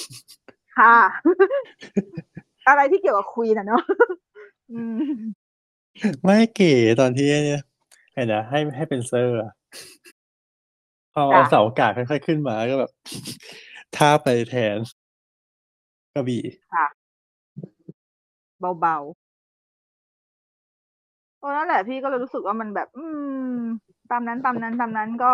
[0.00, 0.96] ๆค่ะ
[2.68, 3.82] อะไรที่เกี่ยวกับควีนอะเนาะ
[4.72, 4.98] อืม
[6.24, 7.62] ไม่เก๋ตอนที่เนี่ย
[8.14, 9.38] ไอ้นะให้ให้เป็นเซอร์
[11.20, 12.90] อะพอจ้ะเสาอากาศค่อยๆขึ้นมาก็แบบ
[13.96, 14.78] ท่าไปแทน
[16.14, 16.42] กระบี่
[16.74, 16.86] ค่ะ
[18.80, 19.22] เบาๆ
[21.38, 23.04] เพราะนั่นแหละพี่ก็เลยรู้สึกว่ามันแบบ อื
[23.52, 23.56] ม
[24.10, 25.30] ตามนั้นตามนั้นตามนั้นก็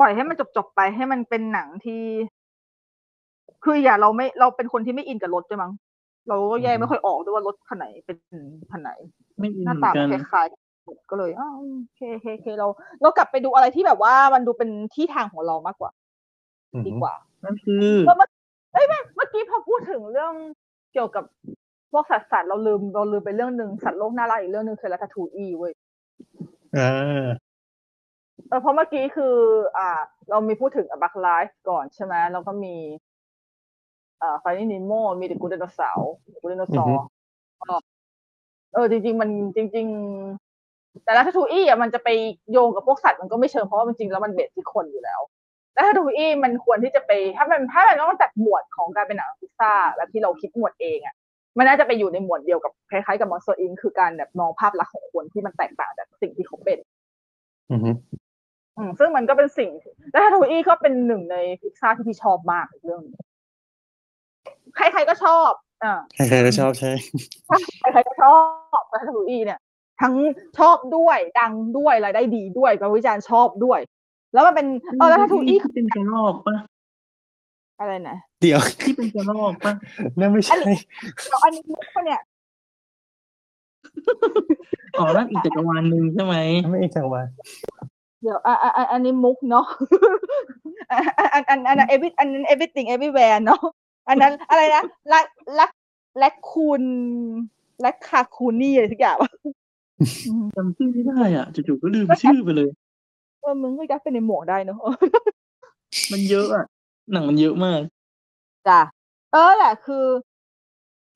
[0.00, 2.02] ปล่อยให้มันจบๆไปให้มันเป็นหนังที่
[3.64, 5.72] คืออย่าเราไม่เราเป็นคนที่ไม่อินกับรถด้วยมั้ง
[6.28, 8.16] เราก็แยกไม่ค่อยออกด้วยว่ารถคันไหนเป็น
[8.70, 8.90] คันไหน
[9.38, 11.52] ไม่อินหน้าเหมือตานกัมันนคล้ายๆ กันก็เลยอ้าว
[11.84, 12.66] โอเคโอเคโอเคเรา
[13.02, 15.90] เรากลับไปดูอะไรที่แบบว่ามันดูเป็นที่ทางของเรามากกว่า
[16.74, 18.28] อือดีฮึกว่านั่นคือเมื่อเมื่อ
[18.72, 20.32] เอ้ยไม่เมื่อกี้พอพูดถึงเรื่อง
[20.92, 21.24] เกี่ยวกับ
[21.92, 25.72] พวกสัตว์สัตว์เราลืมเราลืมไปเรื่องหนึ่งสัตว์โลกน่ารักอีกเรื่องหนึ่งคือลัททูอีเว้ย
[26.76, 27.28] อ่า
[28.48, 29.34] เออเพราะเมื่อกี้คือ
[29.78, 29.88] อ่า
[30.30, 32.74] เรามีพูดถึง Bug's Life ก่อนใช่ไหมแล้วก็มี
[34.22, 36.98] อ่า Finding Nemo มีเดกูเดโนเสาร์กูเดโนซอร์
[38.74, 40.47] เออจริง ๆ มันจริงๆ
[41.04, 42.08] แต่ Ratatouille อะมันจะไป
[42.52, 45.20] โยงกับพวกสัตว์มันก็ไม่เชิงเพราะว่ามันจริงแล้วมัน base ที่คนอยู่แล้ว
[45.74, 51.14] แล้วถ้าดูอีมันควรที่จะไป ถ้ามันถ้ามันต้องจัดหมวดของการเป็นหนังพิซซ่าแบบที่เราคิดหมวดเองอะ
[51.58, 56.78] มันน่าจะไปอยู่ในหมวดเดียวกับคล้ายๆกับ Monster Inc คือการแบบมองภาพลักษณ์ของคนที่มันแตกต่างจากสิ่งที่เขาเป็น
[57.72, 57.90] อือฮึ
[58.76, 59.70] อืมซึ่งมันก็เป็นสิ่ง
[60.10, 63.14] และถ้าทูอีก็เป็นหนึ่งในพิซซ่าที่พี่ชอบมากอีกเรื่องหนึง
[64.76, 65.50] ใครๆก็ชอบ
[65.84, 66.92] อ่าใครๆก็ชอบใช่
[67.92, 68.34] ใครๆก็ชอ
[68.80, 69.58] บแต่ทูอีเนี่ย
[70.02, 70.14] ทั้ง
[70.58, 73.80] ชอบด้วย ดังด้วยรายได้ดีด้วยการวิจารณ์ชอบด้วย
[74.32, 74.66] แล้วมันเป็น
[74.98, 76.56] เออแล้วถ้าทูอีที่เป็นกระรอกปะ
[77.80, 79.72] อะไรนะเดี๋ยวที่เป็นกระรอกปะ
[80.18, 80.56] นั่นไม่ใช่
[81.28, 82.20] แล้วอันนี้มุกปะเนี่ย
[84.98, 86.34] อ๋อนั่นอีกจักรวาลหนึ่งใช่ไหม
[86.68, 87.22] ไม่อีกจังหวะ
[88.22, 89.66] เดี๋ยวอะอะอะอันนี้มุกเนาะ
[90.90, 91.02] อัน
[91.32, 93.60] อันอันอันนั้นเอวิอันนั้น everything everywhere เนาะ
[94.08, 95.26] อันนั้นอะไรนะลัก
[95.58, 95.70] ลัก
[96.18, 96.82] แลคคูน
[97.80, 99.30] แลคคาคูนี่อะไรทุกอย่างวะ
[100.56, 102.70] จำชื่อไม่ได้อะจู่ๆก็ลืมชื่อไปเลย
[103.40, 104.78] เออมึงก็ยัดไปในหมวกได้เนาะ
[106.12, 106.64] มันเยอะอะ
[107.12, 107.80] หนังมันเยอะมาก
[108.68, 108.80] จ้ะ
[109.32, 110.04] เออแหละคือ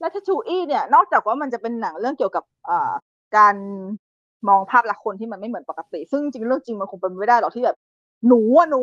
[0.00, 2.92] แล้วถ้าชูอี้เนี่ย นอกจากว่ามันจะเป็นหนังเรื่องเกี่ยวกับอ่า
[3.36, 3.54] การ
[4.48, 7.76] มองภาพลักษณ์คนที่มันไม่เหมือนปกติ ซึ่งจริงๆเรื่องจริงมันคงเป็นไปไม่ได้หรอกที่แบบ
[8.28, 8.82] หนูอะหนู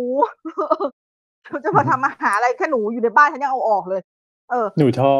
[1.65, 4.01] จะมาทำอาหารอะไรแค่หนูอยู่ในบ้านฉันยังเอาออกเลย
[4.49, 5.13] เออ หนูท่อ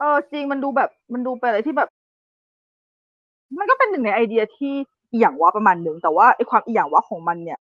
[0.00, 1.88] เออจริงมันดูแบบ มันดูเป็นอะไรที่แบบ
[3.58, 4.74] มันก็เป็นหนึ่งในไอเดียที่
[5.12, 7.58] อีหยังวะประมาณหนึ่งแต่ว่าไอความอีหยังวะของมันเนี่ย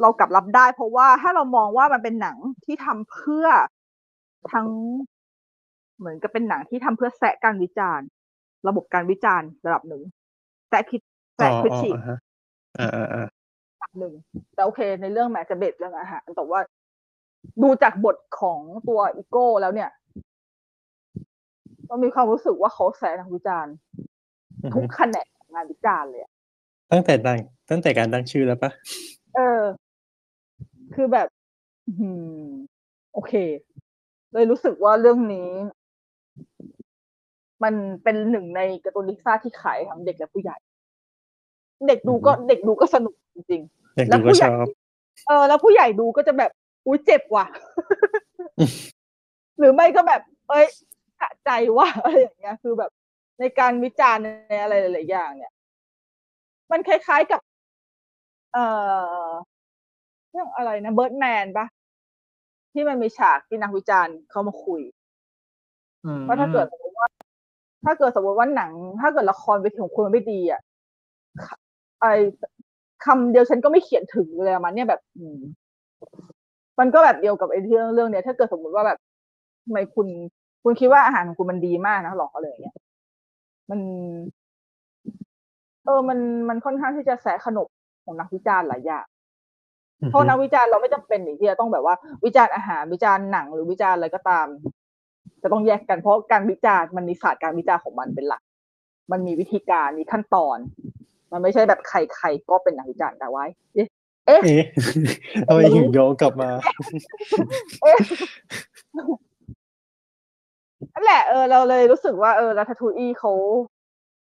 [0.00, 3.46] เรากลับรับได้ เพราะว่าถ้าเรามองว่ามันเป็นหนังที่ทำเพื่อ
[4.52, 4.66] ทั้ง
[5.98, 8.06] เหมือนกับเป็นหนังที่ทำเพื่อแซะการวิจารณ์
[8.68, 10.02] ระบบการวิจารณ์ระดับหนึ่ง
[10.68, 11.00] แซะคิด
[11.40, 12.16] อ๋อแซะคริอ๋อติกอ่าฮะ
[12.78, 13.24] อ่าอ่าอ่า
[13.74, 14.14] ระดับหนึ่ง
[14.54, 16.60] แต่โอเค ในเรื่องแมจะเบ็ดเรื่องอาหารแต่ว่า
[17.62, 19.90] ดูจากบทของตัวอีโก้แล้วเนี่ย
[21.86, 24.11] เรามีความรู้สึกว่าเขาแซะนักวิจารณ์อือ
[24.74, 26.32] ทุฮึกแขนงของงานวิจารณ์เลยอะ
[26.92, 27.38] ตั้งแต่ตั้ง
[27.70, 28.70] ตั้งแต่การตั้งชื่อแล้วปะ
[29.34, 29.62] เออ
[30.94, 31.28] คือแบบ
[31.88, 32.44] อืม
[33.14, 33.32] โอเค
[34.32, 35.50] เลยรู้สึกว่าเรื่องนี้
[37.62, 40.56] มันเป็นหนึ่งในการ์ตูนลิซ่าที่ขายทั้งเด็กและผู้ใหญ่
[41.88, 43.62] เด็กดูก็เด็กดูก็สนุกจริง
[43.96, 46.50] เด็กแล้วดูผู้ก็ใหญ่ชอบๆเออ แล้วผู้ใหญ่ดูก็จะแบบ
[46.86, 47.46] อุ้ยเจ็บว่ะ
[49.58, 50.66] หรือไม่ก็แบบ เอ้ย
[51.20, 52.90] สะใจว่ะอะไรอย่างเงี้ย คือแบบ
[53.42, 55.52] ในการวิจารณ์ในอะไรหลาย ๆ อย่าง เนี่ย
[56.70, 57.40] มันคล้าย ๆ กับ
[58.52, 58.64] เอ่
[59.26, 59.28] อ
[60.30, 61.66] เรื่องอะไรนะเบิร์ดแมนปะ
[62.72, 64.80] ที่มันมีฉากที่นักวิจารณ์เข้ามาคุย
[66.04, 67.08] อืมว่าถ้าเกิดสมมติว่า
[67.84, 70.60] ถ้าเกิดสมมติว่าหนัง ถ้าเกิดละครไปถึงคนมันไม่ดีอะ
[72.00, 72.06] ไอ
[73.04, 75.40] คำเดียวฉันก็ไม่เขียนถึงเลยอะมันเนี่ยแบบอืม
[76.78, 78.98] มันก็แบบเดียวกับไอ้เรื่องเรื่องเนี้ยถ้าเกิดสมมติว่าแบบ
[79.64, 80.06] ทำไมคุณ
[80.62, 82.74] คุณคิดว่าอาหารของคุณมันดีมากนะหรออะไรอย่างเงี้ย
[83.72, 83.80] มัน
[85.84, 86.18] เออ มัน
[86.48, 87.66] มันค่อนข้างที่จะแสขนบ
[88.04, 89.06] ของนักวิจารณ์หลายอย่าง
[90.02, 91.94] อือเพฮึราะนักวิจารณ์เราไม่จำเป็นอย่างที่จะต้องแบบว่า
[92.24, 94.46] วิจารณ์อาหารวิจารณ์หนังหรือวิจารณ์อะไรก็ตาม
[95.42, 98.42] จะต้องแยกกันเพราะการวิจารณ์มันมีศาสตร์การวิจารณ์ของมันเป็นหลัก
[99.12, 100.58] มันมีวิธีการมีขั้นตอน
[101.32, 103.44] มันไม่ใช่แบบใครๆก็เป็นนักวิจารณ์แต่ไว้
[103.74, 103.88] เอ๊ะ
[104.26, 104.64] เอ๊ะเอ๊ะ
[105.46, 106.50] ทำไมถึงโยงกลับมา
[107.82, 107.96] เอ๊ะ
[110.94, 113.32] นั่นแหละเออเราเลยรู้สึกว่าเออรัตทูอีเขา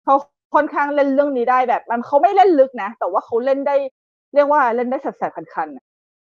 [0.03, 0.15] เขา
[0.55, 3.75] ค่อนข้างเล่นเรื่องนี้ได้แบบ มันเขาไม่เล่นลึกนะ แต่ว่าเขาเล่นได้
[4.33, 5.83] เรียกว่าเล่นได้แสบๆคันๆอะ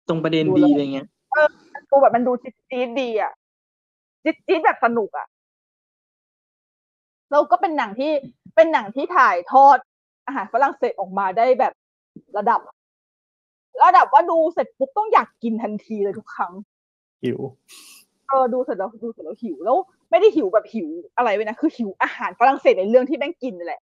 [0.08, 1.08] ตรงประเด็นดีอะไรเงี้ย
[1.90, 3.32] ดูแบบมันดูจี๊ดจี๊ดดีอะ
[4.24, 5.28] จี๊ดจี๊ดแบบสนุกอะ
[7.32, 8.12] แล้วก็เป็นหนังที่
[8.56, 9.78] เป็นหนังที่ถ่ายทอด
[10.26, 11.74] อาหารฝรั่งเศสออกมาได้แบบ
[12.38, 12.60] ระดับ
[13.84, 16.54] ระดับว่าดูเสร็จปุ๊บต้องอยากกินทันทีเลยทุกครั้ง
[17.24, 17.40] หิว
[18.30, 23.82] เออดูเสร็จแล้วดูเสร็จแล้วหิวแล้วเม ไม่ได้หิวแบบหิวอะไรไว้นะคือหิวอาหารฝรั่งเศสในเรื่องที่แม่งกินนั่นแหละ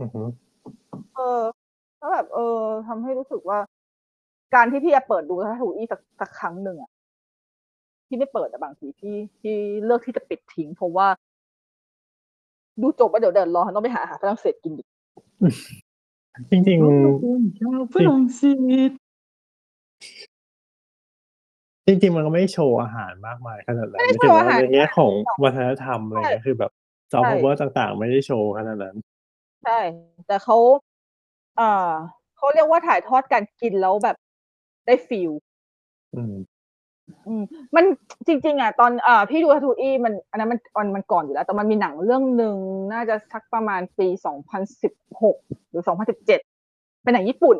[0.00, 0.22] อือฮึ
[1.16, 1.42] เออ
[1.98, 3.58] แล้วแบบ เออทำให้รู้สึกว่า
[4.54, 6.90] การที่พี่จะเปิดดูถ้าถูกอีสักสักครั้งหนึ่งอะ
[8.06, 9.54] ที่ไม่เปิดแต่บางทีที่ที่
[9.84, 11.08] เลือกที่จะปิดทิ้งเพราะว่า
[12.80, 14.86] ดูจบแล้วเดี๋ยวเดินรอต้องไปหาอาหารฝรั่งเศสกินอีก
[16.50, 16.78] จริง
[17.58, 18.42] ชาวฝรั่งเศ
[18.88, 18.97] สๆ
[21.90, 25.12] จริงๆมันก็ไม่ได้โชว์อาหารมากมายขนาดนั้นไม่ได้ไม่ถึงโชว์ว่าอาหารในแง่ของ
[25.42, 26.72] วัฒนธรรมอะไรเงี้ยคือแบบ
[27.12, 28.96] soft ใช่พาวเวอร์ต่างๆ ไม่ได้โชว์ขนาดนั้น
[29.64, 29.80] ใช่
[30.26, 30.56] แต่เขา
[31.56, 31.90] เอ่อ
[32.36, 34.16] เขาเรียกว่าถ่ายทอดการกินแล้วแบบ
[34.86, 35.30] ได้ feel
[36.14, 36.34] อืม
[37.26, 37.42] อืม
[37.74, 37.84] มัน
[38.26, 42.56] จริง ๆ อะ ตอนเอ่อพี่ดูทัตูอี้มัน อันนั้นมันมันมันก่อนอยู่แล้ว แต่มันมีหนังเรื่องหนึ่ง
[42.92, 44.92] น่าจะสักประมาณปีสองพันสิบ
[45.22, 45.36] หก
[45.68, 46.40] หรือสองพันสิบเจ็ด
[47.02, 47.56] เป็นหนังญี่ปุ่น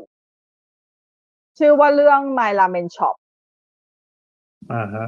[1.59, 3.17] ชื่อว่าเรื่อง My Ramen Shop
[4.73, 5.07] อ่าฮะ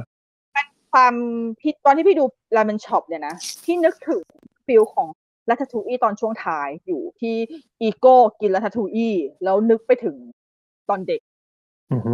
[0.91, 1.13] ความ
[1.59, 2.25] พี่ตอนที่พี่ดู
[2.55, 4.21] Ramen Shop เนี่ยนะพี่นึกถึง
[4.65, 5.07] ฟิลของ
[5.49, 7.35] รัตทูอี้ตอนช่วงท้ายอยู่ที่
[7.81, 10.15] อีโก้กินรัตทูอี้แล้วนึกไปถึง
[10.89, 11.21] ตอนเด็ก
[11.91, 12.13] อือฮึ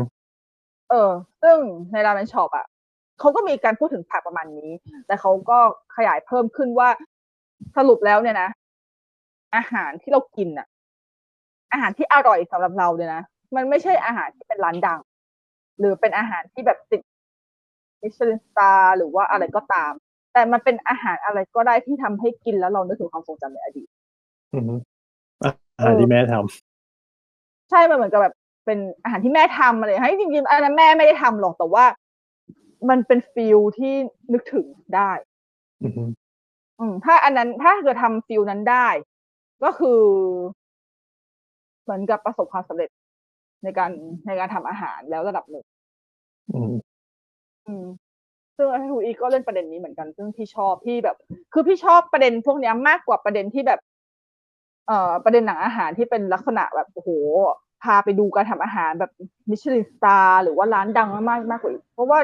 [0.90, 1.12] เออ
[1.44, 1.58] ซึ่ง
[1.92, 2.66] ใน Ramen Shop อะ
[3.20, 4.70] เขาก็มีการพูดถึงผักประมาณนี้
[5.08, 5.60] แต่เขาก็
[5.96, 6.90] ขยายเพิ่มขึ้นว่า
[7.78, 8.50] สรุปแล้วเนี่ยนะ
[9.56, 10.68] อาหารที่เรากินอะ
[11.72, 13.24] อาหารที่อร่อยสำหรับเราเนี่ยนะ
[13.56, 15.00] มันไม่ใช่อาหารที่เป็นร้านดัง
[15.80, 17.02] หรือเป็นอาหารที่แบบติด
[18.08, 19.94] Michelin Star หรือว่าอะไรก็ตาม
[20.34, 23.88] แต่มันเป็นอาหารอะไรก็ได้ที่ทำให้กินแล้วเรานึกถึงความทรงจำในอดีต
[24.54, 24.74] อือฮึ
[25.44, 25.52] อา
[25.84, 28.36] หารที่แม่ทำใช่มันเหมือนกับแบบ
[28.66, 31.86] เป็นอาหารที่แม่ทำอะไรให้จริงๆอันนั้นแม่ไม่ได้ทำหรอกแต่ว่า
[32.90, 33.94] มันเป็น feel ที่
[34.34, 34.66] นึกถึง
[34.96, 35.12] ได้
[35.84, 36.04] อือฮึ
[36.80, 38.88] อืมถ้าอันนั้นถ้าเกิดทำ feel นั้นได้
[39.64, 40.02] ก็คือ
[41.84, 42.90] เหมือนกับประสบความสำเร็จ
[43.64, 43.92] ในการ
[44.28, 45.66] ในการทำอาหารแล้วระดับหนึ่ง
[47.68, 47.86] อืม
[48.58, 51.18] ซึ่งไอทูอีก็เล่นประเด็นนี้เหมือนกัน ซึ่งพี่ชอบพี่แบบ
[51.54, 53.80] คือพี่ชอบประเด็นพวกเนี้ยมากกว่าประเด็นที่แบบ
[54.88, 57.10] เอ่อ ประเด็นหนังอาหารที่เป็นลักษณะแบบโอ้โห
[57.84, 59.12] พาไปดูการทำอาหารแบบ
[59.50, 62.20] Michelin Star หรือว่าร้านดังมากๆมากกว่าอีกเพราะว่า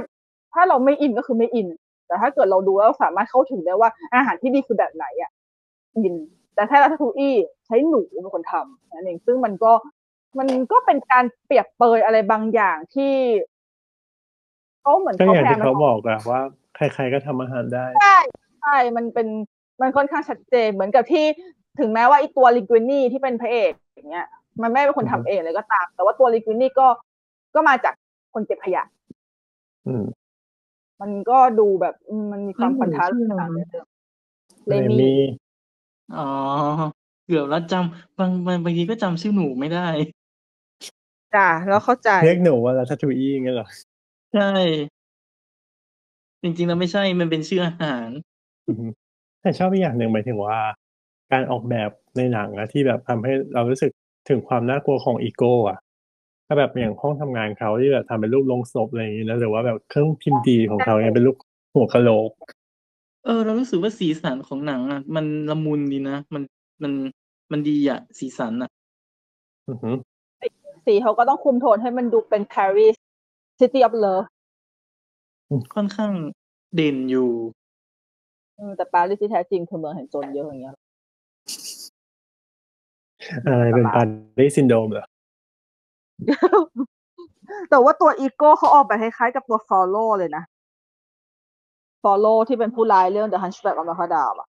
[0.53, 1.67] ถ้าเราไม่อินก็คือไม่อิน
[2.07, 5.31] แต่ถ้าเกิดเราดูแล้วสามารถเข้าถึงได้ว่าอาหารที่ดีคือแบบไหนอะ
[5.97, 6.15] อิน
[6.55, 9.71] แต่ถ้า Ratatouille ใช้หนูเป็นคนทำนั่นเองซึ่งมันก็
[10.39, 13.13] มันก็เป็นการเปรียบเปรยอะไรบางอย่างที่
[14.83, 16.41] เขาเหมือนก็เขาอย่างพยายาที่มเขาบอกอะว่า
[16.75, 18.17] ใคร ๆก็ทำอาหารได้ใช่
[18.61, 19.27] ใช่มันเป็น
[19.81, 21.25] มันค่อนข้างชัดเจนเหมือนกับที่
[21.79, 24.27] ถึงแม้ว่าไอตัวลิกวินี่ที่เป็นพระเอกอย่างเงี้ย
[24.61, 26.87] มันไม่เป็นคนทำเองเลยก็ตาม แต่ว่าตัวลิกวินี่ก็
[27.55, 27.93] ก็มาจาก
[28.33, 28.83] คนเก็บขยะ
[29.87, 30.03] อืม
[31.01, 33.87] มันก็ดูแบบอืมมันมีความพันธะชื่ออะไรต่างๆในเรื่อง
[34.67, 35.19] เลเลมี่มี่
[36.17, 36.27] อ๋อ
[37.25, 39.87] เกือบแล้วจำบางบางบางทีก็จำชื่อหนูไม่ได้
[41.35, 43.67] จ้ะแล้วเข้าใจเรียกหนูว่าลัททูอี้งั้นเหรอ
[44.33, 44.43] ใช่
[46.43, 48.09] จริง ๆ แล้วไม่ใช่ มันเป็นชื่ออาหาร
[48.67, 48.87] อือฮึ
[49.41, 50.59] แต่ชอบอีกอย่างหนึ่งหมายถึงว่า
[51.31, 53.91] การออกแบบในหนังอะที่แบบทำให้เรารู้สึก
[54.29, 55.79] ถึงความน่ากลัวของอีโก้อะ
[56.47, 61.37] ถ้าแบบอย่างห้องทำงานเขาที่แบบทำเป็นรูปลงศพ อะไรอย่างนี้นะหรือว่าแบบเครื่องพิมพ์ดีของเขาเนี่ยเป็นรูป
[61.73, 62.29] หัวกะโหลก
[63.25, 66.43] เออ เรารู้สึกว่าสีสันของหนังอะมันละมุนดีนะ มัน
[66.83, 66.93] มัน
[67.51, 68.69] มันดีอะสีสันอะ
[69.69, 69.91] อือฮึ
[70.85, 72.95] สีเขาก็ต้องคุมโทนให้มันดูเป็น Paris
[73.59, 74.27] City of Love
[75.75, 76.11] ค่อนข้าง
[76.75, 77.29] เด่นอยู่
[78.57, 80.75] เออแต่ปารีสที่แท้จริงคือเมืองแห่งโจรเยอะอย่างเงี้ย
[83.45, 85.05] อะไรเป็น Paris syndrome เหรอ
[87.69, 90.43] แต่ว่าตัวอีโก้เขาออกแบบคล้ายๆกับตัว Frollo เลยนะ
[92.03, 94.47] Follow ที่เป็นผู้ร้ายเรื่อง The Hunchback of Notre Dame อะ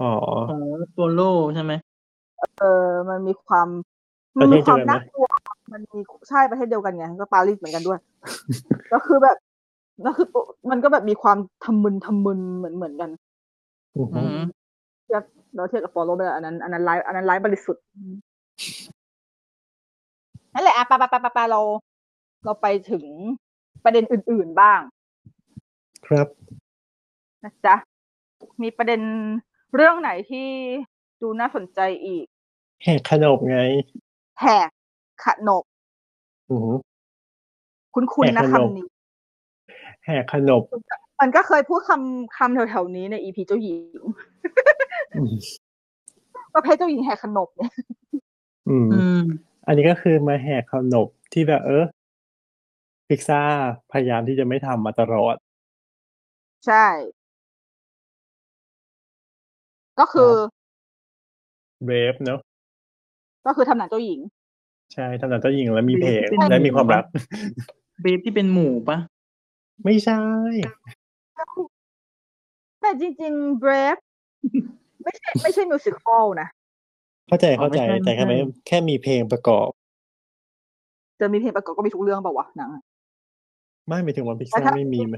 [0.00, 0.10] อ๋อ
[0.50, 1.20] อ๋อโปโล
[1.54, 1.72] ใช่ไหม
[2.58, 3.68] เออ มันมีความ
[4.38, 5.26] ปมัระนเทมีศความเดียวกันไหมน่ากลัว
[5.74, 7.98] มันมีใช่ประเทศเดียวกันไงก็ปารีสเหมือนกันด้วย
[8.92, 9.36] ก็คือแบบ
[10.06, 13.10] ก็คือตัวมันก็แบบมีความทำมึนทำมึนเหมือนเหมือนกัน
[13.96, 14.38] อือฮึอืม
[15.04, 15.22] เทียบ
[15.54, 17.82] เราเทียบกับ Follow ไม่ได้อันนั้นอันนั้นไลฟ์อันนั้นไลฟ์บริสุทธิ์
[20.54, 21.60] นั่นแหละอะไปไปไปไปไปเรา
[22.44, 23.04] เราไปถึง
[23.84, 24.80] ประเด็นอื่น ๆบ้าง
[26.06, 26.26] ครับ
[27.44, 27.76] นะจ๊ะ
[28.62, 29.00] มีประเด็น
[29.74, 30.48] เรื่องไหนที่
[31.20, 32.24] ดูน่าสนใจอีก
[32.82, 33.58] แหกขนบไง
[34.40, 34.68] แหก
[35.24, 35.64] ขนบ
[36.50, 36.72] อือฮึ
[37.94, 38.86] คุ้นๆนะแหกขนบคำนี้
[40.04, 40.62] แหกขนบ
[41.20, 44.00] มันก็เคยพูดคำคำแถวๆนี้ในอีพีเจ้าหญิง
[45.16, 45.34] อืม
[46.54, 47.72] ประเภทเจ้าหญิงแหกขนบเนี่ย
[48.68, 49.22] อืม อืม
[49.66, 51.84] อันนี้ก็คือมาแหกขนบที่แบบเออ
[53.08, 53.40] พิกซ่า
[53.92, 55.36] พยายามที่จะไม่ทำมาตลอด
[56.66, 56.86] ใช่
[60.00, 60.32] ก็คือ
[61.84, 62.40] เบรฟเนาะ
[63.46, 64.20] ก็คือทำหนังเจ้าหญิง
[64.94, 67.04] ใช่ทำหนังเจ้าหญิงแล้วมีเพลงเป็นและมีความรัก
[68.02, 68.98] เบฟที่เป็นหมูปะ
[69.84, 70.22] ไม่ใช่
[72.80, 74.00] แต่จริงๆ Brave
[75.02, 76.48] ไม่ใช่ไม่ใช่มิวสิคอลนะ
[77.28, 79.68] เข้าใจอ๋อเข้าใจไม่ใช่แต่แค่ไม่ไม่ใช่แค่มีเพลงประกอบ
[81.20, 82.82] จะมีเพลงประกอบก็มีทุกเรื่องเปล่าวะหนังอะ
[83.86, 85.16] ไม่หมายถึงว่าพิกแต่ซ่าถ้าไม่มีไหม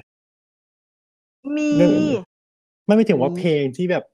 [1.59, 2.23] มีเรื่องอื่น
[2.85, 4.05] ไม่หมายถึงว่ามีเพลงที่แบบ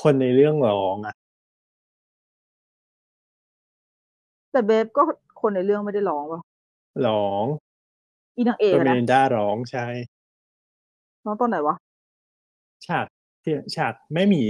[0.00, 1.14] คนในเรื่องร้องอะ
[4.58, 5.02] แต่เบฟก็
[5.40, 6.40] คนในเรื่องไม่ได้ร้องว่ะ
[7.06, 7.44] ร้อง
[8.36, 9.86] อีนางเอกก็อะเมนะลินด้าร้องใช่
[11.26, 11.76] ร้องตอนไหนวะ
[12.86, 13.06] ฉาก
[13.42, 14.44] ที่ฉากแม่หมี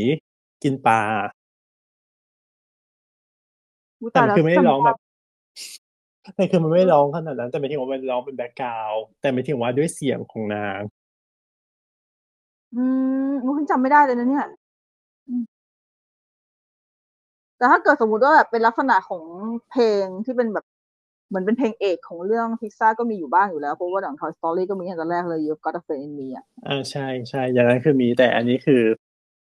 [0.62, 1.01] กินปลา
[4.01, 4.97] อุ๊ยแต่ตายมันแล้วคือไม่ได้จำร้องแบบ
[6.36, 10.80] แต่คือมันไม่ได้ร้องขนาดนั้น แต่หมายถึงว่ามันร้องเป็นแบ็กกราวด์แต่หมายถึงว่าด้วยเสียงของนาง
[12.74, 12.85] อื
[13.28, 14.68] มอุ๊ยจำไม่ได้เลยนะเนี่ยอืม
[17.59, 19.24] แต่ถ้าเกิดสมมติว่าแบบเป็นลักษณะของ
[19.70, 20.64] เพลงที่เป็นแบบ
[21.28, 28.82] เหมือนเป็นเพลงเอกของเรื่องพิซซ่าก็มีอยู่บ้างอยู่แล้ว เพราะว่าหนัง Toy Story ก็มีตั้งแต่แรกเลย You've Got a Friend in Me อะอ่าใช่ใช่อย่างนั้นคือมีแต่อันนี้คือ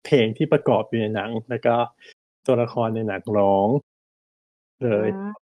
[0.05, 1.75] เพลงที่ประกอบอยู่ในหนัง แล้วก็
[2.47, 3.69] ตัวละครในหนังร้อง
[4.83, 5.33] เลย อืม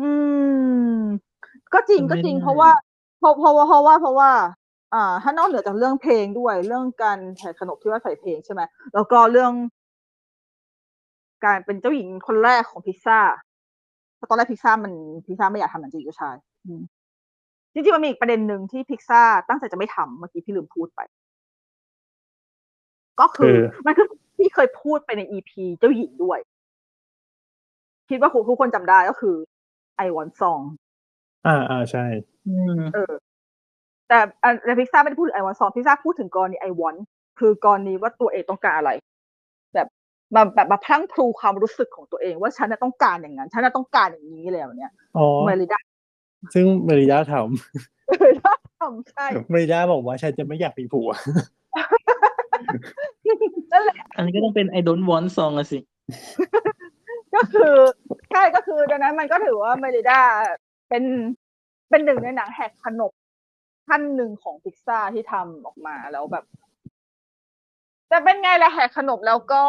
[0.00, 0.10] อื
[0.96, 1.00] ม
[1.72, 2.70] ก็จริงจำก็ไม่จริงได้เพราะว่า
[3.18, 4.30] เพราะเพราะว่าเพราะว่าเพราะว่า
[4.94, 8.62] อ่า ถ้านอกเหนือจากเรื่องเพลงด้วย เรื่องการแห่ขนบที่ว่าใส่เพลงใช่ไหม
[8.94, 9.52] แล้วก็เรื่อง
[11.46, 13.18] การเป็นเจ้าหญิงคนแรกของพิซซ่า
[14.16, 14.92] เพราะตอนแรกพิซซ่ามัน
[15.26, 16.36] พิซซ่าไม่อยากทำหนังเจ้าหญิงเจ้าชาย
[16.66, 16.80] อืม
[17.72, 21.00] จริงๆมันมีอีกประเด็นหนึ่งที่พิซซ่าตั้งใจจะไม่ทำเมื่อกี้พี่ลืมพูดไป
[23.20, 24.06] ก็คือคือมันคือ
[24.36, 26.38] ที่เคยพูดไปในอีพีเจ้าหญิงด้วย
[28.08, 29.36] คิดว่าทุกคนจำได้ก็คือ
[30.04, 30.62] I want song
[31.46, 32.04] อ่าอ่าใช่
[32.46, 33.12] อืมเออ
[34.08, 36.98] แต่อันแต่พิซซ่าไม่ได้พูดถึง I want song พิซซ่าพูดถึงกรณี I want
[37.38, 39.06] คือกรณีว่าตัวเองต้องการอะไรแบบ
[40.34, 45.78] มาแบบมาพลั้งพลูความรู้สึกของตัวเอง ว่าฉันน่ะต้องการอย่างนั้นฉันน่ะต้องการอย่างนี้เลยแบบเนี้ยอ๋อเมลิดา
[46.54, 47.32] ซึ่งเมริดาท
[48.08, 51.10] เมลิดาทำใช่ำเมริดาบอกว่าฉันจะไม่อยากมีผัว
[53.72, 55.78] นั่นแหละอันนี้ก็ต้องเป็น I don't want song อะสิ
[57.34, 57.74] ก็คือ
[58.30, 60.20] ใช่ก็คือดังนั้นมันก็ถือว่าเมลิดา
[60.88, 61.04] เป็น
[61.90, 63.12] เป็นหนึ่งในหนังแหกขนบ
[63.88, 66.44] ท่านหนึ่งของพิซซ่าที่ทำออกมาแล้วแบบ
[68.10, 69.62] จะเป็นไงล่ะแหกขนบแล้วก็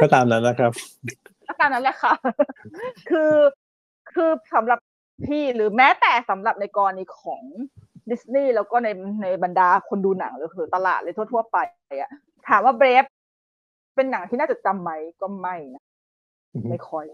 [0.00, 0.72] ก็ตามนั้นนะครับ
[1.48, 2.12] อาการนั้นแหละค่ะ
[3.10, 3.34] คือ
[4.12, 4.78] คือสำหรับ
[5.26, 7.42] พี่หรือแม้แต่สำหรับในกรณีของ
[8.10, 8.88] ดิสนีย์แล้วก็ใน
[9.22, 11.58] ในบรรดาคนดูหนังหรือตลาดเลยทั่วๆไป
[12.00, 12.10] อะ
[12.48, 13.04] ถามว่าเบรฟ
[13.96, 14.90] เป็นหนังที่น่าจดจำไหม
[15.20, 15.82] ก็ไม่นะ
[16.54, 17.04] อือฮึไม่ค่อย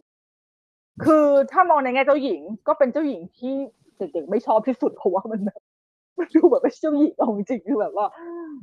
[1.04, 3.54] คือถ้ามองในแง่เจ้าหญิง ก็เป็นเจ้าหญิงที่
[3.98, 5.60] เด็กๆไม่ชอบที่สุดเพราะว่ามันแบบ
[6.18, 8.06] มันดูแบบไม่ใช่เจ้าหญิงเอาจริงๆคือแบบว่า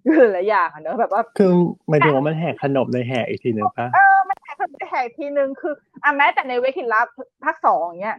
[0.06, 1.52] คือหลายๆอย่างอะเนอะแบบว่าคือ
[1.90, 5.74] หมายถึงว่ามันแหกขนบในแหกอีกทีหนึ่งปะเออมันแหกไปแหกทีนึงคือ
[6.04, 7.08] อะแม้แต่ในเวคินลับ
[7.44, 8.18] ภาคสองเนี้ย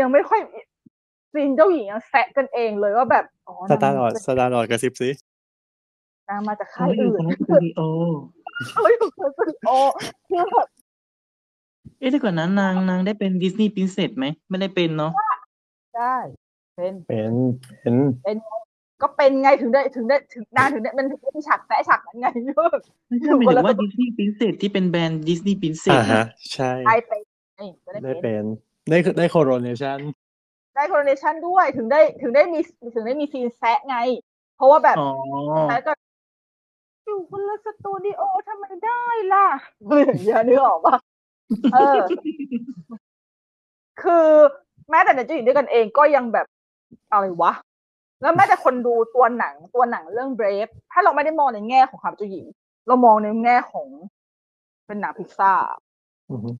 [0.00, 0.40] ยังไม่ค่อย
[1.32, 5.08] ซีนเจ้าหญิงยังแซะกันเองเลยว่าแบบอ๋อสตาร์ลอดสตาร์ลอดกระซิบสิ
[6.28, 7.80] นางมาจากเขาค่ายอยู่อื่คนนละสตูดิโอ
[8.68, 9.70] เขาอยู่คนละสตูดิโอ
[10.28, 10.68] คือแบบ
[11.98, 15.12] เอ๊ะแต่ก่อนนั้นนางนางได้เป็น Disney Princess ไหมไม่ได้เป็นเนาะ
[15.96, 16.16] ได้
[16.76, 17.32] เป็นเป็น
[18.24, 18.36] เป็น
[19.02, 22.26] ก็เป็นไงถึงได้ถึงได้ถึงนางถึงได้มันถึงได้มีฉากแซะฉากนั้นไง
[22.72, 27.22] แบบไม่ใช่หมายถึงว่า Disney Princess ที่เป็นแบรนด์ Disney Princess อ่าฮะใช่ได้เป็น
[27.60, 28.44] นี่ก็ได้ได้เป็น
[28.82, 29.98] เป็นได้ได้ coronation
[30.76, 32.60] ได้ coronation ด้วยถึงได้ถึงได้มี
[32.94, 33.96] ถึงได้มีซีนแซะไง
[34.56, 35.10] เพราะว่าแบบอ๋อ
[35.68, 35.92] แซะก็
[37.06, 39.46] อยู่คนละสตูดิโอทำไมได้ล่ะ
[39.84, 40.96] อะไรอย่างเงี้ยนึกออกปะ
[41.72, 41.96] เออ
[44.02, 44.28] คือ
[44.90, 46.46] แม้แต่ในเจ้าหญิงด้วยกันเองก็ยังแบบ
[47.12, 47.52] อะไรวะ
[48.22, 52.46] แล้วแม้แต่คนดูตัวหนังตัวหนังเรื่อง Brave ถ้าเราไม่ได้มองในแง่ของความเจ้าหญิง
[52.86, 53.88] เรามองในแง่ของ
[54.86, 55.52] เป็นหนังพิกซ่า
[56.30, 56.50] อือฮึ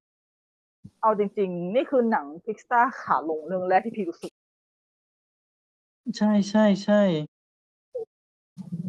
[1.02, 4.32] เอาจริง ๆ นี่คือหนังพิกซ่าขาลงเรื่องแรกที่พี่รู้สึก
[6.16, 7.02] ใช่ใช่ใช่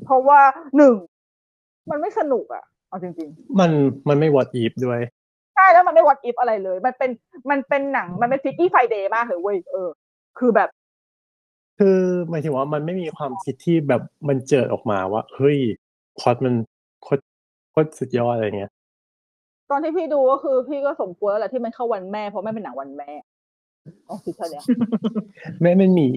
[0.06, 0.42] เพราะว่า
[0.78, 0.96] หนึ่ง
[1.90, 3.30] มันไม่สนุกอะเอาจริง
[3.60, 3.72] มัน
[4.10, 7.12] มันไม่ what if ด้วยๆใช่แล้วมันไม่ what if อะไรเลย มันเป็น
[7.50, 9.90] มันเป็นหนังมันเป็น Freaky Friday มากเลยเว้ยเออ
[10.40, 10.70] คือแบบ
[11.80, 11.98] คือ
[12.30, 15.58] หมายถึงว่ามันไม่มีความคิดที่แบบบรรเจิดออกมาว่า เฮ้ย
[16.20, 16.54] พล็อตมัน
[17.04, 17.22] โคตร
[17.72, 18.72] โคตรสุดยอดอะไรเงี้ย
[19.70, 23.12] ตอนที่พี่ดูก็คือพี่ก็สมควรแล้วแหละที่มันเข้าวันแม่เพราะแม่เป็นหนังวันแม่
[24.10, 24.64] อ๋อคือแค่เนี้ย
[25.62, 26.10] แม่เป็นหมี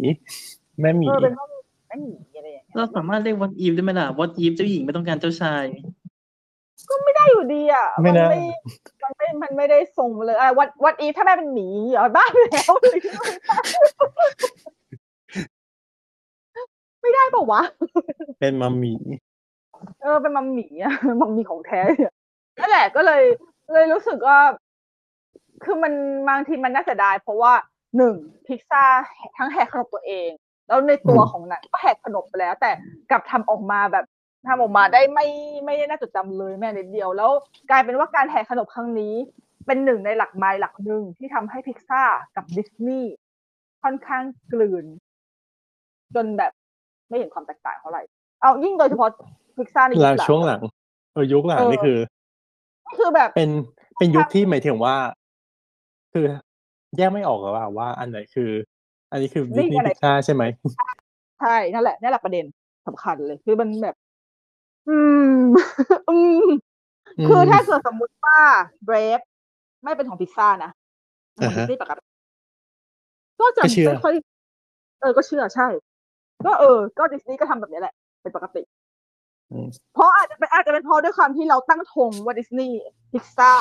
[0.81, 1.47] แม่หมีเออเป็นว่า
[1.89, 5.65] ไม่หนีอะไรอย่างเงี้ยเราสามารถเรียก what if ได้ไหมล่ะ what if เจ้าหญิงไม่ต้องการเจ้าชาย
[7.05, 8.41] ไม่ได้อยู่ดีอะไม่มันนะไม่
[9.03, 12.73] มันไม่มันไม่ได้ส่งมาเลยอะวัดวัดอีถ้าแม่เป็นหมีเหรอบ้าไปแล้ว
[17.07, 17.63] ไม่ได้ปะวะ
[18.41, 18.95] เป็นมัมหมี
[20.03, 22.13] เออเป็นมัมหมี่อะมัมหมี่ของแท้เนี่ย
[22.59, 23.23] นั่นแหละก็เลย
[23.73, 24.39] เลยรู้สึกว่า
[25.65, 25.93] คือมัน
[26.29, 27.53] บางทีมันน่าเสียดายเพราะว่า
[27.97, 28.15] หนึ่ง
[28.47, 28.85] พิซซ่า
[29.37, 30.31] ทั้งแหกขนบตัวเอง
[30.69, 32.71] แล้วในตัวอืมของหนังก็แหกขนบไปแล้ว แต่
[33.11, 34.05] กลับทำออกมาแบบ
[34.47, 35.27] ทำออกมาได้ไม่
[35.65, 37.31] ไม่ได้น่าจดจำเลยแม้นิดเดียว แล้ว
[37.71, 39.15] กลายเป็นว่าการแหกขนบครั้งนี้
[39.67, 42.03] เป็นหนึ่งในหลักไม้หลักหนึ่งที่ทำให้พิกซ่า
[42.37, 43.13] กับดิสนีย์
[43.83, 44.87] ค่อนข้างกลืน
[46.15, 46.53] จนแบบ
[47.09, 48.03] ไม่เห็นความแตกต่างเท่าไหร่
[48.41, 49.09] เอายิ่งโดยเฉพาะ
[49.57, 50.61] พิกซ่าในยุคหลังหลังช่วงหลัง
[51.13, 51.99] เออยุคหลังเออนี่คือ
[52.99, 53.51] คือแบบเป็น
[53.99, 54.97] เป็นยุคที่หมายถึงว่า
[56.13, 56.25] คือ
[56.97, 58.51] แยกไม่ออกหรอว่าว่าอันไหนคือ
[59.11, 60.43] อันนี้คือดิสนีย์พิซซ่าใช่ไหม
[61.41, 62.45] ใช่นั่นแหละนั่นแหละประเด็น
[62.87, 63.97] สำคัญเลย คือมันแบบ
[64.89, 64.99] อื
[65.37, 65.41] ม
[66.11, 66.47] อืม
[67.29, 68.39] คือถ้าเกิดสมมุติว่า
[68.85, 69.21] เบรฟ
[69.85, 70.71] ไม่เป็นของพิซซ่านะ
[71.37, 72.03] ของดิสนีย์ปกติ
[73.41, 74.15] ก็จะก็เชื่อไม่ค่อย
[75.01, 75.67] เออก็เชื่อใช่
[76.45, 78.63] ก็เออ ก็ดิสนีย์ก็ทำแบบนี้แหละ เป็นปกติ
[79.51, 82.81] อืมเพราะอาจจะเป็นอาจจะเป็นเพราะด้วยความที่เราตั้งธงว่าดิสนีย์
[83.13, 83.53] พิซซ่า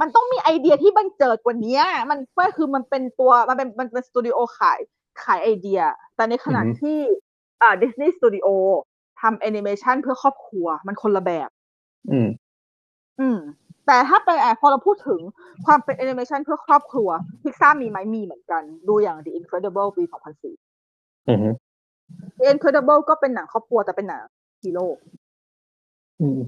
[0.00, 4.78] มันต้องมีไอเดียที่บรรเจิดกว่านี้มันก็คือมันเป็นตัวมันเป็นมันเป็นสตูดิโอขาย
[5.22, 5.80] ขายไอเดีย
[6.16, 6.98] แต่ในขณะอือฮึที่
[7.62, 8.48] อ่าดิสนีย์สตูดิโอ
[9.20, 11.48] ทำแอนิเมชันเพื่อครอบครัว มันคนละแบบ
[12.10, 12.28] อืม
[13.20, 13.38] อืม
[13.86, 15.20] แต่ถ้าเป็นอะพอเราพูดถึง
[15.66, 17.08] ความเป็นแอนิเมชันเพื่อครอบครัว
[17.42, 20.04] พิกซ่ามีไหมมีเหมือนกัน ดูอย่าง The Incredible ปี
[20.42, 20.69] 2004
[21.28, 21.46] อืม
[22.38, 24.20] The Incredible ก็เป็นหนังครอบครัวแต่เป็นหนัง
[24.62, 24.86] ฮีโร่
[26.20, 26.38] อืม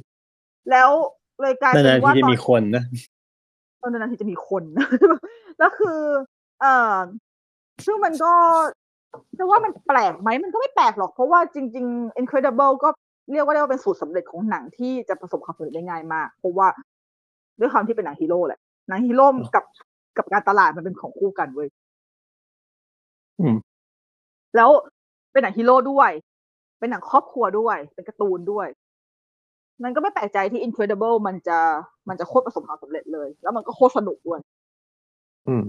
[0.71, 0.91] แล้ว
[1.41, 2.85] เลยกลายเป็นนานๆว่าที่จะตอน มีคนนะ
[3.83, 4.65] ตอนนั้นที่จะมีคน
[5.59, 6.01] แล้วคือ
[6.61, 6.97] เอ่อ
[7.87, 8.33] ซึ่งมันก็
[9.39, 12.89] จะว่ามันแปลกไหม มันก็ไม่แปลกหรอก เพราะว่าจริง ๆ Incredible ก็
[13.33, 16.69] เรียกว่าได้ว่าเป็นสูตรสำเร็จของหนังที่จะประสบความสำเร็จได้ง่ายมาก เพราะว่า
[17.61, 19.65] ด้วยความที่เป็นหนังฮีโร่แหละ หนังฮีโร่กับ
[20.19, 21.69] กับการตลาดมันเป็นของคู่กันเว้ย
[23.41, 23.57] อืม
[24.57, 24.71] แล้ว
[25.33, 26.11] เป็นหนังฮีโร่ด้วย
[26.79, 28.67] เป็นหนังครอบครัวด้วย เป็นการ์ตูนด้วย
[29.83, 31.59] มันก็ไม่แปลกใจที่ Incredible มันจะ
[32.09, 34.41] มันจะโคตรประสบความสำเร็จเลย แล้วมันก็โคตรสนุกด้วย
[35.49, 35.65] อืม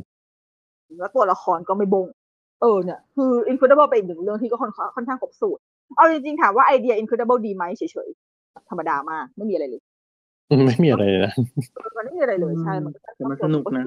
[0.99, 2.07] แล้วตัวละครก็ไม่บ้ง
[2.61, 5.61] เออเนี่ย คือ Incredible เป็นอีกหนึ่งเรื่องที่ก็ค่อนข้างค่อนข้างครบสูตร
[5.95, 9.81] เอาจริงๆถามว่าไอเดีย Incredible ดีไหมเฉยๆ ธรรมดามาก ไม่มีอะไรเลย
[10.49, 11.33] อืมไม่มีอะไรเลยนะ
[11.73, 13.85] เออมันไม่มีอะไรเลยใช่ มันก็แต่มันสนุกนะ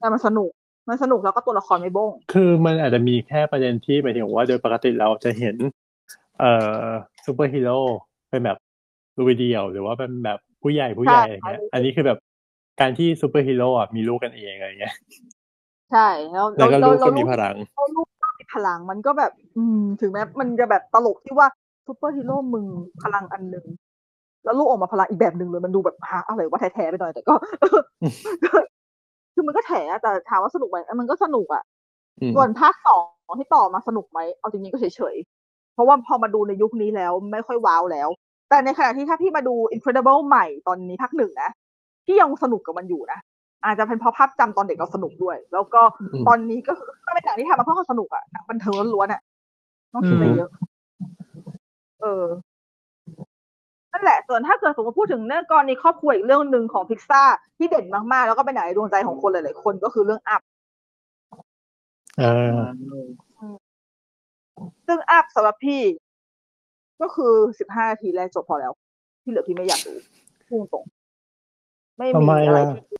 [0.00, 0.50] แต่มันสนุก
[0.88, 5.56] มันสนุกแล้วก็ตัวละครไม่บ้ง คือมันอาจจะมีแค่ประเด็นที่หมายถึงว่าโดยปกติเราจะเห็น
[6.38, 6.52] เอ่
[6.84, 6.86] อ
[7.24, 7.78] ซูเปอร์ฮีโร่
[8.30, 8.58] เป็นแบบ
[9.16, 12.18] ลูกเดียว หรือว่าเป็นแบบผู้ใหญ่ผู้ใหญ่อะไรเงี้ย อันนี้คือแบบ
[12.80, 14.94] การที่ซูเปอร์ฮีโร่อะมีลูกกันเองอะไรเงี้ย
[15.92, 21.46] ใช่แล้วแล้วก็ลูกก็มีเราพลังเราลูกก็มีพลังมันก็แบบ อืม ถึงแม้มันจะแบบตลกที่ว่า
[21.86, 22.66] ซูเปอร์ฮีโร่มึง
[23.02, 23.66] พลังอันหนึ่ง
[24.44, 27.34] แล้วลูกออกมาพลังอีกแบบหนึ่งเลยมันดูแบบฮะอะไรว่าแท้ๆไปหน่อยแต่ก็
[29.34, 31.62] คือมันก็แถอะแต่ถามว่าสนุกไหมมันก็สนุกอะ
[32.20, 32.96] อืมส่วนภาคสอ
[33.30, 38.08] งที่ต่อมาสนุกไหมเอาจริงๆก็เฉยๆ เพราะว่าพอมาดูในยุคนี้แล้วไม่ค่อยว้าวแล้ว
[38.50, 41.50] แต่ในขณะที่ถ้าพี่มาดู Incredible ใหม่ตอนนี้ภาคหนึ่งนะ
[42.06, 43.18] พี่ยังสนุกกับมันอยู่นะ
[43.64, 49.20] อาจจะเป็นเพราะภาพจำตอนเด็กเราสนุกด้วย แล้วก็อืมตอนนี้ก็คือก็เป็นหนังที่ทำมาเพื่อความสนุกอะหนังบันเทิงล้วนๆอะ
[49.94, 50.50] ต้องคิดอะไรเยอะ
[52.02, 52.24] เออ
[53.94, 57.22] นั่นแหละ ส่วนถ้าเกิดสมมติพูดถึงเรื่องกรณีครอบครัวอีกเรื่องหนึ่งของพิกซ่า
[57.58, 60.40] ที่เด่นมากๆ แล้วก็เป็นหนังในดวงใจของคนหลายๆคนก็คือเรื่องอัพ
[62.18, 62.24] เอ
[62.56, 62.60] อ
[64.86, 65.82] ซึ่งอัพสำหรับพี่
[67.02, 68.72] ก็คือสิบห้านาทีแรกจบพอแล้ว
[69.22, 69.92] ที่เหลือพี่ไม่อยากดู
[70.48, 72.98] พุ่งตรงๆไม่ทำมีไมอะไรล่ะที่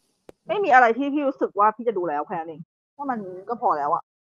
[0.49, 2.61] ไม่มีอะไรที่พี่รู้สึกว่าพี่จะดูแล้วแค่นั้นเอง
[2.93, 4.14] เพราะมันก็พอแล้วอะอืม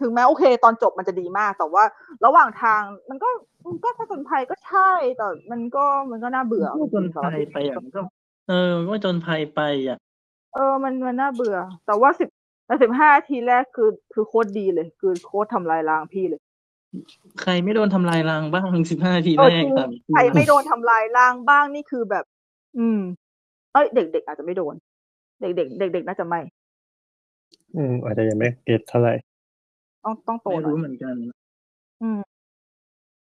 [0.00, 1.84] ถึงแม้โอเค ตอนจบมันจะดีมาก แต่ว่า
[2.24, 3.28] ระหว่างทางมันก็
[3.66, 8.00] มันก็ผจญภัยก็ใช่ แต่มันก็มันก็น่าเบื่อก็จนภัยไปอะมันก็
[8.48, 9.98] เออก็จนภัยไปอะ
[10.54, 12.28] เออ มันมันน่าเบื่อ แต่ว่าสิบ
[12.66, 16.40] แต่สิบห้านาทีแรกคือคือโคตรดีเลย คือโคตรทำลายล้างพี่เลย
[17.40, 22.24] ใครไม่โดนทำลายรังบ้างสิบห้านาทีเอแรอกจริงครับใครไม่โดนทำลายล้างบ้างนี่คือแบบ
[22.78, 23.00] อืม
[23.72, 24.74] เอ้ยเด็กๆอาจจะไม่โดน
[25.40, 26.40] เด็กๆเด็กๆน่าจะไม่
[27.76, 29.14] อืมอาจจะยังไม่เก็ตเท่าไหร่
[30.08, 31.14] ต้องต้องโตไม่หน่อรู้ยเหมือนกัน
[32.02, 32.20] อืม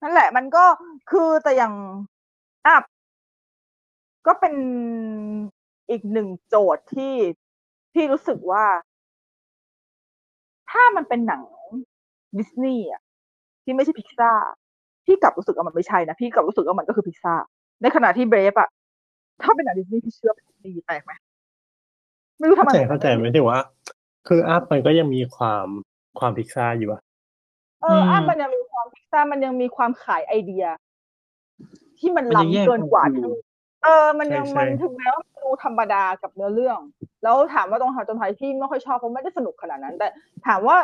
[0.02, 0.66] นั่นแหละ มันก็
[1.12, 1.74] คือแต่อย่าง
[2.68, 2.84] อัพ
[4.28, 4.56] ก็เป็น
[5.90, 7.14] อีกหนึ่งโจทย์ที่
[7.94, 8.66] ที่รู้สึกว่า
[10.72, 11.42] ถ้ามันเป็นหนัง
[12.38, 13.02] ดิสนีย์อะ
[13.64, 14.32] ที่ไม่ใช่พิกซ่า
[15.06, 17.34] พี่กลับรู้สึกว่ามันไม่ใช่นะ พี่กลับรู้สึกว่ามันก็คือพิกซ่า
[17.82, 18.70] ในขณะที่เบรฟอะ
[19.42, 21.12] ถ้าเป็นหนังดิสนีย์พี่เชื่อเป็นดิสนีย์แปลกไหม
[22.40, 23.60] ไม่รู้ทำเข้าไมใจเข้าใจไหมที่ว่า
[24.28, 25.68] คืออัพมันก็ยังมีความ
[26.20, 27.02] ความพิกซ่าอยู่อะ
[27.82, 30.66] เอออัพมันยังมีความพิกซ่ามันยังมีความขายไอเดีย
[32.00, 33.42] ที่มันมันยังแยล้ำกเกินกว่าออกอยู่ที่
[33.84, 36.80] เออ มันยังมันถึงแม้ว่ามันดูธรรมดากับเนื้อเรื่อง
[37.24, 40.08] แล้วถามว่าตรงหาจนภัยพี่ไม่ค่อยชอบเพราะไม่ได้สนุกขนาดนั้น แต่
[40.48, 40.78] ถามว่า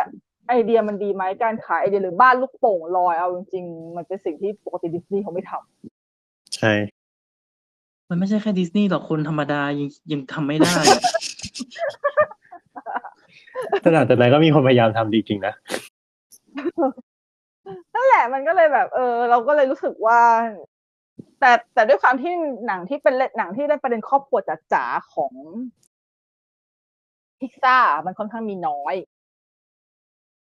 [0.50, 6.74] ไอเดียมันดีไหมการขายไอเดียหรือบ้านลูกโป่งลอยเอาจริงๆมันเป็นสิ่งที่ปกติดิสนีย์เขาไม่ทำใช่
[8.10, 10.74] มันไม่ใช่แค่ดิสนีย์หรอกคนธรรมดายังยังทำไม่ได้
[13.72, 15.54] อะแต่หลังจากนั้นก็มีคนพยายามทำดีจริงนะ
[17.94, 20.20] นั่นแหละมันก็เลยแบบ เออ เราก็เลยรู้สึกว่า
[21.40, 22.32] แต่แต่ด้วยความที่
[22.68, 24.40] หนังที่เป็นหนังที่เล่นประเด็นครอบครัว
[24.74, 25.34] จ๋าๆของ
[27.40, 28.96] พิกซ่ามันค่อนข้างมีน้อย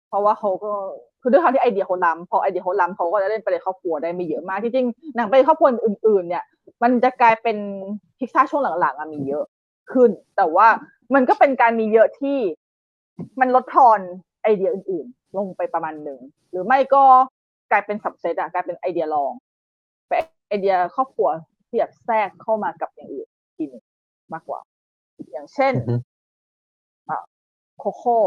[0.09, 0.73] เพราะว่าเขาก็
[1.21, 6.45] คือด้วยความที่ไอเดียเขาล้ำพอไอเดียเขาล้ำเขาก็จะเล่นประเด็นครอบครัวได้ไม่เยอะมากที่จริงหนังประเด็นครอบครัวอื่น ๆ เนี่ย
[6.83, 7.57] มันจะกลายเป็น
[8.19, 9.45] พิกซ่าช่วงหลังๆมีเยอะ
[9.93, 10.67] ขึ้น แต่ว่า
[11.15, 12.39] มันก็เป็นการมีเยอะที่
[13.41, 14.01] มันลดทอน
[14.43, 17.03] ไอเดียอื่นๆ ลงไปประมาณหนึ่ง หรือไม่ก็
[17.71, 19.33] กลายเป็น subset อะกลายเป็นไอเดียรอง
[20.09, 20.19] แต่
[20.49, 21.29] ไอเดียครอบครัว
[21.69, 23.83] ที่แบบแทรกเข้ามากับอย่างอื่นทีหนึง
[24.33, 24.61] มากกว่า
[25.33, 25.97] อย่างเช่นอือฮึ
[27.79, 28.19] โคโค่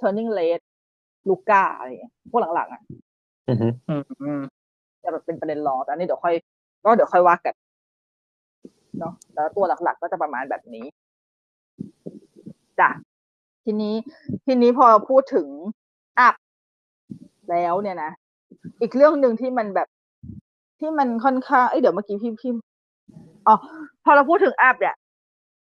[0.00, 0.60] turning red
[1.28, 2.82] ลูก้าอะไรอย่างเงี้ยพวกหลังๆอะ
[3.48, 4.40] อือฮึอืมอืม
[5.02, 6.34] จะแบบเป็นประเด็นรองแต่อันนี้เดี๋ยวค่อย
[6.84, 7.54] ก็เดี๋ยวค่อยว่ากัน
[8.98, 10.84] เนาะแล้วตัวหลักๆก็จะประมาณแบบนี้
[12.80, 12.90] จ้ะ
[13.64, 13.94] ทีนี้
[14.46, 15.46] ทีนี้พอพูดถึง
[16.20, 16.34] อัพ
[17.50, 18.12] แล้วเนี่ยนะ
[18.80, 19.88] อีกเรื่องหนึ่งที่มันแบบ
[20.78, 22.52] ที่มันค่อนข้างเอ้ยเดี๋ยวเมื่อกี้พี่พี่
[23.48, 23.56] อ๋อ
[24.04, 24.96] พอเราพูดถึงอัพเนี่ย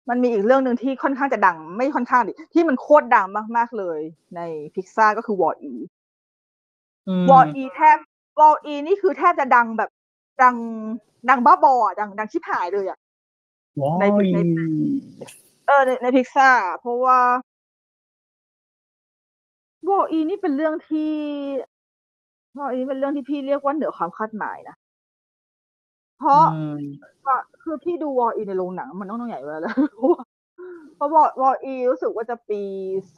[0.08, 4.00] มันมีอีกเรื่องหนึ่งที่ค่อนข้างจะดัง ไม่ค่อนข้างดิที่มันโคตรดังมาก ๆ เลย
[4.36, 4.40] ใน
[4.74, 5.74] พิกซ่าก็คือวอ r อี
[7.08, 7.98] อืมวอลอีแทบ
[8.38, 9.90] วอลอีนี่คือแทบจะดังแบบ
[10.42, 10.56] ดัง
[11.28, 12.98] ดังบ้าบออะดังดังชิบหายเลยอะ
[13.80, 14.38] ว้าในยใน
[15.66, 16.48] เออในในพิกซ่า
[16.80, 17.18] เพราะว่า
[19.88, 21.12] วอลอีนี่เป็นเรื่องที่
[22.58, 24.76] วอลอีเป็นเรื่องที่พี่เรียกว่าเหนือความคาดหมายนะ
[26.18, 26.80] เพราะอืม
[27.26, 30.22] ว่าคือพี่ดูวอลอีในโรงหนัง มันต้องต้องใหญ่เวลาแล้วเพราะว่า
[30.96, 32.62] เพราะวอลอีรู้สึกว่าจะปี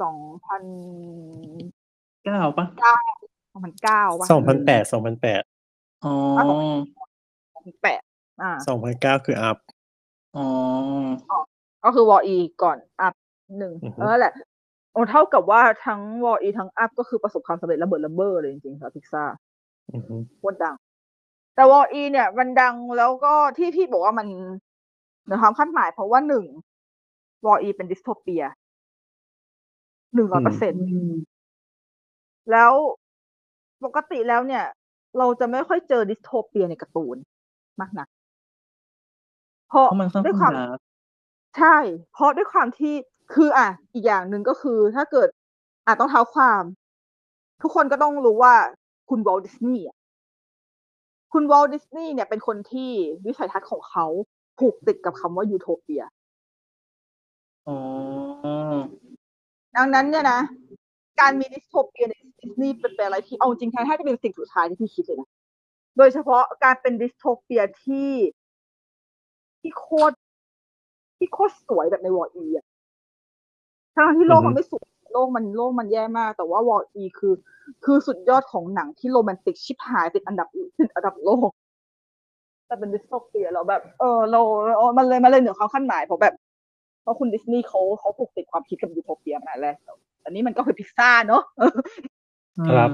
[0.00, 0.62] สองพัน
[2.24, 2.66] เก้าปะ
[3.52, 5.42] สองพันเก้าป่ะสองพันแปดสองพันแปด
[6.04, 6.14] อ๋อ
[7.54, 8.00] สองพันแปด
[8.42, 9.56] อ่าสองพันเก้าคืออัพ
[10.36, 10.46] อ๋อ
[11.84, 13.14] ก็คือวออีก่อนอัพ
[13.58, 14.55] หนึ่งอือฮึเออแหละโอ้
[15.10, 19.24] เท่ากับว่าทั้ง WALL-E ทั้ง Up ก็คือประสบความสำเร็จระเบิดระเบ้อเลยจริงๆค่ะพิกซ่า
[19.94, 20.76] อือฮึโคตรดัง
[21.54, 24.28] แต่วออี เนี่ยมันดังแล้วก็ที่พี่บอกว่ามัน
[25.24, 26.44] เหนือความคาดหมายเพราะว่าหนึ่ง
[27.46, 28.42] วออี เป็น dystopia
[30.14, 30.86] หนึ่งร้อยเปอร์เซ็นต์
[32.50, 32.72] แล้ว
[33.84, 34.64] ปกติแล้วเนี่ย
[35.18, 37.16] เราจะไม่ค่อยเจอ dystopia ในการ์ตูน
[37.80, 38.08] มากนัก
[39.68, 40.78] เพราะเพราะมันค่อนด้วยข้างความดาร์ก
[41.58, 41.76] ใช่
[42.12, 42.94] เพราะด้วยความที่
[43.32, 45.28] คืออะอีกอย่างหนึ่งก็คือ ถ้าเกิด
[45.86, 46.64] อะต้องเท้าความ
[47.62, 48.54] ทุกคนก็ต้องรู้ว่า
[49.10, 49.96] คุณวอลดิสนีย์อะ
[51.32, 52.90] คุณวอลดิสนีย์เนี่ยเป็นคนที่
[53.26, 54.06] วิสัยทัศน์ของเขา
[54.58, 56.02] ผูกติดกับคำว่ายูโทเปีย
[57.68, 57.76] อ๋อ
[59.76, 60.40] ดังนั้นเนี่ยนะ
[61.20, 65.30] การมี dystopia ในดิสนีย์เป็นเป็นอะไรที่เอาจริงๆถ้าจะเป็นสิ่งสุดท้ายที่พี่คิดเลยนะ
[65.98, 68.10] โดยเฉพาะการเป็น dystopia ที่
[69.60, 70.14] ที่โคตร
[71.18, 72.65] ที่โคตรสวยแบบใน WALL-E อะ
[73.96, 77.34] ทั้งที่โลกมันไม่สวยโลกมันโลกมันแย่มาก แต่ว่า WALL-E คือ
[77.84, 81.50] คือสุดยอดของหนังที่โรแมนติกชิบหายติดอันดับติดอันดับโลก
[82.66, 84.40] แต่เป็น dystopia เราแบบ เออเรา
[84.78, 86.34] เออมันเลยมันเลยเหนือความคาดหมายเพราะแบบ
[87.02, 89.76] เพราะคุณดิสนีย์เขาเขาผูกติดความคิดกับยูโทเปียมานานแล้ว
[90.24, 91.42] อันนี้มันก็คือพิซซ่าเนาะ
[92.70, 92.90] ครับ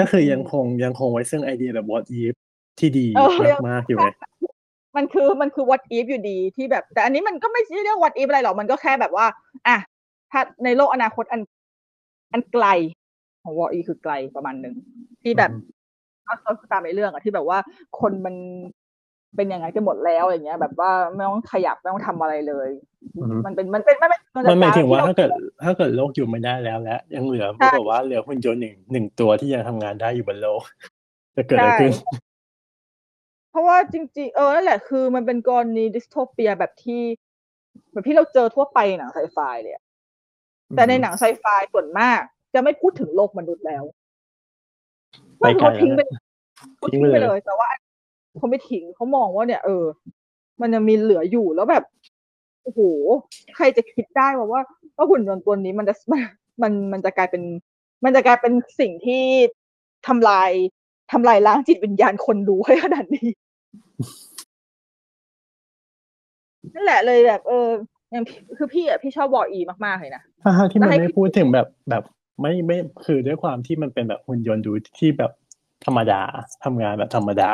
[0.00, 2.34] ก็คือยังคงยังคงไว้ซึ่งไอเดียแบบ what if
[2.78, 4.14] ที่ดีเออยังมากๆอยู่เลย
[4.96, 9.26] มันคือมันคือ what if อยู่ดีที่แบบ แต่อันนี้มันก็ไม่ใช่เรื่อง what if อะไรหรอกมันก็แค่แบบว่า
[9.68, 9.76] อะ
[10.32, 11.40] ถ้าในโลกอนาคตอัน
[12.32, 12.66] อันไกล
[13.42, 14.74] ของ what if คือไกลประมาณหนึ่ง
[15.22, 15.50] ที่แบบ
[16.24, 17.58] เอาตามในเรื่องอะที่แบบว่า
[18.00, 18.34] คนมัน
[19.36, 22.68] เป็นยังไงกันหมดแล้วอย่างเงี้ย แบบว่าไม่ต้องขยับไม่ต้องทำอะไรเลย
[23.16, 25.30] อือฮึมันเป็นมันเป็นมันเป็นมันหมายถึงว่าที่เรถ้าเกิด
[25.64, 30.62] ถ้าเกิดโลกอยู่ไม่ได้แล้วและยังเหลือใช่แบบว่าเหลือหุ่นยนต์หนึ่งหนึ่งตัวที่ยังทำงานได้อยู่บนโลก
[31.36, 31.92] จะเกิดอะไรขึ้น
[33.52, 37.02] เพราะว่าจริงๆ เออนั่นแหละคือมันเป็นกรณีดิสโทเปียแบบที่
[37.92, 39.84] แบบที่เราเจอทั่วไปในหนังไซไฟเลยอะ
[40.76, 42.20] แต่ในหนังไซไฟส่วนมาก
[42.54, 43.84] จะไม่พูดถึงโลกมนุษย์แล้ว
[45.38, 46.20] ไปไกลเขาทิ้งไปแล้ว
[46.78, 47.68] เขาทิ้ทิ้งงไปไปเลยเลย แต่ว่า
[48.38, 49.84] เขาไม่ทิ้งเขามองว่าเนี่ย เออ
[50.60, 51.84] มันยังมีเหลืออยู่แล้วแบบ
[52.62, 52.80] โอ้โห
[53.56, 54.62] ใครจะคิดได้ว่าว่า
[54.96, 56.22] ว่าหุ่นยนต์ตัวนี้มันจะมัน
[56.62, 57.42] มันมันจะกลายเป็น
[58.04, 59.22] มันจะกลายเป็นสิ่งที่
[60.06, 60.50] ทำลาย
[61.12, 63.28] ทำลายล้างจิตวิญญาณคนดูให้ขนาดนี้
[66.74, 67.68] นั่นแหละเลยแบบ เออ
[68.12, 72.02] อย่างพี่คือพี่อะพี่ชอบวออีมากๆเลยนะถ้าที่มันแล้วให้ไม่พูดถึงแบบแบบ
[72.40, 75.32] ไม่ไม่คือด้วยความที่มันเป็นแบบหุ่นยนต์ดูที่แบบ
[75.84, 76.20] ธรรมดา
[76.64, 77.50] ทำงานแบบธรรมดา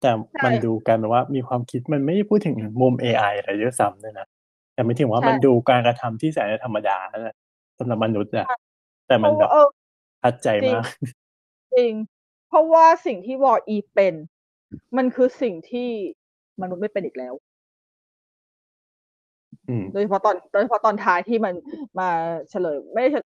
[0.00, 0.10] แต่
[0.44, 4.26] มันดูกันแบบว่ามีความคิดมันไม่ได้พูดถึงมุม AI อะไรด้วยซ้ำด้วยนะ
[4.74, 7.34] แต่ไม่ถึงว่าใช่มันดูการกระทำที่แสนจะธรรมดานะ
[7.78, 8.46] สำหรับมนุษย์อะ
[9.06, 9.66] แต่เพมันราะแบว่าบเออ
[10.22, 10.84] ทัดใจจริงมาก
[11.74, 11.92] จริง
[12.48, 14.14] เพราะว่าสิ่งที่วออีเป็น
[14.96, 15.88] มันคือสิ่งที่
[16.62, 17.34] มนุษย์ไม่เป็นอีกแล้ว
[19.68, 21.54] ออืมโดยเฉพาะตอนโดยเฉพาะตอนท้ายที่มัน
[21.98, 22.08] มา
[22.50, 23.16] เฉลย ไม่ได้เฉ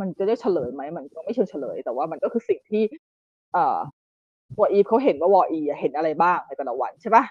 [0.00, 2.82] มันจะได้เฉลยไหมมันก็ไม่เชิงเฉลย แต่ว่ามันก็คือสิ่งที่
[3.52, 3.78] เอ่อ
[4.60, 7.24] วออีฟเขาเห็นว่าวออีเห็นอะไรบ้างในแต่ละวันใช่ปะ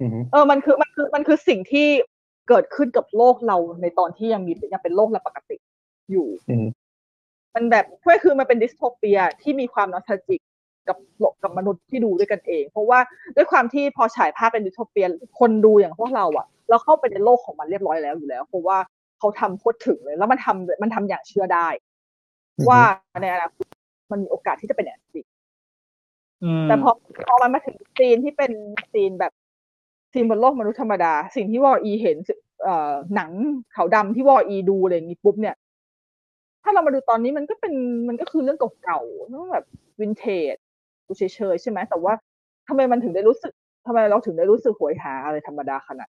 [0.00, 1.88] อืมเออมันคือมันคือมันคือสิ่งที่
[2.48, 5.56] เกิดขึ้นกับโลกเราในตอนที่ยังมียังเป็นโลกเราปกติ
[6.10, 6.66] อยู่อืม
[7.54, 10.40] มันแบบก็คือมันเป็นดิสโทเปียที่มีความนอสตาจิก
[10.88, 12.98] กับโลกกับมนุษย์ที่ดูด้วยกันเอง เพราะว่า
[13.36, 15.06] ด้วยความที่พอฉายภาพเป็น dystopia
[15.38, 18.78] คนดูอย่างพวกเราอะเราเข้าไปในโลกของมันเรียบร้อยแล้วอยู่แล้ว เพราะว่า
[19.18, 21.68] เขาทำพูดถึงเลย แล้วมันทำมันทำอย่างเชื่อได้
[22.58, 22.80] อืมว่า
[23.22, 23.66] ในอนาคต
[24.10, 25.26] มันมีโอกาสที่จะเป็นอย่างนั้นจริง
[26.42, 26.90] อืมแต่พอ
[27.26, 28.52] พอมันมาถึงซีนที่เป็น
[28.92, 29.32] ซีนแบบ
[30.12, 32.16] ซีนบนโลกมนุษย์ธรรมดา สิ่งที่วออีเห็น
[32.62, 33.30] เอ่อหนัง
[33.74, 35.56] ขาวดำที่วออีดูอะไรอย่างนี้ปุ๊บเนี่ย
[36.62, 37.74] ถ้าเรามาดูตอนนี้มันก็เป็น
[38.08, 39.66] มันก็คือเรื่องเก่าๆเรื่องแบบ
[40.00, 40.56] วินเทจ
[41.08, 41.22] ดูเฉ
[41.52, 42.12] ยๆใช่ไหมแต่ว่า
[42.68, 43.52] ทำไมมันถึงได้รู้สึก
[43.86, 46.08] ทำไมเราถึงได้รู้สึกหวยหาอะไรธรรมดาขนาด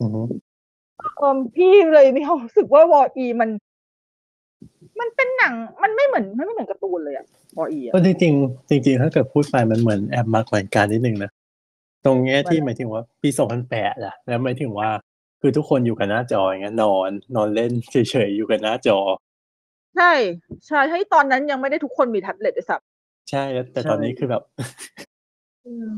[0.00, 0.28] อืม
[1.18, 3.50] เออพี่เลยมีความรู้สึกว่าวออีมัน
[5.00, 7.26] มันเป็นหนัง มันไม่เหมือนมันไม่เหมือนการ์ตูนเลยอะ
[7.58, 11.30] วออีอะก็จริงๆจริงๆถ้าเกิดพูดไปมันเหมือนแอบมาก่อนการนิดนึงนะ
[12.04, 14.90] ตรงเนี้ยที่หมายถึงว่าปีสองพันแปดอะแล้วหมายถึงว่า
[15.40, 18.98] คือทุกคนอยู่กับหน้าจออย่างเงี้ยนอนนอนเล่นเฉยๆอยู่กับหน้าจอ
[19.96, 20.12] ใช่
[20.66, 22.76] ใช่ให้ตอนนั้นยังไม่ได้ทุกคนมีแท็บเล็ตด้วยซ้
[23.30, 25.88] ใช่แล้วแต่ตอนนี้คือแบบำอืม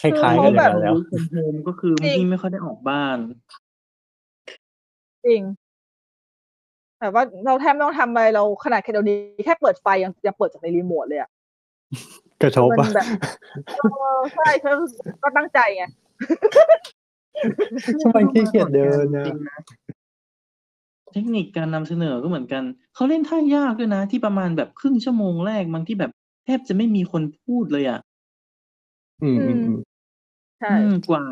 [0.00, 3.18] คล้ายๆกันอย่างนั้นแล้วคุณโฮมก็คือจริงพี่ไม่ค่อยได้ออกบ้าน
[5.26, 5.42] จริง
[6.98, 11.30] แต่ว่าเราแทบไม่ต้องทำอะไรเราขนาดแค่เดี๋ยวนี้แค่เปิดไฟยังยังเปิดจากในรีโมทเลยอะ
[12.42, 13.06] กระทบมัอะนแบบ
[13.76, 13.80] เอ
[14.16, 14.70] อใช่ก็
[15.22, 15.84] ก็ตั้งใจไง
[18.02, 19.58] ทำไมขี้เกียจเดินนะจริงนะ
[21.12, 22.62] เทคนิคการนำเสนอก็เหมือนกัน
[22.94, 26.19] เขาเล่นท่ายากด้วยนะ ที่ประมาณแบบครึ่งชั่วโมงแรกบางที่แบบแท
[26.58, 28.00] บจะไม่มีคนพูดเลยอะ
[29.22, 29.78] อืมอืมอืม
[30.60, 31.24] ใช่ อืมกว่า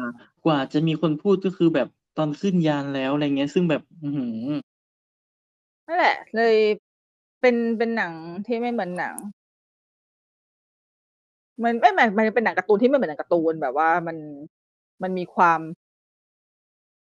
[0.45, 1.89] กว่าจะมีคนพูดก็คือแบบ
[2.19, 4.49] ตอนขึ้นยานแล้วอะไรเงี้ย ซึ่งแบบอือหือ
[5.87, 6.57] นั่นแหละ เลย
[7.41, 8.13] เป็นเป็นหนัง
[8.47, 9.15] ที่ไม่เหมือนหนัง
[11.63, 14.17] มันไม่หมายมันเป็นหนังการ์ตูนที่ไม่เหมือนหนังการ์ตูนแบบว่ามัน
[15.03, 15.61] มันมีความ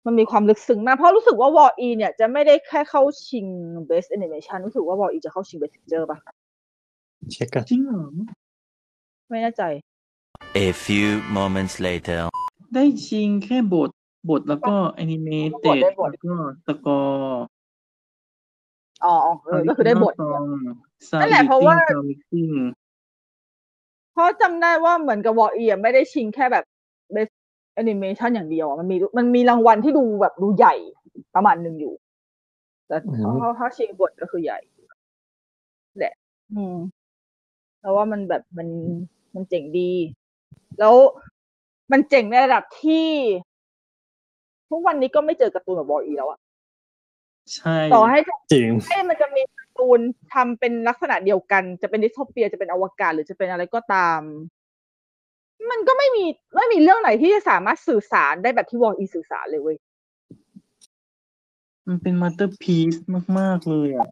[0.05, 3.47] มันมีความลึกซึ้งมาก เพราะรู้สึกว่าวออีเนี่ยจะไม่ได้แค่เข้าชิง
[3.89, 6.19] best animation รู้สึกว่าวออีจะเข้าชิง best picture ป่ะ
[7.31, 8.03] เช็คกันจริงเหรอ
[9.29, 9.63] ไม่แน่ใจ
[10.65, 12.21] A few moments later.
[12.73, 13.89] ได้ชิงแค่บท
[14.29, 15.27] บทแล้วก็แอนิเม
[15.61, 16.35] เต็ดได้บทแล้วก็
[16.67, 17.43] สกอร์
[19.03, 20.43] อ๋ออ๋อเออก็คือได้ best song
[21.21, 22.49] นั่นแหละเพราะว่า sound mixing
[24.13, 26.63] เพราะจำได้ว่าเหมือนกับวออีไม่ได้ชิงแค่แบบ
[27.15, 27.33] best
[27.81, 30.75] animation อย่างเดียวอะมันมีมันมีรางวัลที่ดูแบบดูใหญ่
[31.35, 31.93] ประมาณหนึ่งอยู่
[32.87, 34.59] แต่เขาเขาชิงบทก็คือใหญ่
[35.97, 36.13] แหละ
[36.53, 36.77] อืม
[37.85, 38.67] แต่ว่ามันแบบมัน
[39.35, 39.91] มันเจ๋งดี
[40.79, 40.95] แล้ว
[41.91, 43.07] มันเจ๋งในระดับที่
[44.69, 46.39] ทุกวันนี้ก็ไม่เจอการ์ตูนแบบวออีแล้วอะ
[47.53, 48.19] ใช่ต่อให้
[48.51, 49.99] จริงให้มันจะมีการ์ตูน
[50.33, 54.21] ทำเป็นลักษณะเดียวกัน จะเป็น dystopia จะเป็นอวกาศหรือจะเป็นอะไรก็ตาม
[55.71, 59.77] มันก็ไม่มีไม่มีเรื่องไหนที่จะสามารถสื่อสารได้แบบที่วออีสื่อสารเลยเว้ย
[61.87, 62.93] มันเป็น masterpiece
[63.39, 64.09] มาก ๆ เลยอะ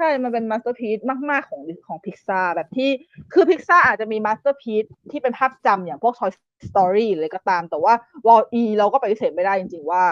[0.00, 2.90] ใช่ มันเป็นมาสเตอร์พี e มากๆของของพิกซาแบบที่
[3.32, 6.30] คือพิกซาอาจจะมี masterpiece ที่เป็นภาพจำอย่างพวก Toy
[6.68, 7.94] Story หรืออะไรก็ตาม แต่ว่า
[8.26, 10.02] WALL-E เราก็ปฏิเสธไม่ได้จริง ๆ ว่า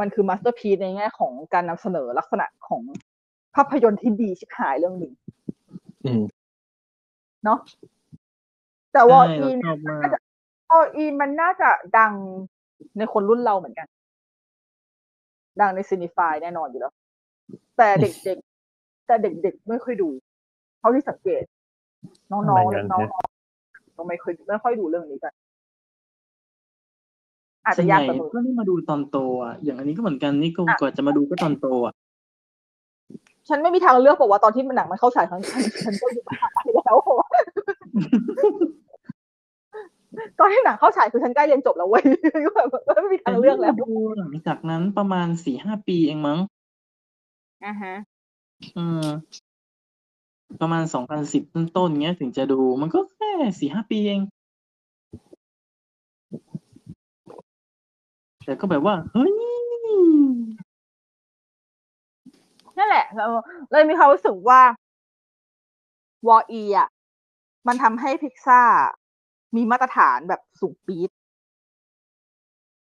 [0.00, 2.82] มันคือมาสเตอร์พี e ในแง่ของการนำเสนอลักษณะของ
[3.54, 5.12] ภาพยนตร์ที่ดีชิบหายเรื่องหนึ่ง
[6.04, 6.24] อืม
[7.44, 7.58] เนาะ
[8.92, 10.08] แต่ใช่ WALL-E เราชอบมาก
[10.70, 12.12] WALL-E มันน่าจะดัง
[12.98, 13.86] ในคนรุ่นเราเหมือนกัน
[15.60, 16.94] ดังใน cinephile แน่นอนอยู่แล้ว
[17.76, 18.45] แต่เด็กๆ
[19.06, 20.08] แต่เด็กๆไม่ค่อยดู
[20.78, 21.42] เท่าที่สังเกต
[22.32, 25.32] น้องๆเหมือนกันน้องเนี่ยๆก็ไม่ค่อยไม่ค่อยดูเรื่องนี้กัน
[27.64, 31.94] อาจส่จะวนใหยากญ่กว่ามือก็ได้มาดูตอนโตอะอย่างอันนี้ก็เหมือนกันนี่ก็อะกว่าจะมาดูก็ตอนโตอะ
[33.48, 36.30] ฉันไม่มีทางเลือกบอกว่าตอนที่มันหนังมันเข้าฉายครั้งฉันฉันก็ดูไป
[36.74, 37.28] แล้วเพราะว่า
[40.38, 42.02] ตอนที่หนังเข้าฉายคือฉันใกล้เรียนจบแล้วเว้ย
[42.46, 42.68] ก็แบบ
[43.02, 46.38] ไม่มีทางเลือกแล้วดูหลังจากนั้นประมาณสี่ห้าปีเองมั้ง
[47.64, 47.94] อ่าฮะ
[48.76, 49.08] อืม
[50.60, 54.20] ประมาณสองพันสิบต้น ๆ เงี้ย ถึงจะดู มันก็แค่สี่ห้าปีเอง
[58.44, 59.30] แต่ก็แบบว่า เฮ้ย
[62.78, 63.26] นั่นแหละ เรา
[63.70, 64.60] เลยมีความรู้สึกว่า
[66.28, 66.88] วออีอะ
[67.66, 68.62] มันทำให้พิกซ่า
[69.56, 71.10] มีมาตรฐานแบบสูงปี๊ด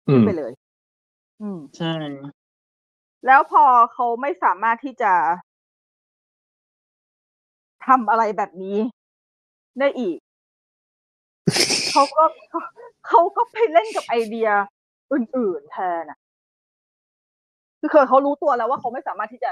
[0.09, 0.52] อืมไปเลย
[1.41, 1.94] อืม ใช่
[3.26, 5.12] แล้วพอเขาไม่สามารถที่จะ
[7.89, 8.78] ทำอะไรแบบนี้
[9.78, 10.16] ได้อีก
[11.92, 12.24] เขาก็
[13.08, 14.48] เขาก็ไปเล่นกับไอเดีย
[15.12, 16.18] อื่น ๆ แทนอะ
[17.81, 19.50] คือคือเขารู้ตัวแล้วว่าเขาไม่สามารถที่จะ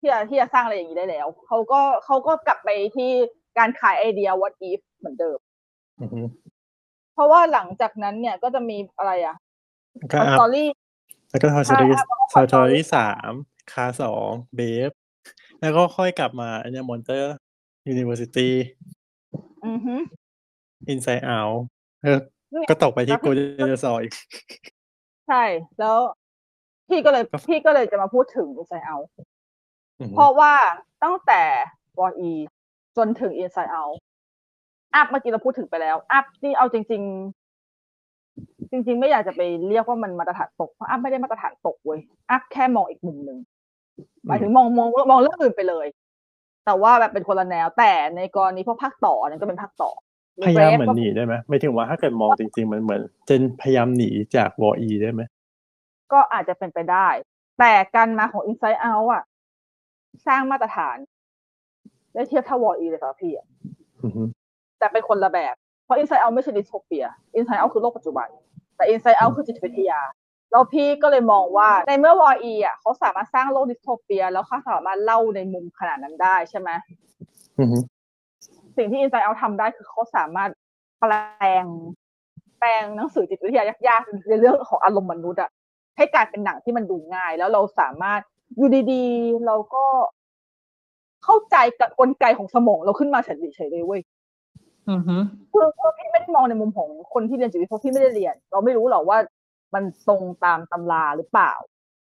[0.00, 3.10] ที่จะที่จะสร้างอะไรอย่างนี้ได้แล้ว เขาก็เขาก็กลับไปที่
[3.58, 5.38] การขายไอเดีย what if เหมือนเดิม
[6.00, 6.20] อือฮึ
[7.14, 9.36] เพราะว่าหลังจากนั้นเนี่ยก็จะมีอะไรอะ
[10.12, 10.68] ก็ Up
[11.30, 13.32] แล้วก็ Toy Story ใช่ครับ Toy Story สาม
[13.72, 14.90] Cars สอง Brave
[15.60, 17.34] แล้วก็ค่อยกลับมาอันเนี้
[17.88, 18.54] ย Monsters University
[19.66, 19.94] อือฮึ
[20.88, 21.40] Inside Out
[22.02, 22.12] ก็
[22.52, 24.12] เนี่ยก็ตกไปที่แล้ว Good Dinosaur อีก
[25.28, 25.44] ใช่
[25.78, 25.96] แล้ว
[26.88, 29.06] พี่ก็เลยก็พี่ก็เลยจะมาพูดถึง Inside Out
[30.00, 30.52] อือฮึเพราะว่า
[31.04, 31.42] ตั้งแต่
[31.98, 32.32] วอ e
[32.96, 33.96] จนถึง Inside Out
[34.94, 37.02] อัพเมื่อกี้เราพูดถึงไปแล้ว อัพนี่เอาจริง
[37.86, 42.00] ๆ จริง ๆ ไม่อยากจะไปเรียกว่ามันมาตรฐานตกเพราะอัพไม่ได้มาตรฐานตกเว้ย
[42.30, 43.38] อัพแค่มองอีกมุมหนึ่ง
[44.26, 45.86] หมายถึงมองมองมองเรื่องอื่นไปเลย
[46.66, 49.90] แต่ว่าแบบเป็นคนละแนว แต่ในกรณีพวกภาคต่อเนี่ยก็เป็นภาคต่อ
[50.46, 55.22] พยายามเหมือนก็หนีได้ไหมไม่ถึงว่าถ้าเกิดมองจริง ๆ มันเหมือนเจนพยายามหนีจากวออีได้ไหม
[56.12, 57.08] ก็อาจจะเป็นไปได้
[57.58, 59.24] แต่การมาของ Inside Out อะ
[60.26, 60.96] สร้างมาตรฐาน
[62.14, 63.46] ได้เทียบเท่าวอ e เลยสำหรับพี่อะ
[64.02, 64.22] อือฮึ
[64.78, 65.54] แต่เป็นคนละแบบ
[65.84, 67.04] เพราะ Inside Out ไม่ใช่ดิสโทเปีย
[67.38, 68.28] Inside Out คือโลกปัจจุบัน
[68.76, 70.00] แต่ Inside Out คือจิตวิทยา
[70.50, 76.70] แล้วพี่ก็เลยมองว่าในเมื่อวอ e อะเขาสามารถสร้างโลกดิสโทเปีย แล้วเขาสามารถเล่าในมุมขนาดนั้นได้ใช่ไหม
[77.58, 77.78] อือฮึ
[78.76, 80.50] สิ่งที่ Inside Out ทำได้คือเขาสามารถ
[81.00, 81.12] แปล
[81.62, 81.64] ง
[82.58, 85.50] แปลงหนังสือจิตวิทยายากๆในเรื่องของอารมณ์มนุษย์อะ
[85.96, 88.20] ให้กลายเป็นหนังที่มันดูง่าย แล้วเราสามารถ
[88.56, 89.84] อยู่ดีๆ เราก็
[91.24, 94.00] เข้าใจกับกลไกของสมองเราขึ้นมาเฉยๆเลยเว้ย
[94.90, 95.16] อือฮึ
[95.52, 99.18] คือคือพี่ไม่ได้มองในมุมของคนที่เรียนจิตวิทยาเพราะพี่ไม่ได้เรียน เราไม่รู้หรอกว่า
[99.76, 101.52] มันตรงตามตำราหรือเปล่า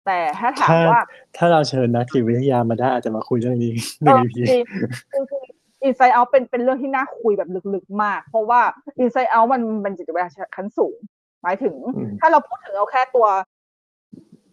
[0.05, 1.01] แต่ถ้าถามถ้าว่า
[1.37, 3.73] ถ้าเราเชิญนักจิตวิทยามาได้อาจจะมาคุยเรื่องนี้
[4.03, 5.43] หเอนึ่งออีพีจริงคือ
[5.83, 8.61] อินไซ e ์เอาเป็นเป็นเรื่องที่น่าคุยแบบลึกๆมาก เพราะว่า
[8.99, 10.95] อินไซ e ์เอามันมันจิตวิทยาขั้นสูง
[11.43, 11.75] หมายถึง
[12.19, 13.27] ถ้าเราพูดถึงเอาแค่ตัว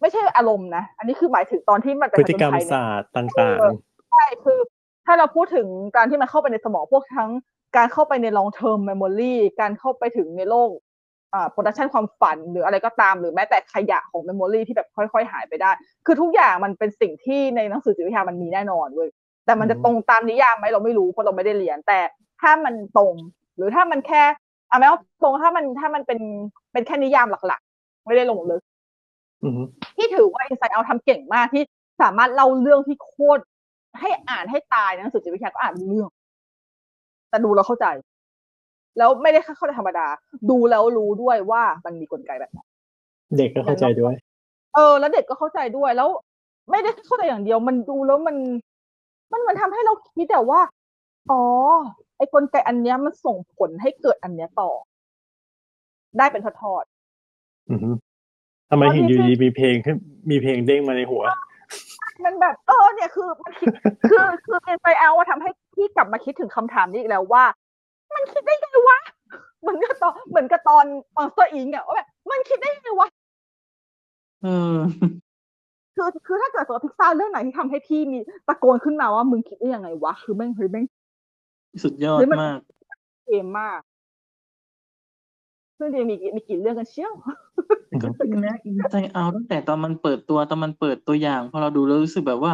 [0.00, 3.56] ไม่ใช่อารมณ์นะ อันนี้คือหมายถึงตอนที่มันเป็นพฤติกรรมผจญภัยเนี่ยศาสตร์ต่างเออ
[4.10, 4.58] ใช่คือ
[5.06, 7.30] ถ้าเราพูดถึงการที่มันเข้าไปในสมองพวกทั้ง
[7.76, 10.68] การเข้าไปใน long term memory การเข้าไปถึงในโลก
[11.34, 15.70] อ่า production ความฝันหรืออะไรก็ตาม หรือแม้แต่ขยะของ memory ที่แบบค่อย ๆ หายไปได้
[16.06, 19.08] คือทุกอย่างมันเป็นสิ่งที่ในหนังสือจิตวิทยามันมีแน่นอนเว้ย
[19.46, 22.00] แต่มันจะตรงตามนิยามไหมเราไม่รู้เพราะเราไม่ได้เรียน แต่
[22.40, 23.14] ถ้ามันตรง
[23.56, 24.22] หรือถ้ามันแค่
[24.68, 26.20] เอาแม้ว่าตรงถ้ามันถ้ามันเป็น
[26.72, 29.62] เป็นแค่นิยามหลักๆ ไม่ได้ลงลึกๆอือฮึ
[29.96, 31.62] ที่ถือว่า Inside Out ทำเก่งมากที่
[32.02, 33.42] สามารถเล่าเรื่องที่โคตร
[34.00, 36.08] ให้อ่านให้ตายนะหนังสือจิตวิทยาก็อ่านรู้เรื่อง
[37.30, 37.86] แต่ดูแล้วเข้าใจ
[38.98, 40.06] แล้วไม่ได้แค่เข้าใจธรรมดา
[40.50, 42.60] ดูแล้วรู้ด้วยว่ามันมีกลไกแบบไหน
[43.36, 44.14] เด็กก็เข้าใจด้วย
[44.74, 46.08] เออ แล้วเด็กก็เข้าใจด้วยแล้ว
[46.70, 48.36] ไม่ได้เข้าใจอย่างเดียว มันดูแล้วมัน
[49.32, 50.60] มันมันทำให้เราคิดแต่ว่า
[51.30, 51.42] อ๋อ
[52.16, 54.70] ไอ้กลไกอันเนี้ยมันส่งผลให้เกิดอันเนี้ยต่อ
[56.18, 56.84] ได้เป็นทอด
[57.70, 57.90] อือฮึ
[58.70, 59.96] ทำไมถึงอยู่ดีมีเพลงขึ้น
[60.30, 63.68] มีเพลงเด้งมาในหัวๆมันแบบ เออ เนี่ยคือมันคิด
[64.10, 67.44] คือคือเป็นไปเอาว่าทำให้พี่กลับมาคิดถึงคำถามนี้อีกแล้วว่า
[68.16, 68.98] มันคิดได้ไงวะ
[69.60, 70.84] เหมือนกับตอนเหมือนกับตอน
[71.16, 73.08] Monsters, Inc.อะว่าแบบมันคิดได้ไงวะ
[74.42, 74.76] เออ
[75.94, 80.84] คือคือถ้าเกิดสมมติพิกซ่าเรื่องไหนที่ทำให้พี่มีตะโกนขึ้นมาว่ามึงคิดได้ยังไงวะคือแม่งเฮ้ยแม่ง
[81.82, 82.58] สุดยอดเฮ้ยมันมาก
[83.26, 83.80] เกมมาก
[85.78, 87.12] ซึ่งจริงๆมีกี่มีกี่เรื่องกันเชี่ยว
[88.02, 92.52] ก็จริงนะอินไซเอาตั้งแต่ตอนมันเปิดตัวตอนมันเปิดตัวอย่าง พอเราดูแล้วรู้สึกแบบว่า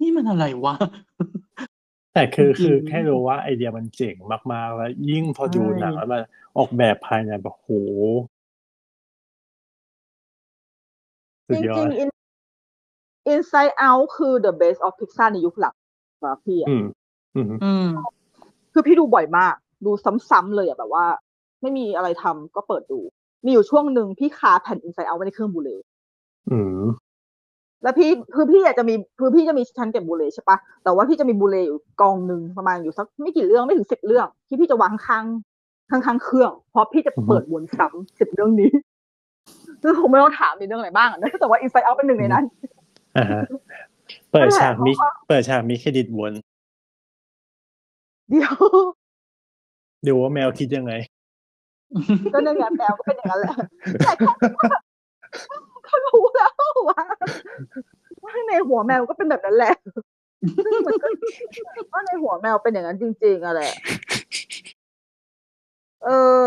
[0.00, 0.74] นี่มันอะไรวะ
[2.14, 4.16] แต่คือจริงๆคือแค่รู้ว่าไอเดียมันเจ๋ง
[4.52, 6.22] มากๆ แล้ว ยิ่งพอดูใช่หนังแล้วมัน
[6.58, 7.68] ออกแบบภายในแบบโห
[11.46, 12.08] สุจดยอริดงๆ In
[13.32, 15.74] Inside Out คือ the best of Pixar ในยุคหลัง
[16.20, 16.84] สำหรับพี่อะอืม
[17.36, 17.88] อืมอืม
[18.72, 19.90] คือพี่ดูบ่อยมาก ดู
[20.30, 21.04] ซ้ำๆเลยอะแบบว่า
[21.60, 23.00] ไม่มีอะไรทำก็เปิดดู
[23.44, 25.70] มีอยู่ช่วงหนึ่งพี่คาแผ่น Inside Out ไว้ในเครื่องบูเล
[26.50, 26.80] อืม
[27.82, 35.24] แล้วพี่คือพี่อยากจะมีคือพี่จะมีชั้นเก็บบูเลใช่ปะแต่ว่าพี่จะมีบูเลอยู่กองหนึ่งประมาณอยู่สักไม่กี่เรื่องไม่ถึงสิบเรื่อง ที่พี่จะวางข้าง
[35.90, 38.70] ข้างข้างๆเครื่องเพราะพี่จะเปิดวนซ้ำสิบเรื่องนี้
[39.82, 42.44] ซึ่งคงไม่ต้องถามมีเรื่องอะไรบ้างอะนะแต่ว่า Inside Out เป็นหนึ่งในนั้น
[43.16, 43.42] อ่าฮะ
[44.32, 46.32] เปิดฉากมิเพราะว่าเปิดฉากมิเครดิตวน
[48.30, 48.54] เดี๋ยว
[50.06, 50.92] ดูว่าแมวคิดยังไง
[52.32, 53.54] ก็ในงานแมวก็เป็นอย่างนั้นแหละ
[54.00, 54.32] แต่แค่
[55.90, 56.52] เขารู้แล้ว
[56.88, 57.02] ว่า
[58.24, 59.74] ว่าในหัวแมวก็เป็นแบบนั้นแหละ
[60.64, 61.08] ซึ่งมันก็
[61.92, 63.72] ว่าในหัวแมวเป็นอย่างนั้นจริงๆอะแหละ
[66.04, 66.08] เอ
[66.42, 66.44] อ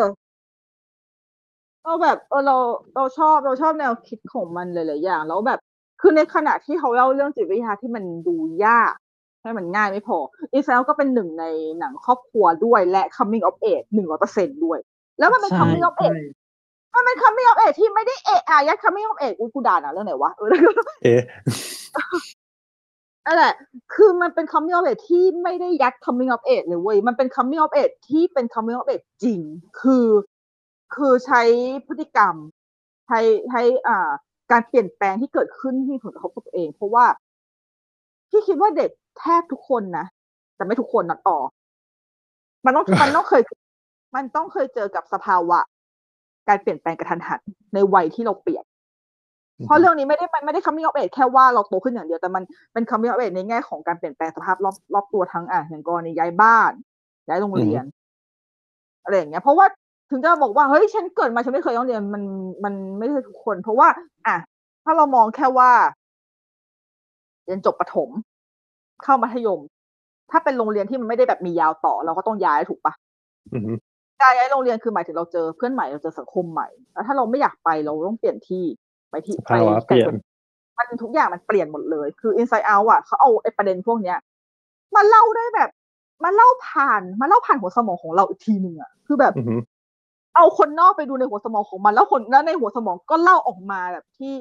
[1.83, 2.57] เราแบบเออเรา
[2.95, 5.59] เราชอบเราชอบแนวคิดของมันหลายๆอย่าง แล้วแบบ
[6.01, 8.93] คือในขณะที่เขาเล่าเรื่องจิตวิทยาที่มันดูยาก
[9.41, 10.17] ให้มันง่ายไม่พอ
[10.53, 11.45] อีเซลก็เป็นหนึ่งใน
[11.79, 14.79] หนังครอบครัวด้วยและ coming of age หนึ่งร้อยเปอร์เซ็นด้วย
[15.19, 16.21] แล้วมันเป็นใช่ coming of ใช่ age
[16.95, 21.21] มันเป็น coming of age ที่ไม่ได้เอะอายัด coming of age อุ้ยกูด่าหนะเรื่องไหนวะเออแล้วก็เอ๊ะ
[23.25, 23.53] นั่นแหละ
[23.93, 29.05] คือมันเป็น coming of age ที่ไม่ได้ยัด coming of age เลยเว้ยมันเป็น coming of age ที่เป็น coming of age
[29.23, 29.41] จริง
[29.81, 30.07] คือ
[30.95, 31.41] คือใช้
[31.87, 32.35] พฤติกรรม
[33.07, 34.09] ใช้ใช้อ่า
[34.51, 37.05] การเปลี่ยนแปลงที่เกิดขึ้นที่มีผลกระทบกับตัวเอง เพราะว่า
[38.29, 38.89] พี่คิดว่าเด็ก
[39.19, 40.05] แทบทุกคนนะ
[40.55, 41.47] แต่ไม่ทุกคนนัดออก
[42.65, 43.41] มันต้องมันต้องเคย
[44.15, 45.59] มันต้องเคยเจอกับสภาวะ
[46.49, 47.41] การเปลี่ยนแปลงกระทันหัน
[47.73, 48.63] ในวัยที่เราเปลี่ยน
[49.65, 56.71] เพราะเรื่องนี้ไม่ได้มันไม่ได้ coming of age แค่ว่าเราโตขึ้นอย่างเดียวแต่มันเป็น coming of age ในแง่ของการเปลี่ยนแปลงสภาพรอบรอบตัวทั้งอะอย่างกรณีย้ายบ้าน
[57.27, 57.83] ย้ายโรงเรียน
[59.03, 59.65] อะไรอย่างเงี้ยเพราะว่า
[60.09, 62.23] ถึงจะบอกว่าเฮ้ยฉันเกิดมาฉันไม่เคยต้องเรียนมัน
[62.63, 63.87] มันไม่ใช่ทุกคน เพราะว่า
[64.27, 64.35] อะ
[64.83, 65.71] ถ้าเรามองแค่ว่า
[67.45, 68.09] เรียนจบประถม
[69.03, 69.59] เข้ามัธยม
[70.31, 72.93] ถ้าเป็นโรงเรียนที่มันไม่ได้แบบมียาวต่อ เราก็ต้องย้ายถูกปะ
[73.53, 73.77] อืม
[74.23, 78.63] การย้ายโรงเรียนคือหมายถึงเราเจอเพื่อนใหม่เราเจอสังคมใหม่แล้วถ้าเราไม่อยากไปเราต้องเปลี่ยนที่
[79.09, 80.13] ไปที่สภาวะเปลี่ยน
[80.77, 84.17] มันทุกอย่างมันเปลี่ยนหมดเลย คือ Inside Out อะเขาเอาไอ้ประเด็นพวกเนี้ย
[84.95, 85.69] มาเล่าได้แบบ
[86.23, 89.59] มาเล่าผ่านมาเล่าผ่านหัวสมองของเราอีกทีหนึ่งอะคือแบบอืม
[90.35, 94.33] เอาคนนอกไปดูในหัวสมองของมันแล้วคนแล้วในหัวสมองก็เล่าออกมาแบบที่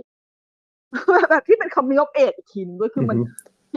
[1.31, 3.17] แบบที่เป็นคำมิออฟเอกอีกทีหนึงด้วยคือมัน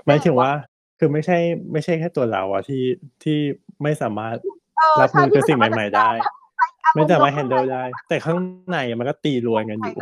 [0.08, 0.52] หมายถึงว่า
[1.00, 1.38] คือไม่ใช่
[1.72, 2.84] ไม่ใช่แค่ตัวเราอะที่
[3.24, 3.38] ที่
[3.84, 4.58] ไม่สามารถเออ
[5.02, 6.10] รับใช่มือกับที่สิ่งนใหม่ ๆ ได้
[6.96, 8.38] ไม่สามารถ handle ได้ แต่ข้าง
[8.72, 9.96] ในมันก็ตีรวนกันอยู่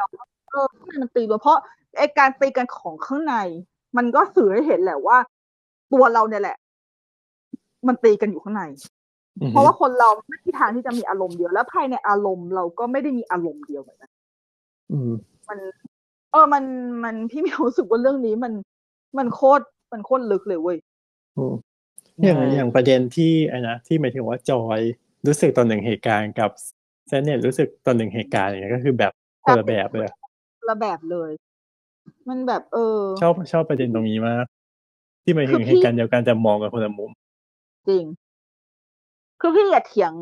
[0.52, 1.58] เออข้างในมันตีรวนเพราะ
[1.98, 3.36] ไอการตีกันของข้างใน
[3.98, 5.18] มันก็สื่อให้เห็นแหละว่า
[5.94, 6.58] ตัวเราเนี่ยแหละ
[7.88, 8.64] มันตีกันอยู่ข้างใน
[9.40, 14.12] อืมเพราะว่าคนเราไม่มีทางที่จะมีอารมณ์เดียวแล้วภายในอารมณ์เราก็ไม่ได้มีอารมณ์เดียวเหมือนกัน
[14.92, 15.12] อืม
[15.50, 15.60] มัน
[16.32, 16.64] เออมัน
[17.04, 18.54] มันพี่มีความรู้สึกว่าเรื่องนี้มัน
[19.18, 20.78] มันโคตรมันโคตรลึกเลยเว้ย
[22.20, 24.80] อืมอย่างใช่อย่างประเด็นที่ไอ้นะที่หมายถึงว่าจอย
[25.28, 26.50] รู้สึกตอนหนึ่งเหตุการณ์กับ
[27.08, 29.12] เซนเนี่ยรู้สึกตอนหนึ่งเหตุการณ์อย่างเงี้ยก็คือแบบ
[29.44, 30.10] คนละแบบเลย
[30.70, 31.32] ละแบบเลย
[32.30, 34.46] มันแบบเออ ชอบชอบประเด็นตรงนี้มาก
[35.24, 37.12] ที่หมายถึคืงอพี่เหตุการณ์เดียวกันแต่มองกันคนละมุม
[37.90, 38.04] จริง
[39.42, 40.14] คือพี่อย่าเถียง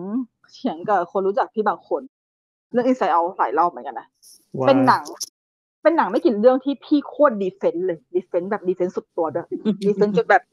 [0.53, 2.01] เถียงกับคนรู้จักพี่บางคน
[2.71, 4.07] เรื่อง Inside Out หลายรอบเหมือนกันนะ
[4.59, 5.03] ว่าเป็นหนัง
[5.83, 9.47] เป็นหนังไม่กี่เรื่องที่พี่โคตร defend เลย defend แบบ defend สุดตัวด้วย
[9.85, 10.43] defend จนแบบ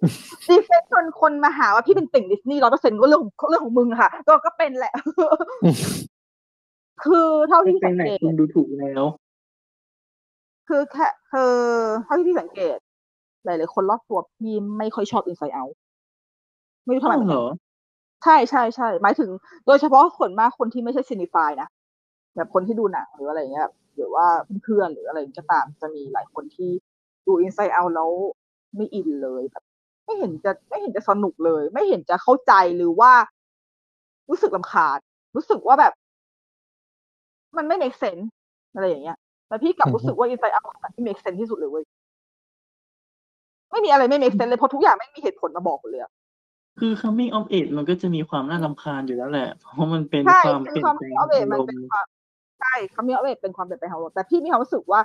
[0.49, 4.95] defend จนคนมาหาว่าพี่เป็นติ่งดิสนีย์ร้อยเปอร์เซ็นต์ก็เรื่องของเรื่องของมึงค่ะก็ก็เป็นแหละ
[7.05, 9.05] คือเท่าไม่ที่เป็สันงไหนเกตคุณดูถูกแล้ว
[10.69, 11.55] คือแค่คือ
[12.05, 12.79] เท่าที่พี่สังเกต
[13.45, 15.75] หลายๆคนรอบตัวพี่ไม่ค่อยชอบ Inside Out
[16.85, 17.49] ไม่รู้ทำไมเหมือนเหรกันอ
[18.25, 19.31] ใช่ใช่ใช่หมายถึง
[19.67, 21.69] โดยเฉพาะคนมากคนที่ไม่ใช่ซีนิฟายนะ
[22.39, 24.27] แบบคนที่ดูหนังหรืออะไรเงี้ยหรือว่า
[24.65, 26.71] เพื่อนๆหรืออะไรก็ตามจะมีหลายคนที่
[27.27, 28.11] ดู Inside Out แล้ว
[28.77, 29.65] ไม่อินเลยแบบ
[30.05, 33.13] ไม่เห็นจะไม่เห็นจะสนุกเลย ไม่เห็นจะเข้าใจหรือว่า
[34.31, 34.99] รู้สึกลำคาญ
[35.37, 35.93] รู้สึกว่าแบบ
[37.57, 38.25] มันไม่ make sense
[38.75, 39.17] อะไรอย่างเงี้ย
[39.49, 41.85] แต่พี่กลับอือฮึรู้สึกว่า Inside Out เป็นหนังที่ make sense ที่สุดเลยเว้ย
[43.71, 46.13] ไม่มีอะไรไม่ make sense เลยเพราะทุกอย่างไม่มีเหตุผลมาบอกหมดเลยอะ
[46.79, 52.07] คือ coming of age มันก็จะมีความน่ารำคาญอยู่แล้วแหละ เพราะมันเป็นใช่ความเป็เปลี่นยนความแปลงเอาเวอารมันมเป็นณ์ความ
[52.61, 55.01] ใช่คำนี้เอาเวเป็นความเปลี่ยนแปลงของเราแต่พี่มีความรู้สึกว่า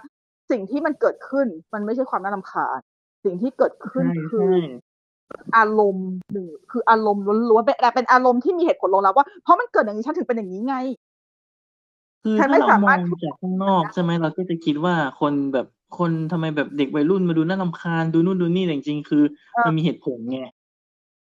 [0.52, 2.80] สิ่งที่มันเกิดขึ้นมันไม่ใช่ความน่ารำคาญ
[3.24, 4.58] สิ่งที่เกิดขึ้นใช่คือใช่
[5.58, 10.76] อารมณ์หนึ่งคืออารมณ์ล้วนๆเป็นแต่เป็นอารมณ์ที่มีเหตุผลรองรับว่าเพราะมันเกิดอย่างนี้ฉันถึงเป็นอย่างนี้ไง
[12.24, 15.68] คือฉันถ้าไม่เราสามารถมองจากข้างนอกใช่ไหมเราก็จะคิดว่าคนแบบ
[15.98, 19.24] คนทำไมแบบเด็กวัยรุ่นมาดูน่ารำคาญดูนู่นดูนี่แต่จริงๆคือ
[19.54, 20.40] เออมันมีเหตุผลไง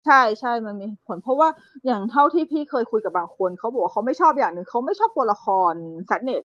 [0.05, 1.49] ใช่ใช่มันมีผล เพราะว่า
[1.85, 5.73] อย่างเท่าที่พี่เคยคุยกับบางคน เขาบอกว่าเขาไม่ชอบอย่างหนึ่ง เขาไม่ชอบตัวละคร
[6.07, 6.43] แซดเน็ต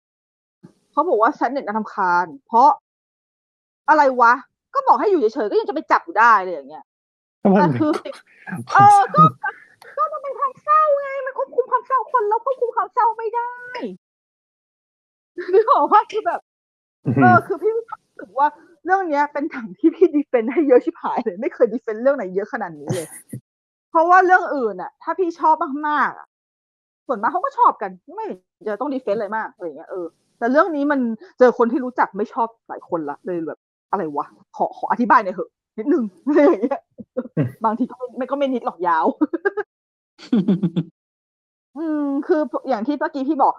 [0.92, 2.68] เขาบอกว่าแซดเน็ตน่ารำคาญ เพราะ
[3.88, 4.32] อะไรวะ
[4.74, 6.84] ก็บอกให้อยู่เฉย ๆ ก็ยังจะไปจับอยู่ได้เลยอย่างเงี้ย
[7.60, 8.12] ก็มันแต่เป็นคือสิ่ง
[8.72, 9.22] เออ ก็
[9.96, 13.52] ก็มันเป็นความเศร้าไง มันควบคุมความเศร้าคนแล้วควบคุมความเศร้าไม่ได้
[15.54, 16.40] นึกออกว่า คือแบบ
[17.22, 17.86] เออคือพี่รู้
[18.18, 18.48] สึกว่า
[18.84, 23.06] เรื่องเนี้ยเป็นถังที่พี่ดีเฟนต์ให้เยอะชิบหายเลย ไม่เคยดีเฟนต์เรื่องไหนเยอะขนาดนี้เลย
[23.94, 25.54] เพราะว่าเรื่องอื่นอะถ้าพี่ชอบ
[25.88, 26.26] มากๆอะ
[27.06, 28.26] ส่วนมากเขาก็ชอบกัน ไม่
[28.68, 30.06] จะต้องดีเฟนต์อะไรมากอะไรเงี้ยเออ
[30.38, 31.00] แต่เรื่องนี้มัน
[31.38, 33.58] เจอคนที่รู้จักไม่ชอบหลายคนละเลยแบบ
[33.90, 36.80] อะไรวะขอขออธิบายหน่อยเถอะนิดนึงอะไรอย่างเงี้ย
[37.64, 39.06] บางทีก็ไม่ไม่ก็ไม่นิดหรอกยาว
[41.76, 43.52] อืมคืออย่างที่เมื่อกี้พี่บอก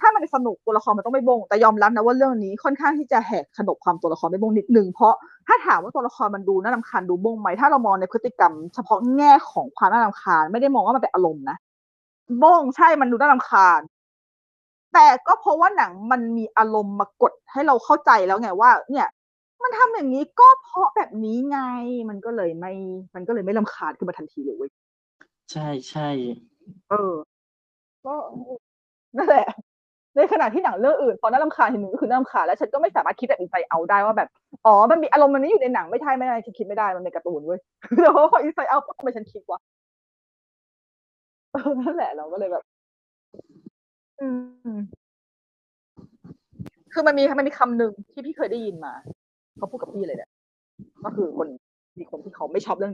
[0.00, 5.14] ถ้ามันสนุกตัวละครมันต้องไม่บง แต่ยอมรับนะว่าเรื่องนี้ค่อนข้างที่จะแหกขนบความตัวละครไม่บงนิดนึงเพราะ
[5.46, 11.56] ถ้าถามว่าตัวละครมันดูน่ารำคาญดูบงไหมถ้าเรามองในพฤติกรรม เฉพาะแง่ของความน่ารำคาญ ไม่ได้มองว่ามันเป็นอารมณ์นะ
[12.42, 13.80] บงใช่มันดูน่ารำคาญ
[14.94, 19.08] แต่ก็เพราะว่าหนังมันมีอารมณ์มากดให้เราเข้าใจแล้วไงว่า เนี่ย
[19.62, 21.58] มันทำอย่างนี้ก็เพราะแบบนี้ไง
[22.08, 22.72] มันก็เลยไม่
[23.14, 24.70] มันก็เลยไม่ลำคาญขึ้นมาทันทีเลยเว้ย
[25.52, 26.08] ใช่ใช่
[26.90, 27.12] เออ
[28.06, 28.14] ก็
[29.16, 29.46] นั่นแหละ
[30.18, 34.28] ในขณะที่หนังเรื่องอื่นพอน่ารำคาญทีหนึ่งก็คือน่ารำคาญแล้วฉันก็ไม่สามารถคิดแบบอินไซเอาได้ว่าแบบ
[34.66, 37.60] อ๋อมันมีอารมณ์มันนี้อยู่ในหนังไม่ใช่ไม่ได้ฉันคิดไม่ได้มันเป็นการ์ตูนเว้ย
[38.02, 39.60] แต่ว่าพออินไซเอาทำไมฉันคิดวะ
[41.86, 42.64] นั่นแหละเราก็เลยแบบ
[44.20, 44.28] อื
[44.76, 44.78] ม
[46.92, 48.92] คือมันมีมันมีคำหนึ่งที่พี่เคยได้ยินมา
[49.56, 50.30] เขาพูดกับพี่เลยเนี่ย
[51.04, 51.48] ก็คือคน
[51.98, 52.92] มีคนที่เขาไม่ชอบเรื่อง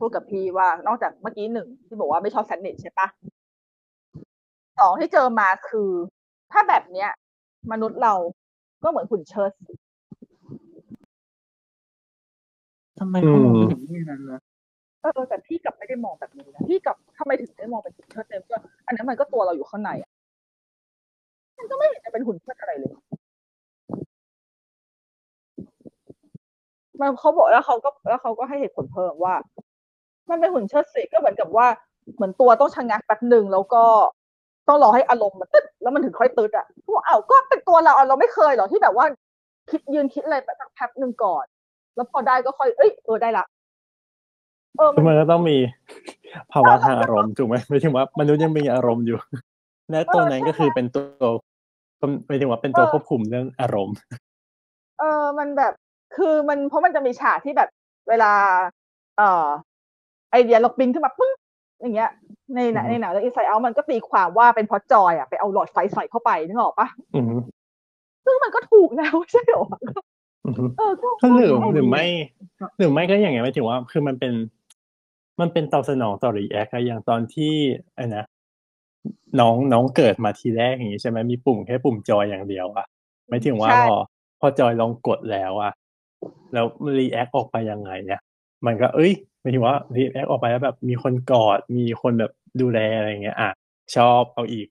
[0.00, 3.08] พูดกับพี่ว่านอกจากเมื่อกี้หนึ่งที่บอกว่าไม่ชอบแซนด์วิชใช่ปะ
[4.78, 5.90] สองที่เจอมาคือ
[6.54, 7.10] ถ้าแบบเนี้ย
[7.72, 8.14] มนุษย์เรา
[8.82, 9.72] ก็เหมือนหุ่นเชิดสิ
[12.98, 14.40] ทำไมเขามองไปถึงที่นั้นนะ
[15.02, 20.10] เออแต่พี่กลับไม่ได้มองแบบนี้นะพี่กลับทำไมถึงได้มองเป็นหุ่นเชิดเต็มก็อันนั้นมันก็ตัวเราอยู่ข้างในอะ
[21.58, 22.92] มันก็ไม่เห็นจะเป็นหุ่นเชิดอะไรเลย
[27.00, 29.34] มันเขาบอกแล้วเขาก็แล้วเขาก็ให้เหตุผลเพิ่มว่า
[30.30, 31.66] มันเป็นหุ่นเชิดสิก็เหมือนกับว่า
[32.14, 33.84] เหมือนตัวต้องชะงักแป๊บหนึ่งแล้วก็
[34.68, 39.06] ต้องรอให้อารมณ์มันตึ๊ดแล้วมันถึงค่อยตึ๊ดอะพวกอ้าวก็เป็นตัวเราอะเราไม่เคยหรอกที่แบบว่า
[39.70, 41.44] คิดยืนคิดอะไรไปสักแป๊บหนึ่งก่อน
[41.94, 43.44] แล้วพอได้ก็ค่อยเอ้ยเออได้ละ
[44.76, 45.56] เออคือมัมันนก็ต้องมี
[46.52, 49.18] ภาวะทางอารมณ์ถูกไหมไม่ถึงว่ามนุษย์ยังมีอารมณ์อยู่
[49.90, 51.28] และตัวนั้นก็คือเป็นตัว
[52.26, 53.96] หมายถึงว่าเป็นตัวควบคุมเรื่องอารมณ์
[55.00, 55.72] เออมันแบบ
[56.16, 57.68] คือมันเพราะมันจะมีฉากที่แบบ
[58.08, 58.32] เวลา
[59.18, 59.46] เอ่อ
[60.30, 61.32] ไอเดียเราบินขึ้นมาปึ้ง
[61.80, 62.10] อย่างเงี้ย
[62.54, 67.24] ในหนังอืมในหนังเรื่องอินไซเอามันก็ตีความว่าเป็นเพราะจอยอะไปเอาหลอดไฟใส่เข้าไปนึกออกปะอืม
[68.24, 69.64] ซึ่งมันก็ถูกนะไม่ใช่เหรอ
[70.44, 72.04] อืมเออก็ก็หรือหรือไม่
[72.78, 74.32] หรือไม่ก็อย่างไงหมายถึงว่า คือมันเป็น
[75.40, 77.52] มันเป็นตอบสนองต่อ react อย่างตอนที่
[77.96, 78.24] ไอ้นะ
[79.40, 82.86] น้องน้องเกิดมาทีแรกอย่างนี้ใช่ไหมมีปุ่มแค่ปุ่ม Joy อย่างเดียวอะ
[83.28, 83.96] หมายถึงว่าใช่พอ
[84.40, 85.72] พอ Joy ลองกดแล้วอะ
[86.52, 86.66] แล้ว
[86.98, 88.20] react ออกไปยังไงเนี่ย
[88.66, 89.12] มันก็เอ้ย
[89.44, 93.50] หมายถึงว่า react ออกไปแล้วแบบมีคนกอดมีคนแบบดูแลอะไรเงี้ยอะ
[93.96, 94.68] ชอบเอาอีก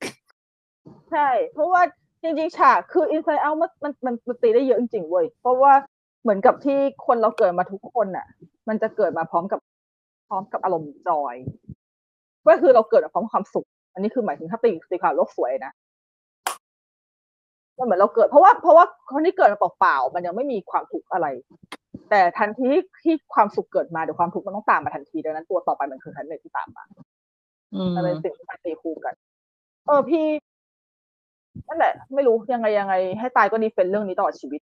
[1.12, 1.82] ใช่ เพราะว่า
[2.22, 5.74] จริงๆฉากคือ Inside Out มันมันมันมันตีได้เยอะจริงๆเว้ยเพราะว่า
[6.22, 8.28] เหมือนกับที่คนเราเกิดมาทุกคนน่ะ
[8.68, 9.60] มันจะเกิดมาพร้อมกับ
[10.28, 11.36] พร้อมกับอารมณ์จอย
[12.48, 15.74] ก็คือเราเกิดมาพร้อมความสุข อันนี้คือหมายถึงถ้าตีตีความโลกสวยนะ
[17.78, 21.28] มันเหมือนเราเกิด เพราะว่าเพราะว่าคนที่เกิดมาเปล่าๆมันยังไม่มีความทุกข์อะไร
[22.10, 26.84] แต่ทันทีที่ที่ความสุขเกิดมาเดี๋ยวความทุกข์มันต้องตามมาทันทีดังนั้นตัวต่อไปมันคือทันเนตที่ตามมา
[27.76, 29.14] อืมมันเป็นสิ่งที่มันตีคู่กัน
[29.86, 30.26] เออพี่
[31.68, 34.62] นั่นแหละ ไม่รู้ยังไงยังไง ให้ตายก็ดีเฟนเรื่องนี้ตลอดชีวิต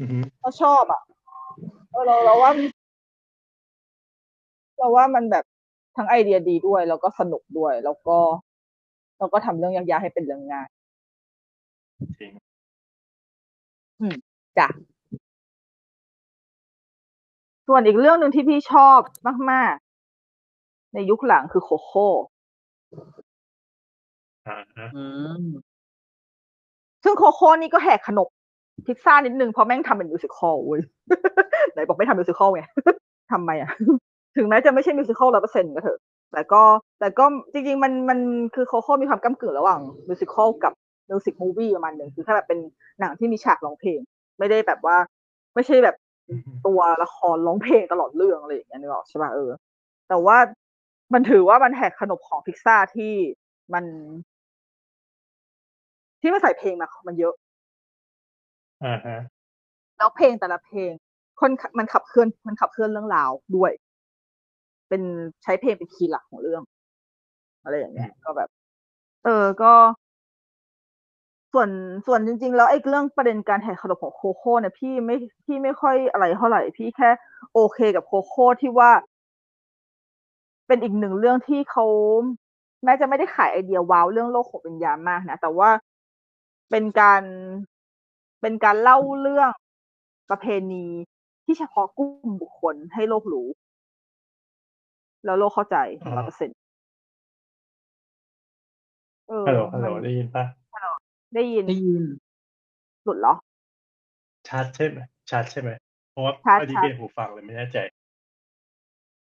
[0.00, 1.02] อือฮึเราชอบอะ
[1.90, 2.50] เออเราเราว่า
[4.78, 5.44] เราว่ามันแบบ
[5.96, 8.18] ทั้งไอเดียดีด้วย แล้วก็สนุกด้วย แล้วก็
[9.18, 10.68] แล้วก็ทำเรื่องยากๆให้เป็นเรื่องง่าย
[11.98, 12.32] จริง
[14.58, 14.68] จ้ะ
[17.66, 18.98] ส่วนอีกเรื่องหนึ่งที่พี่ชอบ
[19.50, 19.74] มาก
[20.34, 22.06] ๆ ในยุคหลังคือโคโค่
[24.48, 25.04] อ่าฮะอื
[25.42, 25.46] ม
[27.02, 28.28] ซึ่งโคโค่นี่ก็แหกขนบ
[28.86, 30.82] พิซซ่านิดนึงเพราะแม่งทำเป็นมิวสิควลเว้ย
[31.72, 32.62] ไหนบอกไม่ทำมิวสิควลไง
[33.32, 33.70] ทำไมอะ
[34.36, 35.98] ถึงแม้จะไม่ใช่มิวสิควลร้อยเปอร์เซ็นต์ก็เถอะ
[36.32, 36.62] แต่ก็
[37.00, 38.18] แต่ก็จริง ๆ มันมัน
[38.54, 40.72] คือโคโค่มีความก้ากึ่งระหว่างมิวสิควลกับ
[41.08, 42.58] มิวสิกมูวี่ประมาณหนึ่งคือแค่แบบเป็น
[43.00, 44.00] หนังที่มีฉากร้องเพลง
[44.38, 44.96] ไม่ได้แบบว่า
[45.54, 45.96] ไม่ใช่แบบ
[46.66, 49.50] ตัวละครร้องเพลงตลอดเรื่องอะไรอย่างเงี้ยนึกออกใช่ป่ะเออ
[50.08, 50.38] แต่ว่า
[51.14, 53.12] มันถือว่ามันแหกขนบของพิกซ่าที่
[53.74, 53.84] มัน
[56.20, 57.34] ที่มันใส่เพลงมามันเยอะ
[58.84, 59.18] อ่าฮะ
[59.98, 60.90] แล้วเพลงแต่ละเพลง
[61.40, 63.72] คนมันขับเคลื่อนมันขับเคลื่อนเรื่องราวด้วย
[64.88, 65.02] เป็น
[65.42, 66.62] ใช้เพลงเป็นคีย์หลักของเรื่อง
[67.62, 68.48] อะไรอย่างเงี้ยก็แบบ
[69.24, 69.72] เออก็
[71.52, 71.68] ส่วน
[72.06, 77.10] ส่วนจริง ๆ แล้วไอ้เรื่องประเด็นการแหกขนบของโคโค่เนี่ยพี่ไม่พี่ไม่ค่อยอะไรเท่าไหร่พี่แค่
[77.54, 78.90] โอเคกับโคโค่ที่ว่า
[80.66, 81.86] เป็นอีกหนึ่งเรื่องที่เขา
[82.84, 85.70] แม้จะไม่ได้ขายไอเดียว้าวเรื่องโลกของวิญญาณมากนะ แต่ว่า
[86.70, 87.22] เป็นการ
[88.40, 89.50] เป็นการเล่าเรื่อง
[90.30, 90.86] ประเพณี
[91.44, 93.48] ที่เฉพาะกลุ่มบุคคลให้โลกรู้
[95.24, 96.56] แล้วโลกเข้าใจอ่าร้อยเปอร์เซ็นต์
[99.28, 100.44] เออฮัลโหลฮัลโหลมันได้ยินปะ
[101.34, 102.02] ได้ยิน ได้ยิน
[103.04, 103.34] หลุดเหรอ
[104.48, 104.98] ชัดใช่ไหม
[105.30, 105.70] ชัดใช่ไหม
[106.10, 107.78] เพราะว่าชัดพอดีชัด เปลี่ยนหูฟังเลยไม่แน่ใจ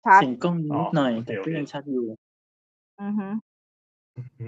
[0.05, 2.07] ชัด เสียงกล้องนิดหน่อย อ๋อแต่โอเค ก็ยังชัดอยู่
[3.01, 3.29] อือฮึ
[4.17, 4.47] อือฮึ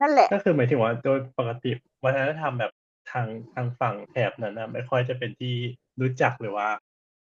[0.00, 1.70] นั่นแหละ ก็คือหมายถึงว่าโดยปกติ
[2.04, 2.72] วัฒนธรรมแบบ
[3.10, 5.54] ทางทางฝั่งแถบนั้นนะไม่ค่อยจะเป็นที่
[6.00, 6.68] รู้จักหรือว่า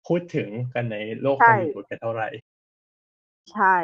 [0.06, 2.28] พูดถึงกันในโลกใช่ ฮอลลีวูดกันเท่าไหร่
[3.52, 3.76] ใช่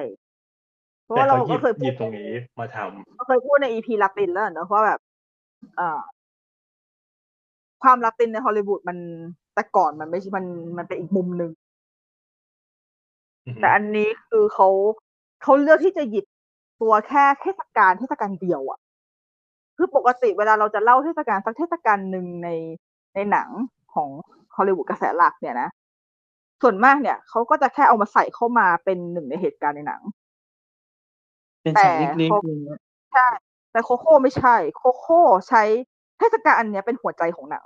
[1.04, 5.11] เพราะแต่ว่าเราเขาหยิก็บเคยหพูยิดบตรงนี้มาทำ เราเคยพูดในอีพีลาตินแล้วเนอะว่าแบบเอ่อ
[7.82, 8.98] ความลาตินในฮอลลีวูดมัน
[9.54, 10.44] แต่ก่อนมันไม่ใช่มัน
[10.78, 11.50] มันเป็นอีกมุมหนึ่ง
[13.46, 14.68] อือฮึแต่อันนี้คือเขา
[15.42, 16.24] เขาเลือกที่จะหยิบ
[16.80, 18.78] ตัวแค่เทศกาลเทศกาลเดียวอะ
[19.76, 22.48] คือปกติเวลาเราจะเล่าเทศกาลสักเทศกาลหนึ่งใน
[23.14, 23.48] ในหนัง
[23.94, 24.08] ของ
[24.56, 25.68] ฮอลลีวูดกระแสหลักเนี่ยนะ
[26.62, 30.02] ส่วนมากเนี่ยเขาก็จะแค่เอามาใส่เข้ามาเป็นหนึ่งในเหตุการณ์ในหนัง
[31.62, 32.78] เป็นแต่ฉากเล็กเขาๆอย่างเงี้ย
[33.12, 33.26] ใช่
[33.72, 35.62] แต่โคโค่ไม่ใช่ โคโค่ใช้
[36.18, 37.64] เทศกาลอันเนี้ยเป็นหัวใจของหนัง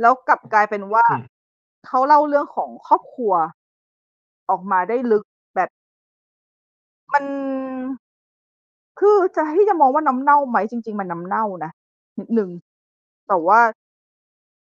[0.00, 1.24] แล้วกลับกลายเป็นว่าอืม
[1.86, 3.32] เขาเล่าเรื่องของครอบครัว
[4.50, 5.68] ออกมาได้ลึกแบบ
[7.12, 7.24] มัน
[8.98, 11.70] คือจะให้จะมองว่าน้ำเน่าไหมจริง ๆ มันน้ำเน่านะ
[12.18, 12.50] นิดนึง
[13.28, 13.60] แต่ว่า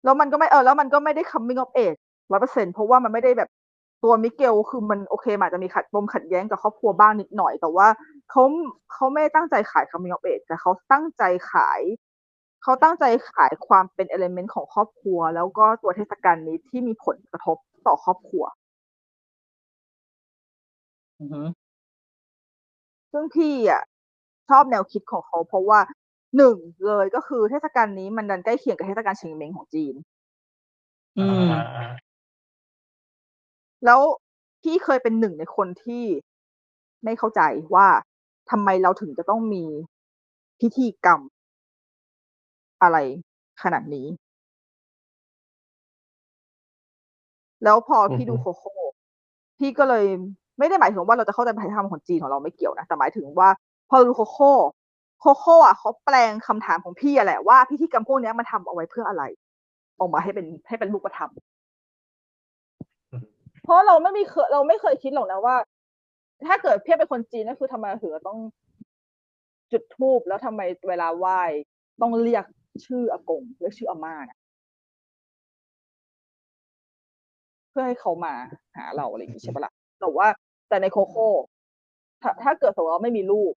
[0.05, 1.99] แล้วมันก็ไม่เออแล้วมันก็ไม่ได้ coming of age
[2.31, 3.49] ร้อยเปอร์เซ็นเพราะว่ามันไม่ได้แบบ
[4.05, 7.89] ตัวมิเกลคือมันโอเคมันอาจจะมีขัดปมขัดแย้งกับครอบครัวบ้างนิดหน่อย แต่ว่า
[8.31, 8.43] เขา
[8.93, 11.81] เขาไม่ได้ตั้งใจขาย coming of age แต่เขาตั้งใจขาย
[12.63, 18.45] เขาตั้งใจขายความเป็นเอลเมนต์ของครอบครัว แล้วก็ตัวเทศกาลนี้ที่มีผลกระทบต่อครอบครัว
[21.21, 21.43] อือฮึ
[23.13, 23.83] ซึ่งพี่อะ
[24.49, 25.81] ชอบแนวคิดของเขาเพราะว่า
[26.37, 29.95] หนึ่งเลยก็คือเทศกาลนี้มันดันใกล้เคียงกับเทศกาลเชงเม้งของจีน
[31.19, 31.85] อืมอ่าอ่า
[33.85, 34.01] แล้ว
[34.63, 36.05] พี่เคยเป็นหนึ่งในคนที่
[37.05, 37.41] ไม่เข้าใจ
[37.75, 37.87] ว่า
[38.51, 39.65] ทำไมเราถึงจะต้องมี
[40.61, 41.21] พิธีกรรม
[42.83, 42.97] อะไร
[43.63, 44.07] ขนาดนี้
[47.65, 48.73] แล้วพอพี่ดูโคโค่
[49.59, 50.05] พี่ก็เลย
[50.59, 53.49] ไม่ได้หมายถึงว่าเราจะเข้าใจวัฒนธรรมของจีนของเราไม่เกี่ยวนะ แต่หมายถึงว่า
[53.91, 54.53] พอดูโคโค่
[55.21, 59.23] โคโค่อะเขาแปลงคำถามของพี่อะแหละว่าพิธีกรรมพวกเนี้ยมันทำเอาไว้เพื่ออะไร
[59.99, 61.31] ออกมาให้เป็นให้เป็นรูปธรรม
[63.69, 65.57] เพราะเราไม่มีเคยเราไม่เคยคิดหรอกนะว่า
[66.47, 68.39] ถ้าเกิดเพียบเป็นคนจีนก็คือทำไมถึงจะต้อง
[69.73, 71.41] จุดธูปแล้วทำไมเวลาไหว้
[72.01, 72.45] ต้องเรียก
[72.87, 74.39] ชื่ออากงเรียกชื่ออาม่านะ
[77.71, 78.35] เพื่อให้เขามา
[78.77, 80.29] หาเราอะไรอย่างนี้ใช่ปะล่ะแต่ว่า
[80.69, 81.29] แต่ในโคโค่
[82.23, 83.53] ถ้าถ้าเกิดสมมติว่าไม่มีลูก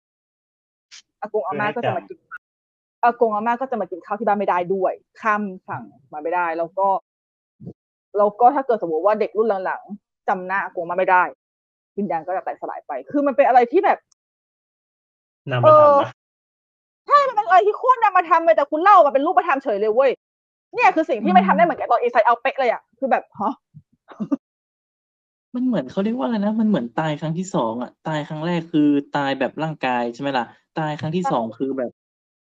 [1.22, 2.18] อากงอาม่าก็จะมากิน
[3.04, 5.84] อากงอาม่าก็จะมากินข้าวที่บ้านไม่ได้ด้วย ข้ามฝั่ง
[6.14, 6.88] มาไม่ได้ แล้วก็
[8.18, 11.24] แล้วก็ถ้าเกิดสมมติว่าเด็กรุ่นหลังๆจำหน้าอากงมาไม่ได้
[11.98, 13.98] วิญญาณก็จะแตกสลายไป คือมันเป็นอะไรที่แบบ
[15.52, 16.12] นำมาทำนะ
[17.08, 20.12] ใช่มันเป็นอะไรที่โคตรนำมาทำเลยแต่คุณเล่ามาเป็นรูปธรรมเฉยเลยเว้ย
[20.76, 23.54] เนี่ยคือสิ่งที่ไม่ทำได้เหมือนกับตอน Inside Out เป๊ะเลยอะคือแบบฮะ
[25.56, 30.46] มันเหมือนเขาเรียกว่าอะไรนะ มันเหมือนตายครั้งที่สองอะ ตายครั้งแรกคือตายแบบร่างกายใช่ไหมล่ะ
[30.80, 31.92] ตายครั้งที่สองคือแบบ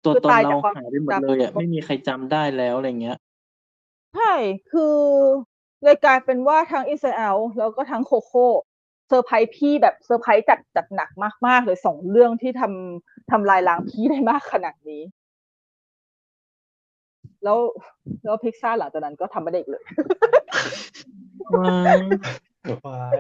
[0.06, 3.18] ตัวตนเราหายไปหมดเลยอะไม่มีใครจำได้แล้วอะไรเงี้ย
[4.16, 4.34] ใช่
[4.72, 4.96] คือ
[5.84, 8.46] เลยกลายเป็นว่าทั้งอิสราเอลแล้วก็ทั้ง Coco
[9.08, 11.10] เซอร์ไพรส์พี่แบบเซอร์ไพรส์จัดจัดหนัก
[11.48, 15.02] มากๆเลยสองเรื่องที่ทำทำลายล้างพี่ได้มากขนาดนี้
[17.44, 17.58] แล้ว
[18.24, 19.84] แล้วพิกซ่าหลังจากนั้นก็ทำไม่ได้อีกเลย
[21.56, 21.98] ว้าย
[22.86, 23.14] ว้าย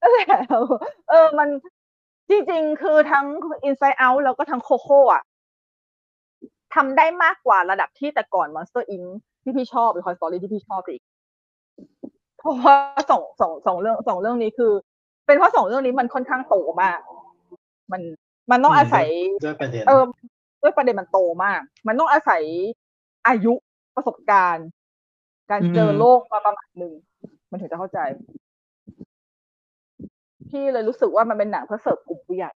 [0.00, 0.26] นั่นแหละ
[1.08, 1.48] เออ มัน
[2.30, 3.26] จริงๆ คือทั้ง
[3.68, 5.22] Inside Out แล้วก็ทั้งโคโค่อะ
[6.74, 9.08] ทำได้มากกว่าระดับที่แต่ก่อน Monster Inc
[9.44, 11.02] ที่พี่ชอบหรือ Toy Story ที่พี่ชอบอีก
[12.38, 12.76] เพราะว่า
[13.10, 14.72] สองสองสองเรื่องสองเรื่องนี้คือ
[15.26, 16.98] เป็นเพราะสองเรื่องนี้มันค่อนข้างโตมาก
[17.92, 18.02] มัน
[18.50, 19.06] มันต้องอาศัย
[19.44, 20.02] ด้วยประเด็นเออ
[20.62, 22.42] ด้วยประเด็นมันโตมาก มันต้องอาศัย
[23.28, 23.52] อายุ
[23.96, 24.66] ประสบการณ์
[25.50, 26.92] การเจอโลกมาประมาณหนึ่ง
[27.50, 27.98] มันถึงจะเข้าใจ
[30.48, 32.50] พี่เลยรู้สึกว่ามันเป็นหนังเพื่อเสิร์ฟกลุ่มผู้ใหญ่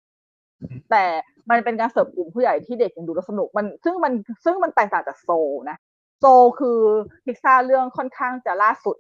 [0.91, 1.05] แต่
[1.51, 4.13] มันเป็นการเสิร์ฟกลุ่มผู้ใหญ่ที่เด็กยังดูแล้วสนุกมัน ซึ่งมัน
[4.45, 5.77] ซึ่งมันแตกต่างจากโซลนะ
[6.19, 6.79] โซลคือ
[7.25, 8.97] พิกซ่าเรื่องค่อนข้างจะล่าสุด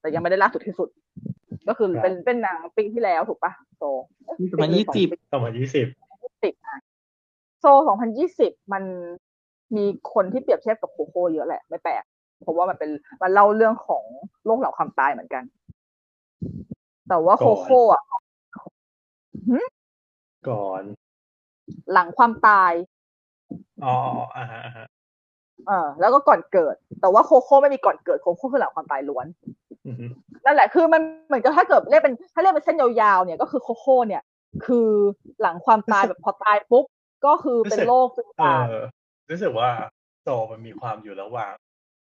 [0.00, 0.88] แต่ยังไม่ได้ล่าสุดที่สุด
[1.68, 3.96] ก็คือเป็นเป็นหนังปีที่แล้วถูกปะโซล
[4.40, 5.86] นี่ประมาณยี่สิบสองพันยี่สิบ
[6.44, 6.76] สิบอะ
[7.60, 8.84] โซสองพันยี่สิบมัน
[9.76, 12.04] มีคนที่เปรียบเทียบกับโคโค่เยอะแหละ ไม่แปลก
[12.42, 12.90] เพราะว่ามันเป็น
[13.22, 14.04] มันเล่าเรื่องของ
[14.44, 15.44] โลกเหล่าความตายเหมือนกัน
[17.08, 18.02] แต่ว่าโคโค่อะ
[20.48, 20.82] ก่อน
[21.92, 22.72] หลังความตาย
[23.84, 23.94] อ๋อ
[24.36, 24.86] อ่าฮะอ่าฮะ
[25.66, 29.26] เออแล้วก็ก่อนเกิด แต่ว่าโคโค่ไม่มีก่อนเกิดโคโค่คือหลังความตายล้วน
[29.86, 30.06] อือฮึ
[30.44, 34.22] นั่นแหละคือมันเหมือนกับถ้าเกิดเรียกเป็นถ้าเรียกเป็นเส้นยาวๆเนี่ยก็คือโคโค่เนี่ย
[34.66, 34.88] คือ
[35.42, 36.84] หลังความตายแบบพอตายปุ๊บ
[37.26, 38.84] ก็คือเป็นโรคซึมเอตายอ
[39.30, 39.70] รู้สึกว่า
[40.22, 41.54] โซมันมีความอยู่ระหว่าง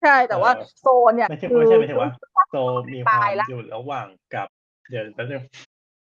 [0.02, 2.10] ใช่แต่ว่าเออโซนเนี่ยไม่ใช่คือไม่ใช่หมายถึงว่า
[2.50, 2.56] โซ
[2.94, 4.46] มีความตายละอยู่ระหว่างกับ
[4.88, 5.42] เดี๋ยวแป๊บนึง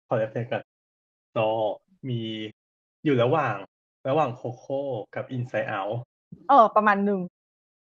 [0.07, 0.61] ขอเรียบเรียงกัน
[1.31, 1.37] โซ
[2.09, 2.21] มี
[3.05, 3.55] อยู่ระหว่าง
[4.09, 4.81] ระหว่างโคโค่
[5.15, 5.81] กับอินไซ e ์เอา
[6.49, 7.19] เออ ประมาณหนึ่ง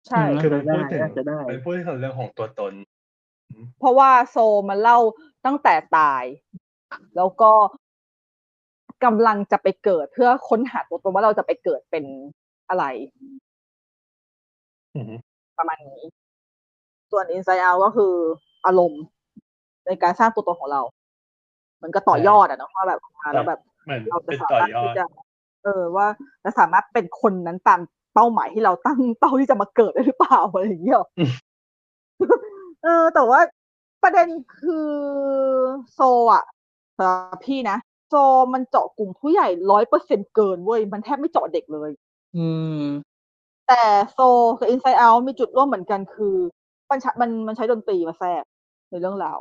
[0.08, 2.72] ใช่อืมคือมันพูดถึงน่าจะได้มันพูดถึงเรื่องของตัวตน
[3.78, 4.36] เพราะว่าโซ
[4.68, 4.98] มันเล่า
[5.46, 6.24] ตั้งแต่ตาย
[7.16, 7.52] แล้วก็
[9.04, 12.04] กำลังจะไปเกิดเพื่อค้นหาตัวตนว่าเราจะไปเกิดเป็น
[12.68, 12.84] อะไร
[14.96, 15.14] อือฮึ
[15.58, 16.02] ประมาณนี้
[17.10, 18.14] ส่วน Inside Out ก็คือ
[18.66, 19.02] อารมณ์
[19.86, 20.82] ในการสร้างตัวตนของเรา
[21.76, 25.04] เหมือนกับต่อยอดอะเนาะว่าแบบมาแล้วแบบเหมือนเราจะเป็นสาต่อมารถยอที่ดจะ
[25.64, 26.06] เออว่า
[26.44, 27.80] จะสามารถเป็นคนนั้นตาม
[28.14, 31.32] เป้าหมายที่เราตั้งเป้าที่จะมาเกิดได้หรือเปล่าอะไรอย่างเงี้ยอืม
[32.82, 33.40] เออ แต่ว่า
[34.02, 34.28] ประเด็น
[34.60, 34.90] คือ
[35.94, 36.00] โซ
[36.32, 36.44] อะ
[36.96, 37.76] สำหรับพี่นะ
[38.08, 38.14] โซ
[38.54, 41.90] มันเจาะกลุ่มผู้ใหญ่ร้อยเปอร์เซ็นเกินเว้ย มันแทบไม่เจาะเด็กเลย
[42.36, 42.46] อื
[42.80, 42.84] ม
[43.68, 43.82] แต่
[44.12, 44.18] โซ
[44.58, 46.36] กับ Inside Out มีจุดร่วมเหมือนกันคือ
[46.90, 48.44] มันใช้มันมันใช้ดนตรีมาแทรก
[48.90, 49.40] ในเรื่องราว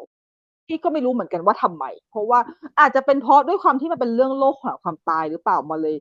[0.68, 2.40] พี่ก็ไม่รู้เหมือนกันว่าทำไม เพราะว่า
[2.80, 5.96] อาจจะเป็นเพราะด้วยความที่มันเป็นเรื่องโลกของความตายหรือเปล่ามาเลย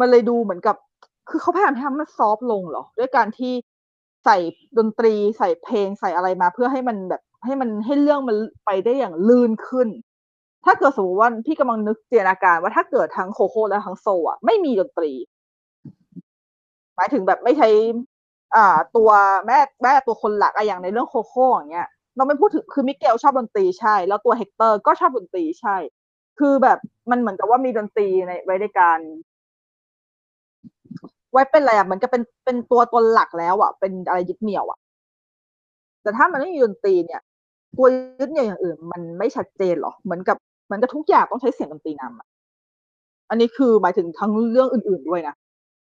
[0.00, 0.76] มันเลยดูเหมือนกับ
[1.28, 3.52] คือเขาพยายามทำให้มันซอฟต์ลงเหรอ ด้วยการที่
[4.24, 4.36] ใส่
[4.78, 9.88] ดนตรีใส่เพลงใส่อะไรมา เพื่อให้มันแบบให้มันให้เรื่องมันไปได้อย่างลื่นขึ้น
[10.64, 15.12] ถ้าเกิดสมมติว่าพี่กำลังนึกจินตนาการว่าถ้าเกิดทั้งโคโค่และทั้งโซอะไม่มีดนตรี
[16.96, 17.68] หมายถึงแบบไม่ใช้
[18.56, 19.10] อ่า ตัว
[19.46, 25.76] แม่แม่ตัวคนหลักอะอย่างในเรื่อง Coco อย่างเงี้ย เราไม่พูดถึงคือ Miguel ชอบดนตรีใช่ แล้วตัว Hector ก็ชอบดนตรีใช่
[26.38, 26.78] คือแบบ
[27.10, 28.98] มันเหมือนกับว่ามีดนตรีในไว้ในการ
[31.34, 34.78] ไว้เป็นอะไรอะเหมือนกับเป็นเป็นตัวตนหลักแล้วอะเป็นอะไรยึดเหนี่ยวอะ
[36.02, 37.20] แต่ถ้ามันไม่มีดนตรีเนี่ย
[37.76, 37.86] ตัว
[38.20, 42.28] ยึดเหนี่ยวอย่างอื่น มันไม่ชัดเจนหรอเหมือนกับเหมือนกับทุกอย่างต้องใช้เสียงดนตรีนำอะ
[43.30, 45.34] อันนี้คือหมายถึงทั้งเรื่องอื่น ๆด้วยนะ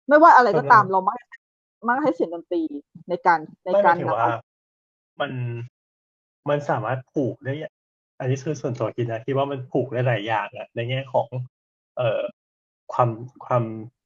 [0.08, 1.18] ไม่ว่าอะไรก็ตามเรามัก
[1.88, 2.62] มักใช้เสียงดนตรี
[3.10, 4.32] ในการในไม่หการมายถึงนำว่าเอา
[5.20, 5.32] มัน
[6.50, 7.54] มันสามารถผูกได้
[8.20, 11.28] อันนี้คือส่วนตัวคิดนะคิดว่ามันผูกได้หลายอย่างอะในแง่ของ
[11.98, 12.22] เอ่อ
[12.94, 13.10] ความ
[13.46, 13.64] ความ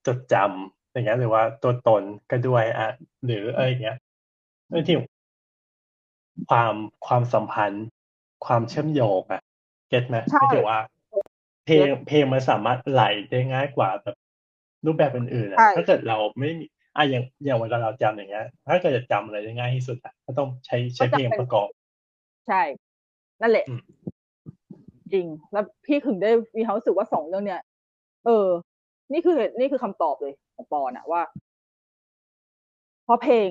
[0.08, 2.90] จดจำ อย่างเงี้ยหรือว่าตัวตนก็ด้วยอะ
[3.26, 3.98] หรืออะไรอย่างเงี้ย
[4.70, 4.96] ไม่ที่
[6.50, 6.74] ความ
[7.08, 7.86] ความสัมพันธ์
[8.46, 9.42] ความเชื่อมโยงอะ
[9.90, 10.80] เก็ตไหมใช่ไม่ถึงว่า
[11.66, 14.16] เพลงเพลงมันสามารถไหลได้ง่ายกว่าแบบ
[14.86, 16.66] รูปแบบอื่นๆอะใช่ถ้าเกิดเราไม่มี
[16.96, 21.68] อะอย่างอย่างเวลาเราจำอย่างเงี้ย ถ้าเกิดจะจำอะไรได้ง่ายที่สุดอะก็ต้องใช้ใช้เพลงประกอบ
[22.48, 22.62] ใช่
[23.42, 23.82] นั่นแหละอืม
[25.14, 27.62] จริง แล้วพี่ถึงได้มีความรู้สึกว่าสองเรื่องเนี้ย
[28.26, 28.48] เออ
[29.12, 31.22] นี่คือนี่คือคำตอบเลย ของปอนอะว่า
[33.04, 33.50] เพราะเพลง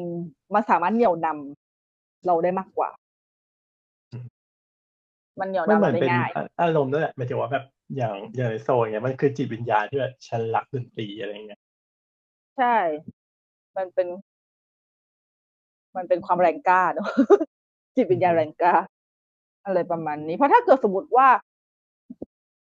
[0.54, 2.90] มันสามารถเหนี่ยวนำเราได้มากกว่า
[4.12, 4.26] อืม
[5.40, 7.64] มันเหนี่ยวมันนำเหมืเราอนได้เป็นง่ายอะอารมณ์ด้วยแหละหมายถึงว่าแบบ
[7.96, 11.60] อย่างอย่างในโซนเงี้ยมันคือจิตวิญญาณที่แบบฉันรักดนตรีอะไรเงี้ย
[12.58, 12.76] ใช่
[13.76, 14.08] มันเป็น
[15.96, 17.08] มันเป็นความแรงกล้าเนอะ
[17.96, 18.74] จิตวิญญาณแรงกล้า
[19.66, 21.28] อะไรประมาณนี้ เพราะถ้าเกิดสมมติว่า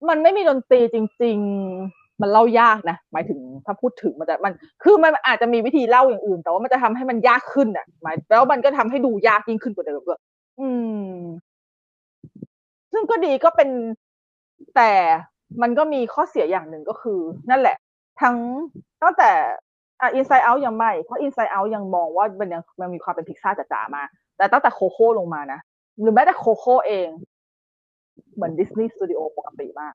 [0.09, 10.19] มันไม่มีดนตรีจริง ๆ มันเล่ายากนะหมายถึงถ้าพูดถึงมันจะมันคือมันอาจจะมีวิธีเล่าอย่างอื่น แต่ว่ามันจะทำให้มันยากขึ้นอะหมายแล้วมันก็ทำให้ดูยากยิ่งขึ้นกว่าเดิมด้วย
[10.59, 10.69] อื
[11.13, 11.15] ม
[12.91, 13.69] ซึ่งก็ดีก็เป็น
[14.75, 14.91] แต่
[15.61, 17.19] มันก็มีข้อเสียอย่างหนึ่งก็คือ
[17.49, 17.77] นั่นแหละ
[18.21, 18.35] ทั้ง
[19.03, 19.31] ตั้งแต่
[20.01, 24.03] อะ Inside Out ยังไม่เพราะ Inside Out ยังมองว่ามันยังมันมีความเป็นพิกซ่าจ๋ามา
[24.37, 25.59] แต่ตั้งแต่โคโค่ลงมานะ
[26.01, 27.07] หรือแม้แต่โคโค่เอง
[28.35, 29.93] เหมือนดิสนีย์สตูดิโอปกติมาก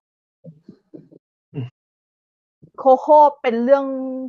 [2.78, 3.84] Coco เป็นเรื่อง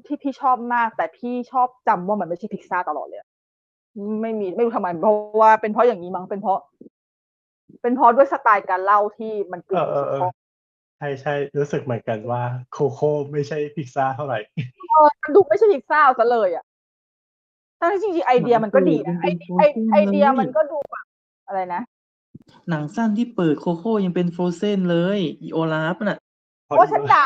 [0.06, 3.30] ที่พี่ชอบมาก แต่พี่ชอบจำว่ามันไม่ใช่พิกซ่าตลอดเลยอะ
[4.22, 6.59] ไม่มีไม่รู้ทำไมเพราะว่าเป็นเพราะอย่างนี้มั้งเป็นเพราะ
[7.82, 10.22] เป็นเพราะด้วยสไตล์การเล่าที่มันกึ่เองอเออเออ
[10.98, 14.40] ใช่ใช่รู้สึกเหมือนกันว่า Coco ไม่ใช่พิซซ่าเท่าไหร่
[14.92, 16.66] เออมันดูไม่ใช่พิกซ่าซะเลยอะ
[17.80, 19.27] ทั้งที่จริงๆไอเดียมันก็ดีนะไอ
[19.59, 21.06] ไอไอเดียมันก็ดูแบบ
[21.48, 21.82] อะไรนะ
[22.69, 26.19] หนังสั้นที่เปิด Coco ยังเป็น Frozen เลยอี Olaf น่ะ
[26.66, 27.26] เพราะฉันด่า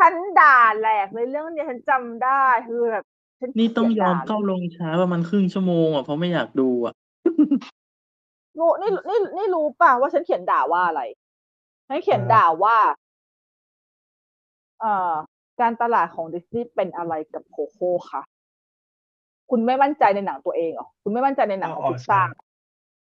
[0.00, 3.04] ฉันด่าแหลกเลยเรื่องเนี้ยฉันจำได้คือแบบ
[3.40, 6.94] ฉันี่ต้องยอมกลีดด่าเข้าลงช้าประมาณครึ่งชั่วโมงอะเพราะไม่อยากดูอะ
[8.58, 11.02] รู้นี่นี่นี่รู้ป่ะว่าฉันเขียนด่าว่าอะไร
[11.88, 12.76] ฉันเขียนอ่าด่าว่า
[14.80, 15.14] เอ่อ
[15.60, 18.22] การตลาดของดิสนีย์เป็นอะไรกับโคโค่คะ
[19.50, 22.24] คุณไม่มั่นใจในหนังตัวเองเหรอคุณไม่มั่นใจในหนังของอ๋อพิกซ่าใช่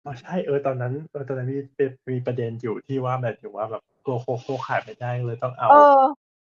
[0.03, 5.77] อ๋อใช่เออตอนนั้นเออตอนนั้นมีเป็นมีประเด็นอยู่ที่ว่าแบบถึงว่าแบบตัวโคโค่ขายไม่ได้เลยต้องเอาเออ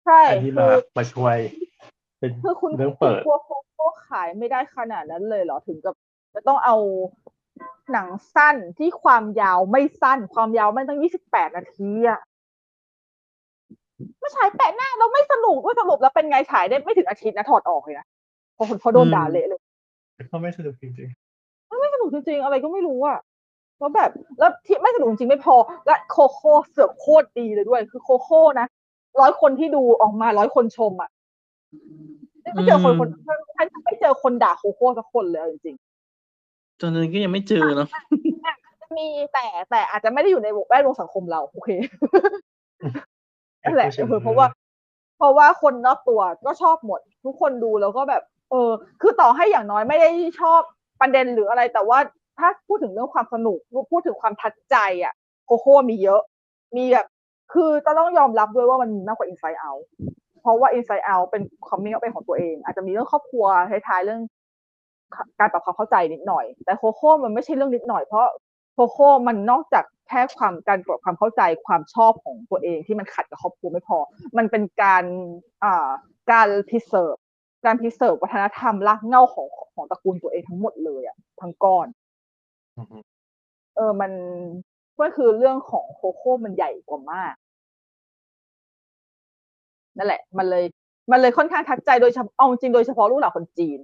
[0.07, 1.37] ใช่อันนี้คืมาอมาช่วย
[2.19, 5.95] เป็นคือคุณเรื่องคุณเปิดกลัวโคโค่ขายไม่ได้ขนาดนั้นเลยเหรอถึงกับ
[6.35, 6.75] จะต้องเอา
[7.91, 12.19] หนังสั้นที่ความยาวไม่สั้น ความยาวไม่ตั้งยี่สิบแปดนาทีอะ
[14.19, 18.05] ไม่ฉายแปะหน้าเราไม่สนุกด้วยสรุปแล้วเป็นไงฉายได้ไม่ถึงอาทิตย์นะถอดออกเลยนะ
[18.55, 19.61] เพราะคนเขาโดนด่าเละเลย
[20.31, 21.09] ก็ไม่สนุกจริง
[21.79, 23.19] ไม่สนุกจริงๆอะไรก็ไม่รู้อะ
[23.79, 25.55] แล้วแบบแล้วที่ไม่สนุกจริงๆไม่พอ
[25.85, 28.67] และโคโค่เสือกโคตรดีเลยด้วย คือโคโค่นะ
[29.19, 31.09] ร้อยคนที่ดูออกมาร้อยคนชมอะ
[32.53, 33.07] ไม่เจอคนคน
[33.57, 35.75] ฉันไม่เจอคนด่าโคโค่สักคนเลยเอาจริง
[36.79, 44.47] ตอนนั้นก็ยังไม่เจอเนาะๆมีแต่แต่อาจจะไม่ได้อยู่ในแวดวงสังคมเรา โอเคๆนั่นแหละไอ้เอผู้ชมอเพราะว่า
[45.17, 48.71] เพราะว่าคนรอบตัวก็ชอบหมด ทุกคนดูแล้วก็แบบ เออ
[49.01, 50.61] คือต่อให้อย่างน้อยไม่ได้ชอบ
[51.01, 51.99] ประเด็นหรืออะไร แต่ว่า
[52.39, 53.59] ถ้าพูดถึงเรื่องความสนุก
[53.91, 55.13] พูดถึงความทัดใจ อะ
[55.45, 56.21] โคโค่มีเยอะ
[56.77, 57.07] มีแบบ
[57.53, 59.83] คือจะต้องยอมรับด้วยว่ามันมีมากกว่า Inside Out
[60.41, 63.45] เพราะว่า Inside Out เป็นคอมมิ่งเอาเป็นของตัวเอง อาจจะมีเรื่องครอบครัว
[63.87, 64.21] ท้ายๆเรื่อง
[65.39, 68.25] การปรับความเข้าใจนิดหน่อย แต่โคโค่มันไม่ใช่เรื่องนิดหน่อยเพราะ
[68.73, 73.97] โคโค่มันนอกจากแค่ความการปรับความเข้าใจความชอบของตัวเองที่มันขัดกับครอบครัวไม่พอ
[74.37, 75.03] มันเป็นการ
[75.63, 75.89] อ่า
[76.31, 77.15] การพิเศษ
[77.65, 81.87] การพิเศษวัฒนธรรมรากเหง้าของของตระกูลตัวเองทั้งหมดเลยอะทั้งก้อน
[82.77, 82.97] อือฮึ
[83.75, 84.11] เออมัน
[84.99, 87.35] ก็คือเรื่องของโคโค่มันใหญ่กว่ามาก
[89.97, 90.63] นั่นแหละ มันเลย
[91.11, 93.79] มันเลยค่อนข้างทัดใจโดยเฉพาะเอาจริงโดยเฉพาะลูกหลานคนจีน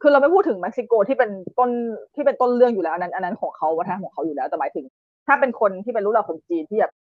[0.00, 1.70] คือเราไม่พูดถึงเม็กซิโกที่เป็นต้น
[2.14, 4.84] ที่เป็นต้นเรื่องอยู่แล้วอันนั้นอันนั้นของเขาวัฒนธรรมของเขาอยู่แล้วแต่หมายถึง
[5.26, 6.92] ถ้าเป็นคนที่เป็นลูกหลานคนจีนที่แบบ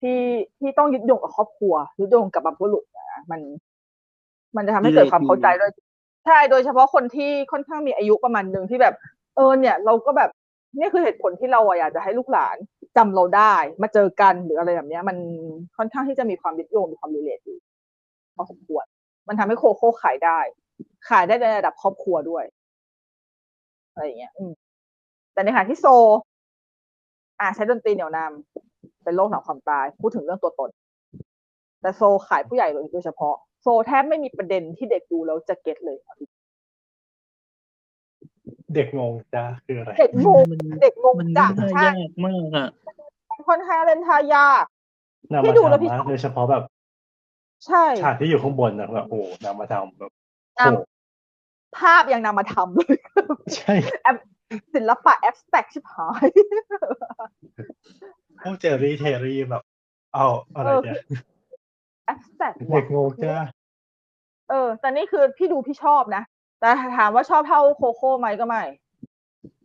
[0.00, 0.20] ที่
[0.60, 3.40] ที่ต้องยึดโยงกับครอบครัวยึดโยงกับบรรพบุรุษนะมัน
[4.56, 5.70] มันจะทำให้เกิดความเข้าใจโดย
[6.26, 8.94] ใช่โดยเฉพาะคนที่ค่อนข้างมีอายุประมาณหนึ่งที่แบบ
[9.36, 10.30] เออเนี่ย เราก็แบบ
[10.78, 12.56] นี่คือเหตุผลที่เราอยากจะให้ลูกหลาน
[12.96, 15.16] จำเราได้ มาเจอกันหรืออะไรแบบนี้มัน
[15.76, 17.58] ค่อนข้างที่จะมีความยึดโยงมีความรีเลทอยู่
[18.36, 18.84] พอสมควร
[19.28, 20.38] มันทำให้โคโค่ขายได้
[21.08, 22.44] ขายได้ในระดับครอบครัวด้วย
[23.92, 24.52] อะไรอย่างเงี้ย อืม
[25.32, 25.86] แต่ในขณะที่โซ
[27.40, 30.70] อ่าใช้ดนตรีเหนี่ยวนำเป็นโลกหลังความตาย พูดถึงเรื่องตัวตน
[31.80, 35.98] แต่โซขายผู้ใหญ่โดยเฉพาะ โซแทบไม่มีประเด็นที่เด็กดูแล้วจะเก็ตเลย
[38.74, 42.68] เด็กงงจ้าคืออะไร เด็กงงมันเด็กงงมันจัเล่งนท่าใช่ยากมากอะ
[43.48, 44.64] ค่อนข้างเล่นท่ายาก
[45.32, 46.62] นำพี่มาดูแล้วพี่ทำนะโดยเฉพาะแบบ
[47.66, 50.10] ใช่ฉากที่อยู่ข้างบนนะแบบโอ้นำมาทำแบบ
[50.58, 50.70] นำโอ้
[51.78, 52.98] ภาพยังนำมาทำเลย
[53.56, 53.74] ใช่
[54.74, 56.28] ศิลปะ abstract ชิบหาย
[58.42, 59.62] พวกเจอรี่เทอรี่แบบ
[60.14, 61.00] เอาอะไรเนี่ย
[62.06, 63.36] แอบสแต็กเด็กงงจ้า
[64.50, 66.22] เออแต่นี่คือพี่ดูพี่ชอบนะ
[66.60, 68.62] แต่ถามว่าชอบเท่า Coco ไหมก็ไม่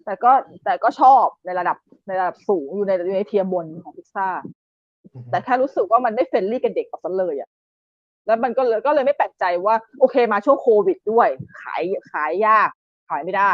[0.05, 0.31] แต่ก็
[0.63, 4.29] แต่ก็ชอบในระดับในระดับสูงอยู่ในอยู่ใน tier บนของพิซซ่า
[5.31, 7.49] แต่แค่รู้สึกว่ามันไม่ friendly กับเด็กออกซะเลยอะ
[8.25, 11.27] แล้วมันก็เลยก็เลยไม่แปลกใจว่า โอเคมาช่วงโควิดด้วย
[11.61, 12.69] ขายขายยาก
[13.09, 13.51] ขายไม่ได้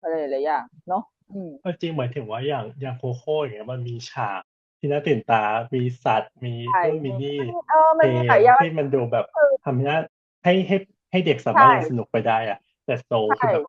[0.00, 1.02] อะไรหลายอย่างเนาะ
[1.32, 4.40] อืมก็จริงหมายถึงว่าอย่างอย่างโคโค่อย่างเงี้ยมันมีฉาก
[4.78, 5.42] ที่น่าตื่นตา
[5.74, 7.38] มีสัตว์ มีใช่นู่นมีนี่
[7.70, 9.98] เออมันเพลมีงหลายอย่างที่มันดูแบบเออทำให้น่า
[10.44, 10.76] ให้ให้
[11.10, 13.64] ให้เด็กสามารถใช่สนุกไปได้อะแต่โซคือใช่แบบ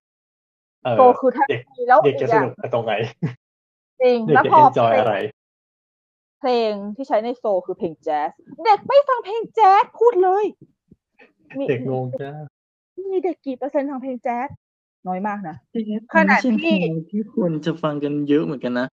[0.83, 2.93] เออโตคือถ้าเด็กมีแล้วเด็กอีจะกอสย่างนุกไปตรงไหน
[4.01, 5.15] จริงเด็กแล้วจะพอเอนจอยเพลงอะไร
[6.39, 8.29] เพลงที่ใช้ในโซลคือเพลงแจ๊ส
[8.65, 10.45] เด็กไม่ฟังเพลงแจ๊สพูดเลย
[11.57, 12.31] มีเด็กงงจ้า
[13.11, 14.49] มีเด็กกี่เปอร์เซ็นต์ฟังเพลงแจ๊ส
[15.07, 15.75] น้อยมากนะข
[16.13, 16.75] ขนานาดดที่ที่
[17.09, 18.87] ที่คนจะฟังกันเยอะเหมือนกันนะ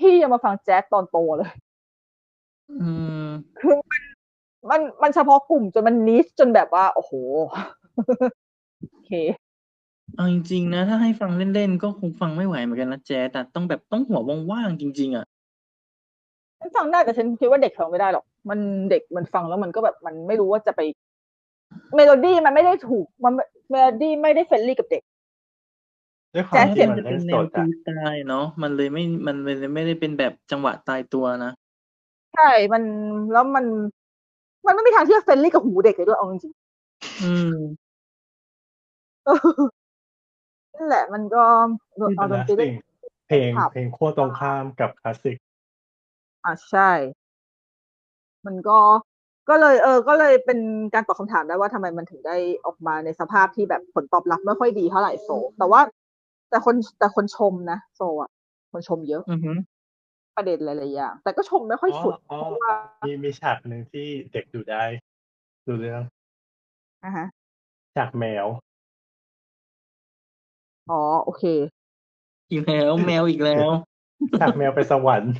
[0.00, 1.50] พี่ยังมาฟังแจ๊สตอนโตเลย
[2.80, 2.90] อื
[3.24, 4.01] มคือมัน
[4.70, 7.12] มันมันเฉพาะกลุ่มจนมันนิชจนแบบว่า โอ้โห
[8.90, 9.12] โอเค
[10.16, 15.26] เอาจริงๆนะ ถ้าให้ฟังเล่นๆก็คงฟังไม่ไหวเหมือนกันนะแจ๊สแต่ต้องแบบต้องหัวว่างๆจริง ๆ อะ
[16.58, 18.58] ฉันฟังได้แต่ฉันคิดว่าเด็กฟังไม่ได้หรอก มัน
[18.90, 20.80] เด็กมันฟังแล้วมันก็แบบมันไม่รู้ว่าจะไป
[21.94, 23.32] เมโลดี้มันไม่ได้ถูก มัน
[23.70, 25.02] เมโลดี้ไม่ได้ friendly กับเด็ก
[26.34, 31.52] ด้วยควาแจ๊สที่มันมันจะเป็เล่นสดฟรีสไตล์อะเนาะมันเลยไม่มันเลยไม่ได้เป็นแบบจังหวะตายตัวนะ
[32.34, 32.82] ใช่ มัน
[33.32, 33.64] แล้วมัน
[34.66, 36.52] มันไม่มีทางที่จะ friendly กับหูเด็กเลยด้วยเอาจริง
[37.22, 39.36] อืมๆเออ
[40.74, 41.44] นั่นแหละ มันก็
[41.98, 42.74] ที่เอาเป็นดนตรีสิ่ง
[43.28, 45.36] เพลงครับเพลงขั้วตรงข้ามกับคลาสสิก
[46.44, 46.90] อะใช่
[48.46, 48.78] มันก็
[49.48, 50.58] ก็เลย เออ ก็เลยเป็น
[50.94, 55.80] การตอบคำถามได้ว่าทำไมมันถึงได้ออกมาในสภาพที่แบบผลตอบรับไม่ค่อยดีเท่าไหร่โซ แต่ว่า
[56.50, 58.30] แต่คนแต่คนชมนะโซอะ
[58.72, 59.52] คนชมเยอะ อือฮึ
[60.36, 62.74] ประเด็นหลายๆอย่าง แต่ก็ชมไม่ค่อยสุดอ๋อเพราะว่า
[63.06, 64.84] มีมีฉากหนึ่งที่เด็กดูได้
[65.66, 66.02] ดูเรื่อง
[67.04, 67.26] อะฮะ
[67.96, 68.46] ฉากแมว
[70.90, 71.44] อ๋อ โอเค
[72.50, 73.70] อีกแล้วแมวอีกแล้ว
[74.40, 75.32] ฉากแมวไปสวรรค์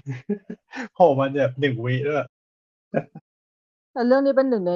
[0.95, 2.25] โผล่มาแบบหนึ่งวิด้วย
[3.93, 4.71] แต่เรื่องนี้เป็นหนึ่งใน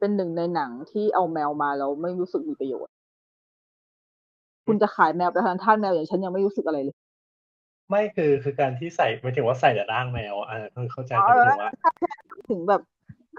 [0.00, 2.92] เป็นหนึ่งในหนังที่เอาแมวมาแล้วไม่รู้สึกมีประโยชน์
[4.66, 6.96] คุณจะขายแมวไปทางท่านแมวอย่างฉันยังไม่รู้สึกอะไรเลย
[7.90, 11.70] ไม่คือคือการที่ใส่หมายถึงว่าใส่แต่ร่างแมวอะคือเข้าใจอ๋อแต่หมายถึงว่า
[12.50, 12.82] ถึงแบบ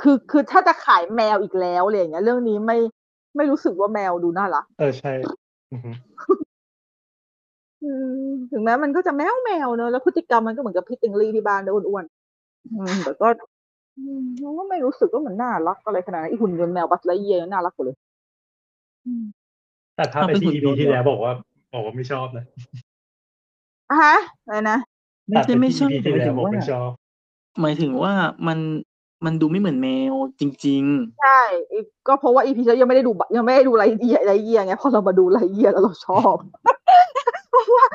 [0.01, 2.77] คือคือถ้าจะขายแมวอีกแล้วอะไรอย่างเงี้ย เรื่องนี้ไม่
[3.35, 5.13] ไม่รู้สึกว่าแมวดูน่ารักเออใช่
[5.71, 5.91] อือฮึ
[7.83, 7.91] อื
[8.27, 13.27] มถึงแม้มันก็จะแมวแมวเนอะแล้วพฤติกรรมมันก็เหมือนกับพี่ติงลี่ที่บ้านเนอะอ้วนๆอืมแต่ก็
[13.97, 17.97] อืมเราก็ไม่รู้สึกว่ามันน่ารักอะไรขนาดนั้นไอหุ่นยนต์แมวบัสไลเยียร์น่ารักกว่าเลย
[19.05, 19.23] อืม
[19.95, 21.33] แต่ถ้าไปเอาไปที่หุ่น EP ยนต์ที่เหรอแล้วบอกว่า
[21.73, 22.90] บอกว่าไม่ชอบนะอะ
[24.03, 24.77] ฮะอะไรนะ
[25.27, 26.89] ไม่ใช่ไม่ชอบตัดปหที่ EP ที่แล้วมายถึงบอกว่าไม่ชอบ
[27.61, 28.13] หมายถึงว่า
[28.47, 28.59] มัน
[29.25, 30.83] มันดูไม่เหมือนแมวจริง
[31.21, 36.35] ใช่อีกก็เพราะว่าอีพีแล้วยังไม่ได้ดูบะยังไม่ได้ดูไรเยียไรเยียไงพอเรามาดูไรเยียแล้วเราชอบ
[37.51, 37.85] เพราะว่า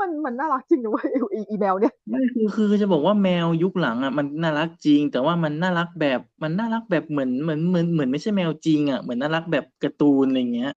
[0.00, 10.72] มันมันน่ารักจริงนะเว้ยอีอีเมลเนี่ยไม่คือคือจะบอกว่าแมวยุคหลังอะมันน่ารักจริง แต่ว่ามันน่ารักแบบมันน่ารักแบบเหมือนเหมือนเหมือนเหมือนไม่ใช่แมวจริงอะเหมือนน่ารักแบบการ์ตูนอะไรเงี้ย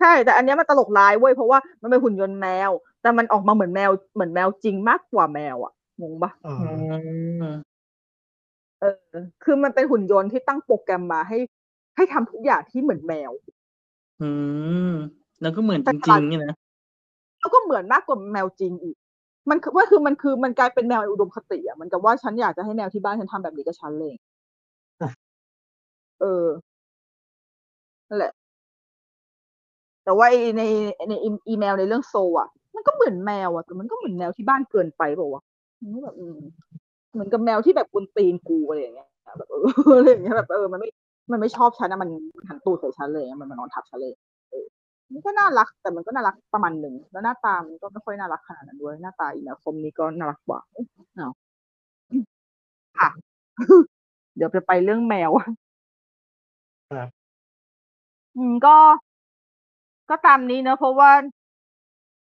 [0.00, 2.70] ใช่แต่อันเนี้ยมันตลกร้ายเว้ยเพราะว่ามันเป็นหุ่นยนต์แมว
[3.02, 6.64] แต่มันออกมาเหมือนแมวเหมือนแมวจริงมากกว่าแมวอะงงปะเออือ
[7.42, 7.44] ม
[8.80, 8.94] เออ
[9.44, 11.38] คือมันเป็นหุ่นยนต์ที่ตั้งโปรแกรมมาให้
[11.96, 13.32] ให้ทำทุกอย่างที่เหมือนแมว
[14.22, 14.30] อื
[14.90, 14.92] ม
[15.42, 16.56] แล้วก็เหมือนจแต่ฉริลางดๆเนี่ยนะ
[17.40, 18.96] แล้วก็เหมือนมากกว่าแมวจริงอีก
[19.50, 24.14] มันคือว่าคือมันคือมันกลายเป็นแมวอุดมคติอะมันกับว่าฉันอยากจะให้แมวที่บ้านฉันทำแบบนี้กับฉันเลย
[26.20, 26.46] เออ
[28.08, 28.32] นั่นแหละ
[30.04, 30.62] แต่ว่าไอ้ใน
[31.08, 35.42] ในอีอีเมลในเรื่องโซอะ มันก็เหมือนแมวอะแต่มันก็เหมือนแมวที่บ้านเกินไปเปล่าวะ
[35.82, 36.38] มันก็แบบอืม
[37.12, 39.08] เหมือนกับแมวที่แบบกุนตีนกูอะไรอย่างเงี้ย
[39.38, 39.66] แบบเออ
[39.98, 40.88] อะไรอย่างเงี้ยแบบเออมันไม่
[41.32, 42.10] มันไม่ชอบฉันนะมัน
[42.48, 44.12] หันตูดใส่ฉันเลยมันมานอนทับฉันเลย
[44.50, 44.64] เออ
[45.12, 50.84] มันก็น่ารักแต่มันก็น่ารักประมาณหนึ่งแล้วหน้าตามันก็ไม่ค่อยน่ารักขนาดนั้นด้วยหน้าตาอีเมลคมนี้ก็น่ารักกว่าเอ้ย
[51.14, 51.28] เอา
[53.00, 53.10] ค่ะ
[54.36, 55.30] เดี๋ยวจะไปเรื่องแมว
[56.92, 57.08] ครับ
[58.36, 58.76] อืมก็
[60.10, 61.10] ก็ตามนี้เนอะเพราะว่า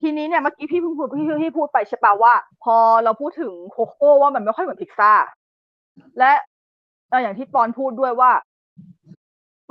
[0.01, 5.11] ทีนี้เนี่ยเมื่อกี้พี่เพิ่งพูดพี่พี่พูดไปใช่ปะว่า พอเราพูดถึงโคโค่ว่ามันไม่ค่อยเหมือนพิซซ่า
[6.19, 6.31] และ
[7.09, 8.31] เอ่ออย่างที่ปอนพูดด้วยว่า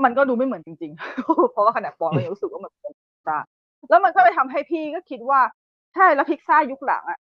[0.04, 3.36] มันก็ดูไม่เหมือนจริง ๆ เพราะว่าขนาดปอนก็ยังรู้สึกว่ามันเป็นพิซซ่า
[3.88, 5.40] แล้วมันก็เลยทำให้พี่ก็คิดว่า
[5.94, 7.18] ใช่แล้วพิซซ่ายุคหลังอะ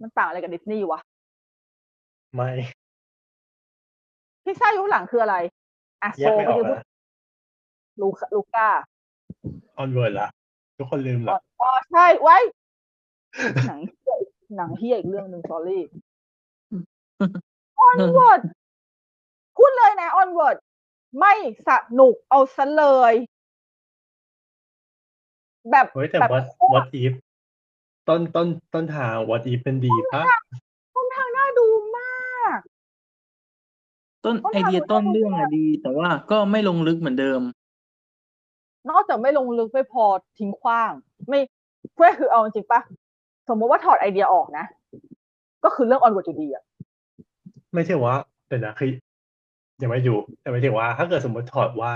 [0.00, 1.00] มันต่างอะไรกับดิสนีย์วะ
[2.34, 2.50] ไม่
[4.44, 5.36] พิซซ่ายุคหลังคืออะไร
[6.02, 6.84] อะแยโซกไม่ออกก็คือพูดนะ
[8.00, 8.68] ลูก Luca
[9.78, 10.28] Onward ละ
[10.80, 12.38] ทุกคนลืมละอ๋อใช่ไว้
[13.68, 14.16] หนังเหี้ย
[14.56, 15.80] หนังเหี้ยอีกเรื่องหนึ่ง sorry
[17.80, 18.40] Onward
[19.56, 20.56] พูดเลยนะ Onward
[21.20, 21.32] ไม่
[21.68, 23.14] สนุกเอาซะเลย
[25.70, 27.12] แบบเฮ้ยแต่แบบ what โคตร what if
[28.08, 30.22] ต้นต้นต้นทาง what if เป็นดีปะ
[30.96, 32.58] ต้นทางน่าดูมาก
[34.24, 37.40] ต้นต้นไอเดียทางมันต้นก็เรื่องอะดี แต่ว่าก็ไม่ลงลึกเหมือนเดิม
[38.90, 40.04] นอกจากไม่ลงลึกไม่พอ
[40.38, 40.92] ทิ้งขว้าง
[41.28, 41.40] ไม่
[41.94, 42.80] เพื่อคือเอาจริงๆปะ
[43.48, 44.64] สมมติว่าถอดไอเดียออกนะ
[45.64, 46.62] ก็คือเรื่อง Onward อยู่ดีอะ
[47.74, 48.14] ไม่ใช่ว่า
[48.48, 48.88] แต่นะคือ
[49.82, 51.92] ยังไม่ดูแต่หมายถึงว่า ถ้าเกิดสมมติถอดว่า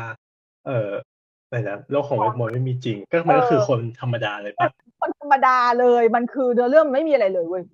[0.66, 0.90] เออ
[1.46, 4.68] อะไรนะโลกของเวทมนต์ไม่มีจริง ก็มันก็คือคนธรรมดาเลยปะ
[5.00, 7.64] คนธรรมดาเลยมันคือเนื้อเรื่องมันไม่มีอะไรเลยเว้ย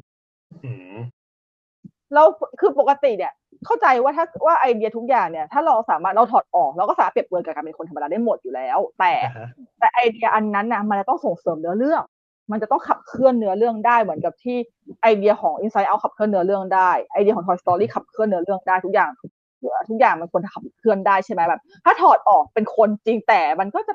[2.11, 2.27] อืมแล้ว
[2.61, 3.33] คือปกติเนี่ย
[3.67, 9.47] เข้าใจว่าถ้าว่าไอเดียทุกอย่างเนี่ย ถ้าเราสามารถเราถอดออกเราก็สามารถเปรียบเทียบกับการเป็นคนธรรมดาได้หมดอยู่แล้ว แต่อ่าฮะ
[9.79, 12.03] แต่ไอเดียอันนั้นนะมันจะต้องส่งเสริมเนื้อเรื่อง
[12.51, 14.57] มันจะต้องขับเคลื่อนเนื้อเรื่องได้เหมือนกับที่
[15.03, 19.11] ไอเดียของ Inside Out ขับเคลื่อนเนื้อเรื่องได้ไอเดียของ Toy Story ขับเคลื่อนเนื้อเรื่องได้ทุกอย่าง
[19.89, 23.95] ทุกอย่างมันควรจะขับเคลื่อนได้ใช่ไหมแบบ ถ้าถอดออกเป็นคนจริงแต่มันก็จะ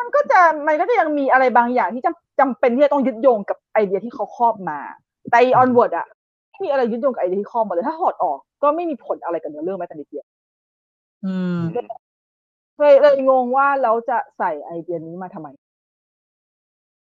[0.00, 4.78] มันก็จะมันก็จะยังมีอะไรบางอย่างที่จำจำเป็นที่จะต้องยึดโยงกับไอเดียที่เขาครอบมา
[5.30, 10.26] แต่ Onward อะไม่มีอะไรยึดโยงกับไอเดียที่ครอบมาเลยถ้าถอดออกก็ไม่มีผลอะไรกับเนื้อเรื่องแม้แต่นิดเดียว
[11.24, 11.58] อืม
[12.78, 15.48] เลยเลยงงว่าเราจะใส่ไอเดียนี้มาทำไม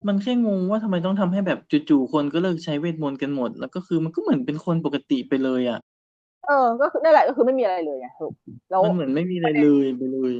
[0.08, 1.58] มันแค่งงว่าทำไมต้องทำให้แบบ
[1.88, 5.78] จู่ๆคนก็เลิกใช้เวทมนต์กันหมด แล้วก็คือมันก็เหมือนเป็นคนปกติไปเลยอะ
[6.46, 8.34] เออ ก็คือนั่นแหละก็คือไม่มีอะไรเลยไงสรุป
[8.70, 10.34] แล้วมันเหมือนไม่มีอะไรเลยไปเลย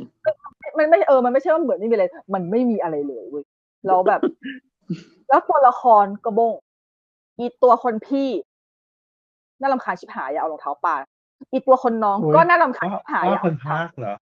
[0.78, 3.44] มันไม่เออ มันไม่ใช่ว่าเหมือนไม่มีอะไร มันไม่มีอะไรเลยเว้ย
[3.86, 4.20] แล้วแบบ
[5.28, 6.52] แล้วตัวละครกระบง
[7.39, 8.28] อีตัวคนพี่
[9.60, 10.94] น่ารำคาญชิบหายอย่าเอารองเท้าปา
[11.52, 14.15] อีตัวคนน้องอุ๊ยก็น่ารำคาญว่าชิบหายว่าอย่าคนภาคเหรอ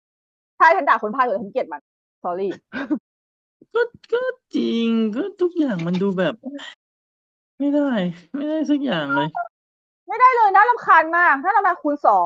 [0.58, 1.82] ใช่ฉันด่าคนภาคเลยฉันเกลียดมัน
[2.24, 2.50] sorry
[3.74, 3.82] ก็
[4.14, 4.22] ก็
[4.56, 6.34] จริงก็ทุกอย่างมันดูแบบ
[7.60, 7.90] ไม่ได้
[8.35, 9.30] ไม่ได้สักอย่างเลย
[10.08, 12.26] ไม่ได้เลยน่ารำคาญมากน่ารำคาญคูณสอง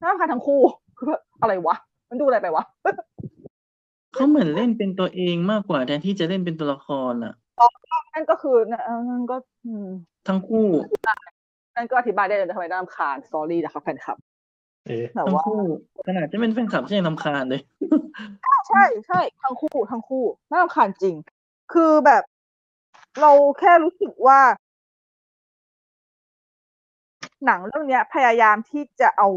[0.00, 0.60] น่ารำคาญทั้งคู่
[0.96, 1.76] คือแบบอะไรวะ
[2.10, 2.64] มันดูอะไรไปวะ
[4.14, 7.34] เขาเหมือนเล่นเป็นตัวเองมากกว่าแทนที่จะเล่นเป็นตัวละครอะ
[8.14, 9.36] นั่นก็คือนั่นก็
[9.66, 9.88] อืม
[10.28, 10.66] ทั้งคู่
[11.76, 14.16] นั่นก็อธิบายได้เลยนะทำไมน่ารำคาญ sorry นะครับแฟนคลับ
[14.86, 15.60] เอ๊ะแต่ทั้งว่าคู่
[16.06, 17.60] ขนาดจะเป็นแฟนคลับก็ยังรำคาญเลย
[18.68, 21.14] ใช่ใช่ทั้งคู่ทั้งคู่น่ารำคาญจริง
[21.72, 22.22] คือแบบ
[23.20, 24.40] เราแค่รู้สึกว่า
[27.44, 29.28] หนังเรื่องเนี้ยพยายามที่จะเอา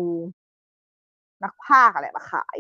[1.43, 2.57] นักพากย์อะไรมาขาย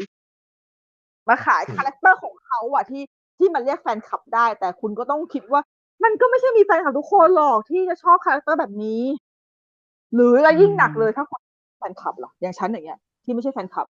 [1.29, 3.03] มาขาย character ของเขาอะที่
[3.37, 5.61] ที่มันเรียกแฟนคลับได้ แต่คุณก็ต้องคิดว่า
[6.03, 9.01] มันก็ไม่ใช่มีแฟนคลับทุกคนหรอกที่จะชอบ character แบบนี้
[10.13, 11.41] หรืออะไรยิ่งหนักเลยถ้าคน
[11.77, 13.85] แฟนคลับล่ะอย่างฉันอย่างเงี้ย ที่ไม่ใช่แฟนคลับ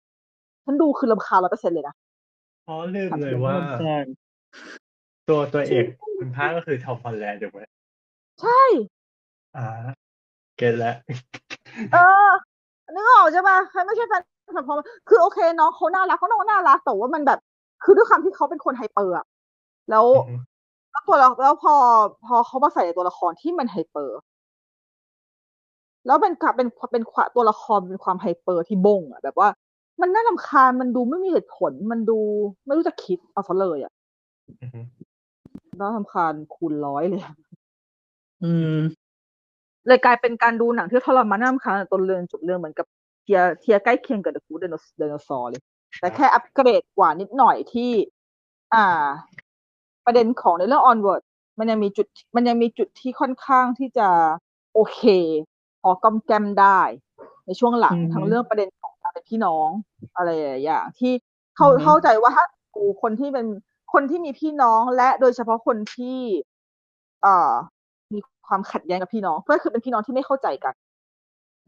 [0.64, 1.94] ฉันดูคือรำคาญร้อยเปอร์เซ็นเลยนะ
[2.68, 4.04] อ๋อลืมเลยว่ารำคาญ
[5.28, 5.84] ตัวตัวเอก
[6.18, 7.60] คนพากย์ก็คือ Tom Holland ถูกไหม
[8.42, 8.60] ใช่
[9.56, 9.66] อ่า
[10.56, 10.96] เก็ตแล้ว
[11.92, 11.96] เอ
[12.28, 12.30] อ
[12.94, 14.22] นึกออกใช่ปะใครไม่ใช่แฟน
[14.54, 14.74] คลับพอ
[15.08, 17.38] คือโอเคน้องเขาน่ารักเขาน้องน่ารักแต่ว่ามันแบบ
[17.82, 19.26] คือด้วยความที่เขาเป็นคน hyper อะ
[19.90, 20.06] แล้ว
[20.90, 21.74] แล้วตัวละแล้วพอ
[22.26, 24.18] พอเขามาใส่ในตัวละครที่มัน hyper
[26.06, 29.48] แล้วเป็นกับเป็นเป็นความตัวละครเป็นความ hyper ที่บงอะแบบว่า
[30.00, 32.18] มันน่ารำคาญมันดูไม่มีเหตุผล มันดู
[32.66, 33.92] ไม่รู้จักคิดเอาซะเลยอะ
[34.62, 34.80] อือฮึ
[35.80, 37.22] น่ารำคาญคูณร้อยเลย
[38.42, 38.78] อืม
[39.86, 42.86] เลยกลายเป็นการดูหนังที่ทรมานน่ารำคาญต้นเรื่องจบเรื่องเหมือนกับ
[43.22, 44.60] เทียเทียใกล้เคียงกับ The Good
[45.00, 45.62] Dinosaur เลย
[46.00, 47.90] แต่แค่อัปเกรดกว่านิดหน่อยที่
[48.74, 49.06] อ่า
[50.04, 51.22] ประเด็นของในเรื่อง Onward
[51.58, 54.08] มันยังมีจุด มันยังมีจุดที่ค่อนข้างที่จะ
[54.74, 55.02] โอเค
[55.53, 55.53] พ
[55.88, 56.80] อกำแกมได้
[57.46, 59.68] ในช่วงหลังอือฮึทั้งเรื่องประเด็นของการเป็นพี่น้อง
[60.16, 61.12] อะไรหลายๆอย่างที่
[61.56, 63.46] เข้าอือฮึเข้าใจว่าถ้าดูคนที่เป็น
[63.92, 66.18] คนที่มีพี่น้องและโดยเฉพาะคนที่
[67.22, 67.52] เอ่อ
[68.12, 70.74] มีความขัดแย้งกับพี่น้องก็คือเป็นพี่น้องที่ไม่เข้าใจกัน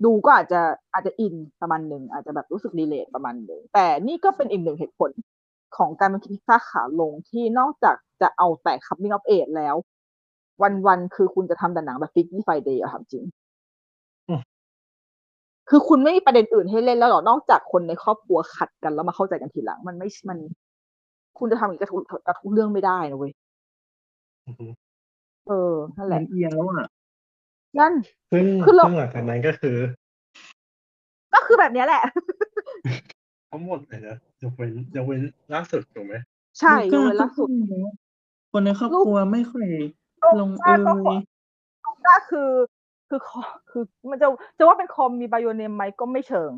[0.05, 0.61] ดูก็อาจจะ
[0.93, 5.11] อาจจะอินประมาณหนึ่งอาจจะแบบรู้สึกรีเลทประมาณหนึ่งแต่นี่ก็เป็นอีกหนึ่งเหตุผล
[5.77, 9.77] ของการเป็นพิซซ่าขาลงที่นอกจากจะเอาแต่ coming of age แล้ว
[10.87, 13.46] วันๆคือคุณจะทำแต่หนังแบบ Freaky Friday อะครับจริงอืม
[15.71, 20.39] คือคุณไม่มีประเด็นอื่นให้เล่นแล้วหรอนอกจากคนในครอบครัวขัดกันแล้วมาเข้าใจกันทีหลัง มันไม่มัน
[21.39, 23.33] คุณจะทำอย่างนี้กับทุกกับทุกเรื่องไม่ได้นะเว้ย
[24.47, 24.67] อือฮึ
[25.49, 26.89] เออนั่นแหมัละนเอียงแล้วอะ
[27.79, 27.93] นั่น
[28.33, 29.77] ซึ่งคือเราซึ่งหลังจากนั้นก็คือ
[31.35, 32.03] ก็คือแบบเนี้ยแหละ
[33.51, 35.21] ทั้งหมดเลยนะยกเว้นยกเว้น
[35.55, 36.15] ล่าสุดถูกไหม
[36.61, 37.89] ใช่ยลูกก้าเว้นล่าสุดก็พูแล้ว
[38.53, 39.67] คนในครอบครัวไม่ค่อย
[40.41, 41.19] ลงเอลูก้าก็ขอย
[42.09, 42.49] ก็คือ
[43.09, 44.27] คือคอคือมันจะ
[44.59, 46.53] จะว่าเป็นคอมมีไบโอเนมไหมก็ไม่เชิง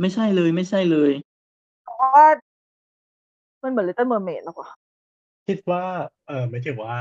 [0.00, 1.12] ไม่ใช่เลยไม่ใช่เลย
[1.84, 2.26] เพราะว่า
[3.62, 4.68] มันเหมือน Little Mermaid แล้วกว่า
[5.48, 5.82] คิดว่า
[6.28, 6.96] เออไม่ถึงว่า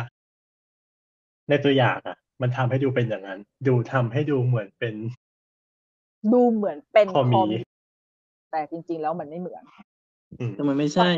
[1.50, 4.96] ในตัวอย่างอะ มันทำให้ดูเป็นอย่างนั้น ดูทำให้ดูเหมือนเป็น
[6.34, 7.42] ดูเหมือนเป็นคอมมี
[8.52, 9.64] แต่จริง ๆ แล้วมันไม่เหมือน
[10.40, 11.10] อืมแต่มันไม่ใช่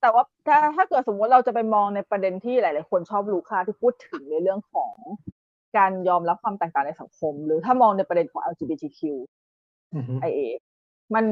[0.00, 4.94] แต่ว่าถ้าถ้าเกิดสมมติเราจะไปมองในประเด็นที่หลาย ๆ คนชอบลูค่าที่พูดถึงในเรื่องของ
[5.76, 9.00] การยอมรับความแตกต่างในสังคม หรือถ้ามองในประเด็นของ LGBTQ
[9.94, 10.40] อือฮึ IA
[11.14, 11.26] มัน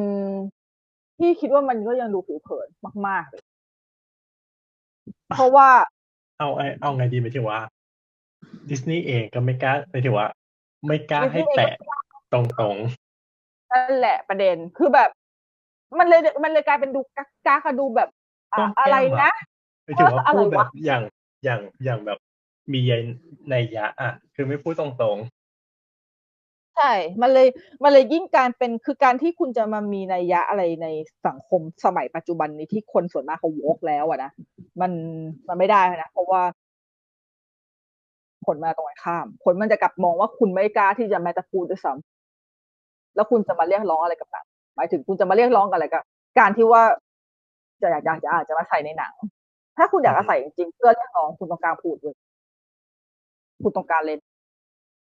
[1.19, 2.69] พี่คิดว่ามันก็ยังดูผิวเผิน
[3.07, 3.43] มาก ๆ เลย
[5.37, 5.69] เพราะว่า
[6.39, 7.61] เอาไอเอาไงดีหมายถึงว่า
[8.71, 10.27] ดิสนีย์เองก็ไม่กล้าหมายถึงว่า
[10.87, 11.73] ไม่กล้าให้แตะ
[12.33, 12.41] ตร
[12.75, 12.77] ง
[13.73, 15.11] นั่นแหละประเด็นคือแบบ
[15.99, 19.33] มันเลยมันเลยกลายเป็นดูกักกักอะดูแบบๆอะต้องอะไรแก้มนะ
[19.85, 21.03] หมายถึงว่าอะไรพูดแบวะบอย่าง
[21.45, 22.19] อย่างอย่างแบบ
[22.73, 22.93] มีใย
[23.51, 25.19] ในยะอะ คือไม่พูดตรง
[26.77, 27.49] ใช่ มันเลย
[27.83, 30.87] มันเลยยิ่งการเป็น คือการที่คุณจะมามีนัยยะอะไรใน
[31.27, 34.31] สังคมสมัยปัจจุบันนี้ที่คนส่วนมากเขาวกแล้วอะนะ
[34.81, 34.93] มัน
[35.49, 36.43] มันไม่ได้นะ เพราะว่า
[38.47, 46.03] ผลมาตรงกันข้าม ผลมันจะกลับมองว่าคุณไม่กล้าที่จะแม้แต่พูดด้วยซ้ำแล้วคุณจะมาเรียกร้องอะไรกับหนังหมายถึงคุณจะมาเรียกร้องกับอะไรกับ
[46.39, 46.83] การที่ว่า
[47.83, 49.13] จะอยากจะอาจจะมาใส่ในหนัง
[49.77, 52.15] ถ้าคุณอยากจะใส่จริงเพื่อเรียกร้องคุณต้องการพูดเลย
[53.63, 54.21] คุณต้องการเล่น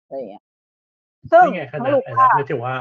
[0.04, 2.76] อะไรอย่างเงี้ยๆซึ่งนี่ไงขทั้นาดงลูกไอ้ค้านะหมายถึงว่า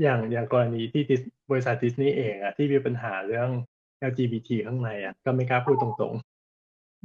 [0.00, 3.48] อย่างอย่างกรณีที่ดิสบริษัทดิสนีย์เองอะที่มีปัญหาเรื่อง
[4.08, 6.14] LGBT ข้างในอะก็ไม่กล้าพูดตรง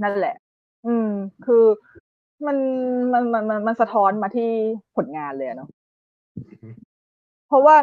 [0.03, 0.35] นั่นแหละ
[0.87, 1.09] อืม
[1.45, 1.63] คือ
[2.45, 2.57] มัน
[3.13, 4.49] มันมันมันมันสะท้อนมาที่
[4.95, 5.69] ผลงานเลยอะเนาะ
[6.37, 6.73] อืม
[7.47, 7.75] เพราะว่า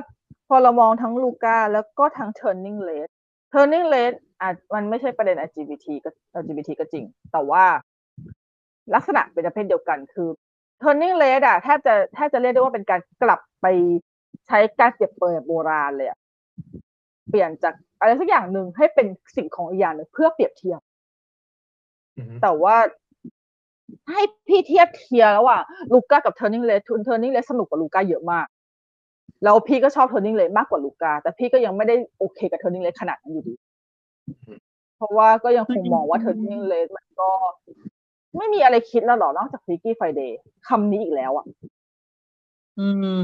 [0.49, 3.09] พอเรามองทั้งลูก้าแล้วก็ทั้ง turning red
[3.53, 7.65] turning red อาจมันไม่ใช่ประเด็น LGBT ก็ LGBT ก็จริง แต่ว่า
[8.95, 10.29] ลักษณะเป็นประเภทเดียวกันคือ
[10.83, 13.67] turning red อะแทบจะแทบจะเรียกได้ว่าเป็นการกลับไป
[14.47, 16.19] ใช้การเปรียบเปรยแบบโบราณเลยอะ
[17.31, 19.07] เปลี่ยนจากอะไรสักอย่างหนึ่งให้เป็น
[19.37, 22.77] สิ่งของอีกอย่างหนึ่งเพื่อเปรียบเทียบๆอืมแต่ว่า
[24.11, 28.47] ให้พี่เทียบเทียร์ระหว่างลูก้ากับ Turning Red Turning Red สนุกกว่าลูก้าเยอะมาก
[29.45, 33.55] แล้วพี่ก็ชอบ Turning Red มากกว่าลูก้าแต่พี่ก็ยังไม่ได้โอเคกับ Turning Red ขนาดนั้นอยู่ดี
[34.97, 37.31] เพราะว่าก็ยังคงมองว่า Turning Red มันก็
[38.37, 40.31] ไม่มีอะไรคิดแล้วหรอนอกจาก Freaky Friday
[40.69, 41.45] คำนี้อีกแล้วอะ
[42.79, 43.17] อืม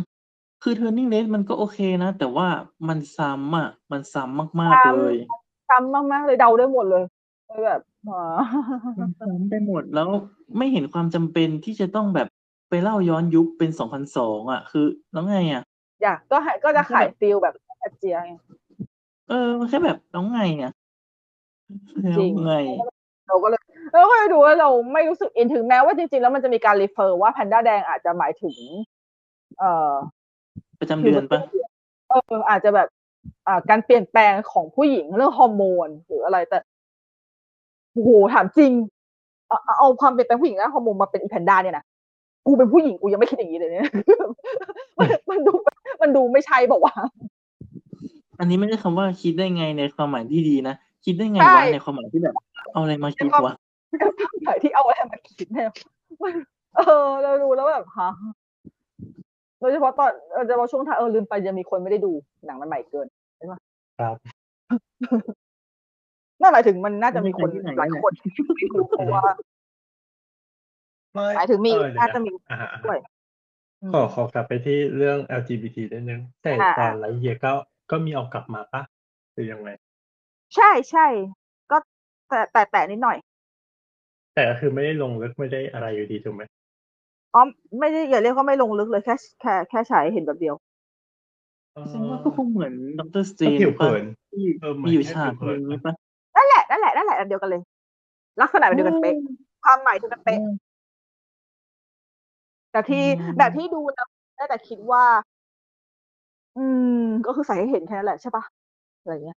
[0.62, 2.48] คือ turning red มันก็โอเคนะ แต่ว่า
[2.88, 5.14] มันซ้ำอะ มันซ้ำมากๆซ้ำ เลย
[5.70, 7.04] ซ้ำมากๆเลยเดาได้หมดเลย
[7.46, 8.20] เลยแบบอ๋อ
[8.98, 10.08] มันซ้ำไปหมดแล้ว
[10.58, 12.28] ไม่เห็นความจำเป็นที่จะต้องแบบ
[12.68, 15.62] ไปเล่าย้อนยุคเป็นสองพันสองอะ คือแล้วไงอะ
[16.02, 18.32] อยากก็ให้ก็จะขายฟิลแบบอาเจียไง
[19.28, 20.72] เออ มันแค่แบบแล้วไงอะ
[22.02, 22.54] แล้วจริงไง
[23.28, 23.59] เราก็เลย
[23.92, 28.54] เราก็เลยดูว่าเราไม่รู้สึกอินถึงแม้ว่าจริงๆ แล้วมันจะมีการ refer ว่าแพนด้าแดงอาจจะหมายถึง
[29.58, 29.92] เอ่อ
[30.80, 31.40] ประจำเดือนปะ
[32.08, 32.88] เอออาจจะแบบ
[33.46, 36.58] อ่าการเปลี่ยนแปลงของผู้หญิงเรื่องฮอร์โมนหรืออะไรแต่
[37.92, 38.72] โอ้โหถามจริง
[39.48, 41.84] เอาเอาเอาความเปลี่ยนแปลงผู้หญิงและฮอร์โมนมาเป็นอีแพนด้าเนี่ยนะ
[42.46, 43.88] กูเป็นผู้หญิงกูยังไม่คิดอย่างนี้เลยเนี่ย
[44.98, 45.52] มันมันดู
[46.02, 47.08] มันดูไม่ใช่บอกว่าวะ
[48.38, 52.34] อันนี้ไม่ใช่คำว่าคิดได้ไงในความหมายที่ดีนะคิดได้ไงใช่วะในความหมายที่แบบ
[52.72, 53.54] เอาอะไรมาคิดวะ
[54.42, 55.70] ไหนที่เอาอะไรมาคิดเนี่ย
[56.22, 56.34] มัน
[56.76, 58.10] เออ เราดูแล้วแบบฮะ
[59.60, 60.12] โดยเฉพาะตอน
[60.46, 62.12] โดยเฉพาะช่วงท้ายเออลืมไปยังมีคนไม่ได้ดู
[62.46, 63.06] หนังมันใหม่เกิน
[64.00, 64.16] ครับ
[66.40, 68.12] นั่นหมายถึงมันน่าจะมีคนที่ไหนหลายเนี่ยคน
[68.56, 69.22] ไม่ดูเพราะว่า
[71.14, 72.98] ไม่หมายถึงมีเออเดี๋ยวน่าจะนะมีอ่าฮะด้วย
[73.82, 77.52] อืมขอขอกลับไปที่เรื่อง LGBT นิดนึงแต่อ่าตอนอ่า Lightyear ก็
[77.90, 78.82] ก็มีเอากลับมาปะ
[79.32, 79.68] หรือยังไง
[80.56, 81.06] ใช่ใช่
[81.70, 81.76] ก็
[82.28, 83.16] แต่แต่แต่นิดหน่อย
[84.34, 86.42] แต่ก็คือไม่ได้ลงลึกไม่ได้อะไรอยู่ดีถูกไหม
[87.34, 87.42] อ๋อ
[87.80, 90.54] ไม่ได้อย่าเรียกว่าไม่ลงลึกเลยแค่แค่แค่ฉายให้เห็นแป๊บเดียว
[91.92, 95.94] ฉันว่าก็คงเหมือน Doctor Strange ที่เออเหมือนมีอยู่แค่ฉากผิวเผินึ่งใช่ปะ
[96.36, 97.62] นั่นแหละนั่นแหละนั่นแหละอันเดียวกันเลย
[98.40, 99.14] ลักษณะแบบเดียวกันเป๊ะ
[99.64, 100.38] ความหมายคือกันเป๊ะ
[102.72, 103.02] แต่ที่
[103.38, 105.04] แบบที่ดูนะได้แต่คิดว่า
[106.58, 106.66] อื
[107.00, 108.44] ม ก็คือใส่ให้เห็นแค่นั้นแหละใช่ปะ
[109.00, 109.38] อะไรเงี้ย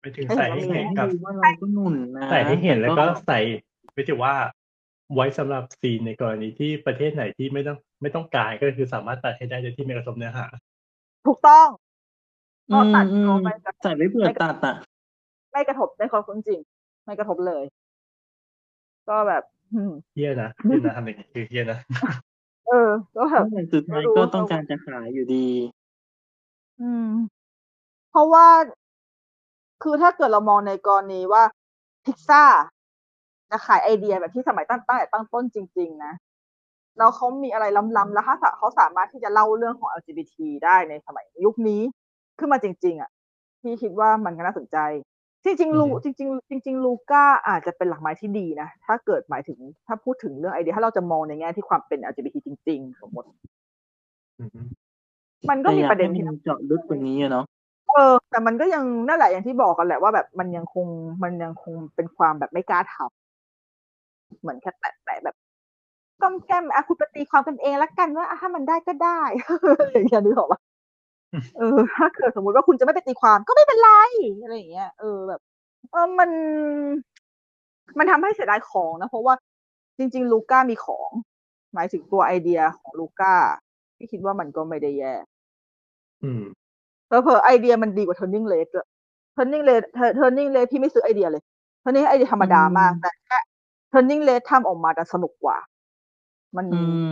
[0.00, 3.38] ไปถึงให้ใส่เห็ให้นว่ามีเห็นกับดูว่าเราก็หนุนนะใส่ให้เห็นแล้วก็ต่ใส่
[3.94, 4.34] ไปถึงว่า
[5.14, 10.46] ไว้สำหรับซีนในกรณีที่ประเทศไหนที่ไม่ต้องไม่ต้องการก็คือสามารถตัดให้ได้โดยที่ไม่กระทบเนื้อหา
[11.26, 11.68] ถูกต้อง
[12.70, 14.74] อืมก็ตัดอืมเอาไปกับใส่ไว้เผื่อตัดอะ
[15.52, 16.58] ไม่กระทบในความจริง
[17.04, 17.62] ไม่กระทบเลย
[19.08, 19.42] ก็แบบ
[19.74, 21.78] อืมเฮี้ยนะเฮี้ยนะทำอย่างนี้คือเฮี้ยนะ
[22.68, 25.48] เออ ก็แบบแต่สุดท้ายก็ต้องการจะขายอยู่ดี
[26.80, 27.10] อืม
[28.10, 28.46] เพราะว่า
[29.82, 31.42] คือถ้าเกิดเรามองในกรณีว่า
[32.04, 32.44] พิซซ่า
[33.52, 36.12] จะขายไอเดียแบบที่สมัยตั้งตั้งแต่ตั้งต้นจริง ๆ นะ
[36.98, 37.64] แล้วเขามีอะไร
[37.98, 41.82] ล้ำๆแล้วถ้าเขาสามารถที่จะเล่าเรื่องของ LGBT ได้ในสมัยยุคนี้
[42.38, 43.10] ขึ้นมาจริง ๆ อะ
[43.60, 44.78] พี่คิดว่ามันก็น่าสนใจ
[45.44, 53.28] จริงๆลูอือฮึจริง ๆ จริง ๆ ลูก้าอาจจะเป็นหลักไม้ที่ดีนะ ถ้าเกิดหมายถึงถ้าพูดถึงเรื่องไอเดีย ถ้าเราจะมองในแง่ที่ความเป็น LGBT จริง ๆ สมมติ
[54.40, 54.60] อือฮึ
[55.50, 57.44] มันก็แต่มีอยากประเด็นให้ที่มันเจาะลึกกว่านี้อะเนาะ
[57.94, 60.86] เออแต่มันก็ยังนั่นแหละอย่างที่บอกกันแหละว่าแบบมันยังคง
[61.22, 63.21] มันยังคงเป็นความแบบไม่กล้าทำ
[64.40, 65.36] เหมือนแค่แตะแตะแบบ
[66.22, 69.20] ก้มแก้มอะคุณไปตีความกันเองละกันว่าอะถ้ามันได้ก็ได้
[69.92, 70.60] อย่างเงี้ยนึกออกปะ
[71.58, 73.90] เออ ถ้าเกิดสมมติว่าคุณจะไม่ไปตีความก็ไม่เป็นไร
[74.42, 75.40] อะไรอย่างเงี้ยเออแบบ
[75.92, 76.30] เออมัน
[77.98, 79.34] มันทำให้เสียดายของนะเพราะว่า
[79.98, 81.10] จริง ๆ ลูก้ามีของ
[81.74, 83.34] หมายถึงตัวไอเดียของลูก้า
[83.96, 85.14] พี่คิดว่ามันก็ไม่ได้แย่
[86.22, 86.42] อืม
[87.06, 88.86] เผลอๆไอเดียมันดีกว่า turning red ด้วย
[89.36, 89.82] turning red
[90.20, 91.42] turning red พี่ไม่ซื้อไอเดียเลย
[91.82, 93.38] turning ไอเดียธรรมดามากแต่แค่
[93.92, 95.58] turning red ทำออกมาแต่สนุกกว่า
[96.56, 97.10] มัน อืม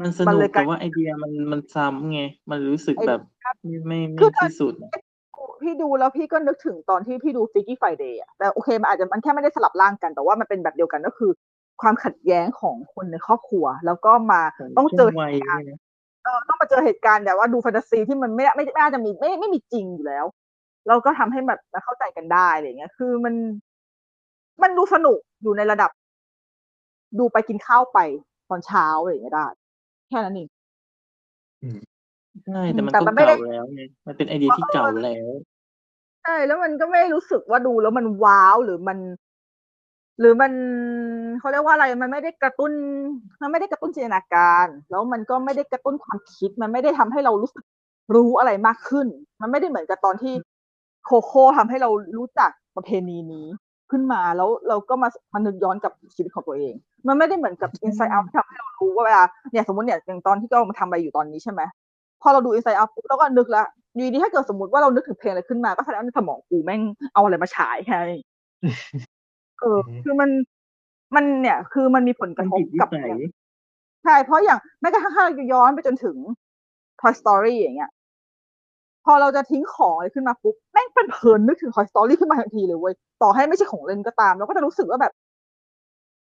[0.00, 3.20] มันสมันนุกเลยกลาแต่ย ว่าไอเดียมันมันซ้ำไง มันรู้สึกไอแบบ
[3.62, 4.90] เดียไม่ไม่คืไม่อที่สุดอะ
[5.62, 11.30] พี่ดูแล้วพี่ก็นึกถึงตอนที่พี่ดู Freaky Friday อะแต่โอเคมันอาจจะมันแค่ไม่ได้สลับร่างกัน แต่ว่ามันเป็นแบบเดียวกันก็คือ
[11.82, 14.40] ความขัดแย้งของคนในครอบครัว แล้วก็มา
[14.78, 15.80] ต้องเจอช่วงวัยเหตุการณ์เนี่ยนะ
[16.24, 20.24] เออต้องมาเจอเหตุการณ์แบบว่าดูแฟนตาซีที่มันไม่ไม่ไม่น่าจะมีไม่ไม่มีจริงอยู่แล้ว
[20.88, 23.34] เราก็ทำให้แบบมาเข้าใจกันได้อะไรอย่างเงี้ย คือมัน
[24.62, 25.90] มันดูสนุกอยู่ในระดับ
[27.18, 27.98] ดูไปกินข้าวไป
[28.48, 29.46] ตอนเช้าอะไรอย่างเงี้ยได้
[30.08, 30.48] แค่นั้นเอง
[32.46, 35.28] ใช่แต่มันแต่ก็มันไม่ได้เก่าแล้วไงมันเป็นไอเดียที่เก่าแล้ว
[36.24, 38.98] ใช่แล้วมันก็ไม่รู้สึกว่าดูแล้วมันว้าวหรือมัน
[40.20, 40.52] หรือมัน
[41.38, 42.72] เขาเรียกว่าอะไรมันไม่ได้กระตุ้น
[43.40, 47.64] มันไม่ได้กระตุ้นจินตนาการ แล้วมันก็ไม่ได้กระตุ้นความคิด มันไม่ได้ทำให้เรารู้สึก
[48.14, 49.06] รู้อะไรมากขึ้น
[49.40, 50.34] มันไม่ได้เหมือนกับตอนที่
[51.04, 53.46] โคโค่ทำให้เรารู้จักประเพณีนี้
[53.90, 56.74] ขึ้นมาแล้วเราก็มามานึกย้อนกับชีวิตของตัวเอง
[57.06, 61.62] มันไม่ได้เหมือนกับ Inside Out ที่ทำให้เรารู้ว่าเวลาเนี่ยสมมติเนี่ยอย่างตอนที่เรามาทำอะไรอยู่ตอนนี้ใช่ไหม
[62.22, 63.62] พอเราดู Inside Out ปุ๊บเราก็นึกละ
[63.94, 66.80] อยู่ดีๆถ้าเกิดสมมติว่าเรานึกถึงเพลงอะไรขึ้นมา ก็แสดงว่าในสมองกูแม่ง
[67.14, 68.22] เอาอะไรมาฉายแค่นั้นเอง
[69.60, 70.30] เออ คือมัน
[71.14, 73.20] มันเนี่ย คือมันมีผลกมันระทบติดนิกับสัย
[74.04, 76.16] ใช่เพราะอย่างแม้กระทั่งถ้าเราย้อนไปจนถึง
[77.00, 77.90] Toy Story อย่างเงี้ย
[79.10, 85.12] พอเราจะทิ้งของอะไรขึ้นมาปุ๊บแม่งเป็นเพลินนึกถึง Toy Story ขึ้นมาทันทีเลยเว้ยต่อให้ไม่ใช่ของเล่นก็ตาม เราก็จะรู้สึกว่าแบบ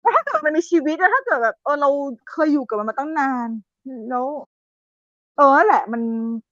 [0.02, 1.90] แล้วถ้าเกิดมันมีชีวิตแล้วถ้าเกิดแบบเออเรา
[2.32, 3.48] เคยอยู่กับมันมาตั้งนาน
[4.10, 4.26] แล้ว
[5.36, 6.02] เออนั่นแหละ มัน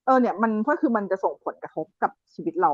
[0.07, 2.73] เออเนี่ย มันก็คือมันจะส่งผลกระทบกับชีวิตเรา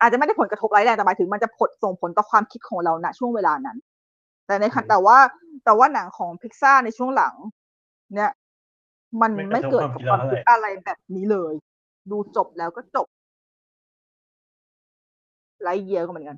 [0.00, 3.78] อาจจะไม่ได้ผลกระทบร้ายแรงแต่หมายถึงมันจะผลส่งผลต่อความคิดของเราณช่วงเวลานั้น
[4.46, 5.16] แต่ในขณะอืมแต่ว่า
[5.64, 7.34] แต่ว่าหนังของพิกซ่าในช่วงหลัง
[8.14, 8.32] เนี่ย
[9.22, 11.54] มันไม่ไม่กระทบเกิดความกับคิดคเราวามเท่าไหร่คิดอะไรแบบนี้เลย
[12.10, 13.06] ดูจบแล้วก็จบ
[15.62, 16.36] ไร้เยียก็เหมือนกัน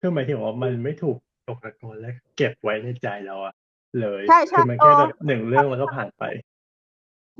[0.00, 1.16] คือหมายถึงว่ามันไม่ถูก
[1.48, 3.54] ตกตะกอนและเก็บไว้ในใจเราอะ
[4.00, 6.24] เลยใช่ใช่คือมันแค่เออแบบหนึ่งเรื่องแล้วก็ผ่านไป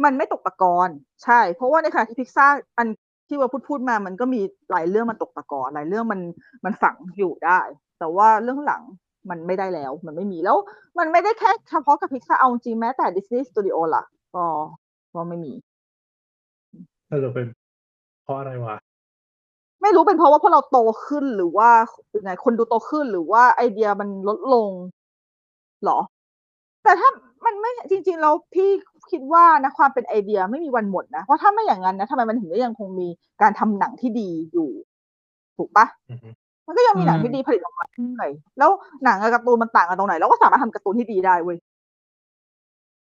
[0.05, 0.89] มันไม่ตกตะกอน
[1.25, 2.47] ใช่ เพราะว่าในขณะที่พิกซ่า
[2.79, 2.89] อัน
[3.29, 6.21] ที่ว่าพูดพูดมา มันก็มีหลายเรื่องมันตกตะกอนหลายเรื่องมัน
[6.65, 7.61] มันฝังอยู่ได้
[7.99, 8.83] แต่ว่าเรื่องหลัง
[9.31, 10.57] มันไม่ได้แล้ว มันไม่มีแล้ว
[10.99, 14.05] มันไม่ได้แค่เฉพาะกับพิกซ่าเอาจริงแม้แต่ดิสนีย์สตูดิโอล่ะ
[14.35, 14.45] ก็
[15.15, 15.53] ก็ไม่มี
[17.11, 17.47] ถ้าเราเป็น
[18.25, 18.77] เพราะอะไรวะ
[19.83, 21.71] ไม่รู้เป็นเพราะว่าพวกเราโตขึ้นหรือว่า
[22.17, 24.71] ยังไงคนดูโตขึ้นหรือว่าไอเดียมันลดลง
[25.85, 25.99] หรอ
[26.85, 27.09] แต่ถ้า
[27.47, 28.69] มันไม่จริงๆเราพี่
[29.11, 33.09] คิดว่านะความเป็นไอเดียไม่มีวันหมดนะเพราะถ้าไม่อย่างนั้นนะทำไมมันถึงได้ยังคงมี
[33.43, 34.71] การทำหนังที่ดีอยู่
[35.57, 36.29] ถูกปะอือฮึ
[36.67, 38.71] มันก็ยังมีหนังอืมที่ดีผลิตออกมาเรื่อยๆแล้ว
[39.05, 41.59] หนังกับการ์ตูนมันต่างกันตรงไหนเราก็สามารถทำการ์ตูนที่ดีได้เว้ย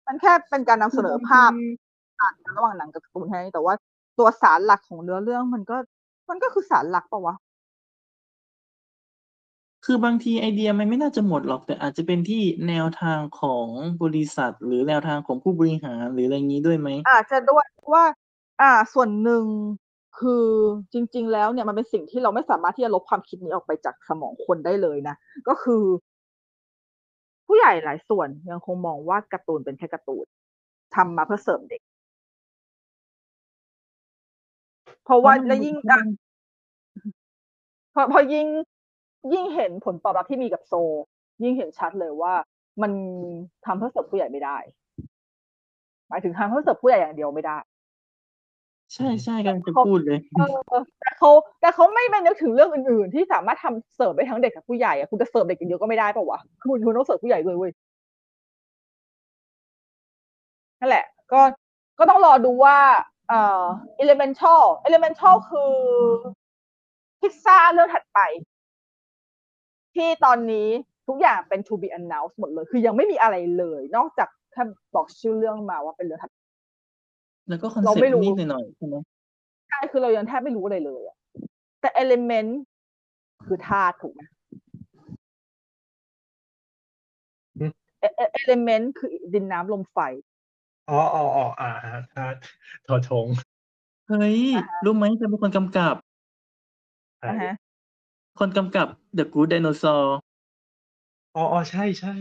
[0.08, 1.52] มันแค่เป็นการนำเสนอภาพ
[2.22, 3.74] ต่างกันระหว่างหนังกับการ์ตูนแค่นี้แต่ว่า
[4.18, 5.78] ตัวสารหลักของเนื้อเรื่องมันก็
[6.30, 7.36] มันก็คือสารหลักปะวะ
[9.86, 13.68] คือบางทีไอเดียมันไม่น่าจะหมดหรอก แต่อาจจะเป็นที่แนวทางของ
[14.04, 18.04] บริษัท หรือแนวทางของผู้บริหารหรืออะไรอย่างนี้ด้วยไหมอาจจะด้วยว่า
[18.62, 19.46] อ่า ส่วนหนึ่ง
[20.20, 20.46] คือ
[20.94, 25.16] จริง ๆ แล้วเนี่ยมันเป็นสิ่งที่เราไม่สามารถที่จะลบความคิดนี้ออกไปจากสมองคนได้เลยนะ
[25.48, 25.84] ก็คือ
[27.46, 30.26] ผู้ใหญ่หลายส่วนยังคงมองว่าการ์ตูนเป็นแค่การ์ตูน
[30.96, 31.82] ทำมาเพื่อเสริมเด็ก
[35.06, 36.00] เพราะว่าและยิ่งอะ
[37.94, 38.48] พอพอยิ่ง
[39.34, 40.74] ยิ่งเห็นผลตอบรับที่มีกับโซ
[41.44, 42.34] ยิ่งเห็นชัดเลยว่า
[42.82, 42.92] มัน
[43.66, 44.58] ทำเพื่อเสิร์ฟผู้ใหญ่ไม่ได้
[46.10, 47.58] หมายถึงทำเพื่อเสิร์ฟผู้ใหญ่อย่างเดียวไม่ได้
[48.94, 50.42] ใช่ใช่กำลังจะพูดเลยเอ
[50.80, 51.30] อแต่เขา
[51.62, 57.72] แต่เขาไม่ไปนึกถึงเรื่องอื่น ๆ ที่สามารถทำเสิร์ฟได้ทั้งเด็กกับผู้ใหญ่อะคุณจะเสิร์ฟเด็กอย่างเดียวก็ไม่ได้ป่าวะคุณคุณต้องเสิร์ฟผู้ใหญ่ด้วยเว้ย
[60.80, 61.42] นั่นแหละ ก็
[62.00, 62.78] ก็ต้องรอดูว่า
[63.30, 63.64] เอ่อ
[64.04, 65.74] elemental elemental คือ
[67.20, 68.20] พิซซ่าเรื่องถัดไป
[69.96, 70.68] ที่ตอนนี้
[71.08, 74.64] ทุกอย่างเป็น to be announced หมดเลย คือยังไม่มีอะไรเลย นอกจากแค่
[74.96, 76.32] บอกชื่อเรื่องมาว่าเป็นเรื่องถัด
[77.50, 78.96] แล้วก็คอนเราเซ็ปไม่ต์รู้นิดหน่อยๆใช่ไหม
[79.70, 81.18] ใช่คือเรายังแทบไม่รู้อะไรเลยอะ
[81.82, 82.52] แต่ element
[83.46, 84.22] คือธาตุถูกไหม
[87.60, 89.98] อืมเอเอ element คือดินน้ำลมไฟ
[90.90, 92.38] อ๋ออ๋ออ๋ออ่าฮะธาตุ
[92.86, 93.28] ทอทง
[94.10, 94.40] เฮ้ย
[94.86, 95.96] รู้ไหมจะเป็นคนกำกับ
[97.20, 97.54] ใช่นะฮะ
[98.40, 100.06] คนกำกับ The Good Dinosaur
[101.36, 102.14] อ๋ออ๋อใช่ใช่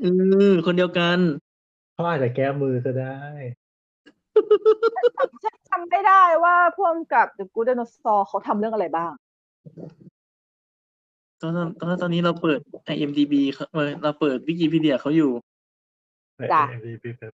[0.00, 0.04] เอ
[0.50, 1.18] อคนเดียวกัน
[1.92, 3.18] เขาอาจจะแก้มือก็ได้
[5.44, 9.12] ฉันจำไม่ได้ว่าพ่วงกับ The Good Dinosaur เขาทำเรื่องอะไรบ้าง
[11.40, 12.58] ตอนตอนตอนนี้เราเปิด
[12.94, 15.30] IMDb เขาเออเราเปิดวิกิพีเดียเขาอยู่
[16.52, 17.32] จ้ะ MVP แบบ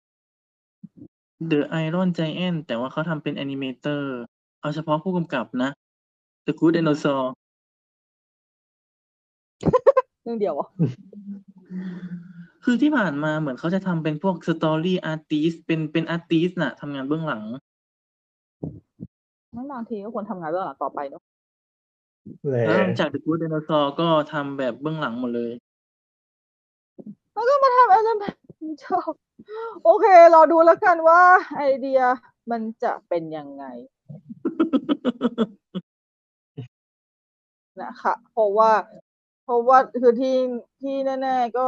[1.50, 4.16] The Iron Giant แต่ว่าเขาทำเป็น animator
[4.60, 5.70] เอาเฉพาะผู้กำกับนะ
[6.46, 7.22] The Good Dinosaur
[10.22, 10.66] เรื่องเดียวเหรอ
[12.64, 17.42] คือที่ผ่านมาเหมือนเขาจะทำเป็นพวก story artist เป็นเป็น artist น่ะทำงานเบื้องหลัง
[19.52, 21.22] ไม่บางทีก็ควรทำงานเบื้องหลังต่อไปเนอะ
[22.48, 25.52] แหละแล้วหลังจาก The Good Dinosaur ก็ทำแบบเบื้องหลังหมดเลย
[27.32, 28.36] แล้วก็มาทำอะไรแบบ
[28.84, 29.12] ชอบ
[29.84, 31.22] โอเค รอดูแล้วกันว่า
[31.56, 32.00] ไอเดีย
[32.50, 33.64] มันจะเป็นยังไง
[37.82, 38.72] นะคะเพราะว่า
[39.44, 40.36] เพราะว่าคือที่
[40.82, 41.66] ที่แน่ๆก็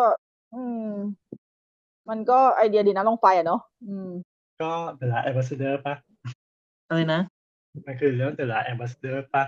[0.54, 0.88] อืม
[2.08, 4.08] มันก็ไอเดียดีนะลงไปอะเนาะอืม
[4.62, 5.94] ก็เดอะแอมบาสเดอร์ปะ
[6.88, 7.20] อะไรนะ
[7.86, 9.42] มันคือเรื่องเดอะแอมบาสเดอร์ปะ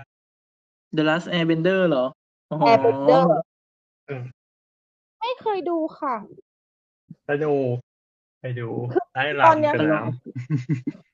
[0.95, 2.05] The Last Airbender เหรอ
[2.51, 3.27] อ๋อแอร์เบนเดอร์
[4.07, 4.23] เออ
[5.19, 6.15] ไม่เคยดูค่ะ
[7.29, 7.75] สนุก
[8.41, 8.67] ไปดู
[9.13, 10.01] ได้ตอนเนี้รำยกันน้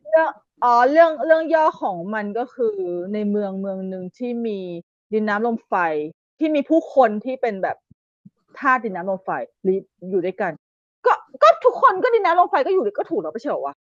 [0.10, 0.30] เรื่อง
[0.64, 2.76] อ๋อเรื่องเรื่องย่อของมันก็คือ
[3.14, 4.60] ในเมืองเมืองหนึ่งที่มี
[5.14, 5.74] ดินน้ำลมไฟ
[6.40, 7.78] ที่มีผู้คนที่เป็นแบบ
[8.60, 9.30] ธาตุดินน้ำลมไฟ
[9.64, 9.78] หรือ
[10.10, 10.52] อยู่ด้วยกัน
[11.06, 13.76] ก็ก็ทุกคนก็ดินน้ำลมไฟก็อยู่ด้วยก็ถูกแล้วไม่ใช่เหรอวะ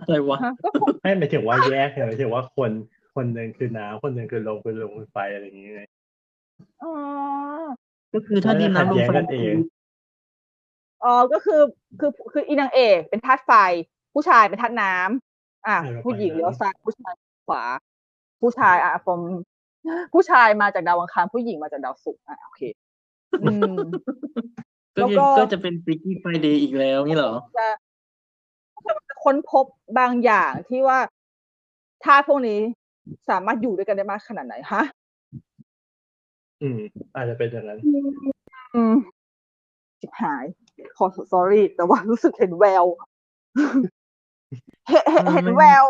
[0.00, 2.70] อะไรวะฮะก็คงำไม่หมายถึงว่าแยกหมายถึงว่าคน
[3.14, 5.74] คนหนึ่งคือน้ำคนหนึ่งคือลมคือลมคือไฟอะไรอย่างเงี้ย
[6.82, 6.92] อ๋อ
[8.14, 9.54] ก็คือถ้าดินน้ำลมไฟขัดแย้งกันเอง
[11.04, 11.60] อ๋อก็คือ
[12.00, 13.52] คือคืออีนางเอกเป็นธาตุไฟ
[14.14, 17.14] ผู้ชายเป็นธาตุน้ำอะเออผู้หญิงไปนะเลี้ยวซ้ายผู้ชาย
[17.48, 17.62] ขวา
[18.40, 19.20] ผู้ชายอะผม
[20.12, 22.62] ผู้ชายมาจากดาวอังคารผู้หญิงมาจากดาวศุกร์อะโอเค
[23.42, 23.76] อืม
[24.96, 27.68] ก็แล้วคือก็ก็จะเป็น Freaky Friday อีกแล้วนี่เหรอจะ
[29.08, 29.66] จะค้นพบ
[29.98, 30.98] บางอย่างที่ว่า
[32.04, 32.60] ธาตุพวกนี้
[33.30, 34.82] สามารถอยู่ด้วยกันได้มากขนาดไหนฮะ
[36.62, 36.80] อืม
[37.14, 37.78] อาจจะเป็นอย่างนั้น
[38.74, 38.94] อืม
[40.00, 40.44] จิบหาย
[40.96, 42.84] ขอ sorry แต่ว่ารู้สึกเห็นแวว
[44.88, 45.86] เห็นเห็นเห็นมันแวว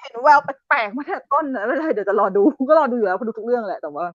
[0.00, 4.06] เห็นแววแปลกๆมาตั้งแต่ต้นนะไม่เป็นไรเดี๋ยวจะรอดู ก็รอดูอยู่แล้วเพราะดูทุกเรื่องแหละ แต่ว่า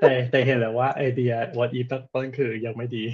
[0.00, 3.04] แต่แต่เห็นแล้วว่าไอเดีย what if ตั้งต้นคือยังไม่ดี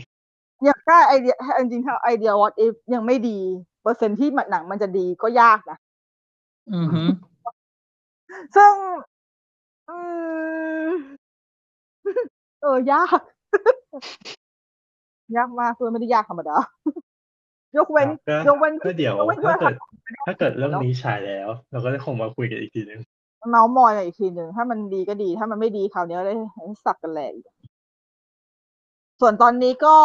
[0.64, 3.38] อยากได้ไอเดียจริงๆถ้าไอเดีย what if ยังไม่ดี
[3.82, 5.78] เปอร์เซ็นต์ที่หนังมันจะดีก็ยากนะ
[6.74, 7.02] อือฮึ
[8.56, 8.72] ซึ่ง
[9.88, 9.96] อื
[10.88, 10.90] ม
[12.62, 13.20] เออ ยาก
[15.36, 16.56] ยากมากคือไม่ได้ยากธรรมดา
[17.76, 23.00] ยกเว้นก็ยกเว้นก็เดี๋ยวยกเว้นถ้าเกิดด้วยถ้าเกิดเรื่องนี้ฉายแล้ว เราก็จะคงมาคุยกันอีกทีนึง
[23.50, 26.34] เมาส์มอยกันอีกทีหนึ่งถ้ามันดีก็ดี ถ้ามันไม่ดีคราวนี้ได้
[26.84, 27.46] สับกันแหลกอีก
[29.20, 29.96] ส่วนตอนนี้ก็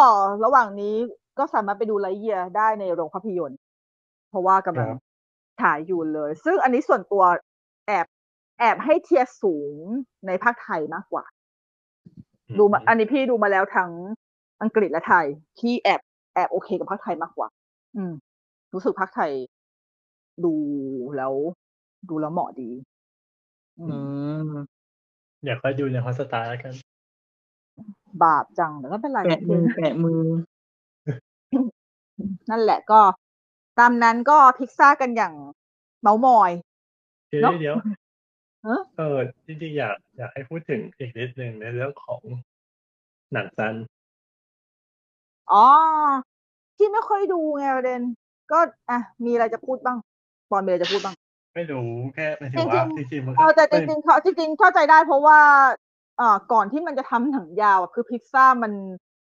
[0.44, 0.94] ระหว่างนี้
[1.38, 3.58] ก็สามารถไปดูไลเยียได้ในโรงภาพยนตร์
[4.30, 5.00] เพราะว่ากำลังครับ
[5.62, 7.22] ถ่ายอยู่เลย ซึ่งอันนี้ส่วนตัว
[7.86, 9.76] แอบแอบให้ tier สูง
[10.26, 11.24] ในภาคไทยมากกว่า
[12.58, 13.90] ดูมาอันนี้พี่ดูมาแล้วทั้ง
[14.62, 15.26] อังกฤษและไทย
[15.58, 16.00] พี่แอบ
[16.34, 17.48] แอบโอเคกับภาคไทยมากกว่า
[17.96, 18.12] อืม
[18.74, 19.32] รู้สึกภาคไทย
[20.44, 20.54] ดู
[21.16, 21.32] แล้ว
[22.08, 22.70] ดูแล้วเหมาะดี
[23.78, 23.96] อือืม
[24.50, 24.52] ม
[25.44, 26.74] อยากไปดูในฮอสตาร์แล้วกัน
[28.22, 30.20] บาปจังแต่ก็เป็นไรแปะมือแปะมือ
[32.50, 33.00] นั่นแหละก็
[33.78, 35.34] ตามนั้นก็พิกซ่ากันอย่าง
[36.02, 36.50] เมามอย
[37.28, 37.76] เดี๋ยวเนอะเดี๋ยว
[38.64, 42.22] เอ้อเออ จริงๆ อยากอยากให้พูดถึงอีกนิดนึงในเรื่องของ
[43.32, 43.74] หนังซัน
[45.50, 45.64] อ๋อ
[46.76, 48.00] ที่ไม่ค่อยดูไงประเด็น
[48.50, 48.58] ก็
[48.90, 49.98] อะมีอะไรจะพูดบ้าง
[50.50, 51.14] บอลมีอะไรจะพูดบ้าง
[51.54, 55.40] ไม่รู้แค่หมายถึงว่าจจริงๆริงๆมันเอก็อแต่จเป็นริงๆเขาจริงๆเข้าใจได้เพราะว่า
[56.16, 58.72] เอ่อก่อนที่มันจะทำหนังยาวอะคือพิซซ่ามัน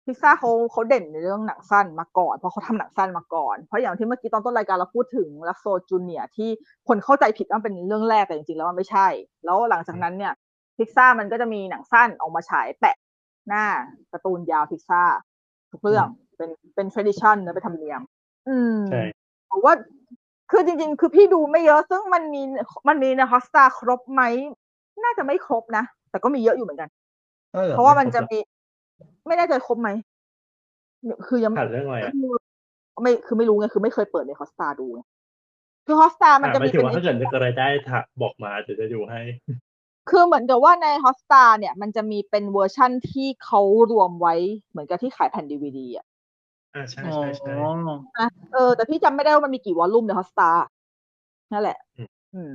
[0.10, 6.50] พิซซ่าเขาเขาเด่นในเรื่องหนังสั้นมาก่อน เพราะเขาทำหนังสั้นมาก่อน เพราะอย่างที่เมื่อกี้ตอนต้นรายการเราพูดถึงลักโซจูเนียที่
[6.88, 9.08] คนเข้าใจผิดว่าเป็นเรื่องแรกแต่จริงๆแล้วมันไม่ใช่
[9.46, 10.34] แล้วหลังจากนั้นเนี่ย
[10.78, 12.96] พิซซ่ามันก็จะมีหนังสั้นออกมาฉายแปะ
[13.48, 13.66] หน้า
[14.12, 15.04] การ์ตูนยาวพิซซ่า
[15.72, 16.08] ทุกเรื่อง
[16.38, 18.02] เป็นเป็น tradition นะเป็นธรรมเนียม
[18.50, 19.02] อืมใช่
[19.52, 19.74] ผมว่า
[20.52, 22.42] คือจริง ๆ คือพี่ดูไม่เยอะซึ่งมันมี
[22.88, 24.22] มันมีในฮอสตาครบไหม
[25.04, 26.90] น่าจะไม่ครบนะ แต่ก็มีเยอะอยู่เหมือนกัน
[27.56, 28.40] ออหอเพราะว่ามันจะไครบหรอมี
[29.28, 29.90] ไม่แน่ใจครบไหม
[31.28, 32.14] คือยังผ่านเรื่องอะไรอะ
[33.02, 35.02] ไม่คือไม่รู้ไงคือไม่เคยเปิดในฮอสตาดูไง
[35.86, 39.22] คือฮอสตามันอะจะหมามียถึงเป็นว่าถ้าเกิดนึกอะไรได้ถามบอกมาเดี๋ยวจะดูให้
[40.10, 43.61] คือเหมือนกับว่าในฮอสตาเนี่ย มันจะมีเป็นเวอร์ชั่นที่เขา
[43.92, 44.36] รวมไว้
[44.69, 46.06] เหมือนกับที่ขายแผ่นดีวดีอะ
[46.76, 47.52] อ่าใช่อ๋อใช่ใช่
[48.18, 50.50] นะเออ แต่พี่จำไม่ได้ว่ามันมีกี่วอลลุ่มในฮอสตา
[51.52, 52.52] นั่นแหละ อืมอืม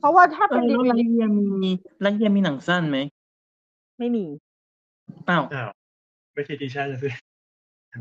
[0.00, 1.26] เพราะว่าถ้าเอเป็นอดีแล้ววลักดีเยีย
[1.62, 1.70] มี
[2.04, 2.98] ลักเยียมีหนังสั้นไหม
[3.98, 4.24] ไม่มี
[5.28, 5.70] อ้าว อ้าว
[6.34, 7.08] ไม่ใช่ดิชั่นสิ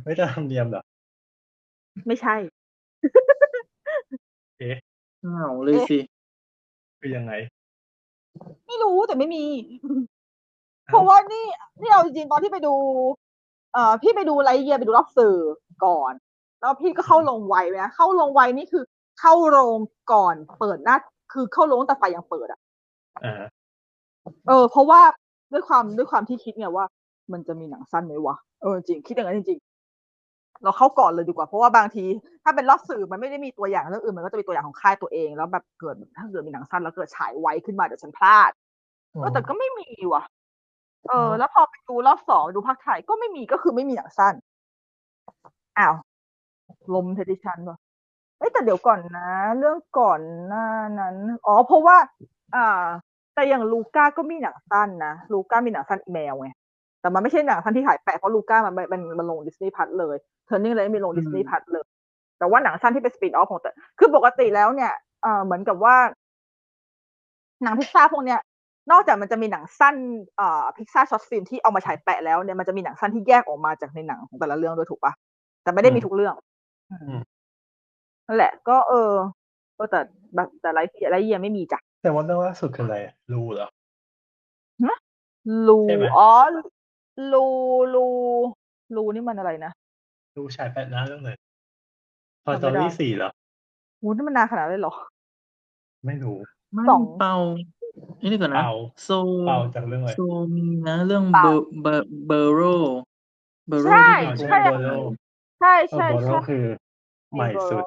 [0.03, 0.83] ไม่ได้ทำเนียมเหรอ
[2.07, 2.35] ไม่ใช่
[4.59, 4.77] เอ๊ะ
[5.25, 5.97] อ้าวเลยสิ
[6.99, 7.33] คือยังไง
[8.67, 9.43] ไม่รู้แต่ไม่มี
[10.87, 11.45] อ้าวเพราะว่านี่
[11.81, 12.75] นี่เอาจริงๆตอนที่ไปดู
[13.73, 15.37] เอ่อพี่ไปดูไลท์เยียร์ไปดูรอบสื่อ
[15.85, 16.13] ก่อน
[16.59, 18.83] แล้วพี่ก็เข้าลงไวไปนะเข้าลงไวนี่คือ
[19.19, 19.77] เข้าโรง
[20.13, 20.97] ก่อนเปิดหน้า
[21.33, 22.59] คือเข้าโรงตั้งแต่ไฟยังเปิดอะ
[23.23, 23.43] อ่า
[24.47, 25.01] เออเพราะว่า
[25.53, 26.85] ด้วยความด้วยความที่คิดไงว่า
[27.31, 32.05] มันจะมีหนังสั้นไหมวะเออจริง คิดอย่างนั้นจริงๆเราเข้าก่อนเลยดีกว่าเพราะว่าบางที
[32.43, 38.51] ถ้าเป็นรอบสื่อมันไม่ได้มีตัวอย่างเรื่องอื่นมันก็จะมีตัวอย่างของค่ายตัวเอง แล้วแบบเกิดถ้าเกิดมีหนังสั้นแล้วเกิดฉายไวขึ้นมาเดี๋ยวฉันพลาด
[39.11, 40.23] เออแต่ก็ไม่มีว่ะ
[41.09, 44.33] เออ แล้วพอไปดูรอบสองดูภาคไทยก็ไม่มีก็คือไม่มีหนังสั้น
[45.77, 45.95] อ้าว
[46.93, 47.77] ลมเทดิชันว่ะ
[48.39, 50.67] เอ้ยแต่เดี๋ยวก่อนนะ เรื่องก่อนหน้า
[50.99, 51.17] นั้น
[51.47, 51.97] อ๋อ เพราะว่า
[52.55, 52.85] อ่า
[53.33, 56.49] แต่อย่าง Luca ก็มีหนังสั้นนะ Luca มีหนังสั้นอีเมลไง
[57.01, 60.15] แต่มันไม่ใช่หนังสั้นที่ฉายแปะเพราะ Luca มันมันมันลง Disney Plus เลย
[60.45, 61.85] Turning เลยมีลง Disney Plus เลย
[62.39, 64.91] แต่ว่าหนังสั้นที่เป็น spin-off ของแต่คือปกติแล้วเนี่ย
[65.23, 65.95] เออเหมือนกับว่า
[67.63, 68.39] หนังพิซซ่าพวกเนี้ย
[68.91, 69.95] นอกจากมันจะมีหนังสั้น
[70.37, 75.13] เอ่อ Pixar short film ที่เอามาฉายแปะแล้วเนี่ยมันจะมีหนังสั้นที่แยกออกมาจากในหนังของแต่ละเรื่องด้วยถูกปะ
[75.63, 76.35] แต่ไม่ได้มีทุกเรื่อง
[76.91, 77.17] อืม
[78.27, 79.11] นั่นแหละ ก็เออ
[79.75, 79.99] เออแต่
[80.35, 83.67] แบบแต่ไรเทียไรเยียไม่มีจ้ะ แต่ว่าเรื่องล่าสุดคืออะไรอะรูเหรอ
[85.67, 86.31] ลูใช่ไหม อ๋อ
[87.31, 87.45] ลู
[87.93, 88.05] ลู
[88.95, 89.71] ลูนี่มันอะไรนะ
[90.35, 91.35] รูฉายแปดหน้าเรื่องเลย
[92.43, 93.29] พอจำตไม่อนได้ที่สี่เหรอ
[93.99, 94.93] โหนี่มันนานขนาดนั้นเลยเหรอ
[96.05, 96.37] ไม่รู้
[96.75, 97.33] ไม่สอง เปา
[98.19, 98.67] เอ้ยเดี๋ยวก่อนนะ เปา
[99.03, 99.09] โซ
[99.43, 100.15] เปล่าจากเรื่องอะไร โซ
[100.55, 102.61] มีนะเรื่องเปาเบอร์เบอร์เบอร์โร
[103.67, 104.87] เบอร์โรใช่ ที่อ๋อเป็นใช่ใช่ โบโล
[105.59, 106.63] ใช่เออใช่โบโลใช่คือ
[107.33, 107.85] ใหม่สุด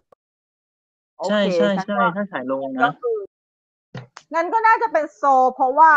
[1.19, 3.17] โอใช่เคใช่งั้นใช่ก็ถ้าฉายลงก็นะ คือ
[4.35, 5.23] งั้นก็น่าจะเป็นโซ
[5.55, 5.93] เพราะว่า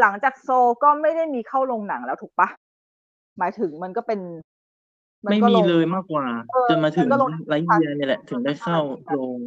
[0.00, 0.48] หลังจากโซ
[0.82, 2.48] ก็ไม่ได้มีเข้าโรงหนังแล้วถูกปะ
[3.38, 4.20] หมายถึงมันก็เป็น
[5.24, 8.78] นไม่ก็มีงเลยมากกว่าเออจนมาถึงมันก็ลงไลท์เยียเนี่ยแหละ ถึงได้เข้า
[9.18, 9.38] ลง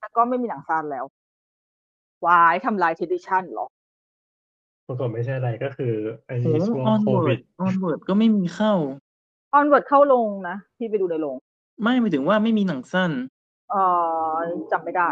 [0.00, 1.04] แล้วก็ไม่มีหนังสั้นแล้ว
[2.26, 3.66] วายทำลายท d ดิชันหรอ
[4.86, 5.94] ปรากฏไม่ใช่อะไรก็คือ
[6.26, 8.74] ไอ้โอ้ช่วงออนโคเวิวิร์ดดออนเวิร์ดก็ไม่มีเข้า
[9.54, 11.36] ออนเวิร์ดเข้าโรงนะที่ไปดูในโรง
[11.82, 13.10] ไม่หมายถึงว่าไม่มีหนังสั้น
[13.70, 13.74] เอ
[14.32, 14.36] อ
[14.72, 15.08] จำไม่ได้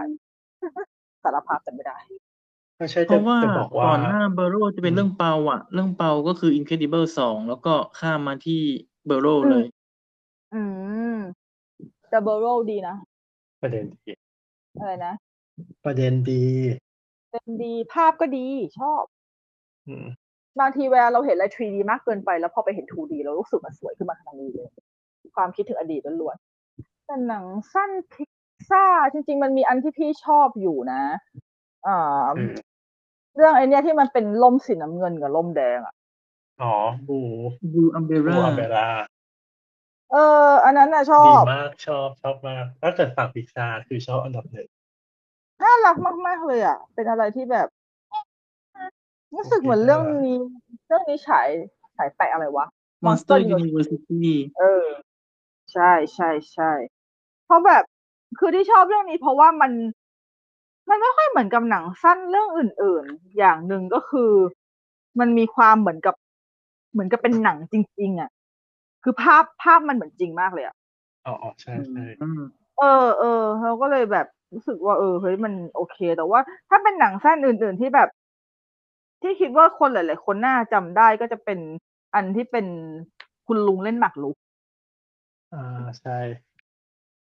[1.25, 1.99] สารภาพจำไม่ได้
[2.79, 8.61] ไม่ใช่เพจะราะว่าจะบอกว่า ก่อนหน้าเบอร์โรจะเป็นเรื่องเปาอะเรื่องเปาก็คือ Incredible สองแล้วก็ข้ามมาที่
[9.07, 9.67] เบอร์โรอืมเลย
[10.55, 10.63] อื
[11.15, 11.17] ม
[12.11, 12.97] แต่เบอร์โรดีนะ
[13.63, 14.13] ประเด็นดี
[14.81, 15.15] อะไรนะ
[15.85, 16.45] ประเด็นดี
[17.31, 18.47] เป็นดีภาพก็ดี
[18.79, 19.03] ชอบ
[19.89, 20.07] อืม
[20.61, 24.69] บางทีเวลาเราเห็นอะไร 3D มากเกินไปแล้วพอไปเห็น 2D เรารู้สึกมันสวยขึ้นมาทันทีเลย
[25.37, 28.31] ความคิดถึงอดีตล้วนๆแต่หนังสั้นพิก
[28.71, 31.03] ซ่าจริง ๆ มันมีอันที่พี่ชอบอยู่นะ
[31.87, 32.53] อ่าคือ
[33.39, 35.95] เรื่องไอเนี้ยที่มันเป็นล่มสีน้ำเงินกับล่มแดงอะ
[36.63, 36.75] อ๋อ
[37.09, 37.19] บู
[37.73, 38.89] บูอัมเบบูร่าอัมเบร่า
[40.13, 44.69] เออ อันนั้นน่ะชอดีบมากชอบชอบมาก ถ้าเกิดฝั่งพิซซ่าคือชอบอันดับหนึ่ง
[45.63, 47.69] น่ารักมากๆเลยอะ เป็นอะไรที่แบบ
[49.35, 50.39] รู้สึกเหมือนเรื่องนี้
[50.87, 51.49] เรื่องนี้ฉาย
[51.97, 52.67] ฉายแปะอะไรวะ
[53.05, 54.87] Monster Monster Universityเออ
[55.73, 56.71] ใช่ใช่ใช่
[57.47, 57.83] เพราะแบบ
[58.39, 59.73] คือที่ชอบเรื่องนี้เพราะว่ามัน
[60.89, 64.33] มันไม่ค่อยเหมือนกับหนังสั้นเรื่องอื่น ๆ อย่างหนึ่งก็คือ
[65.21, 66.15] มันมีความเหมือนกับ
[66.93, 68.31] เหมือนกับเป็นหนังจริง ๆ อะ
[69.03, 70.75] คือภาพภาพมันเหมือนจริงมากเลยอะ
[71.27, 72.05] อ๋ออ๋อใช่ใช่
[72.79, 78.09] เออเออเราก็เลยแบบรู้สึกว่า เออเฮ้ยมันโอเค แต่ว่า ถ้าเป็นหนังสั้นอื่น ๆ ที่แบบ
[79.23, 81.59] ที่คิดว่าคนหลาย ๆ คนน่าจำได้ก็จะเป็น
[82.15, 82.67] อันที่เป็น
[83.47, 84.37] คุณลุงเล่นหมากรุก
[85.53, 85.59] อ่า
[86.01, 86.19] ใช่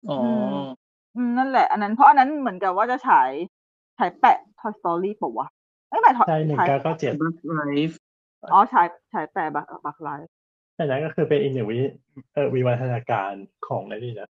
[0.09, 0.15] อ๋อ
[1.15, 3.33] อืมนั่นแหละ อันนั้นเพราะอันนั้นเหมือนกับว่าจะฉาย
[3.99, 5.49] ฉายแปะ Toy Story ป่าวะ
[5.89, 7.99] ไม่หมายถอยใช่หนึ่งฉายเก้าเก้าเจ็ดบัคไลฟ์
[8.53, 10.33] อ๋อฉายฉายแปะบักบักไลฟ์
[10.75, 11.79] แต่นั้นก็คือเป็นอีกหนึ่งวิ
[12.35, 13.33] เออวิวัฒนาการ
[13.67, 14.29] ของไอ้นี่นะ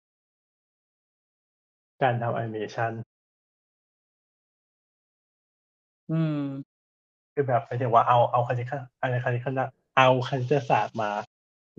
[2.02, 2.92] การทำแอนิเมชัน
[6.12, 6.42] อืม
[7.34, 8.68] คือแบบหมายถึงว่าเอาเอาคณิต
[9.02, 9.64] อะไรคณิตคณะ
[9.98, 11.12] เอาคณิตศาสตร์มา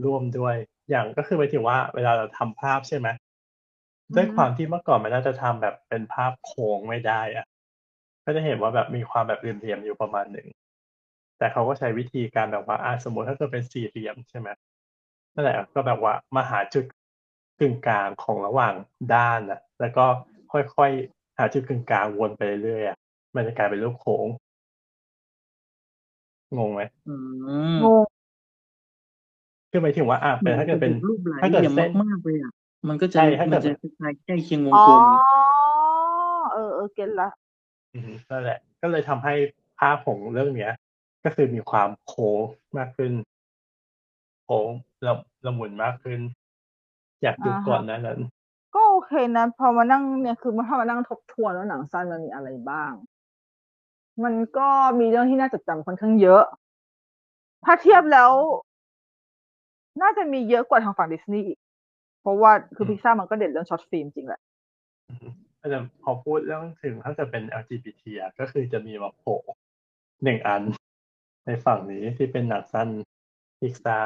[0.05, 0.57] ร่วมด้วย
[0.91, 3.09] อย่างก็คือหมายถึงว่าเวลาเราทำภาพใช่ไหม
[4.17, 7.47] ด้วยความที่เมื่อก่อนมันน่าจะทำแบบเป็นภาพโค้งไม่ได้อะ
[8.25, 10.47] ก็จะเห็นว่าแบบมีความแบบเหลี่ยมๆอยู่ประมาณหนึ่ง
[11.39, 14.49] แต่เขาก็ใช้วิธีการแบบว่าอ่าสมมติถ้าเกิดเป็นสี่เหลี่ยมใช่ไหม
[15.35, 16.85] นั่นแหละก็แบบว่ามาหาจุด
[17.61, 18.75] กึ่งกลางของระหว่าง
[19.15, 20.05] ด้านนะแล้วก็
[20.53, 22.97] ค่อยๆหาจุดกึ่งกลางวนไปเรื่อยๆอะ
[23.37, 24.27] มันจะกลายเป็นรูปโค้ง
[26.59, 28.07] งงไหมอืมงง
[29.71, 32.53] คือหมายถึงว่าอะเป็นถ้าเกิดเป็นรูปหลายถ้าเหเกิดลี่ยมเส้นมากๆเลยอะ
[32.89, 35.05] มันก็จะใช่ถ้าเกิมัดนจะคล้ายๆใกล้เคียงวงอ๋อกลม
[36.53, 37.44] เออเออเก็ตละอืม
[38.31, 39.35] นั่นแหละ ก็เลยทำให้
[39.79, 40.73] ภาพของเรื่องเนี้ย
[41.25, 42.41] ก็คือมีความโค้ง
[42.79, 43.13] มากขึ้น
[44.45, 44.69] โค้ง
[45.07, 45.13] ละ
[45.47, 46.21] ละมุนมากขึ้น
[47.23, 48.21] อยากดูก่อนหนานั้น
[48.75, 52.93] ก็โอเคนะพอมานั่งเนี่ยคือมาถ้ามานั่งทบทวนว่าหนังสั้นมันมีอะไรบ้าง
[54.25, 56.43] มันก็มีเรื่องที่น่าจดจำค่อนข้างเยอะ
[57.65, 58.31] ถ้าเทียบแล้ว
[60.03, 61.59] น่าจะมีเยอะกว่าทางฝั่งดิสนีย์อีก
[62.21, 64.41] เพราะว่าคืออืมพิซซ่ามันก็เด่นเรื่อง short film จริงแหละ
[65.65, 69.37] อืมแต่พอพูดเรื่องถึงถ้าเกิดเป็น LGBT อะก็คือจะมีมาโผล่
[70.23, 70.63] หนึ่งอัน
[71.47, 72.89] ในฝั่งนี้ที่เป็นหนังสั้น
[73.61, 73.99] พิกซา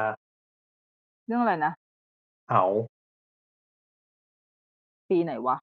[1.25, 1.73] เรื่องอะไรนะ
[2.49, 2.63] เอา
[5.09, 5.55] ปีไหนวะ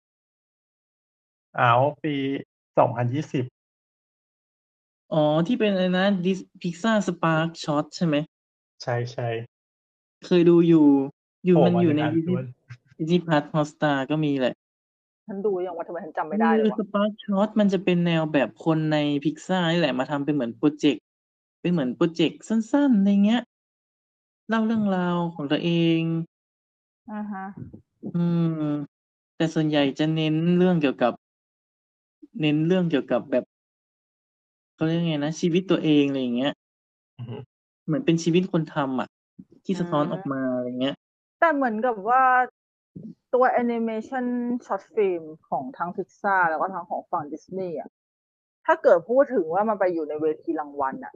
[1.56, 1.72] เอา
[2.04, 2.14] ปี
[2.78, 3.44] สองพันยี่สิบ
[5.12, 8.16] อ๋อ ที่เป็นอะไรนะดิส Pixar SparkShorts ใช่ไหม
[8.82, 9.28] ใช่ใช่
[10.26, 10.86] เคยดูอยู่
[11.46, 12.48] อยู่โผล่มันมาอยู่หในนึ่งอันดิสนีด้วยย์
[12.98, 14.54] Disney Plus Hotstar ก็มีแหละ
[15.26, 21.02] ฉันดูยังว่าทำไมฉันจำไม่ได้เลคืยอวะสปาร์ค Shorts มันจะเป็นแนวแบบคนในพิกซ่านี่แหละมาทำเป็นเหมือนโปรเจกต์
[21.60, 23.42] เป็นเหมือนโปรเจกต์สั้นๆอะไรเงี้ย
[24.48, 26.02] เล่าเรื่องราวของตัวเอง
[27.08, 27.44] อ่าฮะ
[28.14, 28.18] อื
[28.60, 28.62] ม
[29.36, 31.12] แต่ส่วนใหญ่จะเน้นเรื่องเกี่ยวกับ
[32.40, 33.44] เน้นเรื่องเกี่ยวกับแบบ
[34.74, 36.52] เขาเรียกไงนะชีวิตตัวเองอะไรอย่างเงี้ย
[37.18, 37.36] อือฮึ
[37.86, 39.08] เหมือนเป็นชีวิตคนทำอะ
[39.64, 40.94] ที่สะท้อนอืมออกมาอะไรเงี้ย
[41.38, 42.22] แต่เหมือนกับว่า
[43.34, 44.24] ตัวแอนิเมชัน
[44.66, 47.90] short film ของทั้งพิกซาแล้วก็ทั้งของฝั่งดิสนีย์อะ
[48.66, 51.12] ถ้าเกิดพูดถึงว่ามันไปอยู่ในเวทีรางวัลอะ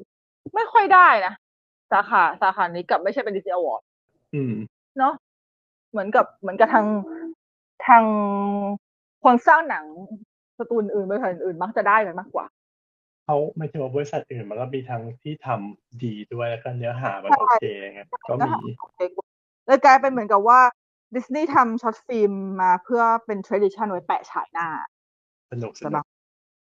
[0.55, 1.35] ไม่ค่อยได้นะ
[1.93, 3.83] สาขาสาขานี้กลับไม่ใช่เป็น Disney award
[4.35, 4.55] อืม
[4.99, 5.15] เนาะ
[5.91, 6.87] เหมือนกับเหมือนกับทาง
[7.87, 8.05] ทาง
[9.23, 9.85] คนสร้างหนัง
[10.59, 12.47] สตูนอื่นบริษัทอื่นมักจะได้กันมากกว่า
[13.25, 18.53] เขาไม่ใช่ว่าบริษัทอื่นมันก็มีทั้งที่ทำดีด้วยแล้วก็เนื้อหามันใช่โอเคไงก็มี
[19.67, 20.61] เลยกลายเป็นเหมือนกับว่า
[21.15, 24.69] ดิสนีย์ทำ short film มาเพื่อเป็น tradition ไว้แปะฉายหน้า
[25.51, 26.07] สนุกสใช่นุปะก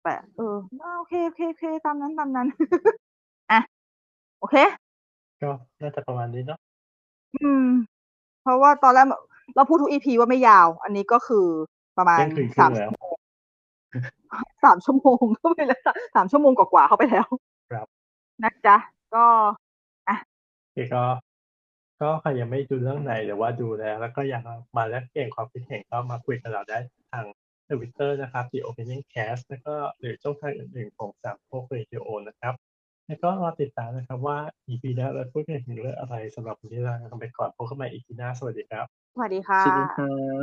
[0.05, 2.47] แปะเอออ่าโอเคโอเคโอเคตามนั้นตามนั้น
[3.53, 3.61] อะ
[4.41, 4.57] โอเค
[5.43, 5.51] ก็
[5.81, 6.59] น่าจะประมาณนี้เนาะ
[7.37, 7.67] อืม
[8.43, 9.07] เพราะว่าตอนแรก
[9.57, 11.47] เราพูดทุกอีพีว่าไม่ยาว อันนี้ก็คือ
[11.97, 12.91] ประมาณเที่ยงคืนครึ่สามงแล้ว
[14.65, 15.81] สามชั่วโมงเข้าไปแล้ว
[16.15, 17.27] สามชั่วโมงกว่าๆเข้าไปแล้ว
[17.71, 17.87] ครับ
[18.43, 18.77] นะจ๊ะ
[19.15, 19.25] ก็
[20.63, 21.03] โอเคก็
[22.01, 24.43] ก็ใครยังไม่ดูเรื่องไหนหรือว่าดูแล้ว แล้วก็อยาก
[24.77, 26.79] มาแลกเปลี่ยนความคิดเห็นก็มาคุยกับเราได้
[27.13, 27.27] ทาง
[27.69, 32.55] ทวิตเตอร์นะครับ The Opening Cast แล้วก็หรือช่องทางอื่นๆของสามพวกเรดิโอนะครับ
[33.07, 40.43] แล้วก็รอติดตามนะครับว่า EP หน้าเราพูดกันถึงเรื่องอะไรสำหรับวันนี้ลากันไปก่อนพบกันใหม่ EP หน้าสวัสดีครับ สวัสดีค่ะสวัสดีครับ